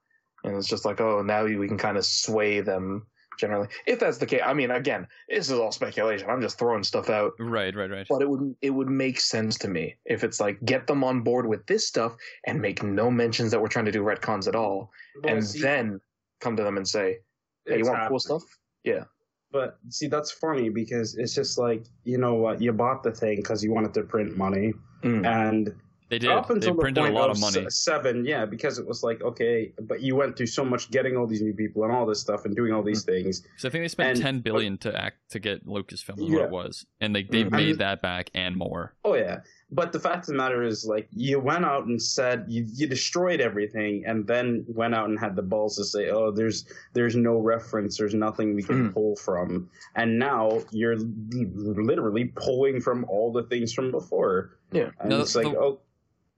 And 0.43 0.55
it's 0.55 0.67
just 0.67 0.85
like, 0.85 1.01
oh, 1.01 1.21
now 1.21 1.43
we 1.45 1.67
can 1.67 1.77
kind 1.77 1.97
of 1.97 2.05
sway 2.05 2.61
them 2.61 3.07
generally. 3.37 3.67
If 3.85 3.99
that's 3.99 4.17
the 4.17 4.25
case, 4.25 4.41
I 4.43 4.53
mean, 4.53 4.71
again, 4.71 5.07
this 5.29 5.49
is 5.49 5.59
all 5.59 5.71
speculation. 5.71 6.29
I'm 6.29 6.41
just 6.41 6.57
throwing 6.57 6.83
stuff 6.83 7.09
out 7.09 7.33
Right, 7.39 7.75
right, 7.75 7.89
right. 7.89 8.07
but 8.09 8.21
it 8.21 8.29
would 8.29 8.55
it 8.61 8.71
would 8.71 8.89
make 8.89 9.19
sense 9.19 9.57
to 9.59 9.67
me 9.67 9.95
if 10.05 10.23
it's 10.23 10.39
like 10.39 10.63
get 10.65 10.87
them 10.87 11.03
on 11.03 11.21
board 11.21 11.47
with 11.47 11.65
this 11.67 11.87
stuff 11.87 12.15
and 12.45 12.61
make 12.61 12.83
no 12.83 13.11
mentions 13.11 13.51
that 13.51 13.61
we're 13.61 13.67
trying 13.67 13.85
to 13.85 13.91
do 13.91 14.03
retcons 14.03 14.47
at 14.47 14.55
all, 14.55 14.91
and 15.23 15.43
then 15.61 15.99
come 16.41 16.55
to 16.55 16.63
them 16.63 16.77
and 16.77 16.87
say, 16.87 17.19
"Hey, 17.65 17.73
you 17.73 17.79
It's 17.79 17.89
want 17.89 18.07
cool 18.07 18.19
stuff?" 18.19 18.43
Yeah, 18.83 19.03
But 19.51 19.77
see, 19.89 20.07
that's 20.07 20.31
funny 20.31 20.69
because 20.69 21.15
it's 21.15 21.33
just 21.33 21.57
like 21.57 21.83
you 22.03 22.17
know 22.17 22.33
what 22.35 22.61
you 22.61 22.73
bought 22.73 23.03
the 23.03 23.11
thing 23.11 23.37
because 23.37 23.63
you 23.63 23.71
wanted 23.71 23.93
to 23.95 24.03
print 24.03 24.37
money, 24.37 24.73
Mm. 25.03 25.25
and 25.25 25.75
They 26.09 26.19
did. 26.19 26.29
up 26.29 26.47
They 26.47 26.53
until 26.55 26.75
the 26.75 26.81
printed 26.81 27.03
a 27.03 27.07
point 27.07 27.15
lot 27.15 27.29
of 27.29 27.35
of 27.37 27.41
money. 27.41 27.65
seven, 27.69 28.23
yeah, 28.25 28.45
because 28.45 28.79
it 28.79 28.87
was 28.87 29.03
like 29.03 29.21
okay, 29.21 29.73
but 29.81 30.01
you 30.01 30.15
went 30.15 30.37
through 30.37 30.47
so 30.47 30.63
much 30.63 30.89
getting 30.91 31.17
all 31.17 31.27
these 31.27 31.41
new 31.41 31.53
people 31.53 31.83
and 31.83 31.91
all 31.91 32.05
this 32.05 32.19
stuff 32.21 32.45
and 32.45 32.55
doing 32.55 32.71
all 32.71 32.83
these 32.83 33.03
things. 33.03 33.43
So 33.57 33.67
I 33.67 33.71
think 33.71 33.83
they 33.83 33.87
spent 33.89 34.09
and- 34.11 34.21
ten 34.21 34.39
billion 34.39 34.77
to 34.79 34.95
act 34.97 35.17
to 35.31 35.39
get 35.39 35.65
Lucasfilm 35.67 36.19
is 36.19 36.29
Yeah. 36.29 36.35
what 36.37 36.45
it 36.45 36.51
was, 36.51 36.85
and 37.01 37.13
they 37.15 37.23
they 37.23 37.43
Mhm. 37.43 37.51
made 37.51 37.69
And- 37.71 37.79
that 37.79 38.01
back 38.01 38.29
and 38.33 38.55
more. 38.55 38.93
Oh 39.03 39.15
yeah, 39.15 39.41
but 39.69 39.91
the 39.91 39.99
fact 39.99 40.21
of 40.21 40.27
the 40.27 40.33
matter 40.35 40.63
is, 40.63 40.85
like, 40.85 41.07
you 41.11 41.39
went 41.41 41.65
out 41.65 41.85
and 41.87 42.01
said 42.01 42.45
you, 42.47 42.65
you 42.73 42.87
destroyed 42.87 43.41
everything, 43.41 44.05
and 44.05 44.25
then 44.25 44.63
went 44.69 44.95
out 44.95 45.09
and 45.09 45.19
had 45.19 45.35
the 45.35 45.41
balls 45.41 45.75
to 45.75 45.83
say, 45.83 46.09
"Oh, 46.09 46.31
there's 46.31 46.65
there's 46.93 47.15
no 47.17 47.37
reference, 47.37 47.97
there's 47.97 48.13
nothing 48.13 48.55
we 48.55 48.63
can 48.63 48.89
Mm. 48.89 48.93
pull 48.93 49.15
from," 49.17 49.69
and 49.95 50.17
now 50.17 50.61
you're 50.71 50.95
literally 50.95 52.25
pulling 52.35 52.79
from 52.79 53.05
all 53.05 53.31
the 53.31 53.43
things 53.43 53.73
from 53.73 53.91
before. 53.91 54.51
Yeah. 54.71 54.89
and 54.99 55.09
No, 55.09 55.21
it's 55.21 55.33
like, 55.35 55.45
the- 55.45 55.57
oh. 55.57 55.79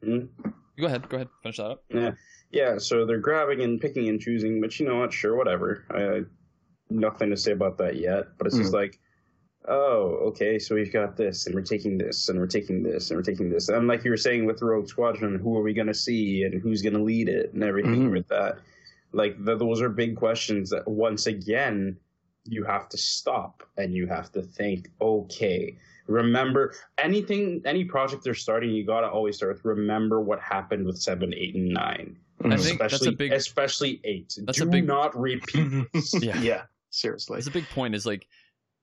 Mm, 0.04 0.28
Go 0.80 0.86
ahead, 0.86 1.10
go 1.10 1.18
ahead, 1.18 1.30
finish 1.44 1.58
that 1.58 1.66
up. 1.66 1.84
Yeah, 1.90 2.12
Yeah. 2.52 2.78
so 2.78 3.06
they're 3.06 3.20
grabbing 3.20 3.62
and 3.62 3.82
picking 3.82 4.08
and 4.10 4.20
choosing, 4.20 4.62
but 4.62 4.80
you 4.80 4.88
know 4.88 5.00
what? 5.00 5.12
Sure, 5.12 5.36
whatever. 5.36 5.86
I, 5.92 6.22
nothing 6.90 7.30
to 7.32 7.38
say 7.38 7.52
about 7.52 7.78
that 7.80 7.98
yet. 7.98 8.26
But 8.38 8.48
it's 8.48 8.58
just 8.58 8.74
like, 8.74 8.98
oh, 9.68 10.16
okay, 10.28 10.58
so 10.58 10.76
we've 10.76 10.94
got 10.94 11.18
this, 11.18 11.46
and 11.46 11.54
we're 11.54 11.62
taking 11.62 11.98
this, 11.98 12.30
and 12.30 12.40
we're 12.40 12.48
taking 12.48 12.82
this, 12.82 13.10
and 13.12 13.18
we're 13.18 13.24
taking 13.24 13.50
this. 13.50 13.68
And 13.70 13.88
like 13.88 14.04
you 14.06 14.12
were 14.12 14.18
saying 14.18 14.46
with 14.46 14.58
the 14.60 14.66
Rogue 14.66 14.88
Squadron, 14.88 15.38
who 15.38 15.58
are 15.58 15.62
we 15.62 15.74
going 15.74 15.88
to 15.88 15.94
see, 15.94 16.44
and 16.44 16.62
who's 16.62 16.82
going 16.82 16.94
to 16.96 17.04
lead 17.04 17.28
it, 17.30 17.54
and 17.54 17.64
everything 17.64 18.08
Mhm. 18.10 18.12
with 18.14 18.28
that. 18.30 18.60
Like 19.12 19.36
th 19.44 19.58
those 19.60 19.82
are 19.82 19.90
big 19.90 20.16
questions 20.16 20.70
that 20.70 20.88
once 20.88 21.26
again 21.28 21.98
you 22.46 22.64
have 22.64 22.88
to 22.90 22.98
stop 22.98 23.64
and 23.78 23.94
you 23.94 24.08
have 24.08 24.32
to 24.32 24.42
think. 24.44 24.90
Okay, 25.02 25.78
remember 26.10 26.74
anything, 26.98 27.62
any 27.66 27.86
project 27.86 28.24
they're 28.24 28.34
starting, 28.34 28.72
you 28.72 28.86
got 28.86 29.02
to 29.02 29.08
always 29.08 29.38
start 29.38 29.54
with 29.54 29.64
remember 29.66 30.20
what 30.22 30.40
happened 30.42 30.86
with 30.86 30.98
seven, 31.00 31.34
eight, 31.34 31.56
and 31.56 31.70
nine 31.70 32.18
I 32.42 32.48
Mhm. 32.48 32.64
think 32.64 32.80
that's 32.80 32.94
a 32.94 32.96
especially 32.96 33.16
big- 33.16 33.32
especially 33.34 34.02
eight. 34.06 34.34
that's 34.46 34.58
Do 34.60 34.64
a 34.64 34.68
big- 34.68 34.88
not 34.88 35.18
repeat. 35.20 35.88
Yeah. 36.22 36.42
yeah, 36.42 36.62
seriously. 36.90 37.36
That's 37.38 37.48
a 37.48 37.52
big 37.52 37.68
point. 37.70 37.96
Is 37.96 38.06
like 38.06 38.28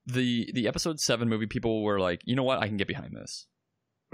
the 0.07 0.51
the 0.55 0.69
episode 0.69 1.01
seven 1.01 1.29
movie. 1.29 1.47
People 1.47 1.83
were 1.83 1.99
like, 1.99 2.21
you 2.25 2.37
know 2.37 2.43
what, 2.45 2.59
I 2.61 2.69
can 2.69 2.77
get 2.77 2.87
behind 2.87 3.17
this. 3.17 3.47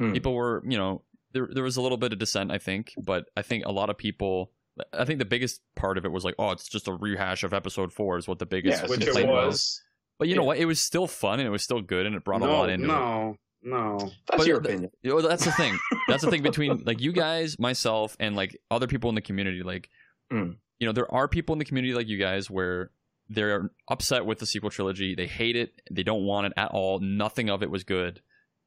Mm. 0.00 0.14
People 0.14 0.34
were, 0.34 0.62
you 0.66 0.78
know, 0.78 1.02
there 1.32 1.48
there 1.52 1.64
was 1.64 1.76
a 1.76 1.82
little 1.82 1.98
bit 1.98 2.12
of 2.12 2.18
dissent, 2.18 2.50
I 2.52 2.58
think, 2.58 2.94
but 2.96 3.24
I 3.36 3.42
think 3.42 3.64
a 3.66 3.72
lot 3.72 3.90
of 3.90 3.98
people. 3.98 4.52
I 4.94 5.04
think 5.04 5.18
the 5.18 5.26
biggest 5.26 5.60
part 5.74 5.98
of 5.98 6.06
it 6.06 6.12
was 6.12 6.24
like, 6.24 6.34
oh, 6.38 6.50
it's 6.52 6.66
just 6.68 6.88
a 6.88 6.92
rehash 6.94 7.42
of 7.44 7.52
episode 7.52 7.92
four 7.92 8.16
is 8.16 8.26
what 8.26 8.38
the 8.38 8.46
biggest 8.46 8.82
Yeah, 8.82 8.88
Which 8.88 9.00
it 9.02 9.04
complaint 9.06 9.28
was. 9.28 9.82
But 10.18 10.28
you 10.28 10.36
know 10.36 10.44
what? 10.44 10.58
It 10.58 10.66
was 10.66 10.80
still 10.80 11.06
fun 11.06 11.40
and 11.40 11.46
it 11.46 11.50
was 11.50 11.62
still 11.62 11.80
good 11.80 12.06
and 12.06 12.14
it 12.14 12.24
brought 12.24 12.42
a 12.42 12.46
lot 12.46 12.70
into 12.70 12.84
it. 12.84 12.88
no, 12.88 13.36
no. 13.62 13.98
That's 14.28 14.38
But 14.38 14.46
your 14.46 14.58
opinion. 14.58 14.90
You 15.02 15.10
know, 15.10 15.20
that's 15.22 15.44
the 15.44 15.52
thing. 15.52 15.76
That's 16.08 16.22
the 16.24 16.30
thing 16.30 16.42
between 16.42 16.82
like 16.84 17.00
you 17.00 17.12
guys, 17.12 17.58
myself, 17.58 18.16
and 18.20 18.36
like 18.36 18.56
other 18.70 18.86
people 18.86 19.08
in 19.08 19.14
the 19.14 19.20
community. 19.22 19.62
Like, 19.62 19.88
Mm. 20.32 20.56
you 20.78 20.86
know, 20.86 20.92
there 20.92 21.12
are 21.12 21.28
people 21.28 21.52
in 21.54 21.58
the 21.58 21.64
community 21.64 21.92
like 21.94 22.08
you 22.08 22.18
guys 22.18 22.48
where 22.50 22.90
they're 23.28 23.70
upset 23.88 24.24
with 24.26 24.38
the 24.38 24.46
sequel 24.46 24.70
trilogy. 24.70 25.14
They 25.14 25.26
hate 25.26 25.56
it. 25.56 25.72
They 25.90 26.02
don't 26.02 26.24
want 26.24 26.46
it 26.48 26.52
at 26.56 26.70
all. 26.72 27.00
Nothing 27.00 27.50
of 27.50 27.62
it 27.62 27.70
was 27.70 27.84
good. 27.84 28.20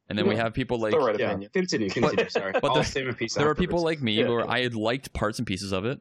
And 0.09 0.17
then 0.17 0.27
we 0.27 0.35
have 0.35 0.53
people 0.53 0.79
like 0.79 0.91
the 0.91 0.99
right 0.99 1.19
Yeah, 1.19 1.29
opinion. 1.31 1.49
continue, 1.53 1.89
continue. 1.89 2.29
sorry, 2.29 2.51
but 2.61 2.65
I'll 2.65 2.75
there- 2.75 2.83
say 2.83 3.03
my 3.03 3.13
piece. 3.13 3.33
there 3.33 3.49
are 3.49 3.55
people 3.55 3.81
like 3.81 4.01
me 4.01 4.13
Yeah. 4.19 4.27
where 4.29 4.49
I 4.49 4.61
had 4.61 4.75
liked 4.75 5.13
parts 5.13 5.39
and 5.39 5.47
pieces 5.47 5.71
of 5.71 5.85
it, 5.85 5.99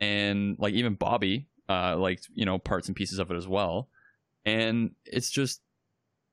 and 0.00 0.56
like 0.58 0.74
even 0.74 0.94
Bobby 0.94 1.46
uh, 1.68 1.96
liked 1.96 2.28
you 2.34 2.44
know 2.44 2.58
parts 2.58 2.88
and 2.88 2.96
pieces 2.96 3.18
of 3.18 3.30
it 3.30 3.36
as 3.36 3.46
well. 3.48 3.88
And 4.44 4.92
it's 5.04 5.30
just 5.30 5.60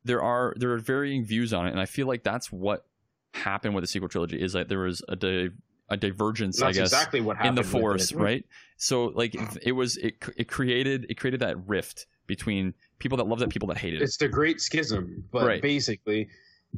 there 0.04 0.22
are 0.22 0.54
there 0.58 0.72
are 0.72 0.78
varying 0.80 1.24
views 1.26 1.54
on 1.54 1.68
it, 1.68 1.72
and 1.72 1.80
I 1.80 1.86
feel 1.86 2.08
like 2.08 2.24
that's 2.24 2.52
what 2.52 2.86
happened 3.34 3.74
with 3.76 3.84
the 3.84 3.88
sequel 3.88 4.10
trilogy 4.10 4.42
is 4.42 4.54
that 4.54 4.68
there 4.68 4.80
was 4.80 5.02
a 5.08 5.16
di- 5.16 5.50
a 5.90 5.98
divergence, 5.98 6.58
That's 6.60 6.78
I 6.78 6.82
guess, 6.82 6.92
exactly 6.92 7.22
what 7.22 7.38
happened 7.38 7.58
in 7.60 7.64
the 7.64 7.70
force, 7.70 8.12
right? 8.14 8.46
So 8.78 9.06
like 9.06 9.36
it 9.62 9.72
was 9.74 9.98
it 9.98 10.16
it 10.36 10.48
created 10.48 11.06
it 11.10 11.16
created 11.16 11.40
that 11.42 11.68
rift 11.68 12.08
between 12.28 12.74
people 13.00 13.18
that 13.18 13.28
loved 13.28 13.42
it, 13.42 13.50
people 13.50 13.68
that 13.70 13.78
hated 13.78 14.02
it, 14.02 14.06
It's 14.06 14.18
the 14.18 14.28
Great 14.28 14.60
Schism, 14.62 15.24
but 15.32 15.46
Right. 15.46 15.62
basically, 15.62 16.30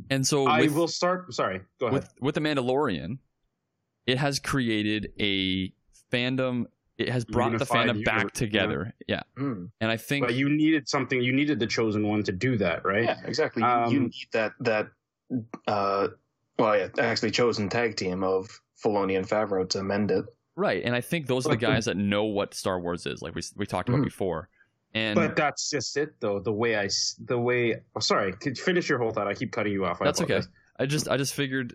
and 0.10 0.26
so 0.26 0.48
I 0.48 0.62
with- 0.62 0.74
will 0.76 0.88
start. 0.88 1.34
Sorry, 1.34 1.62
go 1.80 1.88
ahead. 1.88 1.94
with 2.02 2.14
with 2.22 2.36
the 2.36 2.42
Mandalorian, 2.42 3.18
it 4.06 4.18
has 4.18 4.40
created 4.40 5.12
a 5.20 5.72
fandom. 6.12 6.66
It 6.98 7.10
has 7.10 7.26
brought 7.26 7.48
the 7.50 7.54
Unified 7.54 7.90
fandom 7.90 8.06
back 8.06 8.16
universe, 8.18 8.32
together. 8.38 8.94
Yeah, 9.08 9.22
Mm. 9.38 9.70
and 9.82 9.92
I 9.92 9.98
think 9.98 10.28
but 10.28 10.36
you 10.36 10.48
needed 10.50 10.88
something. 10.88 11.20
You 11.22 11.34
needed 11.34 11.60
the 11.60 11.66
chosen 11.68 12.08
one 12.08 12.24
to 12.24 12.32
do 12.32 12.56
that, 12.58 12.86
right? 12.86 13.06
Yeah, 13.06 13.20
exactly. 13.26 13.64
You- 13.64 13.68
Um, 13.68 13.92
you 13.92 14.00
need 14.02 14.28
that 14.32 14.52
that 14.60 14.90
uh, 15.68 16.10
well, 16.60 16.78
yeah, 16.78 16.90
actually 17.00 17.32
chosen 17.32 17.68
tag 17.70 17.96
team 17.98 18.24
of 18.24 18.48
Filoni 18.84 19.18
and 19.18 19.28
Favreau 19.28 19.68
to 19.70 19.82
mend 19.84 20.12
it. 20.12 20.26
right, 20.56 20.84
and 20.84 20.94
I 20.96 21.02
think 21.02 21.26
those 21.26 21.48
are 21.48 21.50
the 21.50 21.58
guys 21.58 21.86
that 21.86 21.98
know 21.98 22.26
what 22.26 22.54
Star 22.54 22.80
Wars 22.80 23.08
is, 23.08 23.22
like 23.24 23.34
we 23.34 23.42
we 23.56 23.66
talked 23.66 23.90
about 23.90 24.02
Mhm. 24.02 24.06
before. 24.06 24.50
And 24.96 25.16
But 25.16 25.36
that's 25.36 25.72
just 25.72 25.98
it, 25.98 26.14
though. 26.20 26.40
The 26.40 26.54
way 26.54 26.78
I 26.78 26.88
the 27.26 27.40
way. 27.40 27.82
Oh, 27.96 28.00
sorry, 28.00 28.34
could 28.34 28.56
you 28.60 28.64
finish 28.64 28.88
your 28.88 29.00
whole 29.00 29.12
thought. 29.12 29.28
I 29.28 29.34
keep 29.34 29.52
cutting 29.52 29.74
you 29.74 29.86
off. 29.86 30.00
I 30.00 30.06
That's 30.06 30.22
okay. 30.22 30.42
I 30.78 30.86
just 30.86 31.08
I 31.10 31.18
just 31.18 31.34
figured 31.34 31.74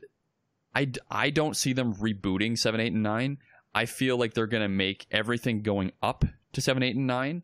I, 0.76 0.92
I 1.10 1.30
don't 1.30 1.56
see 1.56 1.72
them 1.72 1.94
rebooting 1.94 2.56
7 2.56 2.78
8 2.78 2.92
and 2.92 3.02
9. 3.02 3.38
I 3.74 3.86
feel 3.86 4.16
like 4.16 4.34
they're 4.34 4.46
going 4.46 4.62
to 4.62 4.68
make 4.68 5.06
everything 5.10 5.62
going 5.62 5.92
up 6.02 6.24
to 6.52 6.60
7 6.60 6.82
8 6.82 6.96
and 6.96 7.06
9 7.06 7.42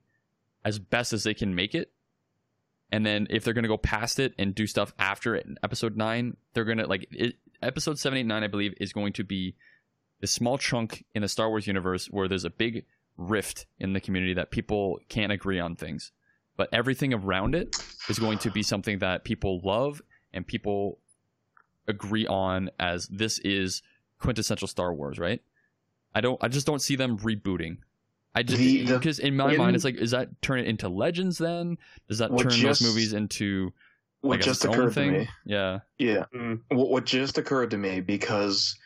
as 0.64 0.78
best 0.78 1.12
as 1.12 1.24
they 1.24 1.34
can 1.34 1.54
make 1.54 1.74
it. 1.74 1.92
And 2.90 3.04
then 3.04 3.26
if 3.30 3.44
they're 3.44 3.54
going 3.54 3.64
to 3.64 3.68
go 3.68 3.76
past 3.76 4.18
it 4.18 4.34
and 4.38 4.54
do 4.54 4.66
stuff 4.66 4.94
after 4.98 5.34
it 5.34 5.46
in 5.46 5.58
episode 5.62 5.96
9, 5.96 6.36
they're 6.52 6.64
going 6.64 6.78
to 6.78 6.86
like 6.86 7.06
it, 7.10 7.36
episode 7.62 7.98
7 7.98 8.18
8 8.18 8.24
9 8.24 8.44
I 8.44 8.46
believe 8.46 8.74
is 8.80 8.92
going 8.92 9.12
to 9.14 9.24
be 9.24 9.54
the 10.20 10.26
small 10.26 10.58
chunk 10.58 11.04
in 11.14 11.22
the 11.22 11.28
Star 11.28 11.48
Wars 11.48 11.66
universe 11.66 12.06
where 12.06 12.28
there's 12.28 12.44
a 12.44 12.50
big 12.50 12.84
rift 13.16 13.66
in 13.78 13.92
the 13.92 14.00
community 14.00 14.34
that 14.34 14.50
people 14.50 14.98
can't 15.08 15.32
agree 15.32 15.60
on 15.60 15.76
things. 15.76 16.12
But 16.56 16.68
everything 16.72 17.12
around 17.12 17.54
it 17.54 17.76
is 18.08 18.18
going 18.18 18.38
to 18.38 18.50
be 18.50 18.62
something 18.62 19.00
that 19.00 19.24
people 19.24 19.60
love 19.64 20.00
and 20.32 20.46
people 20.46 20.98
agree 21.88 22.26
on 22.26 22.70
as 22.78 23.08
this 23.08 23.38
is 23.40 23.82
quintessential 24.20 24.68
Star 24.68 24.94
Wars, 24.94 25.18
right? 25.18 25.42
I 26.14 26.20
don't 26.20 26.42
I 26.42 26.48
just 26.48 26.66
don't 26.66 26.80
see 26.82 26.96
them 26.96 27.18
rebooting. 27.18 27.78
I 28.34 28.42
just 28.42 28.58
The- 28.58 28.84
the- 28.84 28.98
because 28.98 29.18
in 29.18 29.36
my 29.36 29.52
in- 29.52 29.58
mind 29.58 29.76
it's 29.76 29.84
like 29.84 29.96
is 29.96 30.10
that 30.12 30.40
turn 30.42 30.58
it 30.60 30.66
into 30.66 30.88
legends 30.88 31.38
then? 31.38 31.78
Does 32.08 32.18
that 32.18 32.36
turn 32.36 32.50
just- 32.50 32.80
those 32.80 32.82
movies 32.82 33.12
into 33.12 33.72
What 34.20 34.36
like 34.36 34.40
just 34.40 34.64
its 34.64 34.74
occurred 34.74 34.92
thing? 34.94 35.12
to 35.12 35.18
me. 35.20 35.28
Yeah. 35.44 35.78
Yeah. 35.98 36.24
Mm. 36.34 36.60
What, 36.68 36.90
what 36.90 37.04
just 37.06 37.38
occurred 37.38 37.70
to 37.72 37.76
me 37.78 38.00
because 38.00 38.76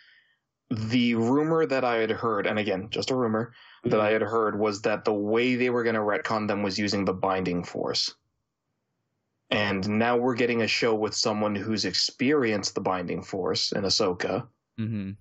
the 0.71 1.15
rumor 1.15 1.65
that 1.65 1.83
I 1.85 1.97
had 1.97 2.11
heard, 2.11 2.47
and 2.47 2.59
again, 2.59 2.89
just 2.91 3.11
a 3.11 3.15
rumor 3.15 3.55
that 3.85 4.01
I 4.01 4.11
had 4.11 4.21
heard, 4.21 4.59
was 4.59 4.83
that 4.83 5.05
the 5.07 5.15
way 5.15 5.55
they 5.55 5.71
were 5.71 5.83
going 5.83 5.95
to 5.95 6.01
retcon 6.03 6.47
them 6.47 6.63
was 6.63 6.79
using 6.79 7.07
the 7.07 7.15
Binding 7.15 7.65
Force. 7.65 8.15
And 9.51 9.89
now 9.89 10.19
we're 10.19 10.35
getting 10.35 10.61
a 10.61 10.67
show 10.67 10.95
with 10.95 11.15
someone 11.15 11.55
who's 11.55 11.87
experienced 11.87 12.75
the 12.75 12.83
Binding 12.83 13.23
Force 13.23 13.73
in 13.73 13.85
Ahsoka. 13.85 14.47
hmm 14.77 15.13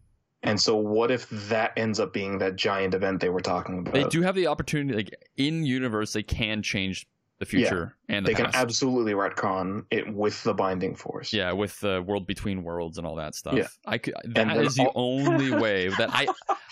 And 0.44 0.60
so, 0.60 0.76
what 0.76 1.10
if 1.12 1.28
that 1.50 1.74
ends 1.78 2.00
up 2.00 2.14
being 2.14 2.38
that 2.40 2.56
giant 2.56 2.94
event 2.94 3.20
they 3.22 3.30
were 3.30 3.42
talking 3.42 3.80
about? 3.80 3.94
They 3.94 4.04
do 4.06 4.22
have 4.22 4.36
the 4.36 4.48
opportunity, 4.48 4.96
like 4.96 5.16
in 5.38 5.66
universe, 5.66 6.14
they 6.14 6.24
can 6.24 6.62
change 6.62 7.08
the 7.40 7.46
future 7.46 7.96
and 8.10 8.26
the 8.26 8.32
They 8.32 8.36
can 8.36 8.50
absolutely 8.56 9.14
retcon 9.14 9.86
it 9.92 10.12
with 10.12 10.42
the 10.44 10.54
Binding 10.56 10.96
Force. 10.96 11.32
yeah, 11.34 11.52
with 11.52 11.80
the 11.82 12.02
world 12.04 12.26
between 12.28 12.64
worlds 12.64 12.98
and 12.98 13.06
all 13.06 13.16
that 13.16 13.36
stuff. 13.36 13.54
Yeah. 13.56 13.68
I 13.86 13.98
could. 14.00 14.14
And 14.36 14.50
That 14.50 14.74
the 14.76 14.86
all- 14.96 15.20
only 15.28 15.52
way 15.62 15.90
that 15.90 16.10
I. 16.14 16.28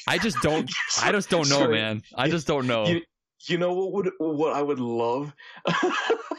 I 0.08 0.18
just 0.20 0.38
don't. 0.42 0.70
I 1.04 1.12
just 1.12 1.30
don't 1.30 1.50
know, 1.50 1.60
Sorry. 1.60 1.74
man. 1.76 2.02
I 2.16 2.30
just 2.30 2.48
don't 2.48 2.68
know. 2.68 2.86
You, 2.88 3.02
you 3.48 3.58
know 3.60 3.74
what 3.74 3.92
would 3.94 4.10
what 4.20 4.54
I 4.54 4.62
would 4.64 4.80
love 4.80 5.34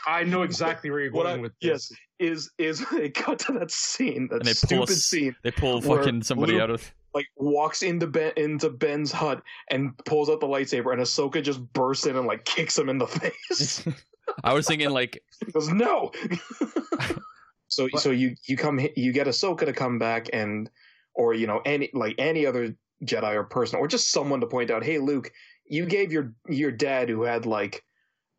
I 0.07 0.25
know 0.25 0.43
exactly 0.43 0.91
where 0.91 1.01
you're 1.01 1.13
What 1.13 1.25
going 1.25 1.39
I- 1.39 1.43
with 1.43 1.53
yes. 1.61 1.93
is 2.19 2.51
is 2.59 2.85
they 2.91 3.11
cut 3.11 3.39
to 3.41 3.53
that 3.53 3.71
scene, 3.71 4.29
that 4.31 4.37
And 4.39 4.45
they 4.45 4.53
pull 4.55 4.87
stupid 4.87 4.91
us- 4.91 5.03
scene, 5.05 5.37
they 5.43 5.51
pull 5.51 5.81
fucking 5.81 6.23
somebody 6.23 6.55
Luke- 6.55 6.63
out 6.63 6.71
of. 6.71 6.93
Like 7.17 7.29
walks 7.37 7.83
into 7.83 8.07
Ben 8.07 8.33
into 8.37 8.69
Ben's 8.69 9.11
hut 9.11 9.43
and 9.71 9.97
pulls 10.05 10.29
out 10.29 10.39
the 10.39 10.47
lightsaber, 10.47 10.93
and 10.93 11.01
Ahsoka 11.01 11.43
just 11.43 11.61
bursts 11.73 12.05
in 12.05 12.15
and 12.15 12.27
like 12.27 12.45
kicks 12.45 12.79
him 12.79 12.91
in 12.91 12.99
the 12.99 13.07
face. 13.49 13.83
I 14.45 14.53
was 14.53 14.67
thinking 14.67 14.91
like 14.91 15.23
goes, 15.53 15.69
"No." 15.71 16.13
so 17.69 17.89
But- 17.91 18.03
so 18.03 18.11
you 18.11 18.35
you 18.47 18.59
come 18.59 18.79
you 18.97 19.13
get 19.13 19.27
Ahsoka 19.27 19.65
to 19.65 19.73
come 19.73 19.99
back 19.99 20.29
and 20.35 20.69
or 21.15 21.33
you 21.33 21.47
know 21.47 21.63
any 21.65 21.89
like 21.95 22.17
any 22.19 22.45
other 22.45 22.77
Jedi 23.03 23.35
or 23.35 23.45
person 23.45 23.79
or 23.79 23.89
just 23.89 24.11
someone 24.13 24.41
to 24.41 24.47
point 24.47 24.71
out, 24.71 24.85
"Hey, 24.85 24.99
Luke, 24.99 25.33
you 25.65 25.87
gave 25.87 26.13
your 26.13 26.35
your 26.51 26.71
dad 26.71 27.09
who 27.09 27.23
had 27.23 27.47
like 27.47 27.83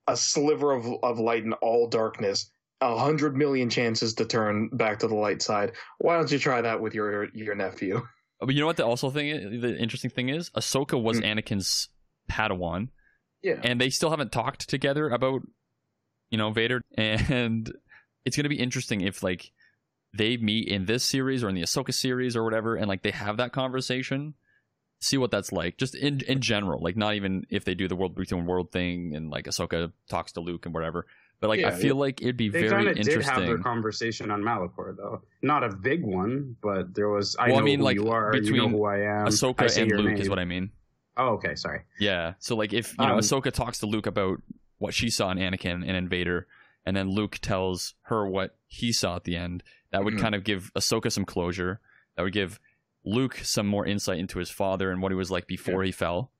a 0.07 0.15
sliver 0.15 0.71
of 0.71 0.85
of 1.01 1.19
light 1.19 1.43
in 1.43 1.53
all 1.53 1.87
darkness." 1.87 2.51
A 2.79 2.95
hundred 2.95 3.35
million 3.35 3.71
chances 3.71 4.13
to 4.13 4.25
turn 4.25 4.69
back 4.71 4.99
to 4.99 5.07
the 5.07 5.15
light 5.15 5.41
side. 5.41 5.71
Why 5.97 6.15
don't 6.15 6.31
you 6.31 6.37
try 6.37 6.61
that 6.61 6.79
with 6.79 6.93
your 6.93 7.25
your 7.33 7.55
nephew? 7.55 8.07
But 8.39 8.53
you 8.53 8.61
know 8.61 8.67
what 8.67 8.77
the 8.77 8.85
also 8.85 9.09
thing 9.09 9.29
is, 9.29 9.61
the 9.61 9.77
interesting 9.77 10.11
thing 10.11 10.29
is 10.29 10.49
Ahsoka 10.51 11.01
was 11.01 11.19
Mm. 11.19 11.37
Anakin's 11.37 11.89
Padawan. 12.29 12.89
Yeah, 13.41 13.59
and 13.63 13.79
they 13.79 13.89
still 13.89 14.09
haven't 14.09 14.31
talked 14.31 14.69
together 14.69 15.09
about 15.09 15.41
you 16.29 16.37
know 16.37 16.51
Vader. 16.51 16.81
And 16.97 17.71
it's 18.25 18.35
going 18.35 18.43
to 18.43 18.49
be 18.49 18.59
interesting 18.59 19.01
if 19.01 19.23
like 19.23 19.51
they 20.13 20.37
meet 20.37 20.67
in 20.67 20.85
this 20.85 21.03
series 21.05 21.43
or 21.43 21.49
in 21.49 21.55
the 21.55 21.61
Ahsoka 21.61 21.93
series 21.93 22.35
or 22.35 22.43
whatever 22.43 22.75
and 22.75 22.87
like 22.87 23.03
they 23.03 23.11
have 23.11 23.37
that 23.37 23.53
conversation 23.53 24.33
see 24.99 25.17
what 25.17 25.31
that's 25.31 25.51
like. 25.51 25.77
Just 25.77 25.95
in 25.95 26.21
in 26.21 26.41
general 26.41 26.81
like 26.81 26.97
not 26.97 27.13
even 27.13 27.45
if 27.49 27.65
they 27.65 27.75
do 27.75 27.87
the 27.87 27.95
world 27.95 28.15
between 28.15 28.45
world 28.45 28.71
thing 28.71 29.15
and 29.15 29.29
like 29.29 29.45
Ahsoka 29.45 29.91
talks 30.09 30.31
to 30.33 30.41
Luke 30.41 30.65
and 30.65 30.73
whatever 30.73 31.05
but 31.39 31.47
like 31.49 31.59
I 31.59 31.69
Yeah, 31.69 31.75
feel 31.77 31.95
like 31.95 32.21
it'd 32.21 32.37
be 32.37 32.49
They 32.49 32.61
very 32.61 32.71
kind 32.71 32.87
of 32.87 33.05
did 33.05 33.21
have 33.23 33.45
their 33.45 33.57
conversation 33.57 34.31
on 34.31 34.41
Malachor, 34.41 34.95
though. 34.95 35.21
Not 35.41 35.63
a 35.63 35.69
big 35.69 36.03
one, 36.03 36.55
but 36.61 36.93
there 36.95 37.09
was. 37.09 37.35
I 37.39 37.47
Well, 37.47 37.57
I 37.57 37.59
know 37.59 37.65
mean, 37.65 37.79
who 37.79 37.85
like, 37.85 37.95
you 37.95 38.09
are. 38.09 38.35
you 38.35 38.55
know 38.55 38.69
who 38.69 38.85
I 38.85 38.97
am. 38.99 39.27
I 39.27 39.29
Ahsoka 39.29 39.69
say 39.69 39.83
and 39.83 39.91
Luke 39.91 40.07
name. 40.07 40.17
is 40.21 40.29
what 40.29 40.39
I 40.39 40.45
mean 40.45 40.71
Oh, 41.19 41.29
okay. 41.29 41.55
Sorry. 41.55 41.81
Yeah. 41.99 42.33
So 42.39 42.55
like 42.55 42.73
if 42.73 42.95
you 42.99 43.05
know 43.07 43.13
Um, 43.13 43.19
Ahsoka 43.19 43.51
talks 43.51 43.79
to 43.79 43.85
Luke 43.87 44.05
about 44.05 44.41
what 44.77 44.93
she 44.93 45.09
saw 45.09 45.31
in 45.31 45.39
Anakin 45.39 45.81
and 45.87 45.97
in 45.97 46.07
Vader, 46.07 46.45
and 46.85 46.95
then 46.95 47.09
Luke 47.09 47.39
tells 47.41 47.95
her 48.03 48.27
what 48.27 48.55
he 48.67 48.91
saw 48.93 49.15
at 49.15 49.23
the 49.23 49.35
end, 49.35 49.63
that 49.91 50.03
would 50.03 50.13
Mhm. 50.13 50.19
kind 50.19 50.35
of 50.35 50.43
give 50.43 50.71
Ahsoka 50.75 51.11
some 51.11 51.25
closure. 51.25 51.79
That 52.15 52.23
would 52.23 52.33
give 52.33 52.59
Luke 53.03 53.39
some 53.43 53.65
more 53.65 53.85
insight 53.85 54.19
into 54.19 54.37
his 54.39 54.49
father 54.51 54.91
and 54.91 55.01
what 55.01 55.11
he 55.11 55.15
was 55.15 55.31
like 55.31 55.47
before 55.47 55.83
he 55.83 55.91
fell. 55.91 56.31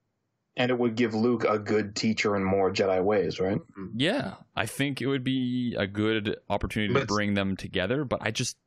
And 0.58 0.70
it 0.72 0.78
would 0.78 0.96
give 0.96 1.14
Luke 1.14 1.46
a 1.48 1.58
good 1.58 1.96
teacher 1.96 2.36
in 2.36 2.44
more 2.44 2.70
Jedi 2.74 3.02
ways, 3.02 3.40
right? 3.40 3.62
Yeah, 3.96 4.34
I 4.56 4.66
think 4.66 5.02
it 5.02 5.08
would 5.08 5.24
be 5.24 5.76
a 5.78 5.88
good 5.88 6.36
opportunity 6.50 6.94
to 6.96 7.06
bring 7.06 7.34
them 7.36 7.56
together, 7.56 8.04
but 8.04 8.20
I 8.22 8.32
just 8.32 8.58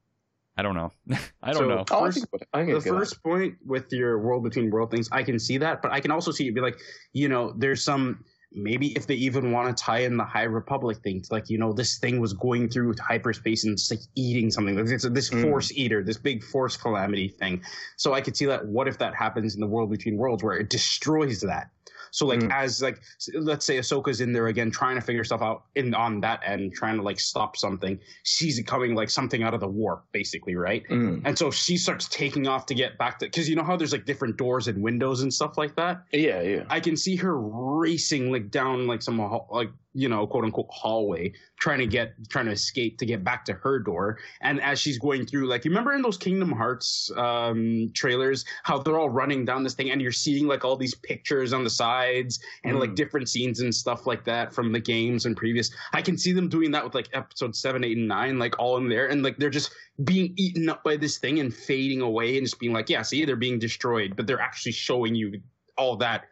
I 0.57 0.63
don't 0.63 0.75
know. 0.75 0.93
I 1.43 1.53
don't 1.53 1.63
So- 1.63 1.69
know. 1.69 1.85
Oh, 1.91 2.01
I 2.05 2.07
First- 2.07 2.27
think, 2.31 2.43
I 2.53 2.59
think 2.59 2.71
the 2.71 2.77
it's 2.77 2.85
good. 2.85 2.99
first 2.99 3.23
point 3.23 3.55
with 3.65 3.93
your 3.93 4.19
world 4.19 4.43
between 4.45 4.71
world 4.71 4.91
things, 4.91 5.09
I 5.13 5.23
can 5.23 5.39
see 5.39 5.59
that, 5.59 5.83
but 5.83 5.91
I 5.93 6.01
can 6.01 6.11
also 6.11 6.31
see 6.33 6.49
it 6.49 6.55
be 6.55 6.61
like, 6.61 6.79
you 7.13 7.29
know, 7.29 7.53
there's 7.57 7.83
some 7.83 8.25
maybe 8.53 8.89
if 8.93 9.07
they 9.07 9.15
even 9.15 9.53
want 9.53 9.77
to 9.77 9.83
tie 9.83 10.01
in 10.01 10.17
the 10.17 10.25
High 10.25 10.45
Republic 10.45 10.99
things, 11.03 11.31
like 11.31 11.49
you 11.49 11.59
know, 11.59 11.73
this 11.73 11.99
thing 11.99 12.21
was 12.21 12.33
going 12.33 12.69
through 12.69 12.95
hyperspace 13.01 13.65
and 13.65 13.73
it's 13.73 13.91
like 13.91 14.01
eating 14.15 14.51
something. 14.51 14.77
Like 14.77 14.87
this, 14.87 15.07
this 15.11 15.31
Mm. 15.31 15.43
Force 15.43 15.73
Eater, 15.73 16.03
this 16.03 16.19
big 16.19 16.43
Force 16.43 16.77
calamity 16.77 17.29
thing. 17.29 17.63
So 17.97 18.15
I 18.15 18.21
could 18.21 18.37
see 18.37 18.47
that. 18.47 18.67
What 18.67 18.89
if 18.89 18.99
that 18.99 19.15
happens 19.15 19.55
in 19.55 19.61
the 19.61 19.67
world 19.67 19.91
between 19.91 20.17
worlds 20.17 20.43
where 20.43 20.57
it 20.57 20.71
destroys 20.71 21.41
that? 21.43 21.71
So 22.11 22.27
like 22.27 22.41
Mm. 22.41 22.53
as 22.53 22.83
like 22.83 23.01
let's 23.35 23.65
say 23.67 23.79
Ahsoka's 23.79 24.21
in 24.21 24.33
there 24.33 24.47
again 24.49 24.71
trying 24.71 24.97
to 24.97 25.01
figure 25.01 25.25
stuff 25.25 25.43
out 25.43 25.65
in 25.75 25.95
on 25.95 26.21
that 26.21 26.41
end, 26.45 26.73
trying 26.75 26.97
to 26.97 27.03
like 27.03 27.21
stop 27.21 27.57
something. 27.57 27.99
She's 28.25 28.61
coming 28.67 28.95
like 28.95 29.11
something 29.11 29.43
out 29.43 29.55
of 29.55 29.61
the 29.61 29.69
warp, 29.69 30.05
basically, 30.13 30.57
right? 30.57 30.83
Mm. 30.89 31.23
And 31.25 31.39
so 31.39 31.51
she 31.51 31.77
starts 31.77 32.09
taking 32.09 32.47
off 32.47 32.67
to 32.67 32.75
get 32.75 32.99
back 32.99 33.19
to 33.21 33.27
because 33.27 33.49
you 33.49 33.57
know 33.57 33.65
how 33.65 33.77
there's 33.77 33.93
like 33.93 34.07
different 34.07 34.37
doors 34.37 34.69
and 34.69 34.83
windows 34.83 35.23
and 35.23 35.33
stuff 35.33 35.59
like 35.59 35.77
that. 35.77 36.03
Yeah, 36.13 36.41
yeah. 36.41 36.65
I 36.69 36.81
can 36.81 36.97
see 36.97 37.17
her 37.17 37.39
racing 37.39 38.31
like 38.33 38.51
down 38.51 38.87
like 38.87 39.03
some 39.03 39.19
like 39.51 39.71
you 39.93 40.09
know 40.09 40.27
quote 40.27 40.45
unquote 40.45 40.69
hallway, 40.71 41.33
trying 41.59 41.79
to 41.81 41.87
get 41.87 42.13
trying 42.29 42.47
to 42.47 42.53
escape 42.53 42.99
to 42.99 43.07
get 43.07 43.25
back 43.25 43.45
to 43.47 43.53
her 43.55 43.79
door. 43.79 44.19
And 44.41 44.61
as 44.61 44.79
she's 44.81 44.99
going 44.99 45.27
through, 45.27 45.47
like 45.47 45.65
you 45.65 45.71
remember 45.71 45.93
in 45.93 46.03
those 46.03 46.17
Kingdom 46.17 46.53
Hearts 46.53 47.11
um, 47.17 47.91
trailers, 47.95 48.45
how 48.63 48.79
they're 48.79 48.99
all 48.99 49.11
running 49.11 49.45
down 49.45 49.65
this 49.65 49.75
thing, 49.75 49.91
and 49.91 50.01
you're 50.01 50.13
seeing 50.13 50.47
like 50.47 50.65
all 50.65 50.77
these 50.77 50.95
pictures 50.95 51.53
on 51.53 51.65
the 51.65 51.71
sides 51.71 52.41
and 52.65 52.79
like 52.79 52.91
Mm. 52.91 52.97
different 52.97 53.29
scenes 53.29 53.61
and 53.61 53.75
stuff 53.75 54.07
like 54.07 54.25
that 54.25 54.53
from 54.53 54.73
the 54.73 54.81
games 54.81 55.27
and 55.27 55.37
previous. 55.37 55.71
I 55.93 56.03
can 56.03 56.17
see 56.19 56.33
them 56.33 56.49
doing 56.49 56.71
that 56.73 56.85
with 56.85 56.95
like 56.95 57.09
episode 57.13 57.55
seven, 57.57 57.85
eight, 57.85 57.97
and 57.97 58.09
nine, 58.09 58.39
like 58.39 58.59
all 58.59 58.77
in 58.77 58.89
there, 58.89 59.07
and 59.09 59.23
like 59.23 59.37
they're 59.39 59.51
just 59.51 59.73
being 60.05 60.33
eaten 60.37 60.69
up 60.69 60.83
by 60.83 60.97
this 60.97 61.19
thing 61.19 61.41
and 61.41 61.55
fading 61.55 62.01
away 62.01 62.37
and 62.39 62.47
just 62.47 62.59
being 62.59 62.73
like, 62.73 62.89
yeah, 62.89 63.03
see, 63.03 63.25
they're 63.25 63.37
being 63.37 63.59
destroyed, 63.59 64.15
but 64.17 64.27
they're 64.27 64.41
actually 64.41 64.73
showing 64.73 65.15
you 65.15 65.41
all 65.77 65.97
that 65.97 66.25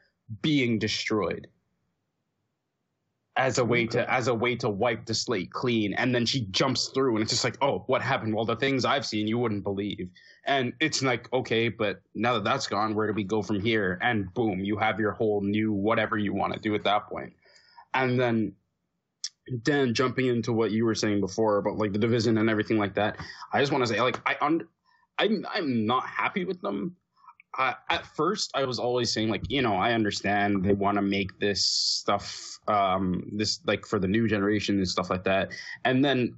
being 0.43 0.79
destroyed 0.79 1.49
as 3.39 3.59
a 3.59 3.65
way 3.65 3.87
to 3.87 4.13
as 4.13 4.27
a 4.27 4.35
way 4.35 4.57
to 4.57 4.69
wipe 4.69 5.07
the 5.07 5.15
slate 5.15 5.51
clean. 5.53 5.95
And 5.95 6.15
then 6.15 6.27
she 6.27 6.43
jumps 6.51 6.89
through 6.89 7.15
and 7.15 7.23
it's 7.23 7.31
just 7.31 7.45
like 7.45 7.57
oh 7.63 7.85
what 7.87 8.03
happened? 8.03 8.35
Well 8.35 8.45
the 8.45 8.57
things 8.57 8.85
i've 8.85 9.07
seen 9.07 9.27
you 9.27 9.39
wouldn't 9.39 9.63
believe. 9.63 10.11
And 10.45 10.73
it's 10.81 11.03
like 11.03 11.33
okay 11.33 11.69
but 11.69 12.03
now 12.15 12.35
that 12.35 12.45
that's 12.45 12.67
gone 12.67 12.95
where 12.95 13.07
do 13.07 13.13
we 13.15 13.25
go 13.25 13.41
from 13.43 13.61
here? 13.61 13.99
And 14.03 14.33
boom 14.35 14.61
you 14.61 14.77
have 14.77 15.01
your 15.01 15.13
whole 15.13 15.41
new 15.41 15.73
whatever 15.73 16.19
you 16.19 16.35
want 16.35 16.53
to 16.53 16.59
do 16.59 16.75
at 16.75 16.85
that 16.85 17.09
point. 17.09 17.33
And 17.95 18.21
then 18.21 18.53
then 19.65 19.95
jumping 19.95 20.27
into 20.27 20.53
what 20.53 20.73
you 20.73 20.85
were 20.85 20.95
saying 20.95 21.21
before 21.21 21.59
about 21.59 21.79
like 21.79 21.93
the 21.93 21.99
division 21.99 22.37
and 22.37 22.51
everything 22.51 22.77
like 22.77 22.95
that 22.95 23.17
i 23.55 23.61
just 23.61 23.73
want 23.73 23.83
to 23.83 23.89
say 23.89 23.99
like 23.99 24.21
i 24.27 24.37
i'm 24.41 25.47
i'm 25.55 25.87
not 25.87 26.07
happy 26.07 26.45
with 26.45 26.61
them 26.61 26.95
I, 27.59 27.75
at 27.91 28.07
first 28.07 28.53
I 28.55 28.65
was 28.65 28.79
always 28.79 29.13
saying 29.13 29.29
like 29.29 29.51
you 29.51 29.63
know 29.63 29.75
I 29.75 29.93
understand 29.93 30.65
they 30.65 30.73
want 30.73 30.97
to 30.97 31.03
make 31.03 31.39
this 31.41 31.65
stuff 31.67 32.59
um 32.69 33.29
this 33.33 33.61
like 33.67 33.85
for 33.85 33.99
the 33.99 34.09
new 34.09 34.29
generation 34.29 34.77
and 34.79 34.89
stuff 34.89 35.11
like 35.11 35.25
that. 35.25 35.51
And 35.85 36.05
then 36.05 36.37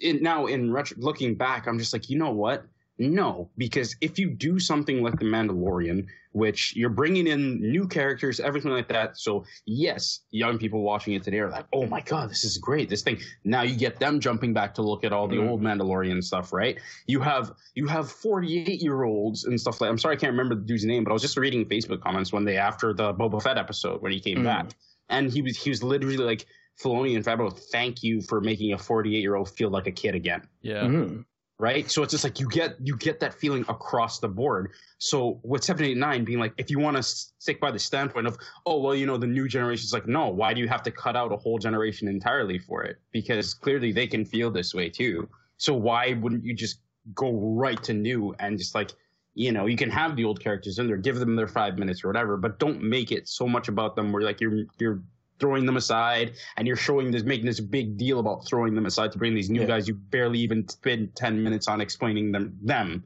in, 0.00 0.22
now 0.22 0.46
in 0.46 0.72
retro, 0.72 0.96
looking 1.00 1.34
back 1.36 1.66
I'm 1.66 1.78
just 1.78 1.92
like 1.92 2.10
you 2.10 2.18
know 2.18 2.32
what 2.32 2.64
no 3.00 3.50
because 3.56 3.96
if 4.00 4.18
you 4.18 4.30
do 4.30 4.58
something 4.60 5.02
like 5.02 5.18
the 5.18 5.24
Mandalorian 5.24 6.06
which 6.32 6.76
you're 6.76 6.90
bringing 6.90 7.26
in 7.26 7.58
new 7.60 7.88
characters 7.88 8.38
everything 8.38 8.70
like 8.70 8.86
that 8.88 9.18
so 9.18 9.44
yes 9.66 10.20
young 10.30 10.58
people 10.58 10.82
watching 10.82 11.14
it 11.14 11.22
today 11.24 11.38
are 11.40 11.48
like 11.50 11.64
oh 11.72 11.86
my 11.86 12.00
god 12.02 12.30
this 12.30 12.44
is 12.44 12.56
great 12.58 12.88
this 12.88 13.02
thing 13.02 13.18
now 13.42 13.62
you 13.62 13.74
get 13.74 13.98
them 13.98 14.20
jumping 14.20 14.52
back 14.52 14.72
to 14.74 14.82
look 14.82 15.02
at 15.02 15.12
all 15.12 15.26
the 15.26 15.34
Mhm. 15.36 15.48
old 15.48 15.60
Mandalorian 15.62 16.22
stuff 16.22 16.52
right 16.52 16.78
you 17.06 17.20
have 17.20 17.50
you 17.74 17.86
have 17.88 18.08
48 18.12 18.80
year 18.82 19.02
olds 19.02 19.44
and 19.44 19.58
stuff 19.60 19.80
like 19.80 19.90
I'm 19.90 19.98
sorry 19.98 20.14
I 20.16 20.18
can't 20.18 20.32
remember 20.32 20.54
the 20.54 20.60
dude's 20.66 20.84
name 20.84 21.02
but 21.02 21.10
I 21.10 21.14
was 21.14 21.22
just 21.22 21.36
reading 21.36 21.64
Facebook 21.64 22.00
comments 22.02 22.32
one 22.32 22.44
day 22.44 22.58
after 22.58 22.92
the 22.92 23.12
Boba 23.14 23.42
Fett 23.42 23.56
episode 23.58 24.02
when 24.02 24.12
he 24.12 24.20
came 24.20 24.38
Mm. 24.38 24.44
back 24.44 24.66
and 25.08 25.32
he 25.32 25.40
was 25.42 25.56
he 25.56 25.70
was 25.70 25.82
literally 25.82 26.16
like 26.18 26.44
Filoni 26.80 27.16
and 27.16 27.24
Favreau 27.24 27.58
thank 27.72 28.02
you 28.02 28.20
for 28.22 28.40
making 28.40 28.72
a 28.72 28.78
48 28.78 29.18
year 29.20 29.34
old 29.36 29.50
feel 29.50 29.70
like 29.70 29.86
a 29.88 29.92
kid 29.92 30.14
again 30.14 30.42
Yeah. 30.62 30.82
Mhm. 30.84 31.24
Right? 31.60 31.90
So 31.90 32.02
it's 32.02 32.10
just 32.10 32.24
like 32.24 32.40
you 32.40 32.48
get 32.48 32.76
you 32.82 32.96
get 32.96 33.20
that 33.20 33.34
feeling 33.34 33.64
across 33.68 34.18
the 34.18 34.28
board. 34.28 34.72
So 34.98 35.40
with 35.44 35.62
789 35.62 36.24
being 36.24 36.38
like 36.38 36.54
if 36.56 36.70
you 36.70 36.78
want 36.78 36.96
to 36.96 37.02
stick 37.02 37.60
by 37.60 37.70
the 37.70 37.78
standpoint 37.78 38.26
of 38.26 38.38
oh 38.64 38.80
well 38.80 38.94
you 38.94 39.06
know 39.06 39.18
the 39.18 39.26
new 39.26 39.46
generation 39.46 39.84
is 39.84 39.92
like 39.92 40.06
no 40.06 40.28
why 40.28 40.54
do 40.54 40.60
you 40.60 40.68
have 40.68 40.82
to 40.84 40.90
cut 40.90 41.16
out 41.16 41.32
a 41.32 41.36
whole 41.36 41.58
generation 41.58 42.08
entirely 42.08 42.58
for 42.58 42.82
it? 42.82 42.96
Because 43.12 43.52
clearly 43.52 43.92
they 43.92 44.06
can 44.06 44.24
feel 44.24 44.50
this 44.50 44.74
way 44.74 44.88
too. 44.88 45.28
So 45.58 45.74
why 45.74 46.14
wouldn't 46.14 46.44
you 46.44 46.54
just 46.54 46.80
go 47.14 47.32
right 47.32 47.82
to 47.82 47.92
new 47.92 48.34
and 48.38 48.58
just 48.58 48.74
like 48.74 48.92
you 49.34 49.52
know 49.52 49.66
you 49.66 49.76
can 49.76 49.90
have 49.90 50.16
the 50.16 50.24
old 50.24 50.40
characters 50.40 50.78
in 50.78 50.86
there 50.86 50.96
give 50.96 51.18
them 51.18 51.36
their 51.36 51.48
five 51.48 51.78
minutes 51.78 52.04
or 52.04 52.08
whatever 52.08 52.36
but 52.36 52.58
don't 52.58 52.82
make 52.82 53.10
it 53.10 53.26
so 53.28 53.46
much 53.46 53.68
about 53.68 53.96
them 53.96 54.12
where 54.12 54.22
like 54.22 54.40
you're 54.40 54.64
you're 54.78 55.02
throwing 55.40 55.66
them 55.66 55.76
aside 55.76 56.34
and 56.56 56.66
you're 56.66 56.76
showing 56.76 57.10
this 57.10 57.24
making 57.24 57.46
this 57.46 57.60
big 57.60 57.96
deal 57.96 58.20
about 58.20 58.46
throwing 58.46 58.74
them 58.74 58.86
aside 58.86 59.10
to 59.12 59.18
bring 59.18 59.34
these 59.34 59.50
new 59.50 59.62
Yeah. 59.62 59.66
guys 59.66 59.88
you 59.88 59.94
barely 59.94 60.38
even 60.38 60.68
spend 60.68 61.16
10 61.16 61.42
minutes 61.42 61.66
on 61.66 61.80
explaining 61.80 62.30
them 62.30 62.56
them 62.62 63.04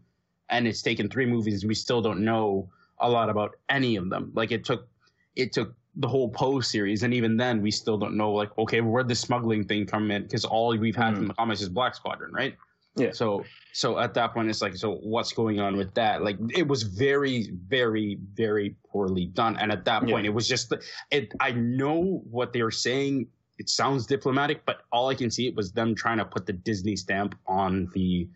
and 0.50 0.66
it's 0.66 0.82
taken 0.82 1.08
three 1.08 1.26
movies. 1.26 1.64
We 1.64 1.74
still 1.74 2.02
don't 2.02 2.20
know 2.20 2.68
a 2.98 3.08
lot 3.08 3.30
about 3.30 3.56
any 3.68 3.96
of 3.96 4.10
them. 4.10 4.32
Like 4.34 4.52
it 4.52 4.64
took, 4.64 4.88
it 5.36 5.52
took 5.52 5.74
the 5.96 6.08
whole 6.08 6.28
Poe 6.28 6.60
series, 6.60 7.02
and 7.02 7.14
even 7.14 7.36
then, 7.36 7.62
we 7.62 7.70
still 7.70 7.96
don't 7.96 8.16
know. 8.16 8.32
Like, 8.32 8.56
okay, 8.58 8.80
where'd 8.80 9.08
the 9.08 9.14
smuggling 9.14 9.64
thing 9.64 9.86
come 9.86 10.10
in? 10.10 10.22
Because 10.22 10.44
all 10.44 10.76
we've 10.76 10.96
had 10.96 11.14
from 11.14 11.24
hmm. 11.24 11.28
the 11.28 11.34
comics 11.34 11.60
is 11.60 11.68
Black 11.68 11.94
Squadron, 11.94 12.32
right? 12.32 12.56
Yeah. 12.96 13.10
So, 13.12 13.44
so 13.72 13.98
at 13.98 14.14
that 14.14 14.32
point, 14.34 14.48
it's 14.48 14.62
like, 14.62 14.76
so 14.76 14.96
what's 14.96 15.32
going 15.32 15.58
on 15.60 15.76
with 15.76 15.92
that? 15.94 16.22
Like, 16.22 16.36
it 16.54 16.66
was 16.66 16.82
very, 16.84 17.50
very, 17.66 18.18
very 18.34 18.76
poorly 18.88 19.26
done. 19.26 19.56
And 19.56 19.72
at 19.72 19.84
that 19.86 20.06
Yeah. 20.06 20.14
point, 20.14 20.26
it 20.26 20.30
was 20.30 20.46
just, 20.46 20.72
it. 21.10 21.32
I 21.40 21.52
know 21.52 22.22
what 22.30 22.52
they 22.52 22.62
were 22.62 22.70
saying. 22.70 23.26
It 23.58 23.68
sounds 23.68 24.06
diplomatic, 24.06 24.64
but 24.64 24.82
all 24.92 25.08
I 25.08 25.14
can 25.14 25.30
see 25.30 25.46
it 25.48 25.54
was 25.56 25.72
them 25.72 25.94
trying 25.94 26.18
to 26.18 26.24
put 26.24 26.46
the 26.46 26.52
Disney 26.52 26.96
stamp 26.96 27.36
on 27.46 27.88
the, 27.94 28.28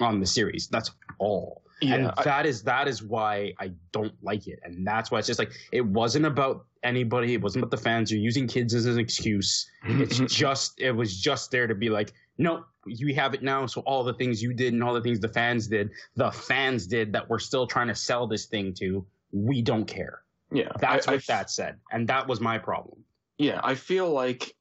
on 0.00 0.20
the 0.20 0.26
series. 0.26 0.68
That's 0.68 0.90
all. 1.18 1.62
and 1.82 2.04
Yeah, 2.04 2.10
I- 2.16 2.24
that 2.24 2.46
is 2.46 2.62
that 2.64 2.88
is 2.88 3.02
why 3.02 3.52
I 3.60 3.70
don't 3.92 4.12
like 4.22 4.46
it, 4.48 4.58
and 4.64 4.86
that's 4.86 5.10
why 5.10 5.18
it's 5.18 5.26
just 5.28 5.38
like 5.38 5.52
it 5.72 5.84
wasn't 5.84 6.26
about 6.26 6.66
anybody. 6.82 7.34
It 7.34 7.40
wasn't 7.40 7.62
about 7.62 7.70
the 7.70 7.82
fans. 7.82 8.10
You're 8.10 8.20
using 8.20 8.48
kids 8.48 8.74
as 8.74 8.86
an 8.86 8.98
excuse. 8.98 9.70
It's 9.84 10.18
just 10.34 10.80
it 10.80 10.90
was 10.92 11.20
just 11.20 11.50
there 11.52 11.66
to 11.68 11.74
be 11.76 11.88
like, 11.88 12.12
no, 12.38 12.64
you 12.86 13.14
have 13.14 13.34
it 13.34 13.42
now. 13.42 13.66
So 13.66 13.80
all 13.82 14.04
the 14.04 14.14
things 14.14 14.42
you 14.42 14.54
did 14.54 14.72
and 14.72 14.82
all 14.82 14.94
the 14.94 15.00
things 15.02 15.20
the 15.20 15.28
fans 15.28 15.66
did, 15.66 15.90
the 16.16 16.30
fans 16.30 16.86
did 16.86 17.12
that 17.12 17.28
we're 17.28 17.38
still 17.38 17.66
trying 17.66 17.88
to 17.88 17.94
sell 17.94 18.26
this 18.26 18.46
thing 18.46 18.72
to, 18.74 19.04
we 19.32 19.60
don't 19.60 19.84
care. 19.84 20.22
Yeah, 20.52 20.70
That's 20.80 21.06
I- 21.06 21.12
what 21.12 21.20
I- 21.20 21.24
that 21.28 21.50
said, 21.50 21.78
and 21.92 22.08
that 22.08 22.26
was 22.26 22.40
my 22.40 22.56
problem. 22.58 23.04
Yeah, 23.36 23.60
I 23.62 23.74
feel 23.74 24.08
like 24.10 24.54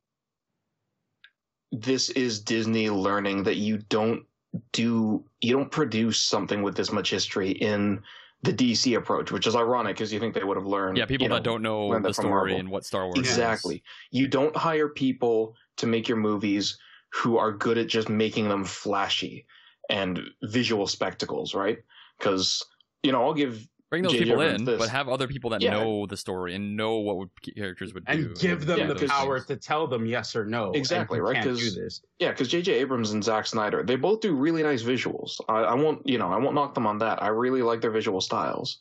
this 1.72 2.10
is 2.12 2.40
Disney 2.42 2.90
learning 2.90 3.44
that 3.44 3.56
you 3.58 3.78
don't 3.90 4.24
do 4.72 5.24
you 5.42 5.54
don't 5.54 5.72
produce 5.72 6.22
something 6.22 6.62
with 6.64 6.76
this 6.76 6.92
much 6.92 7.10
history 7.10 7.52
in 7.52 8.02
the 8.44 8.54
DC 8.54 8.96
approach, 8.98 9.32
which 9.32 9.48
is 9.48 9.56
ironic 9.56 9.96
because 9.96 10.12
you 10.14 10.20
think 10.20 10.34
they 10.34 10.44
would 10.44 10.58
have 10.58 10.66
learned. 10.66 10.98
Yeah, 10.98 11.06
people 11.06 11.24
you 11.26 11.30
know, 11.30 11.36
that 11.36 11.44
don't 11.44 11.62
know 11.62 12.00
the 12.00 12.14
story 12.14 12.30
Marvel. 12.30 12.58
and 12.60 12.70
what 12.70 12.86
Star 12.86 13.06
Wars 13.06 13.20
is. 13.20 13.28
Exactly. 13.28 13.84
You 14.12 14.28
don't 14.28 14.56
hire 14.56 14.90
people 14.90 15.56
to 15.78 15.88
make 15.88 16.08
your 16.08 16.18
movies 16.18 16.78
who 17.18 17.38
are 17.38 17.52
good 17.52 17.78
at 17.78 17.88
just 17.88 18.10
making 18.10 18.48
them 18.50 18.64
flashy 18.66 19.46
and 19.90 20.20
visual 20.44 20.88
spectacles, 20.88 21.54
right? 21.56 21.80
Because 22.18 22.64
you 23.04 23.12
know, 23.12 23.24
I'll 23.24 23.34
give 23.34 23.68
Bring 23.90 24.04
those 24.04 24.12
J.J. 24.14 24.24
people 24.26 24.42
Abrams 24.42 24.60
in, 24.60 24.66
this. 24.66 24.80
but 24.80 24.90
have 24.90 25.08
other 25.08 25.28
people 25.28 25.52
that 25.52 25.62
Yeah. 25.62 25.72
know 25.72 26.06
the 26.08 26.18
story 26.18 26.56
and 26.56 26.76
know 26.76 26.98
what 26.98 27.16
would, 27.18 27.30
characters 27.56 27.94
would 27.94 28.04
do. 28.06 28.12
And 28.12 28.38
give 28.38 28.66
them 28.66 28.80
Yeah, 28.80 28.88
the 28.88 28.96
because- 28.96 29.10
power 29.10 29.40
to 29.40 29.56
tell 29.56 29.88
them 29.88 30.06
yes 30.06 30.36
or 30.36 30.46
no. 30.46 30.72
Exactly, 30.74 31.22
right, 31.22 31.36
Can't 31.36 31.46
do 31.46 31.52
'cause- 31.54 31.76
this. 31.76 32.02
Yeah, 32.20 32.32
because 32.32 32.50
J.J. 32.50 32.74
Abrams 32.74 33.12
and 33.12 33.24
Zack 33.24 33.46
Snyder, 33.48 33.84
they 33.84 33.96
both 33.96 34.20
do 34.20 34.34
really 34.36 34.62
nice 34.62 34.84
visuals. 34.84 35.40
I, 35.48 35.60
I 35.60 35.74
won't, 35.76 36.06
you 36.06 36.18
know, 36.18 36.28
I 36.34 36.38
won't 36.38 36.54
knock 36.54 36.74
them 36.74 36.86
on 36.86 36.98
that. 36.98 37.24
I 37.24 37.28
really 37.30 37.62
like 37.62 37.80
their 37.80 37.92
visual 37.92 38.20
styles, 38.20 38.80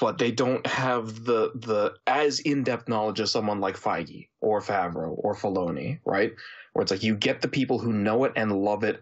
but 0.00 0.18
they 0.18 0.30
don't 0.30 0.66
have 0.66 1.24
the 1.24 1.52
the 1.54 1.94
as 2.06 2.40
in 2.40 2.62
depth 2.62 2.88
knowledge 2.88 3.20
as 3.20 3.30
someone 3.30 3.60
like 3.60 3.78
Feige 3.78 4.28
or 4.40 4.60
Favreau 4.60 5.14
or 5.16 5.34
Filoni, 5.34 6.00
right? 6.04 6.32
Where 6.72 6.82
it's 6.82 6.90
like 6.90 7.02
you 7.02 7.16
get 7.16 7.40
the 7.40 7.48
people 7.48 7.78
who 7.78 7.92
know 7.92 8.24
it 8.24 8.32
and 8.36 8.52
love 8.52 8.84
it 8.84 9.00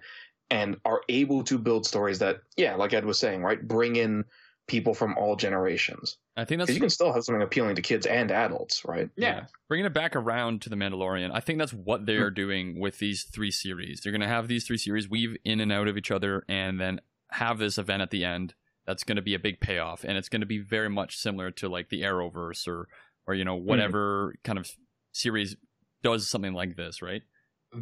and 0.50 0.76
are 0.84 1.00
able 1.08 1.42
to 1.44 1.58
build 1.58 1.86
stories 1.86 2.20
that, 2.20 2.40
yeah, 2.56 2.76
like 2.76 2.92
Ed 2.92 3.04
was 3.04 3.18
saying, 3.18 3.42
right, 3.42 3.66
bring 3.66 3.96
in 3.96 4.24
people 4.66 4.94
from 4.94 5.16
all 5.18 5.36
generations. 5.36 6.16
I 6.36 6.44
think 6.44 6.58
that's 6.58 6.68
Because 6.68 6.76
you 6.76 6.80
can 6.80 6.90
still 6.90 7.12
have 7.12 7.24
something 7.24 7.42
appealing 7.42 7.76
to 7.76 7.82
kids 7.82 8.06
and 8.06 8.30
adults, 8.30 8.84
right? 8.84 9.10
Yeah. 9.16 9.46
Bringing 9.68 9.86
it 9.86 9.94
back 9.94 10.14
around 10.16 10.62
to 10.62 10.70
the 10.70 10.76
Mandalorian, 10.76 11.30
I 11.32 11.40
think 11.40 11.58
that's 11.58 11.72
what 11.72 12.06
they 12.06 12.16
are 12.16 12.28
hmm. 12.28 12.34
doing 12.34 12.80
with 12.80 12.98
these 12.98 13.24
three 13.24 13.50
series. 13.50 14.00
They're 14.00 14.12
going 14.12 14.20
to 14.20 14.28
have 14.28 14.48
these 14.48 14.66
three 14.66 14.78
series 14.78 15.08
weave 15.08 15.36
in 15.44 15.60
and 15.60 15.72
out 15.72 15.88
of 15.88 15.96
each 15.96 16.10
other, 16.10 16.44
and 16.48 16.80
then 16.80 17.00
have 17.32 17.58
this 17.58 17.78
event 17.78 18.02
at 18.02 18.10
the 18.10 18.24
end 18.24 18.54
that's 18.86 19.04
going 19.04 19.16
to 19.16 19.22
be 19.22 19.34
a 19.34 19.38
big 19.38 19.60
payoff, 19.60 20.04
and 20.04 20.16
it's 20.16 20.28
going 20.28 20.40
to 20.40 20.46
be 20.46 20.58
very 20.58 20.90
much 20.90 21.16
similar 21.16 21.50
to 21.52 21.68
like 21.68 21.88
the 21.88 22.02
Arrowverse 22.02 22.66
or 22.68 22.88
or 23.26 23.34
you 23.34 23.44
know 23.44 23.56
whatever 23.56 24.34
kind 24.44 24.58
of 24.58 24.70
series 25.12 25.56
does 26.02 26.28
something 26.28 26.52
like 26.52 26.76
this, 26.76 27.00
right? 27.00 27.22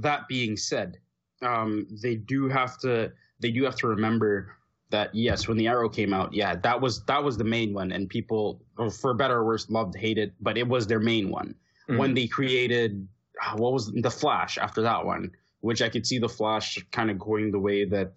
that 0.00 0.28
being 0.28 0.57
said, 0.57 0.98
um, 1.42 1.86
they 2.03 2.14
do 2.14 2.48
have 2.48 2.78
to 2.78 3.12
they 3.40 3.50
do 3.50 3.64
have 3.64 3.76
to 3.76 3.88
remember 3.88 4.57
that 4.90 5.14
yes, 5.14 5.48
when 5.48 5.57
the 5.57 5.66
Arrow 5.68 5.88
came 5.88 6.12
out, 6.12 6.32
yeah, 6.32 6.55
that 6.57 6.80
was 6.80 7.05
that 7.05 7.22
was 7.22 7.36
the 7.36 7.44
main 7.44 7.74
one, 7.74 7.92
and 7.92 8.09
people, 8.09 8.62
for 9.00 9.14
better 9.14 9.38
or 9.38 9.44
worse, 9.44 9.68
loved 9.70 9.96
hate 9.96 10.18
it, 10.18 10.32
but 10.40 10.57
it 10.57 10.66
was 10.66 10.86
their 10.86 11.00
main 11.00 11.30
one. 11.30 11.55
Mhm. 11.88 11.98
When 11.98 12.14
they 12.14 12.26
created 12.26 13.07
ah, 13.42 13.55
what 13.57 13.72
was 13.72 13.90
the 13.92 14.11
Flash 14.11 14.59
after 14.59 14.82
that 14.82 15.05
one, 15.05 15.32
which 15.61 15.82
I 15.82 15.88
could 15.88 16.07
see 16.07 16.18
the 16.18 16.28
Flash 16.28 16.78
kind 16.92 17.11
of 17.11 17.18
going 17.18 17.50
the 17.50 17.59
way 17.59 17.84
that 17.84 18.16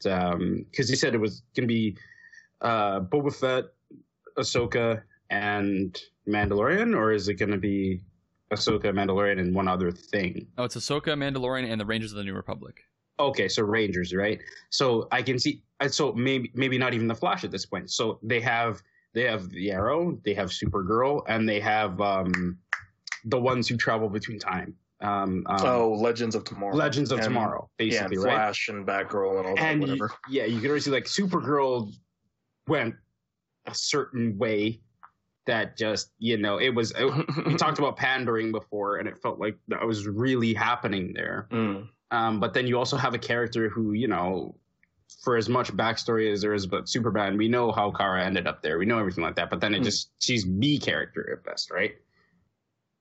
because 0.69 0.87
they 0.87 0.95
said 0.95 1.15
it 1.15 1.19
was 1.19 1.41
gonna 1.55 1.67
be 1.67 1.97
uh, 2.61 2.99
Boba 3.01 3.33
Fett, 3.33 3.65
Ahsoka, 4.37 5.01
and 5.29 5.99
Mandalorian, 6.27 6.95
or 6.95 7.11
is 7.11 7.27
it 7.27 7.35
gonna 7.35 7.57
be 7.57 8.01
Ahsoka, 8.51 8.85
Mandalorian, 8.85 9.39
and 9.39 9.53
one 9.55 9.67
other 9.67 9.91
thing? 9.91 10.47
Oh, 10.57 10.63
it's 10.65 10.75
Ahsoka, 10.75 11.09
Mandalorian, 11.17 11.69
and 11.71 11.79
the 11.79 11.85
Rangers 11.85 12.11
of 12.11 12.17
the 12.17 12.23
New 12.23 12.33
Republic. 12.33 12.81
Okay, 13.19 13.47
so 13.47 13.63
Rangers, 13.63 14.13
right? 14.13 14.39
So 14.69 15.07
I 15.11 15.21
can 15.21 15.39
see. 15.39 15.61
So 15.87 16.13
maybe 16.13 16.51
maybe 16.53 16.77
not 16.77 16.93
even 16.93 17.07
the 17.07 17.15
Flash 17.15 17.43
at 17.43 17.51
this 17.51 17.65
point. 17.65 17.89
So 17.91 18.19
they 18.23 18.39
have 18.41 18.81
they 19.13 19.23
have 19.23 19.49
the 19.49 19.71
Arrow, 19.71 20.19
they 20.25 20.33
have 20.33 20.49
Supergirl, 20.49 21.23
and 21.27 21.47
they 21.47 21.59
have 21.61 21.99
um, 22.01 22.57
the 23.25 23.39
ones 23.39 23.67
who 23.67 23.77
travel 23.77 24.09
between 24.09 24.39
time. 24.39 24.75
Um, 25.01 25.43
um, 25.47 25.65
oh, 25.65 25.91
Legends 25.93 26.35
of 26.35 26.43
Tomorrow. 26.45 26.75
Legends 26.75 27.11
of 27.11 27.19
And- 27.19 27.25
Tomorrow, 27.25 27.69
yeah, 27.79 27.85
basically, 27.85 28.15
and 28.17 28.25
right? 28.25 28.33
Flash 28.33 28.69
and 28.69 28.85
Batgirl 28.87 29.37
and 29.39 29.47
all 29.47 29.55
that, 29.55 29.63
and 29.63 29.81
you- 29.81 29.87
whatever. 29.87 30.11
yeah, 30.29 30.45
you 30.45 30.59
can 30.59 30.69
already 30.69 30.81
see 30.81 30.91
like 30.91 31.05
Supergirl 31.05 31.93
went 32.67 32.95
a 33.65 33.73
certain 33.73 34.37
way 34.37 34.79
that 35.45 35.77
just 35.77 36.11
you 36.19 36.37
know 36.37 36.57
it 36.59 36.69
was. 36.69 36.91
It, 36.97 37.05
we 37.45 37.55
talked 37.57 37.79
about 37.79 37.97
pandering 37.97 38.51
before, 38.51 38.97
and 38.97 39.07
it 39.07 39.17
felt 39.19 39.39
like 39.39 39.57
that 39.67 39.85
was 39.85 40.07
really 40.07 40.53
happening 40.53 41.13
there. 41.13 41.47
Mm. 41.51 41.87
Um, 42.11 42.39
but 42.39 42.53
then 42.53 42.67
you 42.67 42.77
also 42.77 42.97
have 42.97 43.13
a 43.13 43.17
character 43.19 43.67
who, 43.69 43.93
you 43.93 44.07
know, 44.07 44.55
for 45.23 45.37
as 45.37 45.49
much 45.49 45.75
backstory 45.75 46.31
as 46.31 46.41
there 46.41 46.53
is 46.53 46.63
about 46.63 46.87
Superman, 46.87 47.37
we 47.37 47.47
know 47.47 47.71
how 47.71 47.91
Kara 47.91 48.23
ended 48.23 48.47
up 48.47 48.61
there. 48.61 48.77
We 48.77 48.85
know 48.85 48.99
everything 48.99 49.23
like 49.23 49.35
that. 49.35 49.49
But 49.49 49.59
then 49.59 49.73
it 49.73 49.79
Hmm. 49.79 49.83
just 49.85 50.11
she's 50.19 50.45
B 50.45 50.77
character 50.79 51.31
at 51.33 51.43
best, 51.43 51.71
right? 51.71 51.95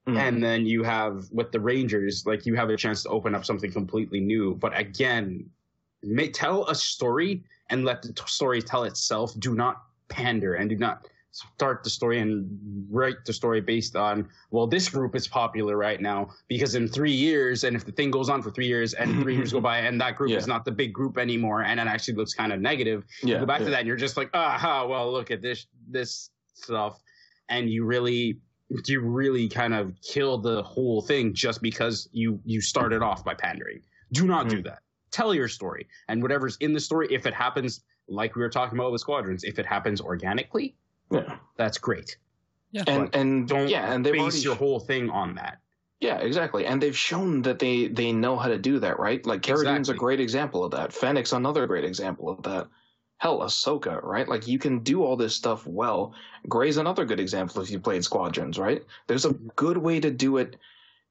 Mm. 0.08 0.16
And 0.18 0.42
then 0.42 0.66
you 0.66 0.82
have 0.82 1.30
with 1.30 1.52
the 1.52 1.60
Rangers, 1.60 2.24
like 2.26 2.44
you 2.44 2.54
have 2.56 2.68
a 2.70 2.76
chance 2.76 3.02
to 3.04 3.08
open 3.08 3.34
up 3.34 3.44
something 3.44 3.72
completely 3.72 4.20
new. 4.20 4.54
But 4.54 4.78
again, 4.78 5.48
may, 6.02 6.28
tell 6.30 6.66
a 6.66 6.74
story 6.74 7.44
and 7.70 7.84
let 7.84 8.02
the 8.02 8.12
t- 8.12 8.22
story 8.26 8.60
tell 8.62 8.84
itself. 8.84 9.32
Do 9.38 9.54
not 9.54 9.82
pander 10.08 10.54
and 10.54 10.68
do 10.68 10.76
not 10.76 11.06
start 11.32 11.82
the 11.82 11.90
story 11.90 12.20
and 12.20 12.46
write 12.90 13.16
the 13.26 13.32
story 13.32 13.60
based 13.60 13.96
on 13.96 14.28
well 14.52 14.68
this 14.68 14.88
group 14.88 15.16
is 15.16 15.26
popular 15.26 15.76
right 15.76 16.00
now 16.00 16.28
because 16.46 16.76
in 16.76 16.86
three 16.86 17.10
years 17.10 17.64
and 17.64 17.74
if 17.74 17.84
the 17.84 17.90
thing 17.90 18.08
goes 18.08 18.28
on 18.28 18.40
for 18.40 18.52
three 18.52 18.68
years 18.68 18.94
and 18.94 19.20
three 19.20 19.34
years 19.34 19.52
go 19.52 19.60
by 19.60 19.78
and 19.78 20.00
that 20.00 20.14
group 20.14 20.30
Yeah. 20.30 20.36
is 20.36 20.46
not 20.46 20.64
the 20.64 20.70
big 20.70 20.92
group 20.92 21.18
anymore 21.18 21.62
and 21.62 21.80
it 21.80 21.88
actually 21.88 22.14
looks 22.14 22.34
kind 22.34 22.52
of 22.52 22.60
negative 22.60 23.02
yeah, 23.24 23.34
you 23.34 23.40
go 23.40 23.46
back 23.46 23.58
yeah. 23.60 23.64
to 23.64 23.70
that 23.72 23.78
and 23.80 23.88
you're 23.88 23.96
just 23.96 24.16
like 24.16 24.30
aha 24.32 24.86
well 24.86 25.10
look 25.10 25.32
at 25.32 25.42
this 25.42 25.66
this 25.88 26.30
stuff 26.52 27.00
and 27.48 27.68
you 27.68 27.84
really 27.84 28.38
you 28.86 29.00
really 29.00 29.48
kind 29.48 29.74
of 29.74 29.92
kill 30.08 30.38
the 30.38 30.62
whole 30.62 31.02
thing 31.02 31.34
just 31.34 31.60
because 31.62 32.08
you 32.12 32.38
you 32.44 32.60
started 32.60 33.02
off 33.02 33.24
by 33.24 33.34
pandering 33.34 33.80
do 34.12 34.24
not 34.24 34.48
do 34.48 34.58
Mm. 34.60 34.64
that 34.66 34.78
tell 35.14 35.34
your 35.34 35.48
story 35.48 35.86
and 36.08 36.22
whatever's 36.22 36.56
in 36.56 36.72
the 36.72 36.80
story 36.80 37.06
if 37.10 37.26
it 37.26 37.34
happens 37.34 37.82
like 38.08 38.34
we 38.36 38.42
were 38.42 38.54
talking 38.58 38.78
about 38.78 38.92
with 38.92 39.00
squadrons 39.00 39.44
if 39.44 39.58
it 39.58 39.66
happens 39.66 40.00
organically 40.00 40.74
Yeah. 41.10 41.36
that's 41.56 41.78
great 41.78 42.18
And 42.86 43.14
and 43.14 43.48
don't 43.48 43.68
yeah, 43.68 43.92
and 43.92 44.04
they've 44.04 44.12
base 44.12 44.22
already 44.22 44.40
your 44.40 44.56
whole 44.56 44.80
thing 44.80 45.08
on 45.10 45.36
that 45.36 45.60
yeah, 46.00 46.18
exactly. 46.18 46.66
And 46.66 46.82
they've 46.82 46.96
shown 46.96 47.40
that 47.42 47.58
they 47.58 47.88
they 47.88 48.12
know 48.12 48.36
how 48.36 48.48
to 48.48 48.58
do 48.58 48.78
that, 48.80 48.98
right? 48.98 49.24
Like 49.24 49.40
Cara 49.42 49.64
Dune's 49.64 49.88
a 49.88 49.94
great 49.94 50.20
example 50.20 50.62
of 50.62 50.72
that. 50.72 50.92
Fennec's 50.92 51.32
another 51.32 51.66
great 51.66 51.84
example 51.84 52.28
of 52.28 52.42
that. 52.42 52.68
Hell, 53.18 53.38
Ahsoka, 53.40 54.02
right? 54.02 54.28
Like 54.28 54.46
you 54.46 54.58
can 54.58 54.80
do 54.80 55.02
all 55.02 55.16
this 55.16 55.34
stuff 55.34 55.66
well. 55.66 56.14
Gray's 56.46 56.76
another 56.76 57.06
good 57.06 57.20
example 57.20 57.62
if 57.62 57.70
you 57.70 57.80
played 57.80 58.04
Squadrons, 58.04 58.58
right? 58.58 58.82
There's 59.06 59.24
a 59.24 59.32
good 59.32 59.78
way 59.78 59.98
to 60.00 60.10
do 60.10 60.36
it 60.36 60.56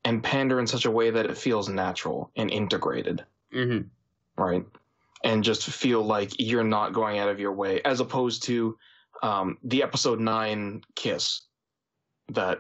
and 0.06 0.22
pander 0.22 0.60
in 0.60 0.68
such 0.68 0.86
a 0.86 0.92
way 0.92 1.10
that 1.10 1.26
it 1.26 1.38
feels 1.38 1.70
natural 1.70 2.30
and 2.36 2.52
integrated. 2.52 3.26
Mm-hmm. 3.54 4.42
right? 4.42 4.66
And 5.24 5.44
just 5.44 5.66
feel 5.66 6.04
like 6.04 6.34
you're 6.38 6.64
not 6.64 6.94
going 6.94 7.20
out 7.20 7.30
of 7.30 7.40
your 7.40 7.54
way, 7.54 7.82
as 7.84 8.00
opposed 8.00 8.44
to 8.44 8.78
um, 9.22 9.58
the 9.64 9.82
episode 9.82 10.20
nine 10.20 10.82
kiss 10.96 11.42
that 12.30 12.60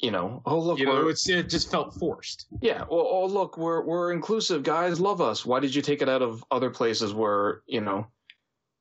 you 0.00 0.10
know. 0.10 0.42
Oh 0.44 0.58
look, 0.58 0.78
you 0.78 0.86
know 0.86 1.08
it's, 1.08 1.28
it 1.28 1.48
just 1.48 1.70
felt 1.70 1.94
forced 1.94 2.46
yeah. 2.60 2.84
Well, 2.90 3.06
oh 3.08 3.26
look, 3.26 3.56
we're 3.56 3.82
we're 3.82 4.12
inclusive, 4.12 4.62
guys. 4.62 5.00
Love 5.00 5.20
us. 5.20 5.46
Why 5.46 5.60
did 5.60 5.74
you 5.74 5.82
take 5.82 6.02
it 6.02 6.08
out 6.08 6.22
of 6.22 6.44
other 6.50 6.70
places 6.70 7.14
where 7.14 7.62
you 7.66 7.80
know 7.80 8.06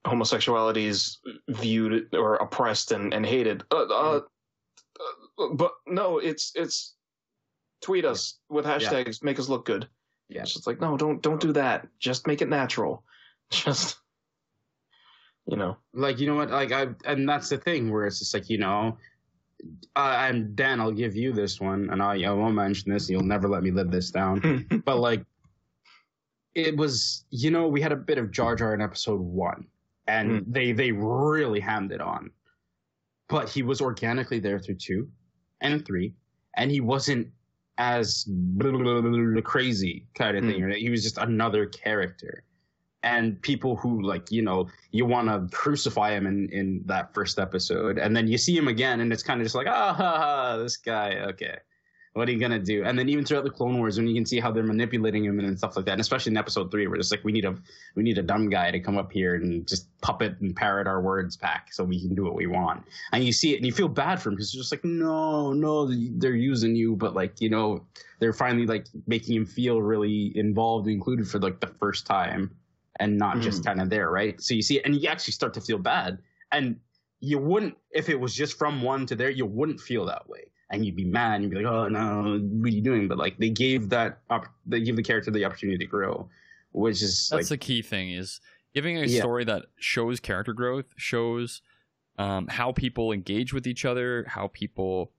homosexuality 0.05 0.85
is 0.85 1.19
viewed 1.49 2.13
or 2.13 2.35
oppressed 2.35 2.91
and, 2.91 3.13
and 3.13 3.25
hated? 3.25 3.63
Uh, 3.71 3.85
uh, 3.85 4.21
uh, 5.39 5.47
but 5.53 5.73
no, 5.87 6.17
it's 6.17 6.51
it's 6.55 6.95
tweet 7.81 8.05
us 8.05 8.39
with 8.49 8.65
hashtags, 8.65 9.23
make 9.23 9.39
us 9.39 9.47
look 9.47 9.65
good. 9.65 9.87
Yeah. 10.29 10.41
It's 10.41 10.53
just 10.53 10.67
like 10.67 10.81
no, 10.81 10.97
don't 10.97 11.21
don't 11.21 11.41
do 11.41 11.53
that. 11.53 11.87
Just 11.99 12.27
make 12.27 12.41
it 12.41 12.49
natural. 12.49 13.03
Just 13.51 13.97
You 15.45 15.57
know, 15.57 15.77
like 15.93 16.19
you 16.19 16.27
know 16.27 16.35
what 16.35 16.49
like 16.49 16.71
i 16.71 16.87
and 17.05 17.29
that's 17.29 17.49
the 17.49 17.57
thing 17.57 17.91
where 17.91 18.05
it's 18.07 18.17
just 18.17 18.33
like 18.33 18.49
you 18.49 18.57
know 18.57 18.97
uh, 19.95 20.17
and 20.27 20.55
dan 20.55 20.81
i'll 20.81 20.91
give 20.91 21.15
you 21.15 21.31
this 21.31 21.59
one 21.61 21.89
and 21.91 22.01
I, 22.01 22.23
I 22.23 22.31
won't 22.31 22.55
mention 22.55 22.91
this 22.91 23.09
you'll 23.09 23.21
never 23.21 23.47
let 23.47 23.63
me 23.63 23.71
live 23.71 23.91
this 23.91 24.11
down 24.11 24.65
but 24.85 24.97
like 24.97 25.23
it 26.55 26.75
was 26.75 27.25
you 27.29 27.51
know 27.51 27.67
we 27.67 27.81
had 27.81 27.91
a 27.91 27.95
bit 27.95 28.17
of 28.17 28.31
jar 28.31 28.55
jar 28.55 28.73
in 28.73 28.81
episode 28.81 29.21
one 29.21 29.67
and 30.07 30.43
they 30.47 30.71
they 30.71 30.91
really 30.91 31.59
hammed 31.59 31.91
it 31.91 32.01
on 32.01 32.31
but 33.27 33.49
he 33.49 33.61
was 33.63 33.81
organically 33.81 34.39
there 34.39 34.59
through 34.59 34.75
two 34.75 35.07
and 35.61 35.85
three 35.85 36.13
and 36.57 36.71
he 36.71 36.81
wasn't 36.81 37.27
as 37.77 38.25
crazy 39.43 40.05
kind 40.15 40.37
of 40.37 40.43
thing. 40.43 40.63
Right? 40.63 40.77
he 40.77 40.89
was 40.89 41.03
just 41.03 41.17
another 41.17 41.65
character. 41.65 42.43
And 43.03 43.39
people 43.43 43.75
who 43.75 44.01
like 44.01 44.31
you 44.31 44.41
know 44.41 44.67
you 44.91 45.05
want 45.05 45.27
to 45.27 45.55
crucify 45.55 46.11
him 46.11 46.25
in 46.25 46.49
in 46.49 46.81
that 46.85 47.13
first 47.13 47.37
episode. 47.37 47.99
And 47.99 48.15
then 48.15 48.27
you 48.27 48.37
see 48.37 48.57
him 48.57 48.67
again 48.67 48.99
and 49.01 49.13
it's 49.13 49.21
kind 49.21 49.39
of 49.41 49.45
just 49.45 49.55
like 49.55 49.67
ah 49.67 49.93
ha, 49.93 50.17
ha, 50.17 50.57
this 50.57 50.77
guy. 50.77 51.19
Okay 51.29 51.57
what 52.15 52.29
are 52.29 52.31
you 52.31 52.39
gonna 52.39 52.59
do? 52.59 52.83
And 52.83 52.97
then 52.97 53.09
even 53.09 53.25
throughout 53.25 53.43
the 53.43 53.49
clone 53.49 53.77
wars 53.77 53.97
when 53.97 54.07
you 54.07 54.15
can 54.15 54.25
see 54.25 54.39
how 54.39 54.51
they're 54.51 54.63
manipulating 54.63 55.23
him 55.25 55.39
and 55.39 55.57
stuff 55.57 55.75
like 55.75 55.85
that 55.85 55.91
and 55.91 56.01
especially 56.01 56.31
in 56.31 56.37
episode 56.37 56.71
three 56.71 56.87
where 56.87 56.97
it's 56.97 57.11
like 57.11 57.23
we 57.23 57.31
need 57.31 57.45
a 57.45 57.55
we 57.95 58.03
need 58.03 58.17
a 58.17 58.23
dumb 58.23 58.49
guy 58.49 58.71
to 58.71 58.79
come 58.79 58.97
up 58.97 59.11
here 59.11 59.35
and 59.35 59.67
just 59.67 59.87
puppet 60.01 60.35
and 60.39 60.55
parrot 60.55 60.87
our 60.87 61.01
words 61.01 61.35
back 61.35 61.73
so 61.73 61.83
we 61.83 61.99
can 61.99 62.15
do 62.15 62.23
what 62.23 62.35
we 62.35 62.47
want. 62.47 62.83
And 63.11 63.23
you 63.23 63.33
see 63.33 63.53
it 63.53 63.57
and 63.57 63.65
you 63.65 63.71
feel 63.71 63.87
bad 63.87 64.21
for 64.21 64.29
him 64.29 64.35
because 64.35 64.47
it's 64.47 64.55
just 64.55 64.71
like 64.71 64.85
no 64.85 65.53
no 65.53 65.91
they're 66.17 66.35
using 66.35 66.75
you 66.75 66.95
but 66.95 67.13
like 67.13 67.41
you 67.41 67.49
know 67.49 67.85
they're 68.19 68.33
finally 68.33 68.65
like 68.65 68.87
making 69.07 69.35
him 69.35 69.45
feel 69.45 69.81
really 69.81 70.31
involved 70.37 70.87
and 70.87 70.95
included 70.95 71.27
for 71.27 71.39
like 71.39 71.59
the 71.59 71.67
first 71.67 72.05
time 72.05 72.49
and 72.99 73.17
not 73.17 73.39
just 73.39 73.59
hmm. 73.59 73.65
kind 73.65 73.81
of 73.81 73.89
there, 73.89 74.09
right? 74.09 74.41
So 74.41 74.53
you 74.53 74.61
see, 74.61 74.77
it, 74.77 74.85
and 74.85 74.95
you 74.95 75.09
actually 75.09 75.33
start 75.33 75.53
to 75.55 75.61
feel 75.61 75.77
bad, 75.77 76.19
and 76.51 76.79
you 77.19 77.37
wouldn't 77.39 77.75
if 77.91 78.09
it 78.09 78.19
was 78.19 78.33
just 78.33 78.57
from 78.57 78.81
one 78.81 79.05
to 79.07 79.15
there, 79.15 79.29
you 79.29 79.45
wouldn't 79.45 79.79
feel 79.79 80.05
that 80.05 80.27
way, 80.29 80.45
and 80.71 80.85
you'd 80.85 80.95
be 80.95 81.05
mad, 81.05 81.35
and 81.35 81.43
you'd 81.43 81.51
be 81.51 81.57
like, 81.63 81.71
oh 81.71 81.87
no, 81.87 82.39
what 82.39 82.67
are 82.67 82.75
you 82.75 82.81
doing? 82.81 83.07
But 83.07 83.17
like 83.17 83.37
they 83.37 83.49
gave 83.49 83.89
that 83.89 84.19
up, 84.29 84.45
they 84.65 84.81
give 84.81 84.95
the 84.95 85.03
character 85.03 85.31
the 85.31 85.45
opportunity 85.45 85.77
to 85.77 85.85
grow, 85.85 86.27
which 86.71 87.01
is 87.01 87.29
That's 87.29 87.49
like 87.51 87.59
the 87.59 87.65
key 87.65 87.81
thing 87.81 88.11
is 88.11 88.41
giving 88.73 88.97
a 88.97 89.05
Yeah. 89.05 89.19
story 89.21 89.43
that 89.45 89.65
shows 89.77 90.19
character 90.19 90.53
growth, 90.53 90.85
shows 90.97 91.61
um, 92.17 92.47
how 92.47 92.71
people 92.71 93.11
engage 93.11 93.53
with 93.53 93.67
each 93.67 93.83
other, 93.85 94.25
how 94.27 94.47
people 94.47 95.11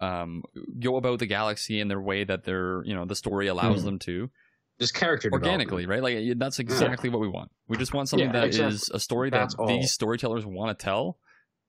um, 0.00 0.42
go 0.80 0.96
about 0.96 1.18
the 1.20 1.26
galaxy 1.26 1.80
in 1.80 1.88
their 1.88 2.00
way 2.00 2.24
that 2.24 2.44
they're, 2.44 2.84
you 2.84 2.92
know, 2.94 3.04
the 3.06 3.14
story 3.14 3.46
allows 3.46 3.80
Mhm. 3.80 3.84
them 3.84 3.98
to 4.00 4.30
just 4.78 4.92
character 4.92 5.30
organically, 5.32 5.86
right? 5.86 6.02
Like 6.02 6.36
that's 6.38 6.58
exactly 6.58 7.08
what 7.08 7.20
we 7.20 7.28
want. 7.28 7.50
We 7.68 7.76
just 7.78 7.94
want 7.94 8.08
something 8.08 8.26
Yeah, 8.26 8.32
that 8.32 8.48
is 8.48 8.56
exactly. 8.82 8.96
a 8.96 9.00
story 9.00 9.30
that 9.30 9.38
That's 9.38 9.54
all. 9.54 9.66
these 9.68 9.92
storytellers 9.92 10.44
want 10.44 10.76
to 10.76 10.84
tell 10.84 11.18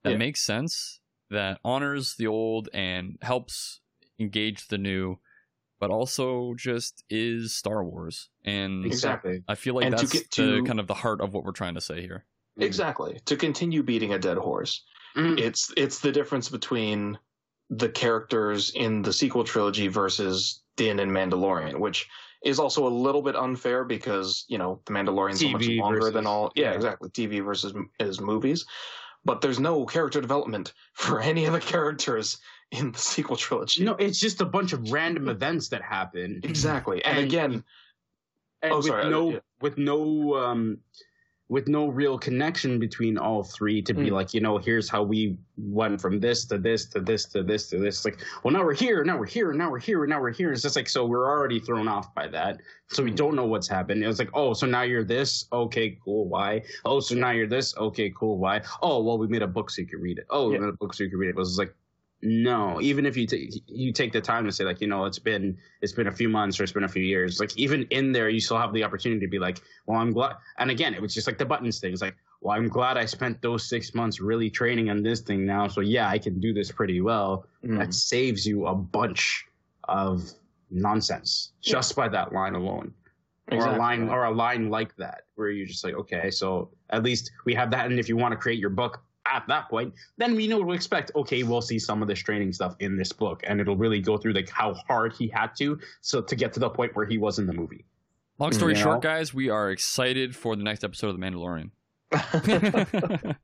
that 0.02 0.10
Yeah. 0.10 0.16
makes 0.16 0.42
sense, 0.42 1.00
that 1.30 1.58
honors 1.64 2.14
the 2.16 2.26
old 2.26 2.68
and 2.72 3.16
helps 3.22 3.80
engage 4.18 4.68
the 4.68 4.78
new, 4.78 5.18
but 5.80 5.90
also 5.90 6.54
just 6.56 7.04
is 7.10 7.54
Star 7.54 7.84
Wars. 7.84 8.28
And 8.44 8.84
exactly. 8.86 9.42
I 9.48 9.54
feel 9.56 9.74
like 9.74 9.84
And 9.86 9.96
to 9.96 10.02
that's 10.02 10.12
get 10.12 10.30
the 10.30 10.56
to- 10.58 10.64
kind 10.64 10.80
of 10.80 10.86
the 10.86 10.94
heart 10.94 11.20
of 11.20 11.34
what 11.34 11.44
we're 11.44 11.52
trying 11.52 11.74
to 11.74 11.80
say 11.80 12.00
here. 12.00 12.24
exactly 12.58 13.20
to 13.26 13.36
continue 13.36 13.82
beating 13.82 14.14
a 14.14 14.18
dead 14.18 14.38
horse. 14.38 14.82
Mhm. 15.14 15.38
It's 15.38 15.70
it's 15.76 16.00
the 16.00 16.10
difference 16.12 16.48
between 16.48 17.18
the 17.68 17.88
characters 17.90 18.70
in 18.74 19.02
the 19.02 19.12
sequel 19.12 19.44
trilogy 19.44 19.88
versus 19.88 20.62
Din 20.76 20.98
and 21.00 21.10
Mandalorian, 21.10 21.78
which 21.78 22.06
is 22.44 22.58
also 22.58 22.86
a 22.86 22.88
little 22.88 23.20
bit 23.22 23.34
unfair 23.36 23.84
because 23.84 24.44
you 24.48 24.56
know 24.56 24.80
the 24.86 24.92
Mandalorian's 24.92 25.40
so 25.40 25.48
much 25.50 25.66
longer 25.68 25.98
versus- 26.00 26.14
than 26.14 26.26
all. 26.26 26.50
Yeah, 26.54 26.70
yeah. 26.70 26.74
exactly. 26.76 27.10
TV 27.10 27.44
versus 27.44 27.74
is 28.00 28.20
movies, 28.20 28.64
but 29.26 29.40
there's 29.42 29.58
no 29.60 29.84
character 29.84 30.20
development 30.20 30.72
for 30.94 31.20
any 31.30 31.44
of 31.44 31.52
the 31.52 31.60
characters 31.60 32.38
in 32.70 32.92
the 32.92 32.98
sequel 32.98 33.36
trilogy. 33.36 33.84
No, 33.84 33.92
it's 33.96 34.18
just 34.18 34.40
a 34.40 34.44
bunch 34.44 34.72
of 34.72 34.90
random 34.90 35.28
events 35.28 35.68
that 35.68 35.82
happen. 35.82 36.40
Exactly, 36.44 37.04
and, 37.04 37.18
And- 37.18 37.26
again, 37.26 37.64
and 38.62 38.72
Oh, 38.72 38.76
with 38.78 38.86
sorry, 38.86 39.10
no 39.10 39.30
yeah. 39.32 39.38
with 39.60 39.76
no 39.76 40.34
um 40.36 40.78
with 41.48 41.68
no 41.68 41.86
real 41.86 42.18
connection 42.18 42.78
between 42.80 43.16
all 43.16 43.44
three 43.44 43.80
to 43.80 43.94
be 43.94 44.06
Mm. 44.06 44.12
like 44.12 44.34
you 44.34 44.40
know 44.40 44.58
here's 44.58 44.88
how 44.88 45.02
we 45.02 45.38
went 45.56 46.00
from 46.00 46.18
this 46.18 46.44
to 46.46 46.58
this 46.58 46.86
to 46.86 47.00
this 47.00 47.24
to 47.26 47.42
this 47.42 47.68
to 47.70 47.78
this. 47.78 48.04
Like 48.04 48.18
well 48.42 48.52
now 48.52 48.64
we're 48.64 48.74
here 48.74 49.04
now 49.04 49.16
we're 49.16 49.26
here 49.26 49.52
now 49.52 49.70
we're 49.70 49.78
here 49.78 50.04
now 50.06 50.20
we're 50.20 50.32
here. 50.32 50.50
It's 50.52 50.62
just 50.62 50.74
like 50.76 50.88
so 50.88 51.06
we're 51.06 51.28
already 51.28 51.60
thrown 51.60 51.86
off 51.86 52.12
by 52.14 52.26
that. 52.28 52.60
So 52.88 53.02
we 53.04 53.12
don't 53.12 53.36
know 53.36 53.46
what's 53.46 53.68
happened. 53.68 54.02
It 54.02 54.08
was 54.08 54.18
like 54.18 54.30
oh 54.34 54.54
so 54.54 54.66
now 54.66 54.82
you're 54.82 55.04
this? 55.04 55.46
Okay 55.52 55.96
cool 56.04 56.28
why? 56.28 56.62
Oh 56.84 56.98
so 56.98 57.14
now 57.14 57.30
you're 57.30 57.46
this? 57.46 57.76
Okay 57.76 58.10
cool 58.10 58.38
why? 58.38 58.62
Oh 58.82 59.02
well 59.04 59.16
we 59.18 59.28
made 59.28 59.42
a 59.42 59.46
book 59.46 59.70
so 59.70 59.82
you 59.82 59.88
could 59.88 60.00
read 60.02 60.18
it. 60.18 60.26
Oh 60.30 60.50
we 60.50 60.58
made 60.58 60.68
a 60.68 60.72
book 60.72 60.94
so 60.94 61.04
you 61.04 61.10
could 61.10 61.18
read 61.18 61.28
it, 61.28 61.30
it 61.30 61.36
was 61.36 61.58
like 61.58 61.72
no 62.22 62.80
even 62.80 63.04
if 63.04 63.16
you 63.16 63.26
take 63.26 63.50
you 63.66 63.92
take 63.92 64.12
the 64.12 64.20
time 64.20 64.44
to 64.44 64.52
say 64.52 64.64
like 64.64 64.80
you 64.80 64.86
know 64.86 65.04
it's 65.04 65.18
been 65.18 65.56
it's 65.82 65.92
been 65.92 66.06
a 66.06 66.12
few 66.12 66.28
months 66.28 66.58
or 66.58 66.62
it's 66.62 66.72
been 66.72 66.84
a 66.84 66.88
few 66.88 67.02
years 67.02 67.38
like 67.40 67.56
even 67.58 67.82
in 67.90 68.10
there 68.10 68.30
you 68.30 68.40
still 68.40 68.56
have 68.56 68.72
the 68.72 68.82
opportunity 68.82 69.20
to 69.20 69.28
be 69.28 69.38
like 69.38 69.60
well 69.86 70.00
i'm 70.00 70.12
glad 70.12 70.34
and 70.58 70.70
again 70.70 70.94
it 70.94 71.02
was 71.02 71.12
just 71.12 71.26
like 71.26 71.36
the 71.36 71.44
buttons 71.44 71.78
thing 71.78 71.92
it's 71.92 72.00
like 72.00 72.16
well 72.40 72.56
i'm 72.56 72.68
glad 72.68 72.96
i 72.96 73.04
spent 73.04 73.40
those 73.42 73.68
six 73.68 73.94
months 73.94 74.18
really 74.18 74.48
training 74.48 74.88
on 74.88 75.02
this 75.02 75.20
thing 75.20 75.44
now 75.44 75.68
so 75.68 75.82
yeah 75.82 76.08
i 76.08 76.18
can 76.18 76.40
do 76.40 76.54
this 76.54 76.72
pretty 76.72 77.00
well. 77.00 77.46
Mm, 77.64 77.78
that 77.78 77.92
saves 77.92 78.46
you 78.46 78.66
a 78.66 78.74
bunch 78.74 79.44
of 79.88 80.30
nonsense 80.70 81.52
just 81.60 81.94
by 81.94 82.08
that 82.08 82.32
line 82.32 82.54
alone. 82.54 82.92
Or 83.52 83.58
a 83.58 83.76
line 83.76 84.08
or 84.08 84.24
a 84.24 84.30
line 84.32 84.70
like 84.70 84.96
that 84.96 85.22
where 85.36 85.50
you're 85.50 85.66
just 85.66 85.84
like 85.84 85.94
okay 85.94 86.32
so 86.32 86.70
at 86.90 87.04
least 87.04 87.30
we 87.44 87.54
have 87.54 87.70
that 87.70 87.86
and 87.86 88.00
if 88.00 88.08
you 88.08 88.16
want 88.16 88.32
to 88.32 88.36
create 88.36 88.58
your 88.58 88.70
book 88.70 89.04
at 89.32 89.46
that 89.48 89.68
point 89.68 89.92
then 90.18 90.34
we 90.34 90.46
know 90.46 90.58
what 90.58 90.66
to 90.66 90.72
expect 90.72 91.10
okay 91.14 91.42
we'll 91.42 91.62
see 91.62 91.78
some 91.78 92.02
of 92.02 92.08
this 92.08 92.18
training 92.18 92.52
stuff 92.52 92.74
in 92.80 92.96
this 92.96 93.12
book 93.12 93.42
and 93.46 93.60
it'll 93.60 93.76
really 93.76 94.00
go 94.00 94.16
through 94.16 94.32
like 94.32 94.48
how 94.50 94.74
hard 94.88 95.12
he 95.12 95.28
had 95.28 95.48
to 95.56 95.78
so 96.00 96.20
to 96.20 96.36
get 96.36 96.52
to 96.52 96.60
the 96.60 96.68
point 96.70 96.94
where 96.94 97.06
he 97.06 97.18
was 97.18 97.38
in 97.38 97.46
the 97.46 97.52
movie 97.52 97.84
Long 98.38 98.52
story 98.52 98.74
You 98.74 98.80
short, 98.80 98.96
know? 98.96 99.00
guys, 99.00 99.32
we 99.32 99.48
are 99.48 99.70
excited 99.70 100.36
for 100.36 100.56
the 100.56 100.62
next 100.62 100.84
episode 100.84 101.08
of 101.08 101.18
The 101.18 101.24
Mandalorian. 101.26 101.70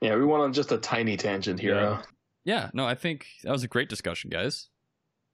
yeah, 0.00 0.16
we 0.16 0.24
went 0.24 0.42
on 0.42 0.52
just 0.52 0.70
a 0.72 0.78
tiny 0.78 1.16
tangent 1.16 1.58
here. 1.60 1.74
Yeah. 1.74 2.02
yeah, 2.44 2.70
no, 2.74 2.86
I 2.86 2.94
think 2.94 3.26
that 3.44 3.52
was 3.52 3.64
a 3.64 3.68
great 3.68 3.88
discussion, 3.88 4.30
guys. 4.30 4.68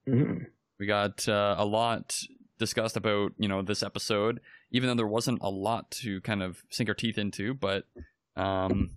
Mhm. 0.08 0.46
We 0.78 0.86
got 0.86 1.28
uh, 1.28 1.56
a 1.58 1.64
lot 1.64 2.16
discussed 2.58 2.96
about 2.96 3.32
you 3.38 3.48
know 3.48 3.62
this 3.62 3.82
episode, 3.82 4.40
even 4.70 4.88
though 4.88 4.94
there 4.94 5.06
wasn't 5.06 5.40
a 5.42 5.50
lot 5.50 5.90
to 6.02 6.20
kind 6.20 6.42
of 6.42 6.62
sink 6.70 6.88
our 6.88 6.94
teeth 6.94 7.18
into, 7.18 7.54
but 7.54 7.84
um, 8.36 8.90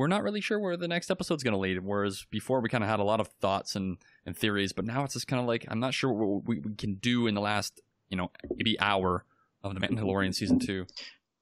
we're 0.00 0.06
not 0.06 0.22
really 0.22 0.40
sure 0.40 0.58
where 0.58 0.78
the 0.78 0.88
next 0.88 1.10
episode's 1.10 1.42
going 1.42 1.52
to 1.52 1.58
lead. 1.58 1.78
Whereas 1.84 2.24
before 2.30 2.60
we 2.60 2.70
kind 2.70 2.82
of 2.82 2.88
had 2.88 3.00
a 3.00 3.04
lot 3.04 3.20
of 3.20 3.28
thoughts 3.40 3.76
and 3.76 3.98
and 4.24 4.34
theories, 4.36 4.72
but 4.72 4.86
now 4.86 5.04
it's 5.04 5.12
just 5.12 5.26
kind 5.28 5.40
of 5.40 5.46
like 5.46 5.66
I'm 5.68 5.78
not 5.78 5.92
sure 5.92 6.10
what 6.10 6.44
we, 6.48 6.58
we 6.58 6.74
can 6.74 6.94
do 6.94 7.26
in 7.26 7.34
the 7.34 7.40
last 7.42 7.80
you 8.08 8.16
know 8.16 8.30
maybe 8.56 8.80
hour 8.80 9.26
of 9.62 9.74
the 9.74 9.80
Mandalorian 9.80 10.34
season 10.34 10.58
two. 10.58 10.86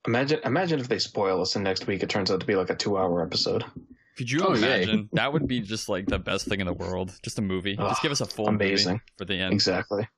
Imagine, 0.07 0.41
imagine 0.45 0.81
if 0.81 0.89
they 0.89 0.99
spoil 0.99 1.41
us, 1.41 1.55
and 1.55 1.63
next 1.65 1.87
week 1.87 2.03
it 2.03 2.09
turns 2.11 2.31
out 2.33 2.41
to 2.41 2.47
be 2.47 2.57
like 2.57 2.71
a 2.71 2.75
two-hour 2.75 3.23
episode. 3.25 3.65
Could 4.17 4.31
you 4.31 4.41
Oh, 4.45 4.55
yay. 4.55 4.83
imagine? 4.83 5.09
that 5.13 5.33
would 5.33 5.47
be 5.47 5.61
just 5.61 5.89
like 5.89 6.07
the 6.07 6.19
best 6.19 6.47
thing 6.47 6.59
in 6.61 6.67
the 6.67 6.73
world. 6.73 7.13
Just 7.23 7.39
a 7.39 7.43
movie. 7.43 7.77
just 7.77 8.03
give 8.03 8.11
us 8.11 8.21
a 8.21 8.27
full 8.27 8.49
amazing. 8.49 8.95
movie 8.95 9.03
for 9.19 9.25
the 9.27 9.35
end. 9.35 9.53
Exactly. 9.53 10.09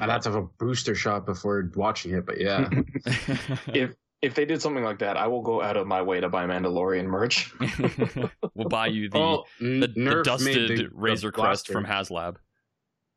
i'd 0.00 0.08
have 0.08 0.22
to 0.22 0.30
have 0.30 0.38
a 0.42 0.46
booster 0.58 0.94
shot 0.94 1.26
before 1.26 1.70
watching 1.74 2.14
it 2.14 2.24
but 2.24 2.40
yeah 2.40 2.68
If 3.74 3.94
if 4.22 4.34
they 4.34 4.44
did 4.44 4.60
something 4.60 4.82
like 4.84 4.98
that, 4.98 5.16
I 5.16 5.26
will 5.28 5.42
go 5.42 5.62
out 5.62 5.76
of 5.76 5.86
my 5.86 6.02
way 6.02 6.20
to 6.20 6.28
buy 6.28 6.44
Mandalorian 6.46 7.04
merch. 7.06 7.52
we'll 8.54 8.68
buy 8.68 8.88
you 8.88 9.08
the 9.08 9.18
oh 9.18 9.44
the, 9.60 9.86
the 9.86 10.22
dusted 10.24 10.70
the- 10.70 10.76
the 10.84 10.88
Razor 10.92 11.30
Crest 11.32 11.66
blaster. 11.68 11.72
from 11.72 11.84
HasLab. 11.84 12.36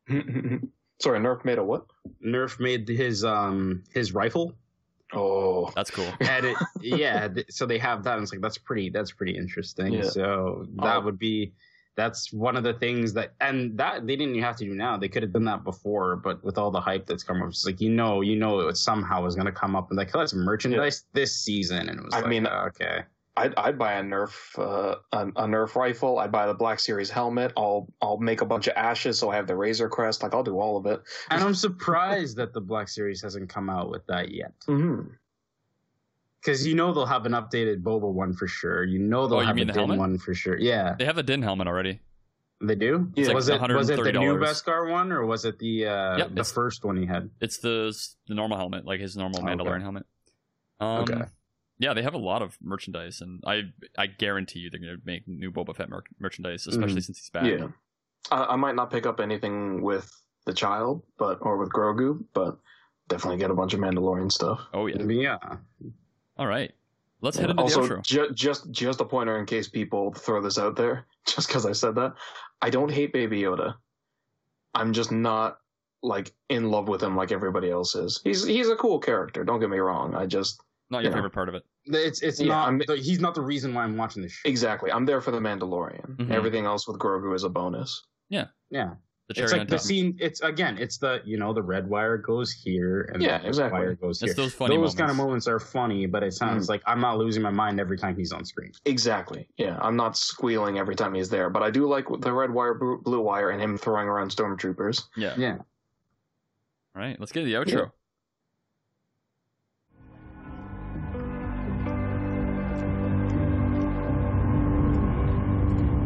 Sorry, 1.02 1.20
Nerf 1.20 1.44
made 1.46 1.58
a 1.58 1.64
what? 1.64 1.86
nerf 2.26 2.60
made 2.60 2.88
his 2.88 3.24
um 3.26 3.84
his 3.94 4.14
rifle 4.14 4.54
Oh, 5.14 5.70
That's 5.76 5.92
cool. 5.92 6.08
and 6.22 6.46
it 6.46 6.58
yeah 6.80 7.28
th- 7.28 7.48
so 7.50 7.66
they 7.66 7.78
have 7.80 8.04
that 8.04 8.14
and 8.14 8.24
it's 8.24 8.32
like 8.32 8.40
that's 8.42 8.58
pretty 8.58 8.90
that's 8.90 9.12
pretty 9.12 9.36
interesting 9.36 9.94
Yeah. 9.94 10.04
so 10.04 10.66
that 10.78 10.98
Oh. 10.98 11.02
would 11.02 11.20
be 11.20 11.52
that's 11.96 12.32
one 12.32 12.56
of 12.56 12.64
the 12.64 12.74
things 12.74 13.14
that 13.14 13.34
and 13.42 13.78
that 13.78 14.08
they 14.08 14.16
didn't 14.16 14.40
have 14.42 14.56
to 14.56 14.66
do 14.66 14.74
now 14.74 14.98
they 14.98 15.10
could 15.10 15.24
have 15.24 15.34
done 15.34 15.44
that 15.46 15.64
before 15.64 16.16
but 16.16 16.44
with 16.44 16.58
all 16.58 16.72
the 16.72 16.80
hype 16.80 17.06
that's 17.06 17.24
come 17.24 17.42
up 17.42 17.50
it's 17.50 17.66
like 17.66 17.82
you 17.82 17.90
know 17.90 18.22
you 18.22 18.36
know 18.36 18.60
it 18.62 18.78
somehow 18.78 19.26
is 19.26 19.36
going 19.36 19.46
to 19.46 19.52
come 19.52 19.76
up 19.76 19.90
and 19.90 19.98
like 19.98 20.14
let's 20.16 20.34
merchandise 20.34 21.06
this 21.14 21.36
season 21.36 21.90
and 21.90 22.00
it 22.00 22.06
was 22.06 22.14
I 22.14 22.20
like 22.20 22.28
mean, 22.30 22.46
uh, 22.48 22.66
okay 22.68 23.04
I'd, 23.38 23.56
I'd 23.56 23.80
buy 23.80 23.94
a 23.94 24.04
Nerf 24.04 24.60
uh, 24.60 24.98
a, 25.14 25.22
a 25.28 25.48
Nerf 25.48 25.76
rifle. 25.76 26.20
I'd 26.20 26.34
buy 26.34 26.48
the 26.48 26.54
Black 26.54 26.82
Series 26.82 27.10
helmet. 27.10 27.54
I'll 27.56 27.88
I'll 28.02 28.18
make 28.18 28.42
a 28.42 28.46
bunch 28.46 28.68
of 28.68 28.74
ashes 28.76 29.18
so 29.18 29.30
I 29.30 29.38
have 29.38 29.48
the 29.48 29.56
Razor 29.56 29.88
Crest. 29.88 30.22
Like 30.22 30.34
I'll 30.34 30.44
do 30.44 30.60
all 30.60 30.76
of 30.76 30.86
it. 30.86 31.02
and 31.30 31.42
i'm 31.42 31.56
surprised 31.56 32.36
that 32.38 32.52
the 32.54 32.60
black 32.60 32.90
series 32.90 33.22
hasn't 33.22 33.48
come 33.48 33.70
out 33.70 33.90
with 33.90 34.06
that 34.08 34.32
yet 34.32 34.52
Mm-hmm. 34.68 35.14
Because 36.42 36.66
you 36.66 36.76
know 36.76 36.94
they'll 36.94 37.06
have 37.06 37.26
an 37.26 37.34
updated 37.34 37.82
boba 37.84 38.12
one 38.12 38.34
for 38.34 38.48
sure 38.48 38.84
you 38.84 39.00
know 39.00 39.28
they'll 39.28 39.38
Oh, 39.38 39.42
you 39.42 39.48
have 39.48 39.56
mean 39.56 39.70
a 39.70 39.74
the 39.74 39.74
Din 39.74 39.80
helmet? 39.80 40.00
one 40.00 40.18
for 40.18 40.34
sure 40.34 40.58
yeah 40.60 40.96
They 40.98 41.06
have 41.06 41.16
the 41.16 41.24
Din 41.24 41.42
helmet 41.42 41.68
already. 41.68 42.00
they 42.62 42.76
do 42.76 43.12
It's 43.16 43.28
like 43.28 43.36
was 43.36 43.50
it 43.50 43.62
was 43.62 43.90
it 43.90 44.04
the 44.04 44.12
new 44.14 44.36
$130. 44.36 44.42
beskar 44.44 44.90
one 44.92 45.12
or 45.12 45.26
was 45.26 45.46
it 45.46 45.58
the 45.60 45.86
uh 45.88 46.18
Yep, 46.18 46.36
the 46.36 46.44
first 46.44 46.84
one 46.84 46.98
he 46.98 47.06
had 47.06 47.30
It's 47.40 47.58
the 47.58 47.96
the 48.28 48.36
normal 48.36 48.58
helmet, 48.58 48.86
like 48.86 49.00
his 49.00 49.16
normal 49.18 49.42
Okay. 49.42 49.50
Mandalorian 49.56 49.82
helmet. 49.82 50.06
Um, 50.80 51.04
Okay. 51.04 51.22
Yeah, 51.80 51.96
they 51.96 52.04
have 52.04 52.14
a 52.14 52.20
lot 52.20 52.44
of 52.44 52.58
merchandise, 52.62 53.22
and 53.22 53.42
I 53.46 53.64
I 53.98 54.06
guarantee 54.06 54.60
you 54.60 54.70
they're 54.70 54.80
going 54.80 54.96
to 54.96 55.02
make 55.04 55.28
new 55.28 55.52
Boba 55.52 55.76
Fett 55.76 55.90
mer- 55.90 56.04
merchandise, 56.20 56.68
especially 56.68 57.02
since 57.02 57.18
he's 57.18 57.32
back. 57.32 57.46
Yeah. 57.46 57.70
I, 58.30 58.54
I 58.54 58.56
might 58.56 58.76
not 58.76 58.92
pick 58.92 59.08
up 59.08 59.20
anything 59.20 59.82
with 59.82 60.08
the 60.46 60.54
child, 60.54 61.02
but 61.18 61.40
or 61.42 61.58
with 61.58 61.70
Grogu, 61.72 62.24
but 62.36 62.60
definitely 63.10 63.40
get 63.40 63.50
a 63.50 63.56
bunch 63.56 63.74
of 63.74 63.80
Mandalorian 63.80 64.32
stuff. 64.32 64.60
Oh 64.76 64.86
yeah. 64.86 65.02
Yeah. 65.02 65.38
All 66.38 66.48
right. 66.48 66.72
Let's 67.22 67.38
head 67.38 67.50
into 67.52 67.62
also, 67.62 67.86
the 67.86 67.96
outro. 67.96 68.04
ju- 68.04 68.32
just 68.34 68.72
just 68.72 69.00
a 69.02 69.06
pointer 69.06 69.38
in 69.38 69.46
case 69.46 69.68
people 69.68 70.12
throw 70.14 70.42
this 70.42 70.58
out 70.58 70.76
there, 70.76 71.06
just 71.28 71.48
because 71.48 71.66
I 71.66 71.72
said 71.74 71.96
that. 71.96 72.14
I 72.62 72.70
don't 72.70 72.92
hate 72.92 73.14
Baby 73.14 73.42
Yoda. 73.42 73.76
I'm 74.74 74.94
just 74.94 75.12
not 75.12 75.58
like 76.04 76.34
in 76.50 76.72
love 76.72 76.88
with 76.88 77.04
him 77.04 77.16
like 77.16 77.32
everybody 77.32 77.70
else 77.70 77.94
is. 77.94 78.22
He's 78.24 78.44
he's 78.46 78.70
a 78.70 78.76
cool 78.76 78.98
character. 79.00 79.44
Don't 79.44 79.60
get 79.60 79.70
me 79.70 79.78
wrong. 79.78 80.16
I 80.16 80.26
just 80.26 80.60
Not 80.90 81.04
your 81.04 81.12
yeah. 81.12 81.18
favorite 81.18 81.34
part 81.34 81.48
of 81.50 81.54
it. 81.56 81.64
It's 81.86 82.22
it's 82.24 82.40
Yeah, 82.40 82.48
not. 82.48 82.66
I'm- 82.68 82.82
he's 82.98 83.20
not 83.20 83.36
the 83.36 83.42
reason 83.42 83.74
why 83.76 83.84
I'm 83.84 83.98
watching 83.98 84.24
this 84.24 84.32
show. 84.32 84.50
exactly. 84.50 84.92
I'm 84.92 85.06
there 85.06 85.22
for 85.22 85.30
the 85.32 85.40
Mandalorian. 85.40 86.16
Mhm. 86.18 86.32
Everything 86.32 86.66
else 86.66 86.88
with 86.88 86.98
Grogu 86.98 87.36
is 87.36 87.44
a 87.44 87.50
bonus. 87.50 88.04
Yeah. 88.30 88.48
The 88.72 88.78
cherry 88.80 88.96
It's 89.38 89.52
like 89.52 89.62
on 89.62 89.68
the 89.68 89.78
top. 89.78 89.86
scene. 89.86 90.18
It's 90.20 90.42
again. 90.42 90.78
It's 90.78 90.98
the 90.98 91.22
you 91.26 91.38
know 91.38 91.54
the 91.54 91.62
red 91.62 91.88
wire 91.90 92.18
goes 92.18 92.52
here 92.52 93.10
and 93.14 93.22
Yeah, 93.22 93.38
the 93.38 93.44
red 93.44 93.48
exactly. 93.48 93.80
wire 93.80 93.96
goes 93.96 94.20
here. 94.20 94.30
It's 94.32 94.38
those 94.38 94.54
funny 94.54 94.78
those 94.78 94.96
kind 94.96 95.10
of 95.12 95.18
moments. 95.18 95.48
moments 95.48 95.48
are 95.48 95.60
funny, 95.60 96.06
but 96.06 96.24
it 96.24 96.34
sounds 96.34 96.66
Mm. 96.66 96.70
like 96.70 96.82
I'm 96.86 97.00
not 97.02 97.18
losing 97.18 97.42
my 97.42 97.52
mind 97.52 97.80
every 97.80 97.98
time 97.98 98.16
he's 98.16 98.32
on 98.32 98.46
screen. 98.46 98.72
Exactly. 98.86 99.48
Yeah, 99.58 99.78
I'm 99.82 99.96
not 99.96 100.18
squealing 100.18 100.78
every 100.80 100.96
time 100.96 101.14
he's 101.14 101.30
there, 101.30 101.50
but 101.50 101.64
I 101.64 101.70
do 101.72 101.88
like 101.88 102.06
the 102.20 102.32
red 102.34 102.52
wire, 102.52 102.74
blue 102.74 103.02
blue 103.02 103.22
wire, 103.22 103.50
and 103.52 103.62
him 103.62 103.78
throwing 103.78 104.08
around 104.08 104.32
stormtroopers. 104.32 105.04
Yeah. 105.16 105.34
Yeah. 105.38 105.58
All 106.94 107.02
right. 107.02 107.20
Let's 107.20 107.32
get 107.32 107.42
to 107.42 107.46
the 107.46 107.54
outro. 107.54 107.92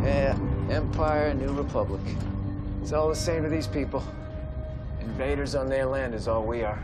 Yeah, 0.03 0.37
Empire, 0.69 1.33
New 1.33 1.51
Republic. 1.51 2.01
It's 2.85 2.93
all 2.93 3.09
the 3.09 3.15
same 3.15 3.41
to 3.41 3.49
these 3.49 3.65
people. 3.65 4.03
Invaders 5.01 5.55
on 5.55 5.67
their 5.67 5.87
land 5.87 6.13
is 6.13 6.27
all 6.27 6.43
we 6.43 6.61
are. 6.61 6.77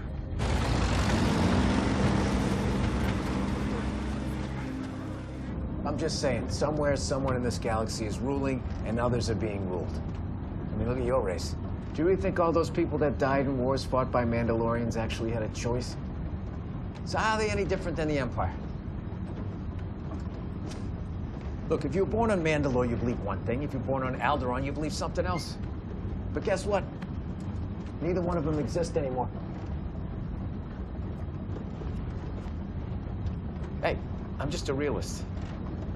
I'm 5.86 6.00
just 6.00 6.20
saying, 6.20 6.50
somewhere, 6.50 6.96
someone 6.96 7.36
in 7.36 7.44
this 7.44 7.60
galaxy 7.60 8.08
is 8.08 8.18
ruling, 8.18 8.64
and 8.84 9.00
others 9.00 9.30
are 9.30 9.36
being 9.36 9.70
ruled. 9.70 10.02
I 10.74 10.78
mean, 10.78 10.90
look 10.90 10.98
at 10.98 11.06
your 11.06 11.22
race. 11.22 11.56
Do 11.94 12.02
you 12.02 12.08
really 12.08 12.20
think 12.20 12.40
all 12.40 12.52
those 12.52 12.72
people 12.72 12.98
that 12.98 13.20
died 13.20 13.46
in 13.46 13.60
wars 13.60 13.86
fought 13.86 14.12
by 14.12 14.26
Mandalorians 14.26 14.98
actually 14.98 15.30
had 15.30 15.44
a 15.44 15.50
choice? 15.50 15.96
So 17.06 17.20
how 17.20 17.36
are 17.36 17.38
they 17.38 17.52
any 17.52 17.64
different 17.64 17.96
than 17.96 18.08
the 18.08 18.18
Empire? 18.18 18.56
Look, 21.70 21.86
if 21.86 21.94
you're 21.94 22.08
born 22.08 22.32
on 22.32 22.44
Mandalore, 22.44 22.90
you 22.90 22.96
believe 22.96 23.20
one 23.20 23.40
thing. 23.44 23.62
If 23.62 23.72
you're 23.72 23.84
born 23.84 24.02
on 24.02 24.20
Alderaan, 24.20 24.66
you 24.66 24.72
believe 24.72 24.94
something 24.94 25.28
else. 25.28 25.58
But 26.34 26.44
guess 26.44 26.66
what? 26.66 26.84
Neither 28.02 28.22
one 28.22 28.38
of 28.38 28.46
them 28.46 28.60
exist 28.60 28.98
anymore. 28.98 29.30
Hey, 33.82 33.98
I'm 34.40 34.50
just 34.50 34.70
a 34.70 34.74
realist. 34.74 35.24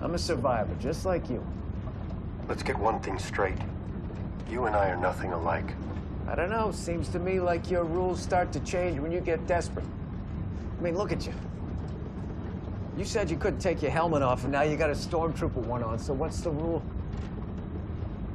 I'm 0.02 0.14
a 0.14 0.20
survivor, 0.20 0.76
just 0.80 1.06
like 1.06 1.30
you. 1.30 1.46
Let's 2.48 2.64
get 2.64 2.78
one 2.78 3.00
thing 3.00 3.18
straight. 3.18 3.58
You 4.50 4.66
and 4.66 4.76
I 4.76 4.90
are 4.90 4.98
nothing 4.98 5.32
alike. 5.32 5.74
I 6.28 6.36
don't 6.36 6.50
know, 6.50 6.72
seems 6.72 7.10
to 7.10 7.20
me 7.20 7.40
like 7.40 7.70
your 7.70 7.84
rules 7.84 8.22
start 8.22 8.52
to 8.54 8.60
change 8.62 9.00
when 9.00 9.12
you 9.12 9.20
get 9.20 9.46
desperate. 9.48 9.86
I 10.78 10.82
mean, 10.82 10.98
look 10.98 11.12
at 11.12 11.26
you. 11.26 11.34
You 12.98 13.06
said 13.06 13.30
you 13.30 13.38
couldn't 13.38 13.60
take 13.60 13.82
your 13.82 13.92
helmet 13.92 14.22
off, 14.22 14.44
and 14.44 14.52
now 14.52 14.62
you 14.62 14.78
got 14.78 14.90
a 14.90 14.94
stormtrooper 14.94 15.56
one 15.56 15.84
on, 15.84 16.00
so 16.00 16.14
what's 16.14 16.42
the 16.42 16.50
rule? 16.50 16.82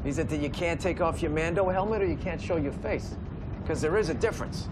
Is 0.04 0.18
it 0.18 0.28
that 0.30 0.40
you 0.40 0.48
can't 0.48 0.80
take 0.80 1.00
off 1.00 1.20
your 1.20 1.30
Mando 1.30 1.68
helmet 1.68 2.00
or 2.02 2.06
you 2.06 2.16
can't 2.16 2.40
show 2.40 2.56
your 2.56 2.72
face? 2.72 3.14
Because 3.62 3.80
there 3.80 3.96
is 3.98 4.08
a 4.08 4.14
difference. 4.14 4.68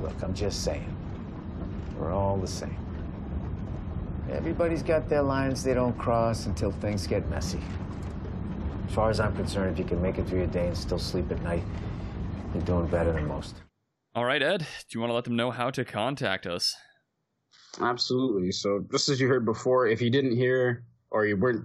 Look, 0.00 0.20
I'm 0.22 0.34
just 0.34 0.64
saying. 0.64 0.96
We're 1.98 2.12
all 2.12 2.36
the 2.36 2.46
same. 2.46 2.76
Everybody's 4.30 4.82
got 4.82 5.08
their 5.08 5.22
lines 5.22 5.62
they 5.62 5.74
don't 5.74 5.96
cross 5.98 6.46
until 6.46 6.72
things 6.72 7.06
get 7.06 7.28
messy. 7.28 7.60
As 8.88 8.94
far 8.94 9.10
as 9.10 9.20
I'm 9.20 9.36
concerned, 9.36 9.72
if 9.72 9.78
you 9.78 9.84
can 9.84 10.00
make 10.00 10.18
it 10.18 10.26
through 10.26 10.38
your 10.38 10.46
day 10.48 10.68
and 10.68 10.76
still 10.76 10.98
sleep 10.98 11.30
at 11.30 11.42
night, 11.42 11.62
you're 12.54 12.62
doing 12.64 12.86
better 12.86 13.12
than 13.12 13.26
most. 13.26 13.56
All 14.14 14.24
right, 14.24 14.42
Ed. 14.42 14.60
Do 14.60 14.66
you 14.90 15.00
want 15.00 15.10
to 15.10 15.14
let 15.14 15.24
them 15.24 15.36
know 15.36 15.50
how 15.50 15.70
to 15.70 15.84
contact 15.84 16.46
us? 16.46 16.74
Absolutely. 17.80 18.52
So 18.52 18.84
just 18.90 19.08
as 19.08 19.20
you 19.20 19.28
heard 19.28 19.44
before, 19.44 19.86
if 19.86 20.02
you 20.02 20.10
didn't 20.10 20.36
hear 20.36 20.84
or 21.12 21.26
you 21.26 21.36
weren't 21.36 21.64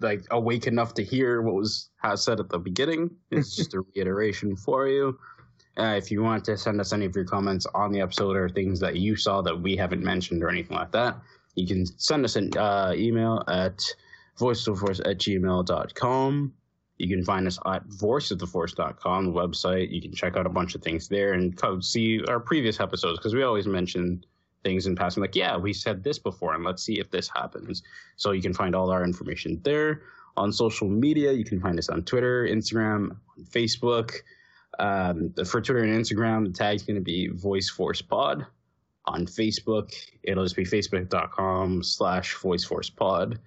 like 0.00 0.24
awake 0.30 0.66
enough 0.66 0.94
to 0.94 1.04
hear 1.04 1.42
what 1.42 1.54
was 1.54 1.90
said 2.14 2.40
at 2.40 2.48
the 2.48 2.58
beginning, 2.58 3.10
it's 3.30 3.54
just 3.54 3.74
a 3.74 3.80
reiteration 3.94 4.56
for 4.56 4.88
you. 4.88 5.18
Uh, 5.78 5.94
if 5.96 6.10
you 6.10 6.22
want 6.22 6.44
to 6.44 6.56
send 6.56 6.80
us 6.80 6.92
any 6.92 7.06
of 7.06 7.14
your 7.14 7.24
comments 7.24 7.66
on 7.74 7.92
the 7.92 8.00
episode 8.00 8.36
or 8.36 8.48
things 8.48 8.80
that 8.80 8.96
you 8.96 9.14
saw 9.14 9.40
that 9.40 9.60
we 9.60 9.76
haven't 9.76 10.02
mentioned 10.02 10.42
or 10.42 10.48
anything 10.48 10.76
like 10.76 10.90
that, 10.90 11.16
you 11.54 11.66
can 11.66 11.86
send 11.98 12.24
us 12.24 12.34
an 12.34 12.50
uh, 12.56 12.92
email 12.96 13.44
at 13.46 13.80
voiceoftheforce 14.38 15.00
at 15.00 15.18
gmail.com. 15.18 16.52
You 16.96 17.08
can 17.08 17.24
find 17.24 17.46
us 17.46 17.58
at 17.64 17.86
voiceoftheforce.com, 17.88 19.26
the 19.26 19.32
website. 19.32 19.92
You 19.92 20.02
can 20.02 20.12
check 20.12 20.36
out 20.36 20.46
a 20.46 20.50
bunch 20.50 20.74
of 20.74 20.82
things 20.82 21.06
there 21.06 21.34
and 21.34 21.56
see 21.80 22.24
our 22.26 22.40
previous 22.40 22.80
episodes 22.80 23.18
because 23.20 23.34
we 23.34 23.44
always 23.44 23.68
mention 23.68 24.24
things 24.68 24.86
in 24.86 24.94
passing 24.94 25.22
like, 25.22 25.34
yeah, 25.34 25.56
we 25.56 25.72
said 25.72 26.04
this 26.04 26.18
before 26.18 26.54
and 26.54 26.62
let's 26.62 26.82
see 26.82 26.98
if 27.00 27.10
this 27.10 27.28
happens. 27.34 27.82
So 28.16 28.32
you 28.32 28.42
can 28.42 28.52
find 28.52 28.74
all 28.74 28.90
our 28.90 29.02
information 29.02 29.60
there. 29.64 30.02
On 30.36 30.52
social 30.52 30.88
media, 30.88 31.32
you 31.32 31.44
can 31.44 31.58
find 31.58 31.78
us 31.78 31.88
on 31.88 32.02
Twitter, 32.02 32.46
Instagram, 32.46 33.16
Facebook. 33.50 34.10
Um, 34.78 35.32
for 35.46 35.60
Twitter 35.60 35.82
and 35.82 35.98
Instagram, 35.98 36.44
the 36.44 36.52
tag's 36.52 36.82
going 36.82 36.96
to 36.96 37.08
be 37.14 37.28
Voice 37.28 37.70
Force 37.70 38.02
Pod. 38.02 38.46
On 39.06 39.24
Facebook, 39.24 39.94
it'll 40.22 40.44
just 40.44 40.54
be 40.54 40.64
facebook.com 40.64 41.82
slash 41.82 42.36
VoiceForcePod. 42.36 43.38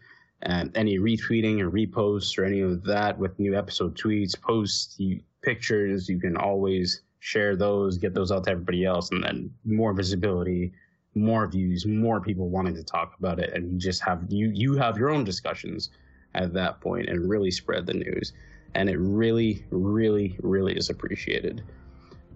And 0.41 0.75
any 0.75 0.97
retweeting 0.97 1.61
or 1.61 1.69
reposts 1.69 2.35
or 2.37 2.45
any 2.45 2.61
of 2.61 2.83
that 2.85 3.17
with 3.19 3.37
new 3.37 3.55
episode 3.55 3.95
tweets, 3.95 4.33
posts, 4.41 4.95
you, 4.97 5.21
pictures, 5.43 6.09
you 6.09 6.19
can 6.19 6.35
always 6.35 7.03
share 7.19 7.55
those, 7.55 7.99
get 7.99 8.15
those 8.15 8.31
out 8.31 8.43
to 8.45 8.51
everybody 8.51 8.83
else, 8.83 9.11
and 9.11 9.23
then 9.23 9.53
more 9.63 9.93
visibility, 9.93 10.73
more 11.15 11.47
views, 11.47 11.85
more 11.85 12.21
people 12.21 12.49
wanting 12.49 12.75
to 12.75 12.83
talk 12.83 13.15
about 13.19 13.39
it, 13.39 13.53
and 13.53 13.71
you 13.71 13.77
just 13.77 14.01
have 14.01 14.25
you 14.29 14.49
you 14.53 14.75
have 14.75 14.97
your 14.97 15.09
own 15.09 15.23
discussions 15.23 15.89
at 16.33 16.53
that 16.53 16.79
point 16.79 17.09
and 17.09 17.29
really 17.29 17.51
spread 17.51 17.85
the 17.85 17.93
news. 17.93 18.33
And 18.73 18.89
it 18.89 18.97
really, 18.97 19.65
really, 19.69 20.37
really 20.41 20.73
is 20.77 20.89
appreciated. 20.89 21.61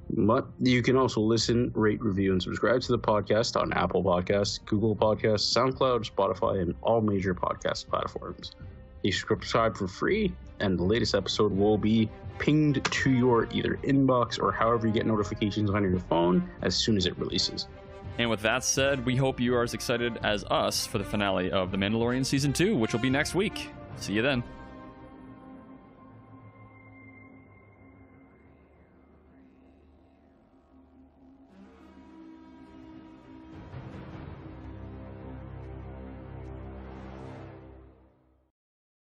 But 0.10 0.48
you 0.60 0.84
can 0.84 0.98
also 0.98 1.22
listen, 1.22 1.72
rate, 1.74 2.02
review, 2.02 2.34
and 2.34 2.42
subscribe 2.42 2.82
to 2.82 2.92
the 2.92 3.00
podcast 3.00 3.60
on 3.60 3.74
Apple 3.74 4.04
Podcasts, 4.04 4.64
Google 4.66 4.96
Podcasts, 4.96 5.52
SoundCloud, 5.56 6.10
Spotify, 6.12 6.62
and 6.62 6.76
all 6.82 7.02
major 7.02 7.34
podcast 7.34 7.88
platforms. 7.88 8.52
You 9.02 9.12
subscribe 9.12 9.78
for 9.78 9.88
free, 9.88 10.34
and 10.60 10.78
the 10.78 10.84
latest 10.84 11.16
episode 11.16 11.52
will 11.52 11.78
be 11.78 12.10
pinged 12.38 12.84
to 12.84 13.10
your 13.12 13.48
either 13.52 13.80
inbox 13.84 14.40
or 14.40 14.52
however 14.52 14.88
you 14.88 14.94
get 14.94 15.06
notifications 15.06 15.70
on 15.70 15.84
your 15.84 16.00
phone 16.00 16.48
as 16.62 16.76
soon 16.76 16.98
as 16.98 17.06
it 17.06 17.18
releases. 17.18 17.68
And 18.18 18.30
with 18.30 18.42
that 18.42 18.64
said, 18.64 19.06
we 19.06 19.16
hope 19.16 19.40
you 19.40 19.56
are 19.56 19.64
as 19.64 19.74
excited 19.74 20.20
as 20.24 20.44
us 20.46 20.88
for 20.88 20.98
the 20.98 21.04
finale 21.04 21.52
of 21.52 21.72
The 21.72 21.78
Mandalorian 21.78 22.26
Season 22.26 22.54
2, 22.54 22.76
which 22.76 22.94
will 22.94 23.02
be 23.02 23.10
next 23.10 23.36
week. 23.36 23.70
See 23.98 24.14
you 24.14 24.22
then. 24.22 24.44